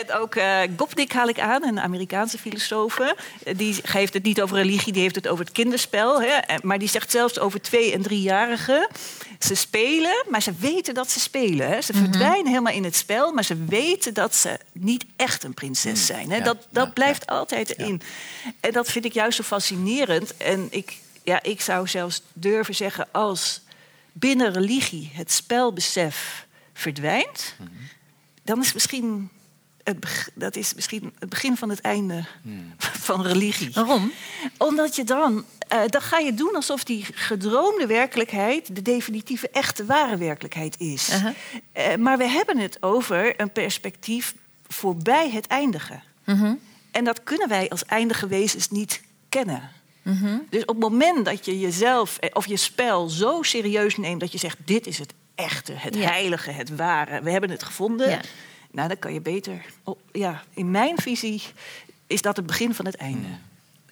en 0.00 0.12
ook 0.12 0.34
eh 0.34 0.60
Gopnik 0.76 1.12
haal 1.12 1.28
ik 1.28 1.40
aan, 1.40 1.64
een 1.64 1.80
Amerikaanse 1.80 2.38
filosoof. 2.38 2.98
eh, 2.98 3.10
Die 3.56 3.74
geeft 3.82 4.14
het 4.14 4.22
niet 4.22 4.42
over 4.42 4.56
religie, 4.56 4.92
die 4.92 5.02
heeft 5.02 5.14
het 5.14 5.28
over 5.28 5.44
het 5.44 5.54
kinderspel. 5.54 6.22
Hè, 6.22 6.38
maar 6.62 6.78
die 6.78 6.88
zegt 6.88 7.10
zelfs 7.10 7.38
over 7.38 7.60
twee- 7.62 7.92
en 7.92 8.02
driejarigen. 8.02 8.88
Ze 9.38 9.54
spelen, 9.54 10.24
maar 10.28 10.42
ze 10.42 10.52
weten 10.58 10.94
dat 10.94 11.10
ze 11.10 11.20
spelen. 11.20 11.68
Hè. 11.68 11.80
Ze 11.80 11.92
verdwijnen 11.92 12.46
helemaal 12.46 12.72
in 12.72 12.84
het 12.84 12.96
spel, 12.96 13.32
maar 13.32 13.44
ze 13.44 13.64
weten 13.64 14.14
dat 14.14 14.34
ze 14.34 14.58
niet 14.72 15.04
echt 15.16 15.44
een 15.44 15.54
prinses 15.54 16.06
zijn. 16.06 16.30
Hè. 16.30 16.36
Ja, 16.36 16.42
Dat, 16.44 16.66
dat 16.70 16.86
ja, 16.86 16.92
blijft 16.92 17.26
altijd 17.26 17.70
in. 17.70 18.00
En 18.60 18.72
dat 18.72 18.90
vind 18.90 19.04
ik 19.04 19.12
juist 19.12 19.36
zo 19.36 19.42
fascinerend. 19.42 20.36
En 20.36 20.66
ik, 20.70 20.96
ja, 21.22 21.42
ik 21.42 21.60
zou 21.60 21.88
zelfs 21.88 22.22
durven 22.32 22.74
zeggen, 22.74 23.08
als 23.12 23.60
binnen 24.12 24.52
religie 24.52 25.10
het 25.14 25.32
spelbesef 25.32 26.46
verdwijnt, 26.72 27.54
dan 28.42 28.60
is 28.60 28.72
misschien 28.72 29.30
het, 29.84 30.30
dat 30.34 30.56
is 30.56 30.74
misschien 30.74 31.12
het 31.18 31.28
begin 31.28 31.56
van 31.56 31.68
het 31.68 31.80
einde 31.80 32.24
van 33.08 33.22
religie. 33.26 33.70
Waarom? 33.72 34.12
Omdat 34.58 34.96
je 34.96 35.04
dan, 35.04 35.44
eh, 35.68 35.80
dan 35.86 36.00
ga 36.00 36.18
je 36.18 36.34
doen 36.34 36.54
alsof 36.54 36.84
die 36.84 37.04
gedroomde 37.14 37.86
werkelijkheid 37.86 38.74
de 38.76 38.82
definitieve, 38.82 39.48
echte, 39.48 39.84
ware 39.84 40.16
werkelijkheid 40.16 40.80
is. 40.80 41.10
Eh, 41.72 41.94
maar 41.96 42.18
we 42.18 42.28
hebben 42.28 42.58
het 42.58 42.82
over 42.82 43.40
een 43.40 43.52
perspectief 43.52 44.34
voorbij 44.66 45.30
het 45.30 45.46
eindige. 45.46 46.00
Mhm. 46.24 46.54
En 46.90 47.04
dat 47.04 47.22
kunnen 47.22 47.48
wij 47.48 47.68
als 47.68 47.84
eindige 47.84 48.26
wezens 48.26 48.70
niet 48.70 49.02
kennen. 49.28 49.70
Dus 50.50 50.62
op 50.62 50.68
het 50.68 50.78
moment 50.78 51.24
dat 51.24 51.44
je 51.44 51.60
jezelf 51.60 52.16
eh, 52.18 52.30
of 52.32 52.46
je 52.46 52.56
spel 52.56 53.08
zo 53.08 53.42
serieus 53.42 53.96
neemt 53.96 54.20
dat 54.20 54.32
je 54.32 54.38
zegt: 54.38 54.56
dit 54.64 54.86
is 54.86 54.98
het 54.98 55.12
echte, 55.34 55.72
het 55.72 55.94
Ja. 55.94 56.10
heilige, 56.10 56.50
het 56.50 56.76
ware, 56.76 57.22
we 57.22 57.30
hebben 57.30 57.50
het 57.50 57.62
gevonden. 57.62 58.10
Ja. 58.10 58.20
Nou, 58.74 58.88
dan 58.88 58.98
kan 58.98 59.12
je 59.12 59.20
beter. 59.20 59.64
oh, 59.84 59.98
ja, 60.12 60.42
in 60.54 60.70
mijn 60.70 60.98
visie 60.98 61.42
is 62.06 62.22
dat 62.22 62.36
het 62.36 62.46
begin 62.46 62.74
van 62.74 62.84
het 62.86 62.94
einde. 62.96 63.28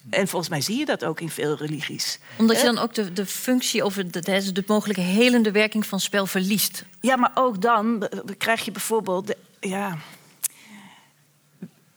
En 0.09 0.27
volgens 0.27 0.49
mij 0.51 0.61
zie 0.61 0.77
je 0.77 0.85
dat 0.85 1.03
ook 1.05 1.19
in 1.21 1.29
veel 1.29 1.55
religies. 1.57 2.19
Omdat 2.37 2.55
je 2.61 2.67
Eh, 2.67 2.73
dan 2.73 2.83
ook 2.83 2.93
de, 2.93 3.13
de 3.13 3.25
functie 3.25 3.85
of 3.85 3.93
de, 3.93 4.05
de, 4.21 4.51
de 4.51 4.63
mogelijke 4.67 5.01
helende 5.01 5.51
werking 5.51 5.85
van 5.85 5.99
spel 5.99 6.25
verliest. 6.25 6.85
Ja, 7.01 7.15
maar 7.15 7.31
ook 7.33 7.61
dan 7.61 8.09
krijg 8.37 8.65
je 8.65 8.71
bijvoorbeeld. 8.71 9.27
de- 9.27 9.37
ja, 9.59 9.97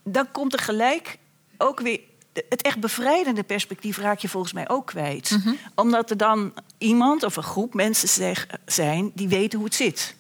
dan 0.03 0.31
komt 0.31 0.53
er 0.53 0.59
gelijk 0.59 1.19
ook 1.59 1.81
weer. 1.81 2.01
Het 2.49 2.63
echt 2.63 2.81
bevrijdende 2.81 3.43
perspectief 3.43 3.99
raak 3.99 4.19
je 4.19 4.29
volgens 4.29 4.53
mij 4.53 4.69
ook 4.69 4.87
kwijt. 4.87 5.39
Omdat 5.75 6.11
er 6.11 6.17
dan 6.17 6.53
iemand 6.79 7.23
of 7.23 7.37
een 7.37 7.43
groep 7.43 7.75
mensen 7.75 8.09
zeg, 8.09 8.47
zijn 8.67 9.11
die 9.15 9.29
weten 9.29 9.59
hoe 9.59 9.67
het 9.69 9.77
zit. 9.77 10.15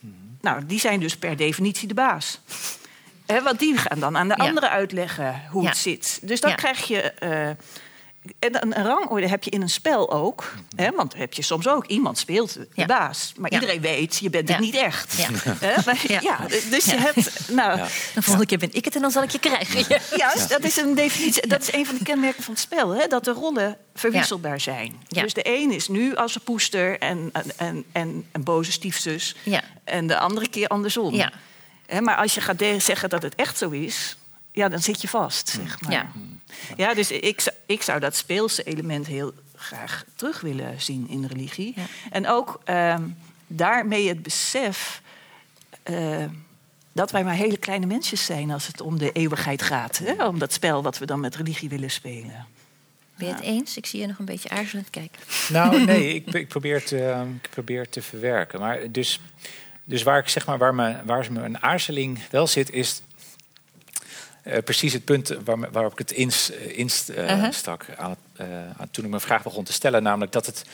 Nou, 0.46 0.66
die 0.66 0.80
zijn 0.80 1.00
dus 1.00 1.16
per 1.16 1.36
definitie 1.36 1.88
de 1.88 1.94
baas. 1.94 2.40
Hè, 3.26 3.42
want 3.42 3.58
die 3.58 3.76
gaan 3.76 4.00
dan 4.00 4.16
aan 4.16 4.28
de 4.28 4.34
Ja. 4.38 4.44
anderen 4.48 4.70
uitleggen 4.70 5.42
hoe 5.50 5.62
Ja. 5.62 5.68
het 5.68 5.78
zit. 5.78 6.18
Dus 6.22 6.40
dan 6.40 6.50
Ja. 6.50 6.56
krijg 6.56 6.86
je. 6.86 7.00
eh, 7.02 7.50
en 8.38 8.62
een, 8.62 8.78
een 8.78 8.84
rangorde 8.86 9.28
heb 9.28 9.44
je 9.44 9.50
in 9.50 9.62
een 9.62 9.68
spel 9.68 10.12
ook. 10.12 10.52
Hè, 10.76 10.90
want 10.90 11.14
heb 11.14 11.32
je 11.32 11.42
soms 11.42 11.68
ook. 11.68 11.86
Iemand 11.86 12.18
speelt 12.18 12.52
de 12.54 12.68
Ja. 12.74 12.86
baas. 12.86 13.32
Maar 13.36 13.52
Ja. 13.52 13.60
iedereen 13.60 13.80
weet, 13.80 14.16
je 14.16 14.30
bent 14.30 14.48
Ja. 14.48 14.54
het 14.54 14.64
niet 14.64 14.74
echt. 14.74 15.16
Ja. 15.16 15.28
Hè, 15.58 15.74
maar, 15.86 16.04
Ja. 16.08 16.20
ja. 16.22 16.38
dus 16.70 16.84
je 16.84 16.96
hebt. 16.96 17.48
Nou, 17.50 17.78
ja. 17.78 17.84
De 18.14 18.22
volgende 18.22 18.46
keer 18.46 18.58
ben 18.58 18.68
ik 18.72 18.84
het 18.84 18.94
en 18.94 19.00
dan 19.00 19.10
zal 19.10 19.22
ik 19.22 19.30
je 19.30 19.38
krijgen. 19.38 20.00
Ja. 20.16 20.34
dat 20.48 20.64
is 20.64 20.76
een 20.76 20.94
definitie. 20.94 21.46
Dat 21.46 21.60
is 21.62 21.72
een 21.72 21.86
van 21.86 21.96
de 21.98 22.04
kenmerken 22.04 22.42
van 22.42 22.52
het 22.54 22.62
spel. 22.62 22.90
Hè, 22.94 23.06
dat 23.06 23.24
de 23.24 23.30
rollen 23.32 23.76
verwisselbaar 23.94 24.60
zijn. 24.60 24.96
Ja. 25.08 25.22
Dus 25.22 25.34
de 25.34 25.48
een 25.48 25.70
is 25.72 25.88
nu 25.88 26.14
als 26.16 26.34
een 26.34 26.42
poester 26.42 26.98
en, 26.98 27.30
en, 27.32 27.44
en, 27.56 27.84
en 27.92 28.26
een 28.32 28.42
boze 28.42 28.72
stiefzus. 28.72 29.34
Ja. 29.42 29.62
En 29.84 30.06
de 30.06 30.18
andere 30.18 30.48
keer 30.48 30.68
andersom. 30.68 31.14
Ja. 31.14 31.32
Hè, 31.86 32.00
maar 32.00 32.16
als 32.16 32.34
je 32.34 32.40
gaat 32.40 32.64
zeggen 32.78 33.08
dat 33.08 33.22
het 33.22 33.34
echt 33.34 33.58
zo 33.58 33.70
is, 33.70 34.16
ja, 34.52 34.68
dan 34.68 34.80
zit 34.82 35.00
je 35.02 35.08
vast. 35.08 35.48
Zeg 35.48 35.80
maar. 35.80 36.10
Ja. 36.76 36.94
Dus 36.94 37.10
ik, 37.10 37.40
zou- 37.40 37.56
ik 37.66 37.82
zou 37.82 38.00
dat 38.00 38.16
speelse 38.16 38.62
element 38.62 39.06
heel 39.06 39.32
graag 39.56 40.04
terug 40.14 40.40
willen 40.40 40.80
zien 40.80 41.08
in 41.08 41.24
religie. 41.24 41.72
Ja. 41.76 41.84
En 42.10 42.28
ook 42.28 42.60
ehm, 42.64 43.02
daarmee 43.46 44.08
het 44.08 44.22
besef 44.22 45.02
eh, 45.82 46.24
dat 46.92 47.10
wij 47.10 47.24
maar 47.24 47.34
hele 47.34 47.56
kleine 47.56 47.86
mensjes 47.86 48.24
zijn 48.24 48.50
als 48.50 48.66
het 48.66 48.80
om 48.80 48.98
de 48.98 49.12
eeuwigheid 49.12 49.62
gaat. 49.62 49.98
Hè? 49.98 50.26
Om 50.26 50.38
dat 50.38 50.52
spel 50.52 50.82
wat 50.82 50.98
we 50.98 51.06
dan 51.06 51.20
met 51.20 51.36
religie 51.36 51.68
willen 51.68 51.90
spelen. 51.90 52.46
Ben 53.16 53.28
je 53.28 53.34
het 53.34 53.42
eens? 53.42 53.76
Ik 53.76 53.86
zie 53.86 54.00
je 54.00 54.06
nog 54.06 54.18
een 54.18 54.24
beetje 54.24 54.48
aarzelend 54.48 54.90
kijken. 54.90 55.20
Nou, 55.48 55.84
nee, 55.84 56.14
ik, 56.14 56.26
ik, 56.34 56.48
probeer 56.48 56.84
te, 56.84 57.24
ik 57.42 57.50
probeer 57.50 57.88
te 57.88 58.02
verwerken. 58.02 58.60
Maar 58.60 58.92
dus, 58.92 59.20
dus 59.84 60.02
waar 60.02 60.18
ik 60.18 60.28
zeg 60.28 60.46
maar 60.46 60.58
waar, 60.58 60.74
me, 60.74 60.96
waar 61.04 61.32
mijn 61.32 61.62
aarzeling 61.62 62.18
wel 62.30 62.46
zit, 62.46 62.70
is. 62.70 63.02
Eh, 64.46 64.62
precies 64.64 64.92
het 64.92 65.04
punt 65.04 65.36
waar, 65.44 65.70
waarop 65.72 65.92
ik 65.92 65.98
het 65.98 66.10
inst, 66.12 66.48
inst 66.50 67.08
eh, 67.08 67.24
Uh-huh. 67.24 67.52
aan 67.96 68.16
eh, 68.36 68.46
toen 68.90 69.04
ik 69.04 69.10
mijn 69.10 69.22
vraag 69.22 69.42
begon 69.42 69.64
te 69.64 69.72
stellen. 69.72 70.02
Namelijk 70.02 70.32
dat 70.32 70.46
het, 70.46 70.64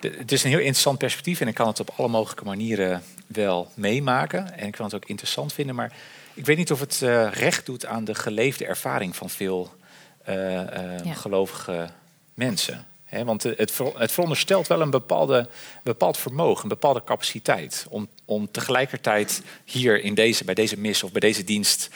de- 0.00 0.14
het 0.18 0.32
is 0.32 0.42
een 0.44 0.50
heel 0.50 0.58
interessant 0.58 0.98
perspectief 0.98 1.40
en 1.40 1.48
ik 1.48 1.54
kan 1.54 1.66
het 1.66 1.80
op 1.80 1.92
alle 1.96 2.08
mogelijke 2.08 2.44
manieren 2.44 3.02
wel 3.26 3.70
meemaken. 3.74 4.56
En 4.58 4.66
ik 4.66 4.72
kan 4.72 4.84
het 4.84 4.94
ook 4.94 5.04
interessant 5.08 5.52
vinden, 5.52 5.74
maar 5.74 5.92
ik 6.34 6.46
weet 6.46 6.56
niet 6.56 6.72
of 6.72 6.80
het 6.80 7.02
eh, 7.02 7.28
recht 7.32 7.66
doet 7.66 7.86
aan 7.86 8.04
de 8.04 8.14
geleefde 8.14 8.66
ervaring 8.66 9.16
van 9.16 9.30
veel 9.30 9.72
eh, 10.24 10.60
eh, 10.60 11.04
Ja. 11.04 11.12
gelovige 11.14 11.88
mensen. 12.34 12.86
Want 13.24 13.42
het, 13.42 13.70
ver- 13.70 13.98
het 13.98 14.12
veronderstelt 14.12 14.66
wel 14.66 14.80
een 14.80 14.90
bepaalde, 14.90 15.48
bepaald 15.82 16.18
vermogen, 16.18 16.62
een 16.62 16.68
bepaalde 16.68 17.04
capaciteit. 17.04 17.86
Om, 17.88 18.08
om 18.24 18.50
tegelijkertijd 18.50 19.42
hier 19.64 20.00
in 20.02 20.14
deze, 20.14 20.44
bij 20.44 20.54
deze 20.54 20.78
mis 20.78 21.02
of 21.02 21.12
bij 21.12 21.20
deze 21.20 21.44
dienst 21.44 21.88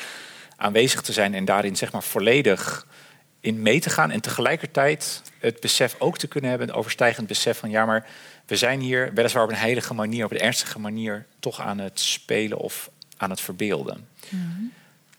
aanwezig 0.59 1.01
te 1.01 1.13
zijn 1.13 1.35
en 1.35 1.45
daarin 1.45 1.77
zeg 1.77 1.93
maar 1.93 2.03
volledig 2.03 2.87
in 3.41 3.63
mee 3.63 3.81
te 3.81 3.91
gaan. 3.91 4.11
En 4.11 4.21
tegelijkertijd 4.21 5.23
het 5.39 5.61
besef 5.61 5.95
ook 5.99 6.19
te 6.19 6.27
kunnen 6.27 6.51
hebben, 6.51 6.69
een 6.69 6.75
overstijgend 6.75 7.27
besef 7.27 7.59
van 7.59 7.71
ja, 7.71 7.85
maar 7.87 8.07
we 8.47 8.57
zijn 8.57 8.81
hier 8.81 9.11
weliswaar 9.15 9.43
op 9.43 9.49
een 9.51 9.55
heilige 9.57 9.95
manier, 9.95 10.25
op 10.25 10.31
een 10.31 10.41
ernstige 10.41 10.79
manier, 10.79 11.27
toch 11.41 11.61
aan 11.61 11.79
het 11.79 12.01
spelen 12.01 12.59
of 12.59 12.91
aan 13.17 13.31
het 13.31 13.41
verbeelden. 13.41 14.09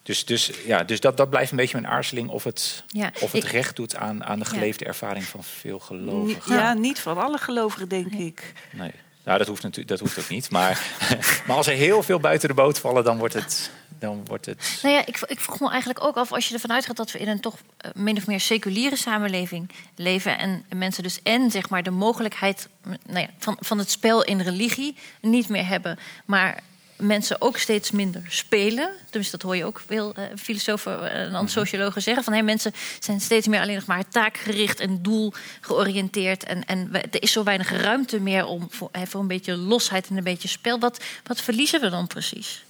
Dus, 0.03 0.25
dus, 0.25 0.51
ja, 0.65 0.83
dus 0.83 0.99
dat, 0.99 1.17
dat 1.17 1.29
blijft 1.29 1.51
een 1.51 1.57
beetje 1.57 1.81
mijn 1.81 1.93
aarzeling 1.93 2.29
of 2.29 2.43
het, 2.43 2.83
Ja, 2.87 3.11
of 3.21 3.31
het 3.31 3.43
ik- 3.43 3.49
recht 3.49 3.75
doet 3.75 3.95
aan, 3.95 4.25
aan 4.25 4.39
de 4.39 4.45
Ja. 4.45 4.51
geleefde 4.51 4.85
ervaring 4.85 5.23
van 5.25 5.43
veel 5.43 5.79
gelovigen. 5.79 6.53
ja, 6.55 6.73
niet 6.73 6.99
van 6.99 7.17
alle 7.17 7.37
gelovigen, 7.37 7.87
denk 7.89 8.13
ik. 8.13 8.53
Nee. 8.71 8.91
Nou, 9.23 9.37
dat 9.37 9.47
hoeft, 9.47 9.61
natuurlijk, 9.63 9.89
dat 9.89 9.99
hoeft 9.99 10.19
ook 10.19 10.29
niet. 10.29 10.49
Maar, 10.51 10.81
maar 11.47 11.55
als 11.55 11.67
er 11.67 11.73
heel 11.73 12.03
veel 12.03 12.19
buiten 12.19 12.47
de 12.47 12.53
boot 12.55 12.79
vallen, 12.79 13.03
dan 13.03 13.17
wordt 13.17 13.33
het. 13.33 13.71
Dan 13.99 14.25
wordt 14.25 14.45
het 14.45 14.79
Nou 14.81 14.95
ja, 14.95 15.05
ik, 15.05 15.19
ik 15.27 15.39
vroeg 15.39 15.59
me 15.59 15.69
eigenlijk 15.69 16.03
ook 16.03 16.15
af, 16.17 16.31
als 16.31 16.47
je 16.47 16.53
ervan 16.53 16.71
uitgaat 16.71 16.97
dat 16.97 17.11
we 17.11 17.19
in 17.19 17.27
een 17.27 17.39
toch 17.39 17.55
eh, 17.77 17.91
min 17.95 18.17
of 18.17 18.27
meer 18.27 18.39
seculiere 18.39 18.95
samenleving 18.95 19.69
leven 19.95 20.37
en 20.37 20.65
mensen 20.75 21.03
dus 21.03 21.21
en 21.23 21.51
zeg 21.51 21.69
maar 21.69 21.83
de 21.83 21.89
mogelijkheid 21.91 22.67
nou 23.07 23.19
ja, 23.19 23.27
van, 23.37 23.57
van 23.59 23.77
het 23.77 23.91
spel 23.91 24.23
in 24.23 24.41
religie 24.41 24.95
niet 25.21 25.49
meer 25.49 25.67
hebben, 25.67 25.99
maar 26.25 26.59
mensen 26.97 27.41
ook 27.41 27.57
steeds 27.57 27.91
minder 27.91 28.23
spelen. 28.27 28.89
Dus 29.09 29.29
dat 29.29 29.41
hoor 29.41 29.55
je 29.55 29.65
ook 29.65 29.81
veel 29.87 30.13
eh, 30.13 30.23
filosofen 30.37 31.11
eh, 31.11 31.33
en 31.33 31.49
sociologen 31.49 32.01
zeggen. 32.01 32.23
Van 32.23 32.33
hey, 32.33 32.43
mensen 32.43 32.73
zijn 32.99 33.21
steeds 33.21 33.47
meer 33.47 33.61
alleen 33.61 33.75
nog 33.75 33.85
maar 33.85 34.07
taakgericht 34.07 34.79
en 34.79 35.01
doelgeoriënteerd. 35.01 36.43
En, 36.43 36.65
en 36.65 36.91
we- 36.91 36.99
er 36.99 37.21
is 37.21 37.31
zo 37.31 37.43
weinig 37.43 37.71
ruimte 37.71 38.19
meer 38.19 38.45
om 38.45 38.67
voor, 38.69 38.89
voor 39.07 39.21
een 39.21 39.27
beetje 39.27 39.57
losheid 39.57 40.07
en 40.07 40.17
een 40.17 40.23
beetje 40.23 40.47
spel. 40.47 40.79
Wat, 40.79 41.03
wat 41.23 41.41
verliezen 41.41 41.81
we 41.81 41.89
dan 41.89 42.07
precies? 42.07 42.63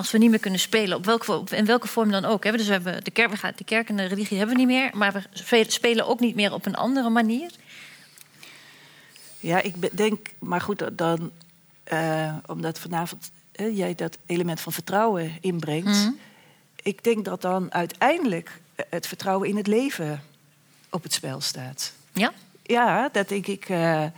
Als 0.00 0.10
we 0.10 0.18
niet 0.18 0.30
meer 0.30 0.38
kunnen 0.40 0.60
spelen, 0.60 0.96
op 0.96 1.04
welke, 1.04 1.32
op- 1.32 1.50
in 1.50 1.64
welke 1.64 1.88
vorm 1.88 2.10
dan 2.10 2.24
ook. 2.24 2.44
Hè? 2.44 2.52
Dus 2.52 2.66
we 2.66 2.72
hebben 2.72 3.04
de 3.04 3.10
kerk, 3.10 3.30
we 3.30 3.36
gaan, 3.36 3.52
de 3.56 3.64
kerk 3.64 3.88
en 3.88 3.96
de 3.96 4.04
religie 4.04 4.38
hebben 4.38 4.56
we 4.56 4.62
niet 4.62 4.70
meer. 4.70 4.90
Maar 4.94 5.12
we 5.12 5.22
spe- 5.32 5.64
spelen 5.68 6.06
ook 6.06 6.20
niet 6.20 6.34
meer 6.34 6.52
op 6.52 6.66
een 6.66 6.74
andere 6.74 7.08
manier. 7.08 7.50
Ja, 9.40 9.62
ik 9.62 9.96
denk, 9.96 10.28
maar 10.38 10.60
goed, 10.60 10.82
dan, 10.92 11.30
eh, 11.84 12.36
omdat 12.46 12.78
vanavond 12.78 13.30
jij 13.52 13.94
dat 13.94 14.18
element 14.26 14.60
van 14.60 14.72
vertrouwen 14.72 15.38
inbrengt. 15.40 15.86
Mhm. 15.86 16.10
Ik 16.82 17.04
denk 17.04 17.24
dat 17.24 17.40
dan 17.42 17.72
uiteindelijk 17.72 18.60
eh, 18.74 18.84
het 18.90 19.06
vertrouwen 19.06 19.48
in 19.48 19.56
het 19.56 19.66
leven 19.66 20.22
op 20.90 21.02
het 21.02 21.12
spel 21.12 21.40
staat. 21.40 21.92
Ja? 22.12 22.32
Ja, 22.62 23.08
dat 23.12 23.28
denk 23.28 23.46
ik. 23.46 23.68
je, 23.68 24.10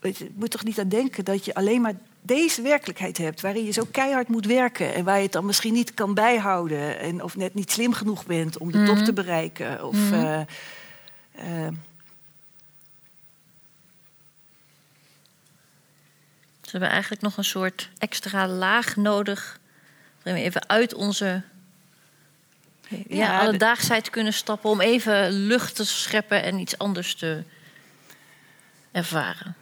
je 0.00 0.30
moet 0.34 0.50
toch 0.50 0.64
niet 0.64 0.78
aan 0.80 0.88
denken 0.88 1.24
dat 1.24 1.44
je 1.44 1.54
alleen 1.54 1.80
maar 1.80 1.94
deze 2.22 2.62
werkelijkheid 2.62 3.18
hebt, 3.18 3.40
waarin 3.40 3.64
je 3.64 3.70
zo 3.70 3.84
keihard 3.90 4.28
moet 4.28 4.46
werken 4.46 4.94
en 4.94 5.04
waar 5.04 5.16
je 5.16 5.22
het 5.22 5.32
dan 5.32 5.46
misschien 5.46 5.72
niet 5.72 5.94
kan 5.94 6.14
bijhouden 6.14 6.98
en 6.98 7.22
of 7.22 7.36
net 7.36 7.54
niet 7.54 7.70
slim 7.70 7.92
genoeg 7.92 8.26
bent 8.26 8.58
om 8.58 8.72
de 8.72 8.82
top 8.84 8.98
te 8.98 9.12
bereiken. 9.12 9.84
Of, 9.86 9.96
Mhm. 9.96 10.14
eh, 10.14 10.40
eh, 11.32 11.72
Dus 16.60 16.78
we 16.78 16.84
hebben 16.84 16.90
eigenlijk 16.90 17.22
nog 17.22 17.36
een 17.36 17.44
soort 17.44 17.88
extra 17.98 18.48
laag 18.48 18.96
nodig. 18.96 19.58
Waarin 20.22 20.42
we 20.42 20.48
even 20.48 20.68
uit 20.68 20.94
onze 20.94 21.42
ja, 22.88 22.96
Ja, 23.08 23.38
alledaagsheid 23.40 24.10
kunnen 24.10 24.32
stappen. 24.32 24.70
Om 24.70 24.80
even 24.80 25.30
lucht 25.32 25.74
te 25.76 25.84
scheppen 25.84 26.42
en 26.42 26.58
iets 26.58 26.78
anders 26.78 27.14
te 27.14 27.44
ervaren. 28.92 29.54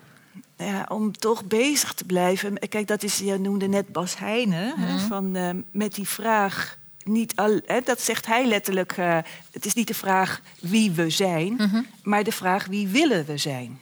Ja, 0.58 0.86
om 0.88 1.12
toch 1.18 1.44
bezig 1.44 1.92
te 1.94 2.04
blijven. 2.04 2.58
Kijk, 2.68 2.86
dat 2.86 3.02
is, 3.02 3.18
je 3.18 3.38
noemde 3.38 3.68
net 3.68 3.92
Bas 3.92 4.18
Heijnen, 4.18 4.74
Mhm. 4.76 4.98
van, 4.98 5.36
eh, 5.36 5.50
met 5.70 5.94
die 5.94 6.08
vraag. 6.08 6.76
Niet 7.04 7.36
al, 7.36 7.60
hè, 7.66 7.80
dat 7.80 8.00
zegt 8.00 8.26
hij 8.26 8.46
letterlijk. 8.46 8.92
eh, 8.92 9.18
het 9.52 9.66
is 9.66 9.74
niet 9.74 9.86
de 9.88 9.94
vraag 9.94 10.40
wie 10.60 10.90
we 10.90 11.10
zijn, 11.10 11.52
Mhm. 11.54 11.82
maar 12.02 12.24
de 12.24 12.32
vraag 12.32 12.66
wie 12.66 12.88
willen 12.88 13.24
we 13.26 13.36
zijn. 13.36 13.80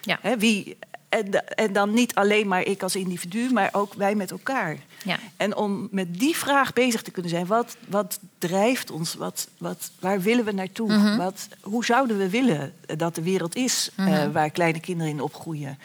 Ja. 0.00 0.18
Hè, 0.22 0.36
wie, 0.38 0.76
en, 1.08 1.46
en 1.56 1.72
dan 1.72 1.94
niet 1.94 2.14
alleen 2.14 2.48
maar 2.48 2.62
ik 2.62 2.82
als 2.82 2.96
individu, 2.96 3.52
maar 3.52 3.68
ook 3.72 3.94
wij 3.94 4.14
met 4.14 4.30
elkaar. 4.30 4.76
Ja. 5.04 5.18
En 5.36 5.56
om 5.56 5.88
met 5.90 6.18
die 6.18 6.36
vraag 6.36 6.72
bezig 6.72 7.02
te 7.02 7.10
kunnen 7.10 7.30
zijn, 7.30 7.46
wat, 7.46 7.76
wat 7.88 8.18
drijft 8.38 8.90
ons? 8.90 9.14
Wat, 9.14 9.48
wat, 9.58 9.90
waar 10.00 10.20
willen 10.20 10.44
we 10.44 10.52
naartoe? 10.52 10.92
Mhm. 10.92 11.16
wat, 11.16 11.48
hoe 11.60 11.84
zouden 11.84 12.18
we 12.18 12.30
willen 12.30 12.72
dat 12.96 13.14
de 13.14 13.22
wereld 13.22 13.56
is 13.56 13.90
eh, 13.96 14.26
waar 14.32 14.50
kleine 14.50 14.80
kinderen 14.80 15.12
in 15.12 15.20
opgroeien? 15.20 15.78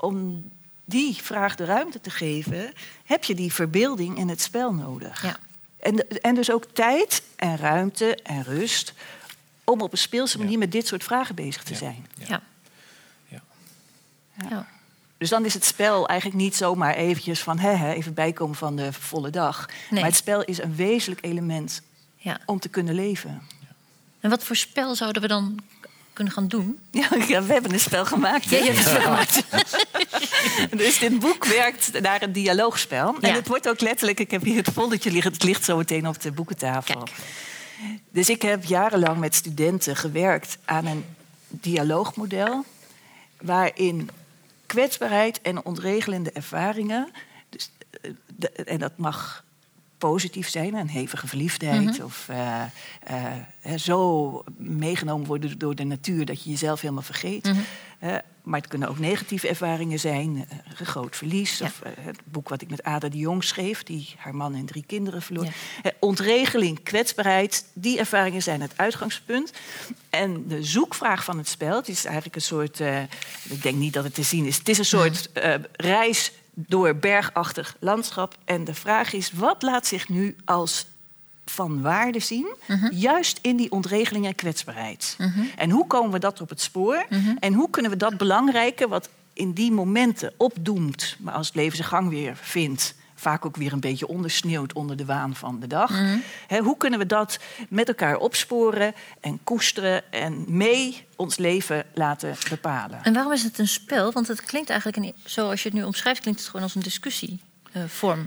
Om 0.00 0.44
die 0.84 1.14
vraag 1.14 1.54
de 1.54 1.64
ruimte 1.64 2.00
te 2.00 2.10
geven, 2.10 2.72
heb 3.04 3.24
je 3.24 3.34
die 3.34 3.52
verbeelding 3.52 4.18
en 4.18 4.28
het 4.28 4.40
spel 4.40 4.74
nodig. 4.74 5.22
Ja. 5.22 5.38
En, 5.80 6.20
en 6.22 6.34
dus 6.34 6.50
ook 6.50 6.64
tijd 6.72 7.22
en 7.36 7.56
ruimte 7.56 8.14
en 8.22 8.42
rust 8.42 8.92
om 9.64 9.80
op 9.80 9.92
een 9.92 9.98
speelse 9.98 10.38
Ja. 10.38 10.44
manier 10.44 10.58
met 10.58 10.72
dit 10.72 10.86
soort 10.86 11.04
vragen 11.04 11.34
bezig 11.34 11.62
te 11.62 11.72
Ja. 11.72 11.78
zijn. 11.78 12.06
Ja. 12.14 12.42
Ja. 13.28 13.42
Ja. 14.48 14.66
Dus 15.18 15.28
dan 15.28 15.44
is 15.44 15.54
het 15.54 15.64
spel 15.64 16.08
eigenlijk 16.08 16.40
niet 16.40 16.56
zomaar 16.56 16.94
eventjes 16.94 17.42
van 17.42 17.58
hè, 17.58 17.70
hè, 17.70 17.92
even 17.92 18.14
bijkomen 18.14 18.56
van 18.56 18.76
de 18.76 18.92
volle 18.92 19.30
dag. 19.30 19.68
Nee. 19.90 20.00
Maar 20.00 20.08
het 20.08 20.18
spel 20.18 20.44
is 20.44 20.62
een 20.62 20.74
wezenlijk 20.76 21.24
element 21.24 21.82
ja. 22.16 22.40
om 22.46 22.58
te 22.60 22.68
kunnen 22.68 22.94
leven. 22.94 23.42
En 24.20 24.30
wat 24.30 24.44
voor 24.44 24.56
spel 24.56 24.94
zouden 24.94 25.22
we 25.22 25.28
dan 25.28 25.58
kunnen 26.18 26.34
gaan 26.34 26.48
doen? 26.48 26.78
Ja, 27.28 27.42
we 27.42 27.52
hebben 27.52 27.72
een 27.72 27.80
spel 27.80 28.04
gemaakt. 28.06 28.44
Ja, 28.44 28.58
je 28.58 28.64
hebt 28.64 28.76
een 28.76 28.82
spel 28.82 29.00
gemaakt. 29.00 29.42
Dus 30.76 30.98
dit 30.98 31.18
boek 31.18 31.44
werkt 31.44 32.00
naar 32.00 32.22
een 32.22 32.32
dialoogspel. 32.32 33.16
En 33.20 33.34
het 33.34 33.48
wordt 33.48 33.68
ook 33.68 33.80
letterlijk, 33.80 34.20
ik 34.20 34.30
heb 34.30 34.42
hier 34.42 34.56
het 34.56 34.70
foldertje 34.72 35.10
liggen, 35.10 35.32
het 35.32 35.42
ligt 35.42 35.64
zo 35.64 35.76
meteen 35.76 36.08
op 36.08 36.20
de 36.20 36.32
boekentafel. 36.32 37.02
Kijk. 37.02 37.16
Dus 38.10 38.28
ik 38.28 38.42
heb 38.42 38.64
jarenlang 38.64 39.18
met 39.18 39.34
studenten 39.34 39.96
gewerkt 39.96 40.58
aan 40.64 40.86
een 40.86 41.04
dialoogmodel. 41.48 42.64
Waarin 43.40 44.10
kwetsbaarheid 44.66 45.40
en 45.42 45.64
ontregelende 45.64 46.30
ervaringen. 46.32 47.08
Dus, 47.48 47.70
eh, 48.00 48.10
de- 48.36 48.50
en 48.52 48.78
dat 48.78 48.92
mag 48.96 49.44
positief 49.98 50.48
zijn, 50.48 50.74
een 50.74 50.88
hevige 50.88 51.26
verliefdheid. 51.26 51.98
Mhm. 51.98 52.02
Of 52.02 52.28
eh, 52.28 52.62
eh, 53.02 53.78
zo 53.78 54.44
meegenomen 54.56 55.26
worden 55.26 55.58
door 55.58 55.74
de 55.74 55.84
natuur 55.84 56.24
dat 56.24 56.42
je 56.42 56.50
jezelf 56.50 56.80
helemaal 56.80 57.02
vergeet. 57.02 57.44
Mhm. 57.44 57.56
Eh, 57.98 58.16
maar 58.42 58.60
het 58.60 58.68
kunnen 58.68 58.88
ook 58.88 58.98
negatieve 58.98 59.48
ervaringen 59.48 60.00
zijn. 60.00 60.48
een 60.78 60.86
groot 60.86 61.16
verlies. 61.16 61.58
Ja. 61.58 61.66
Of 61.66 61.82
het 62.00 62.18
boek 62.24 62.48
wat 62.48 62.62
ik 62.62 62.70
met 62.70 62.82
Ada 62.82 63.08
de 63.08 63.18
Jong 63.18 63.44
schreef, 63.44 63.82
die 63.82 64.14
haar 64.16 64.34
man 64.34 64.54
en 64.54 64.64
drie 64.64 64.84
kinderen 64.86 65.22
verloor. 65.22 65.44
Ja. 65.44 65.90
Ontregeling, 66.00 66.82
kwetsbaarheid, 66.82 67.64
die 67.72 67.98
ervaringen 67.98 68.42
zijn 68.42 68.60
het 68.60 68.72
uitgangspunt. 68.76 69.52
En 70.10 70.48
de 70.48 70.62
zoekvraag 70.62 71.24
van 71.24 71.38
het 71.38 71.48
spel, 71.48 71.76
het 71.76 71.88
is 71.88 72.04
eigenlijk 72.04 72.36
een 72.36 72.42
soort. 72.42 72.80
ik 73.48 73.62
denk 73.62 73.76
niet 73.76 73.92
dat 73.92 74.04
het 74.04 74.14
te 74.14 74.22
zien 74.22 74.44
is. 74.44 74.58
Het 74.58 74.68
is 74.68 74.78
een 74.78 74.84
soort 74.84 75.32
eh, 75.32 75.54
reis 75.72 76.32
door 76.66 76.94
bergachtig 76.94 77.76
landschap. 77.78 78.36
En 78.44 78.64
de 78.64 78.74
vraag 78.74 79.12
is: 79.12 79.32
wat 79.32 79.62
laat 79.62 79.86
zich 79.86 80.08
nu 80.08 80.36
als 80.44 80.86
van 81.44 81.82
waarde 81.82 82.20
zien, 82.20 82.46
juist 82.90 83.38
in 83.42 83.56
die 83.56 83.70
ontregeling 83.70 84.26
en 84.26 84.34
kwetsbaarheid. 84.34 85.16
En 85.56 85.70
hoe 85.70 85.86
komen 85.86 86.10
we 86.10 86.18
dat 86.18 86.40
op 86.40 86.48
het 86.48 86.60
spoor? 86.60 87.06
En 87.38 87.52
hoe 87.52 87.70
kunnen 87.70 87.90
we 87.90 87.96
dat 87.96 88.16
belangrijke, 88.16 88.88
wat 88.88 89.08
in 89.32 89.52
die 89.52 89.72
momenten 89.72 90.32
opdoemt, 90.36 91.16
maar 91.18 91.34
als 91.34 91.46
het 91.46 91.56
leven 91.56 91.76
zijn 91.76 91.88
gang 91.88 92.08
weer 92.08 92.36
vindt, 92.40 92.94
vaak 93.18 93.46
ook 93.46 93.56
weer 93.56 93.72
een 93.72 93.80
beetje 93.80 94.06
ondersneeuwt 94.06 94.72
onder 94.72 94.96
de 94.96 95.04
waan 95.04 95.36
van 95.36 95.60
de 95.60 95.66
dag. 95.66 95.90
Hè, 96.46 96.58
hoe 96.58 96.76
kunnen 96.76 96.98
we 96.98 97.06
dat 97.06 97.38
met 97.68 97.88
elkaar 97.88 98.16
opsporen 98.16 98.94
en 99.20 99.40
koesteren 99.44 100.12
en 100.12 100.44
mee 100.46 101.06
ons 101.16 101.36
leven 101.36 101.84
laten 101.94 102.34
bepalen? 102.50 103.02
En 103.02 103.12
waarom 103.12 103.32
is 103.32 103.42
het 103.42 103.58
een 103.58 103.68
spel? 103.68 104.12
Want 104.12 104.28
het 104.28 104.42
klinkt 104.42 104.70
eigenlijk, 104.70 105.04
een, 105.04 105.14
zoals 105.24 105.62
je 105.62 105.68
het 105.68 105.78
nu 105.78 105.84
omschrijft, 105.84 106.20
klinkt 106.20 106.40
het 106.40 106.48
gewoon 106.48 106.64
als 106.64 106.74
een 106.74 106.82
discussievorm. 106.82 108.26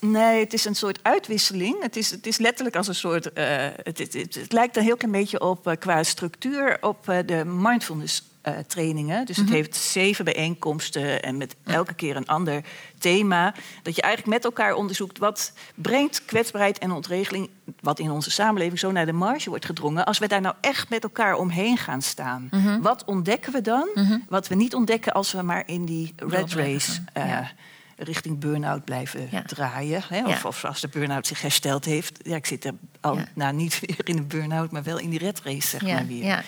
Nee, 0.00 0.40
het 0.40 0.52
is 0.52 0.64
een 0.64 0.74
soort 0.74 0.98
uitwisseling. 1.02 1.82
Het 1.82 1.96
is, 1.96 2.10
het 2.10 2.26
is 2.26 2.38
letterlijk 2.38 2.76
als 2.76 2.88
een 2.88 2.94
soort. 2.94 3.32
eh, 3.32 3.66
het, 3.82 3.98
het, 3.98 4.12
het, 4.12 4.34
het 4.34 4.52
lijkt 4.52 4.76
een 4.76 4.82
heel 4.82 4.96
klein 4.96 5.12
beetje 5.12 5.40
op 5.40 5.66
eh, 5.66 5.76
qua 5.78 6.02
structuur 6.02 6.78
op 6.80 7.08
eh, 7.08 7.18
de 7.26 7.44
mindfulness 7.44 8.22
eh, 8.42 8.54
trainingen. 8.66 9.26
Dus 9.26 9.36
het 9.36 9.46
Mhm. 9.46 9.54
heeft 9.54 9.76
zeven 9.76 10.24
bijeenkomsten 10.24 11.22
en 11.22 11.36
met 11.36 11.56
elke 11.64 11.94
keer 11.94 12.16
een 12.16 12.26
ander 12.26 12.64
thema. 12.98 13.54
Dat 13.82 13.96
je 13.96 14.02
eigenlijk 14.02 14.34
met 14.34 14.44
elkaar 14.44 14.74
onderzoekt 14.74 15.18
wat 15.18 15.52
brengt 15.74 16.24
kwetsbaarheid 16.24 16.78
en 16.78 16.90
ontregeling, 16.90 17.48
wat 17.80 17.98
in 17.98 18.10
onze 18.10 18.30
samenleving 18.30 18.78
zo 18.78 18.90
naar 18.92 19.06
de 19.06 19.12
marge 19.12 19.48
wordt 19.48 19.64
gedrongen, 19.64 20.04
als 20.04 20.18
we 20.18 20.26
daar 20.28 20.40
nou 20.40 20.54
echt 20.60 20.88
met 20.90 21.02
elkaar 21.02 21.34
omheen 21.36 21.76
gaan 21.76 22.02
staan. 22.02 22.48
Mhm. 22.50 22.80
Wat 22.80 23.04
ontdekken 23.04 23.52
we 23.52 23.60
dan? 23.60 23.88
Wat 24.28 24.48
we 24.48 24.54
niet 24.54 24.74
ontdekken 24.74 25.12
als 25.12 25.32
we 25.32 25.42
maar 25.42 25.62
in 25.66 25.84
die 25.84 26.14
red 26.16 26.52
race 26.52 27.00
eh, 27.12 27.28
ja. 27.28 27.50
richting 27.96 28.38
burn-out 28.38 28.84
blijven 28.84 29.28
Ja. 29.30 29.42
draaien. 29.42 30.02
Hè? 30.08 30.24
Of, 30.26 30.42
Ja. 30.42 30.48
of 30.48 30.64
als 30.64 30.80
de 30.80 30.88
burn-out 30.88 31.26
zich 31.26 31.40
hersteld 31.42 31.84
heeft. 31.84 32.18
Ja, 32.22 32.36
ik 32.36 32.46
zit 32.46 32.64
er 32.64 32.72
al, 33.00 33.16
Ja. 33.16 33.24
nou 33.34 33.54
niet 33.54 33.80
weer 33.86 34.00
in 34.08 34.16
een 34.16 34.26
burn-out, 34.26 34.70
maar 34.70 34.82
wel 34.82 34.98
in 34.98 35.10
die 35.10 35.18
red 35.18 35.40
race, 35.44 35.68
zeg 35.68 35.82
maar 35.82 36.06
weer. 36.06 36.44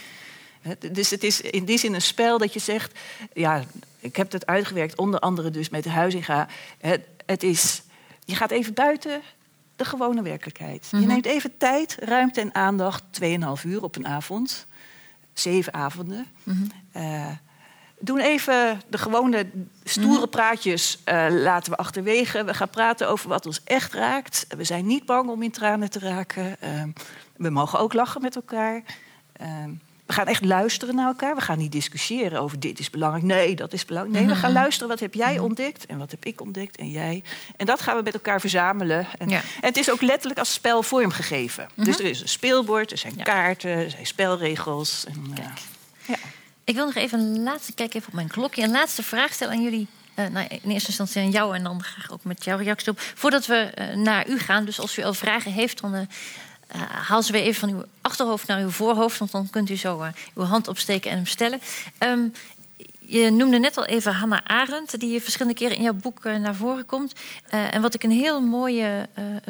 Dus 0.93 1.11
het 1.11 1.25
is 1.25 1.41
in 1.41 1.65
die 1.65 1.79
zin 1.79 1.95
een 1.95 2.03
spel 2.03 2.39
dat 2.39 2.53
je 2.53 2.61
zegt... 2.61 2.99
ja, 3.33 3.65
ik 3.99 4.17
heb 4.17 4.33
het 4.33 4.47
uitgewerkt, 4.47 4.99
onder 4.99 5.21
andere 5.21 5.51
dus 5.51 5.69
met 5.69 5.85
de 5.85 5.91
Huizinga. 5.91 6.49
Het, 6.79 7.01
het 7.27 7.43
is, 7.43 7.83
je 8.25 8.37
gaat 8.37 8.51
even 8.51 8.75
buiten 8.75 9.21
de 9.77 9.85
gewone 9.85 10.23
werkelijkheid. 10.23 10.89
Mhm. 10.91 11.03
Je 11.03 11.09
neemt 11.09 11.27
even 11.27 11.57
tijd, 11.57 11.97
ruimte 12.01 12.41
en 12.41 12.55
aandacht. 12.55 13.03
2,5 13.23 13.29
uur 13.65 13.83
op 13.83 13.97
een 13.97 14.07
avond. 14.07 14.67
Zeven 15.33 15.75
avonden. 15.75 16.27
Mhm. 16.43 16.65
Eh, 16.93 17.29
doen 17.99 18.19
even 18.19 18.83
de 18.89 18.99
gewone 18.99 19.47
stoere 19.85 20.29
praatjes 20.29 20.99
eh, 21.05 21.27
laten 21.31 21.73
we 21.73 21.79
achterwege. 21.79 22.45
We 22.45 22.55
gaan 22.55 22.71
praten 22.71 23.09
over 23.09 23.29
wat 23.29 23.47
ons 23.47 23.61
echt 23.65 23.93
raakt. 23.93 24.47
We 24.57 24.65
zijn 24.65 24.87
niet 24.87 25.07
bang 25.07 25.31
om 25.31 25.43
in 25.43 25.51
tranen 25.51 25.91
te 25.91 25.99
raken. 25.99 26.61
Ehm, 26.61 26.91
we 27.37 27.51
mogen 27.51 27.79
ook 27.79 27.93
lachen 27.93 28.21
met 28.21 28.37
elkaar. 28.37 28.83
We 30.07 30.13
gaan 30.13 30.27
echt 30.27 30.45
luisteren 30.45 30.95
naar 30.95 31.07
elkaar. 31.07 31.35
We 31.35 31.41
gaan 31.41 31.59
niet 31.59 31.73
discussiëren 31.73 32.41
over 32.41 32.61
dit 32.61 32.79
is 32.79 32.91
belangrijk. 32.91 33.25
Nee, 33.25 33.55
dat 33.57 33.73
is 33.73 33.85
belangrijk. 33.85 34.19
Nee, 34.25 34.35
we 34.35 34.41
gaan 34.41 34.53
luisteren. 34.63 34.89
Wat 34.89 35.01
heb 35.01 35.15
jij 35.15 35.39
ontdekt? 35.39 35.87
En 35.87 35.99
wat 35.99 36.11
heb 36.11 36.25
ik 36.25 36.41
ontdekt? 36.41 36.77
En 36.77 36.91
jij? 36.91 37.23
En 37.57 37.67
dat 37.67 37.81
gaan 37.81 37.97
we 37.97 38.03
met 38.03 38.15
elkaar 38.15 38.41
verzamelen. 38.41 39.07
En, 39.19 39.29
Ja. 39.29 39.37
en 39.39 39.45
het 39.69 39.77
is 39.77 39.91
ook 39.91 40.01
letterlijk 40.01 40.39
als 40.39 40.53
spel 40.53 40.83
vormgegeven. 40.83 41.69
Dus 41.75 41.99
er 41.99 42.05
is 42.05 42.21
een 42.21 42.29
speelbord, 42.29 42.91
er 42.91 42.99
zijn 42.99 43.13
Ja. 43.17 43.23
kaarten, 43.23 43.71
er 43.71 43.91
zijn 43.91 44.07
spelregels. 44.07 45.05
En, 45.07 45.33
eh, 45.37 45.45
ja. 46.07 46.15
Ik 46.65 46.75
wil 46.75 46.85
nog 46.85 46.95
even 46.95 47.21
een 47.21 47.43
laatste 47.43 47.73
kijk 47.73 47.95
even 47.95 48.09
op 48.09 48.15
mijn 48.15 48.29
klokje. 48.29 48.63
Een 48.63 48.71
laatste 48.71 49.03
vraag 49.03 49.33
stellen 49.33 49.55
aan 49.55 49.63
jullie. 49.63 49.87
Eh, 50.15 50.27
nou, 50.27 50.47
in 50.49 50.71
eerste 50.71 50.89
instantie 50.89 51.23
aan 51.23 51.31
jou 51.31 51.55
en 51.57 51.63
dan 51.63 51.83
graag 51.83 52.11
ook 52.13 52.25
met 52.25 52.45
jouw 52.45 52.59
reactie 52.59 52.91
op. 52.93 53.01
Voordat 53.15 53.47
we 53.47 53.55
eh, 53.57 53.97
naar 53.97 54.29
u 54.29 54.39
gaan, 54.39 54.65
dus 54.65 54.81
als 54.81 54.99
u 54.99 55.03
al 55.03 55.15
vragen 55.15 55.53
heeft, 55.53 55.81
dan 55.81 56.09
eh, 56.73 56.81
haal 56.81 57.23
ze 57.23 57.33
weer 57.33 57.43
even 57.43 57.69
van 57.69 57.79
uw 57.79 57.85
achterhoofd 58.01 58.47
naar 58.47 58.61
uw 58.61 58.71
voorhoofd. 58.71 59.19
Want 59.19 59.31
dan 59.31 59.51
kunt 59.51 59.71
u 59.71 59.77
zo 59.77 60.01
eh, 60.01 60.09
uw 60.35 60.43
hand 60.43 60.69
opsteken 60.69 61.11
en 61.11 61.17
hem 61.17 61.27
stellen. 61.27 61.61
Ehm, 61.99 62.21
je 62.99 63.31
noemde 63.31 63.59
net 63.59 63.77
al 63.77 63.85
even 63.85 64.13
Hannah 64.13 64.41
Arendt, 64.45 65.01
die 65.01 65.23
verschillende 65.23 65.59
keren 65.59 65.77
in 65.77 65.83
jouw 65.83 65.93
boek 65.93 66.25
eh, 66.25 66.37
naar 66.37 66.55
voren 66.55 66.87
komt. 66.87 67.13
En 67.49 67.83
wat 67.83 67.95
ik 67.95 68.03
een 68.03 68.11
heel 68.11 68.41
mooi 68.41 68.85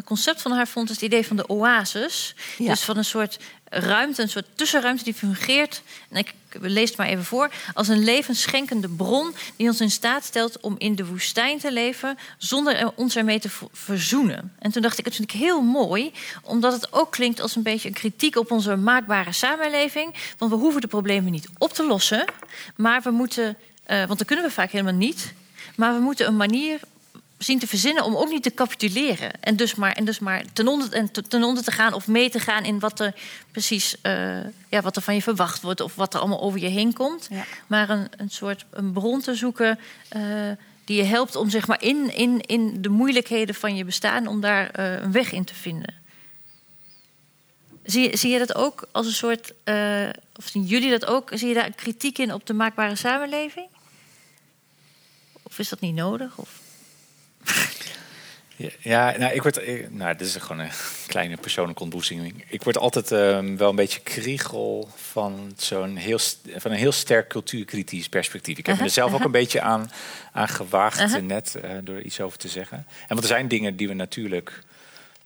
concept 0.04 0.42
van 0.42 0.52
haar 0.52 0.68
vond, 0.68 0.88
is 0.90 0.94
het 0.94 1.04
idee 1.04 1.26
van 1.26 1.36
de 1.36 1.48
oases. 1.48 2.34
Ja. 2.58 2.68
Dus 2.68 2.82
van 2.82 2.96
een 2.96 3.04
soort 3.04 3.38
ruimte, 3.74 4.22
een 4.22 4.28
soort 4.28 4.46
tussenruimte 4.54 5.04
die 5.04 5.14
fungeert. 5.14 5.82
En 6.10 6.16
ik 6.16 6.34
lees 6.60 6.88
het 6.88 6.98
maar 6.98 7.06
even 7.06 7.24
voor. 7.24 7.50
Als 7.74 7.88
een 7.88 8.04
levensschenkende 8.04 8.88
bron 8.88 9.34
die 9.56 9.68
ons 9.68 9.80
in 9.80 9.90
staat 9.90 10.24
stelt 10.24 10.60
om 10.60 10.74
in 10.78 10.94
de 10.94 11.06
woestijn 11.06 11.58
te 11.58 11.72
leven 11.72 12.18
zonder 12.38 12.76
er- 12.76 12.92
ons 12.94 13.16
ermee 13.16 13.40
te 13.40 13.48
verzoenen. 13.72 14.52
En 14.58 14.72
toen 14.72 14.82
dacht 14.82 14.98
ik, 14.98 15.04
het 15.04 15.14
vind 15.16 15.32
ik 15.32 15.40
heel 15.40 15.62
mooi, 15.62 16.12
omdat 16.42 16.72
het 16.72 16.92
ook 16.92 17.10
klinkt 17.12 17.40
als 17.40 17.56
een 17.56 17.62
beetje 17.62 17.88
een 17.88 17.94
kritiek 17.94 18.36
op 18.36 18.50
onze 18.50 18.76
maakbare 18.76 19.32
samenleving. 19.32 20.14
Want 20.38 20.50
we 20.52 20.56
hoeven 20.58 20.80
de 20.80 20.86
problemen 20.86 21.32
niet 21.32 21.48
op 21.58 21.72
te 21.72 21.86
lossen, 21.86 22.24
maar 22.76 23.02
we 23.02 23.10
moeten, 23.10 23.56
eh, 23.84 24.04
want 24.04 24.18
dat 24.18 24.26
kunnen 24.26 24.44
we 24.44 24.50
vaak 24.50 24.70
helemaal 24.70 24.92
niet. 24.94 25.32
Maar 25.76 25.94
we 25.94 26.00
moeten 26.00 26.26
een 26.26 26.36
manier 26.36 26.80
zien 27.42 27.58
te 27.58 27.66
verzinnen 27.66 28.04
om 28.04 28.16
ook 28.16 28.28
niet 28.28 28.42
te 28.42 28.54
capituleren. 28.54 29.30
En 29.40 29.56
dus 29.56 29.74
maar, 29.74 29.92
en 29.92 30.04
dus 30.04 30.18
maar 30.18 30.44
ten, 30.52 30.68
onder, 30.68 30.92
en 30.92 31.10
te- 31.10 31.22
ten 31.22 31.42
onder 31.42 31.64
te 31.64 31.70
gaan 31.70 31.92
of 31.92 32.06
mee 32.06 32.30
te 32.30 32.38
gaan 32.38 32.64
in 32.64 32.78
wat 32.78 33.00
er 33.00 33.14
precies 33.50 34.00
eh, 34.00 34.44
ja, 34.68 34.80
wat 34.82 34.96
er 34.96 35.02
van 35.02 35.14
je 35.14 35.22
verwacht 35.22 35.62
wordt 35.62 35.80
of 35.80 35.94
wat 35.94 36.14
er 36.14 36.20
allemaal 36.20 36.40
over 36.40 36.60
je 36.60 36.68
heen 36.68 36.92
komt. 36.92 37.26
Ja. 37.30 37.44
Maar 37.66 37.90
een, 37.90 38.08
een 38.16 38.30
soort 38.30 38.64
een 38.70 38.92
bron 38.92 39.20
te 39.20 39.34
zoeken 39.34 39.78
eh, 40.08 40.22
die 40.84 40.96
je 40.96 41.02
helpt 41.04 41.36
om 41.36 41.50
zeg 41.50 41.66
maar 41.66 41.82
in, 41.82 42.14
in, 42.16 42.40
in 42.40 42.82
de 42.82 42.88
moeilijkheden 42.88 43.54
van 43.54 43.76
je 43.76 43.84
bestaan, 43.84 44.26
om 44.26 44.40
daar 44.40 44.70
eh, 44.70 45.02
een 45.02 45.12
weg 45.12 45.32
in 45.32 45.44
te 45.44 45.54
vinden. 45.54 45.94
Zie, 47.84 48.10
je- 48.10 48.16
zie 48.16 48.30
je 48.30 48.38
dat 48.38 48.54
ook 48.54 48.88
als 48.92 49.06
een 49.06 49.12
soort, 49.12 49.52
of 50.36 50.46
zien 50.46 50.64
jullie 50.64 50.90
dat 50.90 51.04
ook? 51.06 51.30
Zie 51.34 51.48
je 51.48 51.54
daar 51.54 51.70
kritiek 51.70 52.18
in 52.18 52.32
op 52.34 52.46
de 52.46 52.52
maakbare 52.54 52.96
samenleving? 52.96 53.66
Of 55.42 55.58
is 55.58 55.68
dat 55.68 55.80
niet 55.80 55.94
nodig? 55.94 56.38
Of? 56.38 56.60
Ja, 58.78 59.16
nou, 59.18 59.32
ik 59.34 59.42
word, 59.42 59.66
ik- 59.68 59.90
nou, 59.90 60.16
dit 60.16 60.26
is 60.26 60.36
gewoon 60.36 60.58
een 60.58 60.70
kleine 61.06 61.36
persoonlijke 61.36 61.82
ontboezeming. 61.82 62.44
Ik 62.48 62.62
word 62.62 62.78
altijd 62.78 63.12
ehm, 63.12 63.56
wel 63.56 63.70
een 63.70 63.76
beetje 63.76 64.00
kriegel 64.00 64.88
van, 64.96 65.52
zo'n 65.56 65.96
heel, 65.96 66.18
van 66.56 66.70
een 66.70 66.76
heel 66.76 66.92
sterk 66.92 67.28
cultuurkritisch 67.28 68.08
perspectief. 68.08 68.58
Ik 68.58 68.66
heb 68.66 68.74
me 68.74 68.80
Aha, 68.80 68.88
er 68.88 68.94
zelf 68.94 69.10
ook 69.10 69.16
aha. 69.16 69.24
een 69.24 69.30
beetje 69.30 69.60
aan, 69.60 69.90
aan 70.32 70.48
gewaagd 70.48 71.00
Aha. 71.00 71.16
eh, 71.16 71.22
net 71.22 71.54
eh, 71.54 71.70
door 71.82 71.96
er 71.96 72.02
iets 72.04 72.20
over 72.20 72.38
te 72.38 72.48
zeggen. 72.48 72.76
En 72.76 73.08
want 73.08 73.20
er 73.20 73.26
zijn 73.26 73.48
dingen 73.48 73.76
die 73.76 73.88
we 73.88 73.94
natuurlijk, 73.94 74.62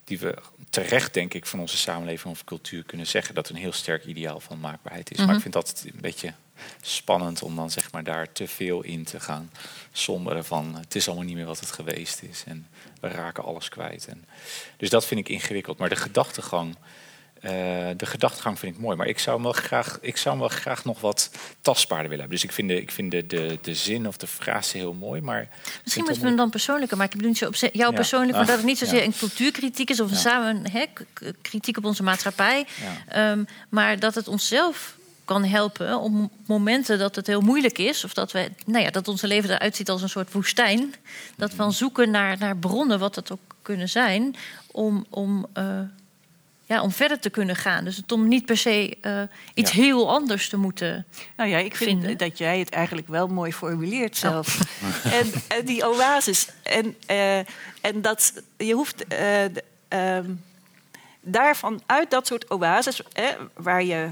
die 0.05 0.19
we 0.19 0.35
terecht 0.71 1.15
denk 1.15 1.35
ik 1.35 1.47
van 1.47 1.61
onze 1.61 1.77
samenleving 1.77 2.35
of 2.35 2.45
cultuur 2.45 2.83
kunnen 2.85 3.07
zeggen 3.07 3.35
dat 3.35 3.49
een 3.49 3.57
heel 3.57 3.73
sterk 3.73 4.05
ideaal 4.05 4.41
van 4.41 4.61
maakbaarheid 4.61 5.11
is. 5.11 5.19
Maar 5.27 5.35
ik 5.35 5.41
vind 5.41 5.55
dat 5.55 5.83
een 5.87 6.01
beetje 6.01 6.33
spannend 6.81 7.43
om 7.43 7.57
dan 7.57 7.71
zeg 7.71 7.93
maar 7.93 8.05
daar 8.05 8.33
te 8.33 8.49
veel 8.49 8.83
in 8.83 9.05
te 9.05 9.21
gaan 9.21 9.51
somberen 9.93 10.45
van 10.45 10.75
het 10.81 10.95
is 10.95 11.07
allemaal 11.07 11.25
niet 11.27 11.37
meer 11.37 11.45
wat 11.47 11.61
het 11.61 11.71
geweest 11.73 12.23
is 12.23 12.43
en 12.47 12.67
we 13.01 13.09
raken 13.09 13.45
alles 13.45 13.69
kwijt. 13.69 14.07
En, 14.07 14.25
dus 14.77 14.91
dat 14.91 15.07
vind 15.07 15.21
ik 15.21 15.29
ingewikkeld. 15.29 15.79
Maar 15.79 15.89
de 15.89 15.97
gedachtegang, 15.97 16.77
eh, 17.41 17.51
de 17.97 18.07
gedachtegang 18.07 18.59
vind 18.59 18.75
ik 18.75 18.81
mooi. 18.81 18.97
Maar 18.97 19.07
ik 19.07 19.19
zou 19.19 19.35
hem 19.37 19.45
wel 19.45 19.53
graag, 19.53 19.99
ik 20.01 20.17
zou 20.17 20.39
hem 20.39 20.49
wel 20.49 20.57
graag 20.59 20.85
nog 20.85 21.01
wat 21.01 21.31
tastbaarder 21.61 22.09
willen 22.09 22.21
hebben. 22.21 22.41
Dus 22.41 22.49
ik 22.49 22.55
vind 22.55 22.69
de, 22.69 22.81
ik 22.81 22.91
vind 22.91 23.11
de, 23.11 23.27
de, 23.27 23.59
de 23.63 23.75
zin 23.75 24.07
of 24.09 24.17
de 24.17 24.27
frase 24.27 24.77
heel 24.77 24.93
mooi. 24.93 25.21
Maar 25.21 25.49
Misschien 25.49 25.83
het 25.85 25.97
moeten 25.97 26.21
we 26.21 26.27
hem 26.29 26.37
dan 26.37 26.51
persoonlijker 26.51 26.97
maken. 26.97 27.13
Ik 27.13 27.19
bedoel 27.27 27.33
niet 27.49 27.63
op 27.65 27.73
jou 27.73 27.91
Ja. 27.91 27.97
persoonlijk, 27.97 28.33
maar 28.33 28.41
Ah, 28.41 28.47
dat 28.47 28.57
het 28.57 28.67
niet 28.67 28.79
zozeer 28.79 28.99
ja. 28.99 29.05
een 29.05 29.17
cultuurkritiek 29.19 29.91
is 29.91 30.01
of 30.01 30.09
een 30.09 30.15
Ja. 30.17 30.21
samen 30.21 30.71
hè, 30.71 30.85
k- 30.93 31.05
k- 31.13 31.33
kritiek 31.43 31.77
op 31.77 31.85
onze 31.85 32.03
maatschappij. 32.03 32.67
Ehm, 33.09 33.45
maar 33.69 33.99
dat 33.99 34.15
het 34.15 34.29
onszelf 34.29 34.97
kan 35.27 35.45
helpen 35.45 35.99
op 35.99 36.31
momenten 36.47 36.99
dat 36.99 37.17
het 37.17 37.27
heel 37.27 37.41
moeilijk 37.41 37.79
is. 37.79 38.05
Of 38.05 38.15
dat, 38.15 38.33
we, 38.33 38.51
nou 38.67 38.85
ja, 38.85 38.91
dat 38.91 39.09
onze 39.09 39.27
leven 39.27 39.51
eruit 39.51 39.77
ziet 39.77 39.91
als 39.91 40.03
een 40.03 40.09
soort 40.09 40.33
woestijn. 40.33 40.95
Dat 41.37 41.51
we 41.51 41.57
dan 41.57 41.73
zoeken 41.73 42.11
naar, 42.11 42.39
naar 42.39 42.57
bronnen, 42.57 42.99
wat 42.99 43.15
het 43.15 43.33
ook 43.33 43.57
kunnen 43.63 43.89
zijn, 43.89 44.35
om, 44.71 45.07
om, 45.11 45.47
eh, 45.53 45.81
ja, 46.65 46.83
om 46.83 46.91
verder 46.91 47.19
te 47.19 47.31
kunnen 47.31 47.57
gaan. 47.57 47.85
Dus 47.85 47.97
het 47.97 48.13
om 48.13 48.29
niet 48.29 48.47
per 48.47 48.57
se 48.57 48.97
eh, 49.01 49.23
iets 49.55 49.73
Ja. 49.73 49.83
heel 49.83 50.11
anders 50.11 50.49
te 50.49 50.57
moeten. 50.57 51.07
Nou 51.37 51.51
ja, 51.51 51.59
ik 51.59 51.77
vind 51.77 51.91
vinden. 51.91 52.19
dat 52.19 52.39
jij 52.39 52.59
het 52.59 52.71
eigenlijk 52.71 53.09
wel 53.09 53.27
mooi 53.27 53.53
formuleert 53.53 54.17
zelf. 54.17 54.59
En, 55.05 55.33
en 55.49 55.65
die 55.65 55.89
oases. 55.89 56.49
En, 56.63 56.97
eh, 57.07 57.39
en 57.81 58.03
dat 58.03 58.33
je 58.57 58.73
hoeft 58.73 59.07
eh, 59.07 59.45
ehm, 59.89 60.31
daarvan 61.21 61.83
uit 61.87 62.11
dat 62.11 62.27
soort 62.27 62.51
oases, 62.51 63.01
hè, 63.13 63.31
waar 63.55 63.85
je 63.85 64.11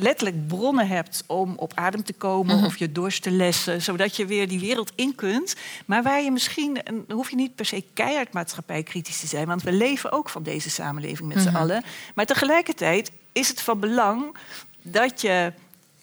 letterlijk 0.00 0.46
bronnen 0.46 0.88
hebt 0.88 1.24
om 1.26 1.52
op 1.56 1.72
adem 1.74 2.04
te 2.04 2.12
komen 2.12 2.56
Mhm. 2.56 2.64
of 2.64 2.76
je 2.76 2.92
dorst 2.92 3.22
te 3.22 3.30
lessen, 3.30 3.82
zodat 3.82 4.16
je 4.16 4.26
weer 4.26 4.48
die 4.48 4.60
wereld 4.60 4.92
in 4.94 5.14
kunt. 5.14 5.54
Maar 5.86 6.02
waar 6.02 6.22
je 6.22 6.30
misschien, 6.30 6.82
en 6.82 7.04
hoef 7.08 7.30
je 7.30 7.36
niet 7.36 7.54
per 7.54 7.64
se 7.66 7.84
keihard 7.94 8.32
maatschappij 8.32 8.82
kritisch 8.82 9.20
te 9.20 9.26
zijn, 9.26 9.46
want 9.46 9.62
we 9.62 9.72
leven 9.72 10.12
ook 10.12 10.28
van 10.28 10.42
deze 10.42 10.70
samenleving 10.70 11.28
met 11.28 11.36
Mhm. 11.36 11.48
z'n 11.48 11.54
allen. 11.56 11.84
Maar 12.14 12.26
tegelijkertijd 12.26 13.10
is 13.32 13.48
het 13.48 13.60
van 13.60 13.80
belang 13.80 14.36
dat 14.82 15.20
je 15.20 15.52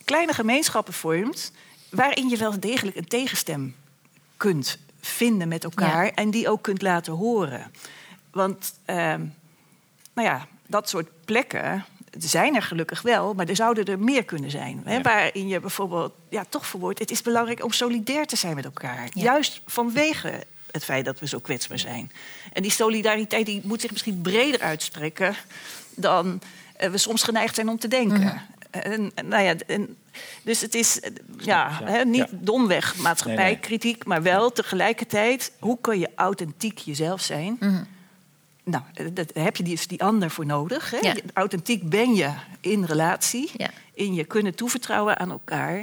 kleine 0.05 0.33
gemeenschappen 0.33 0.93
vormt 0.93 1.51
waarin 1.89 2.29
je 2.29 2.37
wel 2.37 2.59
degelijk 2.59 2.95
een 2.97 3.07
tegenstem 3.07 3.75
kunt 4.37 4.77
vinden 5.01 5.47
met 5.47 5.63
elkaar 5.63 6.05
Ja. 6.05 6.11
en 6.13 6.31
die 6.31 6.49
ook 6.49 6.61
kunt 6.61 6.81
laten 6.81 7.13
horen. 7.13 7.71
Want 8.31 8.73
ehm, 8.85 9.25
nou 10.13 10.27
ja, 10.27 10.47
dat 10.67 10.89
soort 10.89 11.07
plekken 11.25 11.85
zijn 12.17 12.55
er 12.55 12.61
gelukkig 12.61 13.01
wel, 13.01 13.33
maar 13.33 13.47
er 13.47 13.55
zouden 13.55 13.85
er 13.85 13.99
meer 13.99 14.23
kunnen 14.25 14.51
zijn. 14.51 14.81
Hè, 14.85 14.93
Ja. 14.95 15.01
waarin 15.01 15.47
je 15.47 15.59
bijvoorbeeld 15.59 16.13
ja, 16.29 16.45
toch 16.49 16.65
verwoordt, 16.67 16.99
het 16.99 17.11
is 17.11 17.21
belangrijk 17.21 17.63
om 17.63 17.71
solidair 17.71 18.25
te 18.25 18.35
zijn 18.35 18.55
met 18.55 18.65
elkaar. 18.65 19.03
Ja. 19.13 19.23
Juist 19.23 19.61
vanwege 19.65 20.43
het 20.71 20.83
feit 20.83 21.05
dat 21.05 21.19
we 21.19 21.27
zo 21.27 21.39
kwetsbaar 21.39 21.79
zijn. 21.79 22.11
En 22.53 22.61
die 22.61 22.71
solidariteit 22.71 23.45
die 23.45 23.61
moet 23.63 23.81
zich 23.81 23.91
misschien 23.91 24.21
breder 24.21 24.61
uitstrekken 24.61 25.35
dan 25.95 26.41
eh, 26.77 26.89
we 26.89 26.97
soms 26.97 27.23
geneigd 27.23 27.55
zijn 27.55 27.69
om 27.69 27.79
te 27.79 27.87
denken. 27.87 28.19
Mhm. 28.21 28.37
En, 28.71 29.11
en, 29.15 29.27
nou 29.27 29.43
ja, 29.43 29.53
en, 29.67 29.97
dus 30.43 30.61
het 30.61 30.75
is 30.75 30.99
eh, 30.99 31.11
ja, 31.37 31.77
Ja. 31.79 31.91
hè, 31.91 32.05
niet 32.05 32.29
Ja. 32.31 32.37
domweg 32.39 32.95
maatschappijkritiek, 32.97 34.05
maar 34.05 34.21
wel 34.21 34.51
tegelijkertijd 34.51 35.51
hoe 35.59 35.77
kun 35.81 35.99
je 35.99 36.09
authentiek 36.15 36.77
jezelf 36.77 37.21
zijn. 37.21 37.57
Mhm. 37.59 37.83
Nou, 38.71 38.83
eh, 38.93 39.05
daar 39.13 39.43
heb 39.43 39.55
je 39.55 39.63
dus 39.63 39.87
die 39.87 40.03
ander 40.03 40.29
voor 40.29 40.45
nodig. 40.45 40.91
Hè? 40.91 40.97
Ja. 40.97 41.15
Authentiek 41.33 41.89
ben 41.89 42.13
je 42.15 42.29
in 42.61 42.83
relatie, 42.83 43.51
Ja. 43.57 43.69
in 43.93 44.13
je 44.13 44.23
kunnen 44.23 44.55
toevertrouwen 44.55 45.19
aan 45.19 45.31
elkaar. 45.31 45.81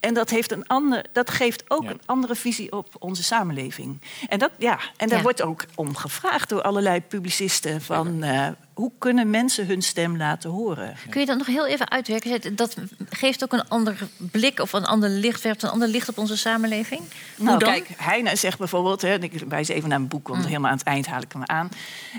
En 0.00 0.14
dat, 0.14 0.30
heeft 0.30 0.52
een 0.52 0.66
ander, 0.66 1.04
dat 1.12 1.30
geeft 1.30 1.64
ook 1.68 1.82
Ja. 1.82 1.90
een 1.90 2.00
andere 2.06 2.34
visie 2.34 2.72
op 2.72 2.94
onze 2.98 3.22
samenleving. 3.22 4.00
En, 4.28 4.38
dat, 4.38 4.50
ja, 4.58 4.78
en 4.96 5.08
daar 5.08 5.16
Ja. 5.16 5.22
wordt 5.22 5.42
ook 5.42 5.64
om 5.74 5.96
gevraagd 5.96 6.48
door 6.48 6.62
allerlei 6.62 7.00
publicisten: 7.00 7.82
van, 7.82 8.22
eh, 8.22 8.48
hoe 8.74 8.92
kunnen 8.98 9.30
mensen 9.30 9.66
hun 9.66 9.82
stem 9.82 10.16
laten 10.16 10.50
horen? 10.50 10.96
Kun 11.10 11.20
je 11.20 11.26
dat 11.26 11.38
nog 11.38 11.46
heel 11.46 11.66
even 11.66 11.90
uitwerken? 11.90 12.56
Dat 12.56 12.76
geeft 13.10 13.42
ook 13.44 13.52
een 13.52 13.68
ander 13.68 13.98
blik 14.16 14.60
of 14.60 14.72
een 14.72 14.84
ander 14.86 15.08
licht, 15.08 15.42
werpt 15.42 15.62
een 15.62 15.70
ander 15.70 15.88
licht 15.88 16.08
op 16.08 16.18
onze 16.18 16.36
samenleving. 16.36 17.00
Hoe 17.36 17.44
Nou, 17.46 17.58
dan? 17.58 17.72
kijk, 17.72 17.88
Heine 17.96 18.36
zegt 18.36 18.58
bijvoorbeeld, 18.58 19.02
hè, 19.02 19.12
en 19.12 19.22
ik 19.22 19.32
wijs 19.48 19.68
even 19.68 19.88
naar 19.88 19.98
mijn 19.98 20.10
boek, 20.10 20.28
want 20.28 20.46
helemaal 20.46 20.70
aan 20.70 20.76
het 20.78 20.86
eind 20.86 21.06
haal 21.06 21.22
ik 21.22 21.32
hem 21.32 21.42
aan, 21.44 21.68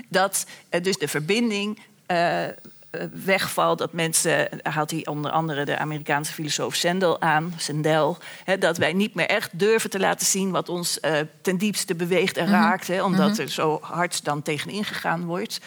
dat 0.08 0.46
eh, 0.68 0.82
dus 0.82 0.98
de 0.98 1.08
verbinding 1.08 1.78
eh, 2.06 2.44
wegvalt. 3.24 3.78
Dat 3.78 3.92
mensen, 3.92 4.48
haalt 4.62 4.90
hij 4.90 5.06
onder 5.06 5.30
andere 5.30 5.64
de 5.64 5.78
Amerikaanse 5.78 6.32
filosoof 6.32 6.74
Sandel 6.74 7.20
aan, 7.20 7.54
Sandel, 7.56 8.18
hè, 8.44 8.58
dat 8.58 8.76
wij 8.76 8.92
niet 8.92 9.14
meer 9.14 9.26
echt 9.26 9.58
durven 9.58 9.90
te 9.90 9.98
laten 9.98 10.26
zien 10.26 10.50
wat 10.50 10.68
ons 10.68 11.00
eh, 11.00 11.12
ten 11.42 11.56
diepste 11.56 11.94
beweegt 11.94 12.36
en 12.36 12.46
raakt, 12.46 12.86
hè, 12.86 13.02
omdat 13.02 13.38
er 13.38 13.48
zo 13.48 13.78
hard 13.82 14.24
dan 14.24 14.42
tegenin 14.42 14.84
gegaan 14.84 15.24
wordt. 15.24 15.60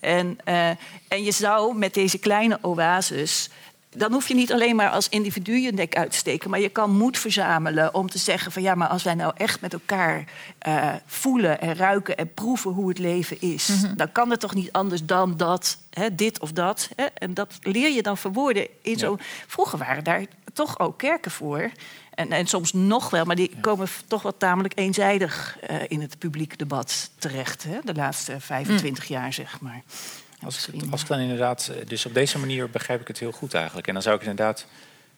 En, 0.00 0.38
eh, 0.44 0.68
en 1.08 1.22
je 1.22 1.30
zou 1.30 1.78
met 1.78 1.94
deze 1.94 2.18
kleine 2.18 2.58
oases 2.62 3.50
dan 3.96 4.12
hoef 4.12 4.28
je 4.28 4.34
niet 4.34 4.52
alleen 4.52 4.76
maar 4.76 4.90
als 4.90 5.08
individu 5.08 5.56
je 5.58 5.72
nek 5.72 5.96
uit 5.96 6.10
te 6.10 6.16
steken, 6.16 6.50
maar 6.50 6.60
je 6.60 6.68
kan 6.68 6.90
moed 6.90 7.18
verzamelen 7.18 7.94
om 7.94 8.10
te 8.10 8.18
zeggen 8.18 8.52
van 8.52 8.62
ja, 8.62 8.74
maar 8.74 8.88
als 8.88 9.02
wij 9.02 9.14
nou 9.14 9.32
echt 9.36 9.60
met 9.60 9.72
elkaar 9.72 10.24
eh, 10.58 10.92
voelen 11.06 11.60
en 11.60 11.76
ruiken 11.76 12.16
en 12.16 12.34
proeven 12.34 12.70
hoe 12.70 12.88
het 12.88 12.98
leven 12.98 13.40
is, 13.40 13.68
dan 13.96 14.12
kan 14.12 14.30
het 14.30 14.40
toch 14.40 14.54
niet 14.54 14.72
anders 14.72 15.04
dan 15.04 15.36
dat, 15.36 15.78
hè, 15.90 16.14
dit 16.14 16.40
of 16.40 16.52
dat. 16.52 16.88
Hè? 16.96 17.04
En 17.04 17.34
dat 17.34 17.58
leer 17.60 17.90
je 17.90 18.02
dan 18.02 18.16
verwoorden 18.16 18.66
in 18.82 18.98
zo. 18.98 19.16
Vroeger 19.46 19.78
waren 19.78 20.04
daar 20.04 20.24
toch 20.52 20.78
ook 20.78 20.98
kerken 20.98 21.30
voor. 21.30 21.70
En, 22.14 22.32
en 22.32 22.46
soms 22.46 22.72
nog 22.72 23.10
wel, 23.10 23.24
maar 23.24 23.36
die 23.36 23.50
komen 23.60 23.88
toch 24.06 24.22
wel 24.22 24.36
tamelijk 24.36 24.78
eenzijdig 24.78 25.58
eh, 25.60 25.76
in 25.88 26.00
het 26.00 26.18
publiek 26.18 26.58
debat 26.58 27.10
terecht. 27.18 27.64
Hè? 27.64 27.78
De 27.84 27.94
laatste 27.94 28.40
25 28.40 29.04
jaar, 29.04 29.32
zeg 29.32 29.60
maar. 29.60 29.82
Als 30.44 30.54
ik, 30.56 30.60
het- 30.62 30.72
Misschien. 30.72 30.92
als 30.92 31.00
ik 31.02 31.06
dan 31.08 31.18
inderdaad, 31.18 31.68
eh, 31.68 31.86
dus 31.86 32.06
op 32.06 32.14
deze 32.14 32.38
manier 32.38 32.70
begrijp 32.70 33.00
ik 33.00 33.08
het 33.08 33.18
heel 33.18 33.32
goed 33.32 33.54
eigenlijk. 33.54 33.86
En 33.86 33.92
dan 33.92 34.02
zou 34.02 34.14
ik 34.16 34.20
inderdaad, 34.22 34.66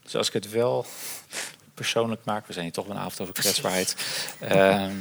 dus 0.03 0.17
als 0.17 0.27
ik 0.27 0.33
het 0.33 0.51
wel 0.51 0.87
persoonlijk 1.75 2.25
maak, 2.25 2.47
we 2.47 2.53
zijn 2.53 2.65
hier 2.65 2.75
toch 2.75 2.87
wel 2.87 2.97
een 2.97 3.03
avond 3.03 3.21
over 3.21 3.35
kwetsbaarheid, 3.35 3.97
ehm, 4.41 4.93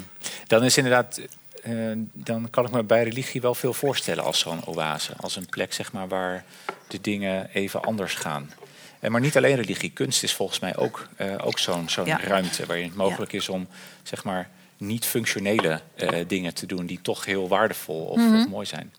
dan 0.47 0.63
is 0.63 0.77
inderdaad, 0.77 1.21
eh, 1.63 1.73
dan 2.13 2.49
kan 2.49 2.65
ik 2.65 2.71
me 2.71 2.83
bij 2.83 3.03
religie 3.03 3.41
wel 3.41 3.55
veel 3.55 3.73
voorstellen 3.73 4.23
als 4.23 4.39
zo'n 4.39 4.65
oase, 4.65 5.13
als 5.19 5.35
een 5.35 5.45
plek 5.49 5.73
zeg 5.73 5.91
maar 5.91 6.07
waar 6.07 6.43
de 6.87 7.01
dingen 7.01 7.49
even 7.53 7.81
anders 7.81 8.13
gaan. 8.13 8.51
En 8.99 9.11
maar 9.11 9.21
niet 9.21 9.37
alleen 9.37 9.55
religie, 9.55 9.89
kunst 9.91 10.23
is 10.23 10.33
volgens 10.33 10.59
mij 10.59 10.75
ook, 10.75 11.07
eh, 11.15 11.35
ook 11.43 11.59
zo'n 11.59 11.89
zo'n 11.89 12.05
Ja. 12.05 12.19
ruimte 12.23 12.65
waarin 12.65 12.85
het 12.85 12.95
mogelijk 12.95 13.33
is 13.33 13.49
om 13.49 13.67
zeg 14.03 14.23
maar 14.23 14.49
niet 14.77 15.05
functionele 15.05 15.81
dingen 16.27 16.53
te 16.53 16.65
doen 16.65 16.85
die 16.85 16.99
toch 17.01 17.25
heel 17.25 17.47
waardevol 17.47 18.05
of, 18.05 18.17
of 18.33 18.47
mooi 18.47 18.65
zijn. 18.65 18.93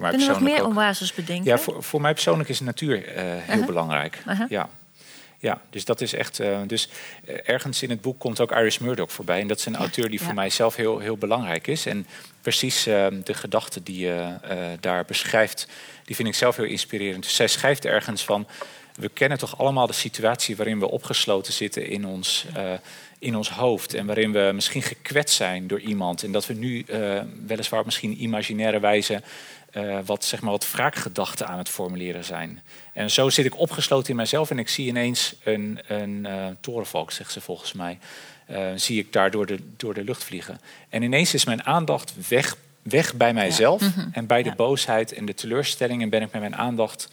Voor 0.00 0.08
mij 0.08 0.18
Kunnen 0.18 0.36
we 0.36 0.42
nog 0.44 0.54
persoonlijk 0.54 0.76
meer 0.76 0.86
oases 0.86 1.14
bedenken? 1.14 1.44
Ja, 1.44 1.58
voor, 1.58 1.82
voor 1.82 2.00
mij 2.00 2.12
persoonlijk 2.12 2.48
is 2.48 2.60
natuur 2.60 3.08
eh, 3.08 3.24
heel 3.24 3.56
Aha. 3.56 3.66
belangrijk. 3.66 4.22
Aha. 4.26 4.46
Ja. 4.48 4.68
ja, 5.38 5.60
dus 5.70 5.84
dat 5.84 6.00
is 6.00 6.14
echt. 6.14 6.40
eh, 6.40 6.58
dus 6.66 6.88
eh, 7.24 7.34
ergens 7.44 7.82
in 7.82 7.90
het 7.90 8.00
boek 8.00 8.18
komt 8.18 8.40
ook 8.40 8.52
Iris 8.52 8.78
Murdoch 8.78 9.12
voorbij. 9.12 9.40
En 9.40 9.46
dat 9.46 9.58
is 9.58 9.66
een 9.66 9.76
auteur 9.76 10.10
die 10.10 10.18
ja. 10.18 10.24
voor 10.24 10.34
mij 10.34 10.50
zelf 10.50 10.76
heel, 10.76 10.98
heel 10.98 11.16
belangrijk 11.16 11.66
is. 11.66 11.86
En 11.86 12.06
precies 12.40 12.86
eh, 12.86 13.06
de 13.24 13.34
gedachten 13.34 13.82
die 13.82 13.98
je 13.98 14.34
daar 14.80 15.04
beschrijft, 15.04 15.68
die 16.04 16.16
vind 16.16 16.28
ik 16.28 16.34
zelf 16.34 16.56
heel 16.56 16.64
inspirerend. 16.64 17.22
Dus 17.22 17.34
zij 17.34 17.48
schrijft 17.48 17.84
ergens 17.84 18.24
van. 18.24 18.46
We 18.94 19.08
kennen 19.08 19.38
toch 19.38 19.58
allemaal 19.58 19.86
de 19.86 19.92
situatie 19.92 20.56
waarin 20.56 20.78
we 20.78 20.90
opgesloten 20.90 21.52
zitten 21.52 21.86
in 21.86 22.06
ons, 22.06 22.46
in 23.18 23.36
ons 23.36 23.50
hoofd. 23.50 23.94
En 23.94 24.06
waarin 24.06 24.32
we 24.32 24.50
misschien 24.54 24.82
gekwetst 24.82 25.36
zijn 25.36 25.66
door 25.66 25.80
iemand. 25.80 26.22
En 26.22 26.32
dat 26.32 26.46
we 26.46 26.54
nu 26.54 26.84
weliswaar 27.46 27.84
misschien 27.84 28.22
imaginaire 28.22 28.80
wijze 28.80 29.22
eh, 29.70 29.98
wat, 30.04 30.24
zeg 30.24 30.40
maar, 30.40 30.50
wat 30.50 30.70
wraakgedachten 30.70 31.46
aan 31.48 31.58
het 31.58 31.68
formuleren 31.68 32.24
zijn. 32.24 32.62
En 32.92 33.10
zo 33.10 33.28
zit 33.28 33.44
ik 33.44 33.58
opgesloten 33.58 34.10
in 34.10 34.16
mijzelf 34.16 34.50
en 34.50 34.58
ik 34.58 34.68
zie 34.68 34.86
ineens 34.86 35.34
een, 35.44 35.78
een 35.86 36.26
eh, 36.26 36.46
torenvalk, 36.60 37.10
zegt 37.10 37.32
ze 37.32 37.40
volgens 37.40 37.72
mij. 37.72 37.98
eh, 38.46 38.66
zie 38.74 38.98
ik 38.98 39.12
daar 39.12 39.30
door 39.30 39.46
de, 39.46 39.58
door 39.76 39.94
de 39.94 40.04
lucht 40.04 40.24
vliegen. 40.24 40.60
En 40.88 41.02
ineens 41.02 41.34
is 41.34 41.44
mijn 41.44 41.64
aandacht 41.64 42.28
weg, 42.28 42.56
weg 42.82 43.14
bij 43.14 43.32
mijzelf 43.34 43.82
en 44.12 44.26
bij 44.26 44.42
de 44.42 44.48
Ja. 44.48 44.54
boosheid 44.54 45.12
en 45.12 45.24
de 45.26 45.34
teleurstelling. 45.34 46.02
En 46.02 46.08
ben 46.08 46.22
ik 46.22 46.32
met 46.32 46.40
mijn 46.40 46.56
aandacht 46.56 47.08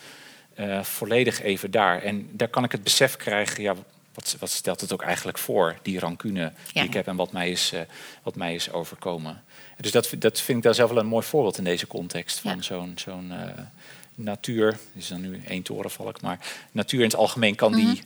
volledig 0.81 1.41
even 1.41 1.71
daar. 1.71 2.01
En 2.01 2.29
daar 2.31 2.47
kan 2.47 2.63
ik 2.63 2.71
het 2.71 2.83
besef 2.83 3.15
krijgen, 3.15 3.63
ja, 3.63 3.75
wat, 4.13 4.35
wat 4.39 4.49
stelt 4.49 4.81
het 4.81 4.93
ook 4.93 5.01
eigenlijk 5.01 5.37
voor, 5.37 5.75
die 5.81 5.99
rancune 5.99 6.51
die 6.65 6.73
Ja. 6.73 6.83
ik 6.83 6.93
heb 6.93 7.07
en 7.07 7.15
wat 7.15 7.31
mij 7.31 7.49
is, 7.51 7.73
wat 8.23 8.35
mij 8.35 8.55
is 8.55 8.71
overkomen. 8.71 9.43
Dus 9.77 9.91
dat, 9.91 10.09
dat 10.17 10.39
vind 10.41 10.57
ik 10.57 10.63
dan 10.63 10.73
zelf 10.73 10.89
wel 10.89 10.99
een 10.99 11.05
mooi 11.07 11.25
voorbeeld 11.25 11.57
in 11.57 11.63
deze 11.63 11.87
context 11.87 12.39
van 12.39 12.55
Ja. 12.55 12.61
zo'n 12.61 12.93
zo'n 12.95 13.31
eh, 13.31 13.49
natuur. 14.15 14.77
Is 14.93 15.07
dan 15.07 15.21
nu 15.21 15.41
één 15.47 15.61
torenvalk, 15.63 16.21
maar 16.21 16.39
natuur 16.71 16.99
in 16.99 17.05
het 17.05 17.15
algemeen 17.15 17.55
kan 17.55 17.73
die, 17.73 18.01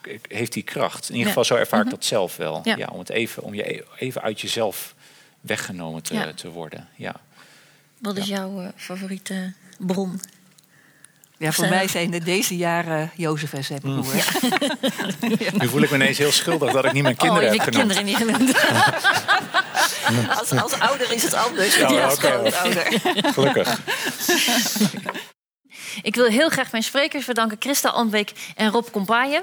k- 0.00 0.32
heeft 0.32 0.52
die 0.52 0.62
kracht. 0.62 1.08
In 1.08 1.12
ieder 1.14 1.28
geval 1.28 1.44
zo 1.44 1.54
ervaar 1.56 1.84
ik 1.84 1.90
dat 1.90 2.04
zelf 2.04 2.36
wel. 2.36 2.60
Ja. 2.64 2.76
Ja. 2.76 2.86
om, 2.92 2.98
het 2.98 3.10
even, 3.10 3.42
om 3.42 3.54
je 3.54 3.74
e- 3.76 3.82
even 3.98 4.22
uit 4.22 4.40
jezelf 4.40 4.94
weggenomen 5.40 6.02
te, 6.02 6.14
Ja. 6.14 6.32
te 6.32 6.50
worden. 6.50 6.88
Ja. 6.96 7.14
Wat 7.98 8.16
is 8.16 8.26
jouw 8.26 8.60
eh, 8.60 8.68
favoriete 8.76 9.52
bron? 9.78 10.20
Ja, 11.38 11.52
voor 11.52 11.68
mij 11.68 11.88
zijn 11.88 12.12
het 12.12 12.24
deze 12.24 12.56
jaren 12.56 13.10
Jozef 13.14 13.52
en 13.52 13.64
zijn 13.64 13.80
broer. 13.80 14.04
Nu 15.52 15.68
voel 15.68 15.82
ik 15.82 15.90
me 15.90 15.96
ineens 15.96 16.18
heel 16.18 16.32
schuldig 16.32 16.72
dat 16.72 16.84
ik 16.84 16.92
niet 16.92 17.02
mijn 17.02 17.16
kinderen 17.16 17.48
oh, 17.50 17.54
heb 17.54 17.60
genoemd. 17.60 17.76
kinderen 17.94 18.04
niet 18.04 18.16
genoemd. 18.16 18.54
Als, 20.38 20.50
als 20.52 20.72
ouder 20.78 21.12
is 21.12 21.22
het 21.22 21.34
anders. 21.34 21.76
Ja, 21.76 21.88
Ja, 21.90 22.12
oké. 22.12 22.32
als 22.32 22.54
ouder. 22.54 22.86
Gelukkig. 23.32 23.78
Ik 26.02 26.14
wil 26.14 26.26
heel 26.26 26.48
graag 26.48 26.70
mijn 26.70 26.82
sprekers 26.82 27.24
bedanken. 27.24 27.56
Christa 27.60 27.88
Anbeek 27.88 28.32
en 28.54 28.70
Rob 28.70 28.86
Kompaaien. 28.90 29.42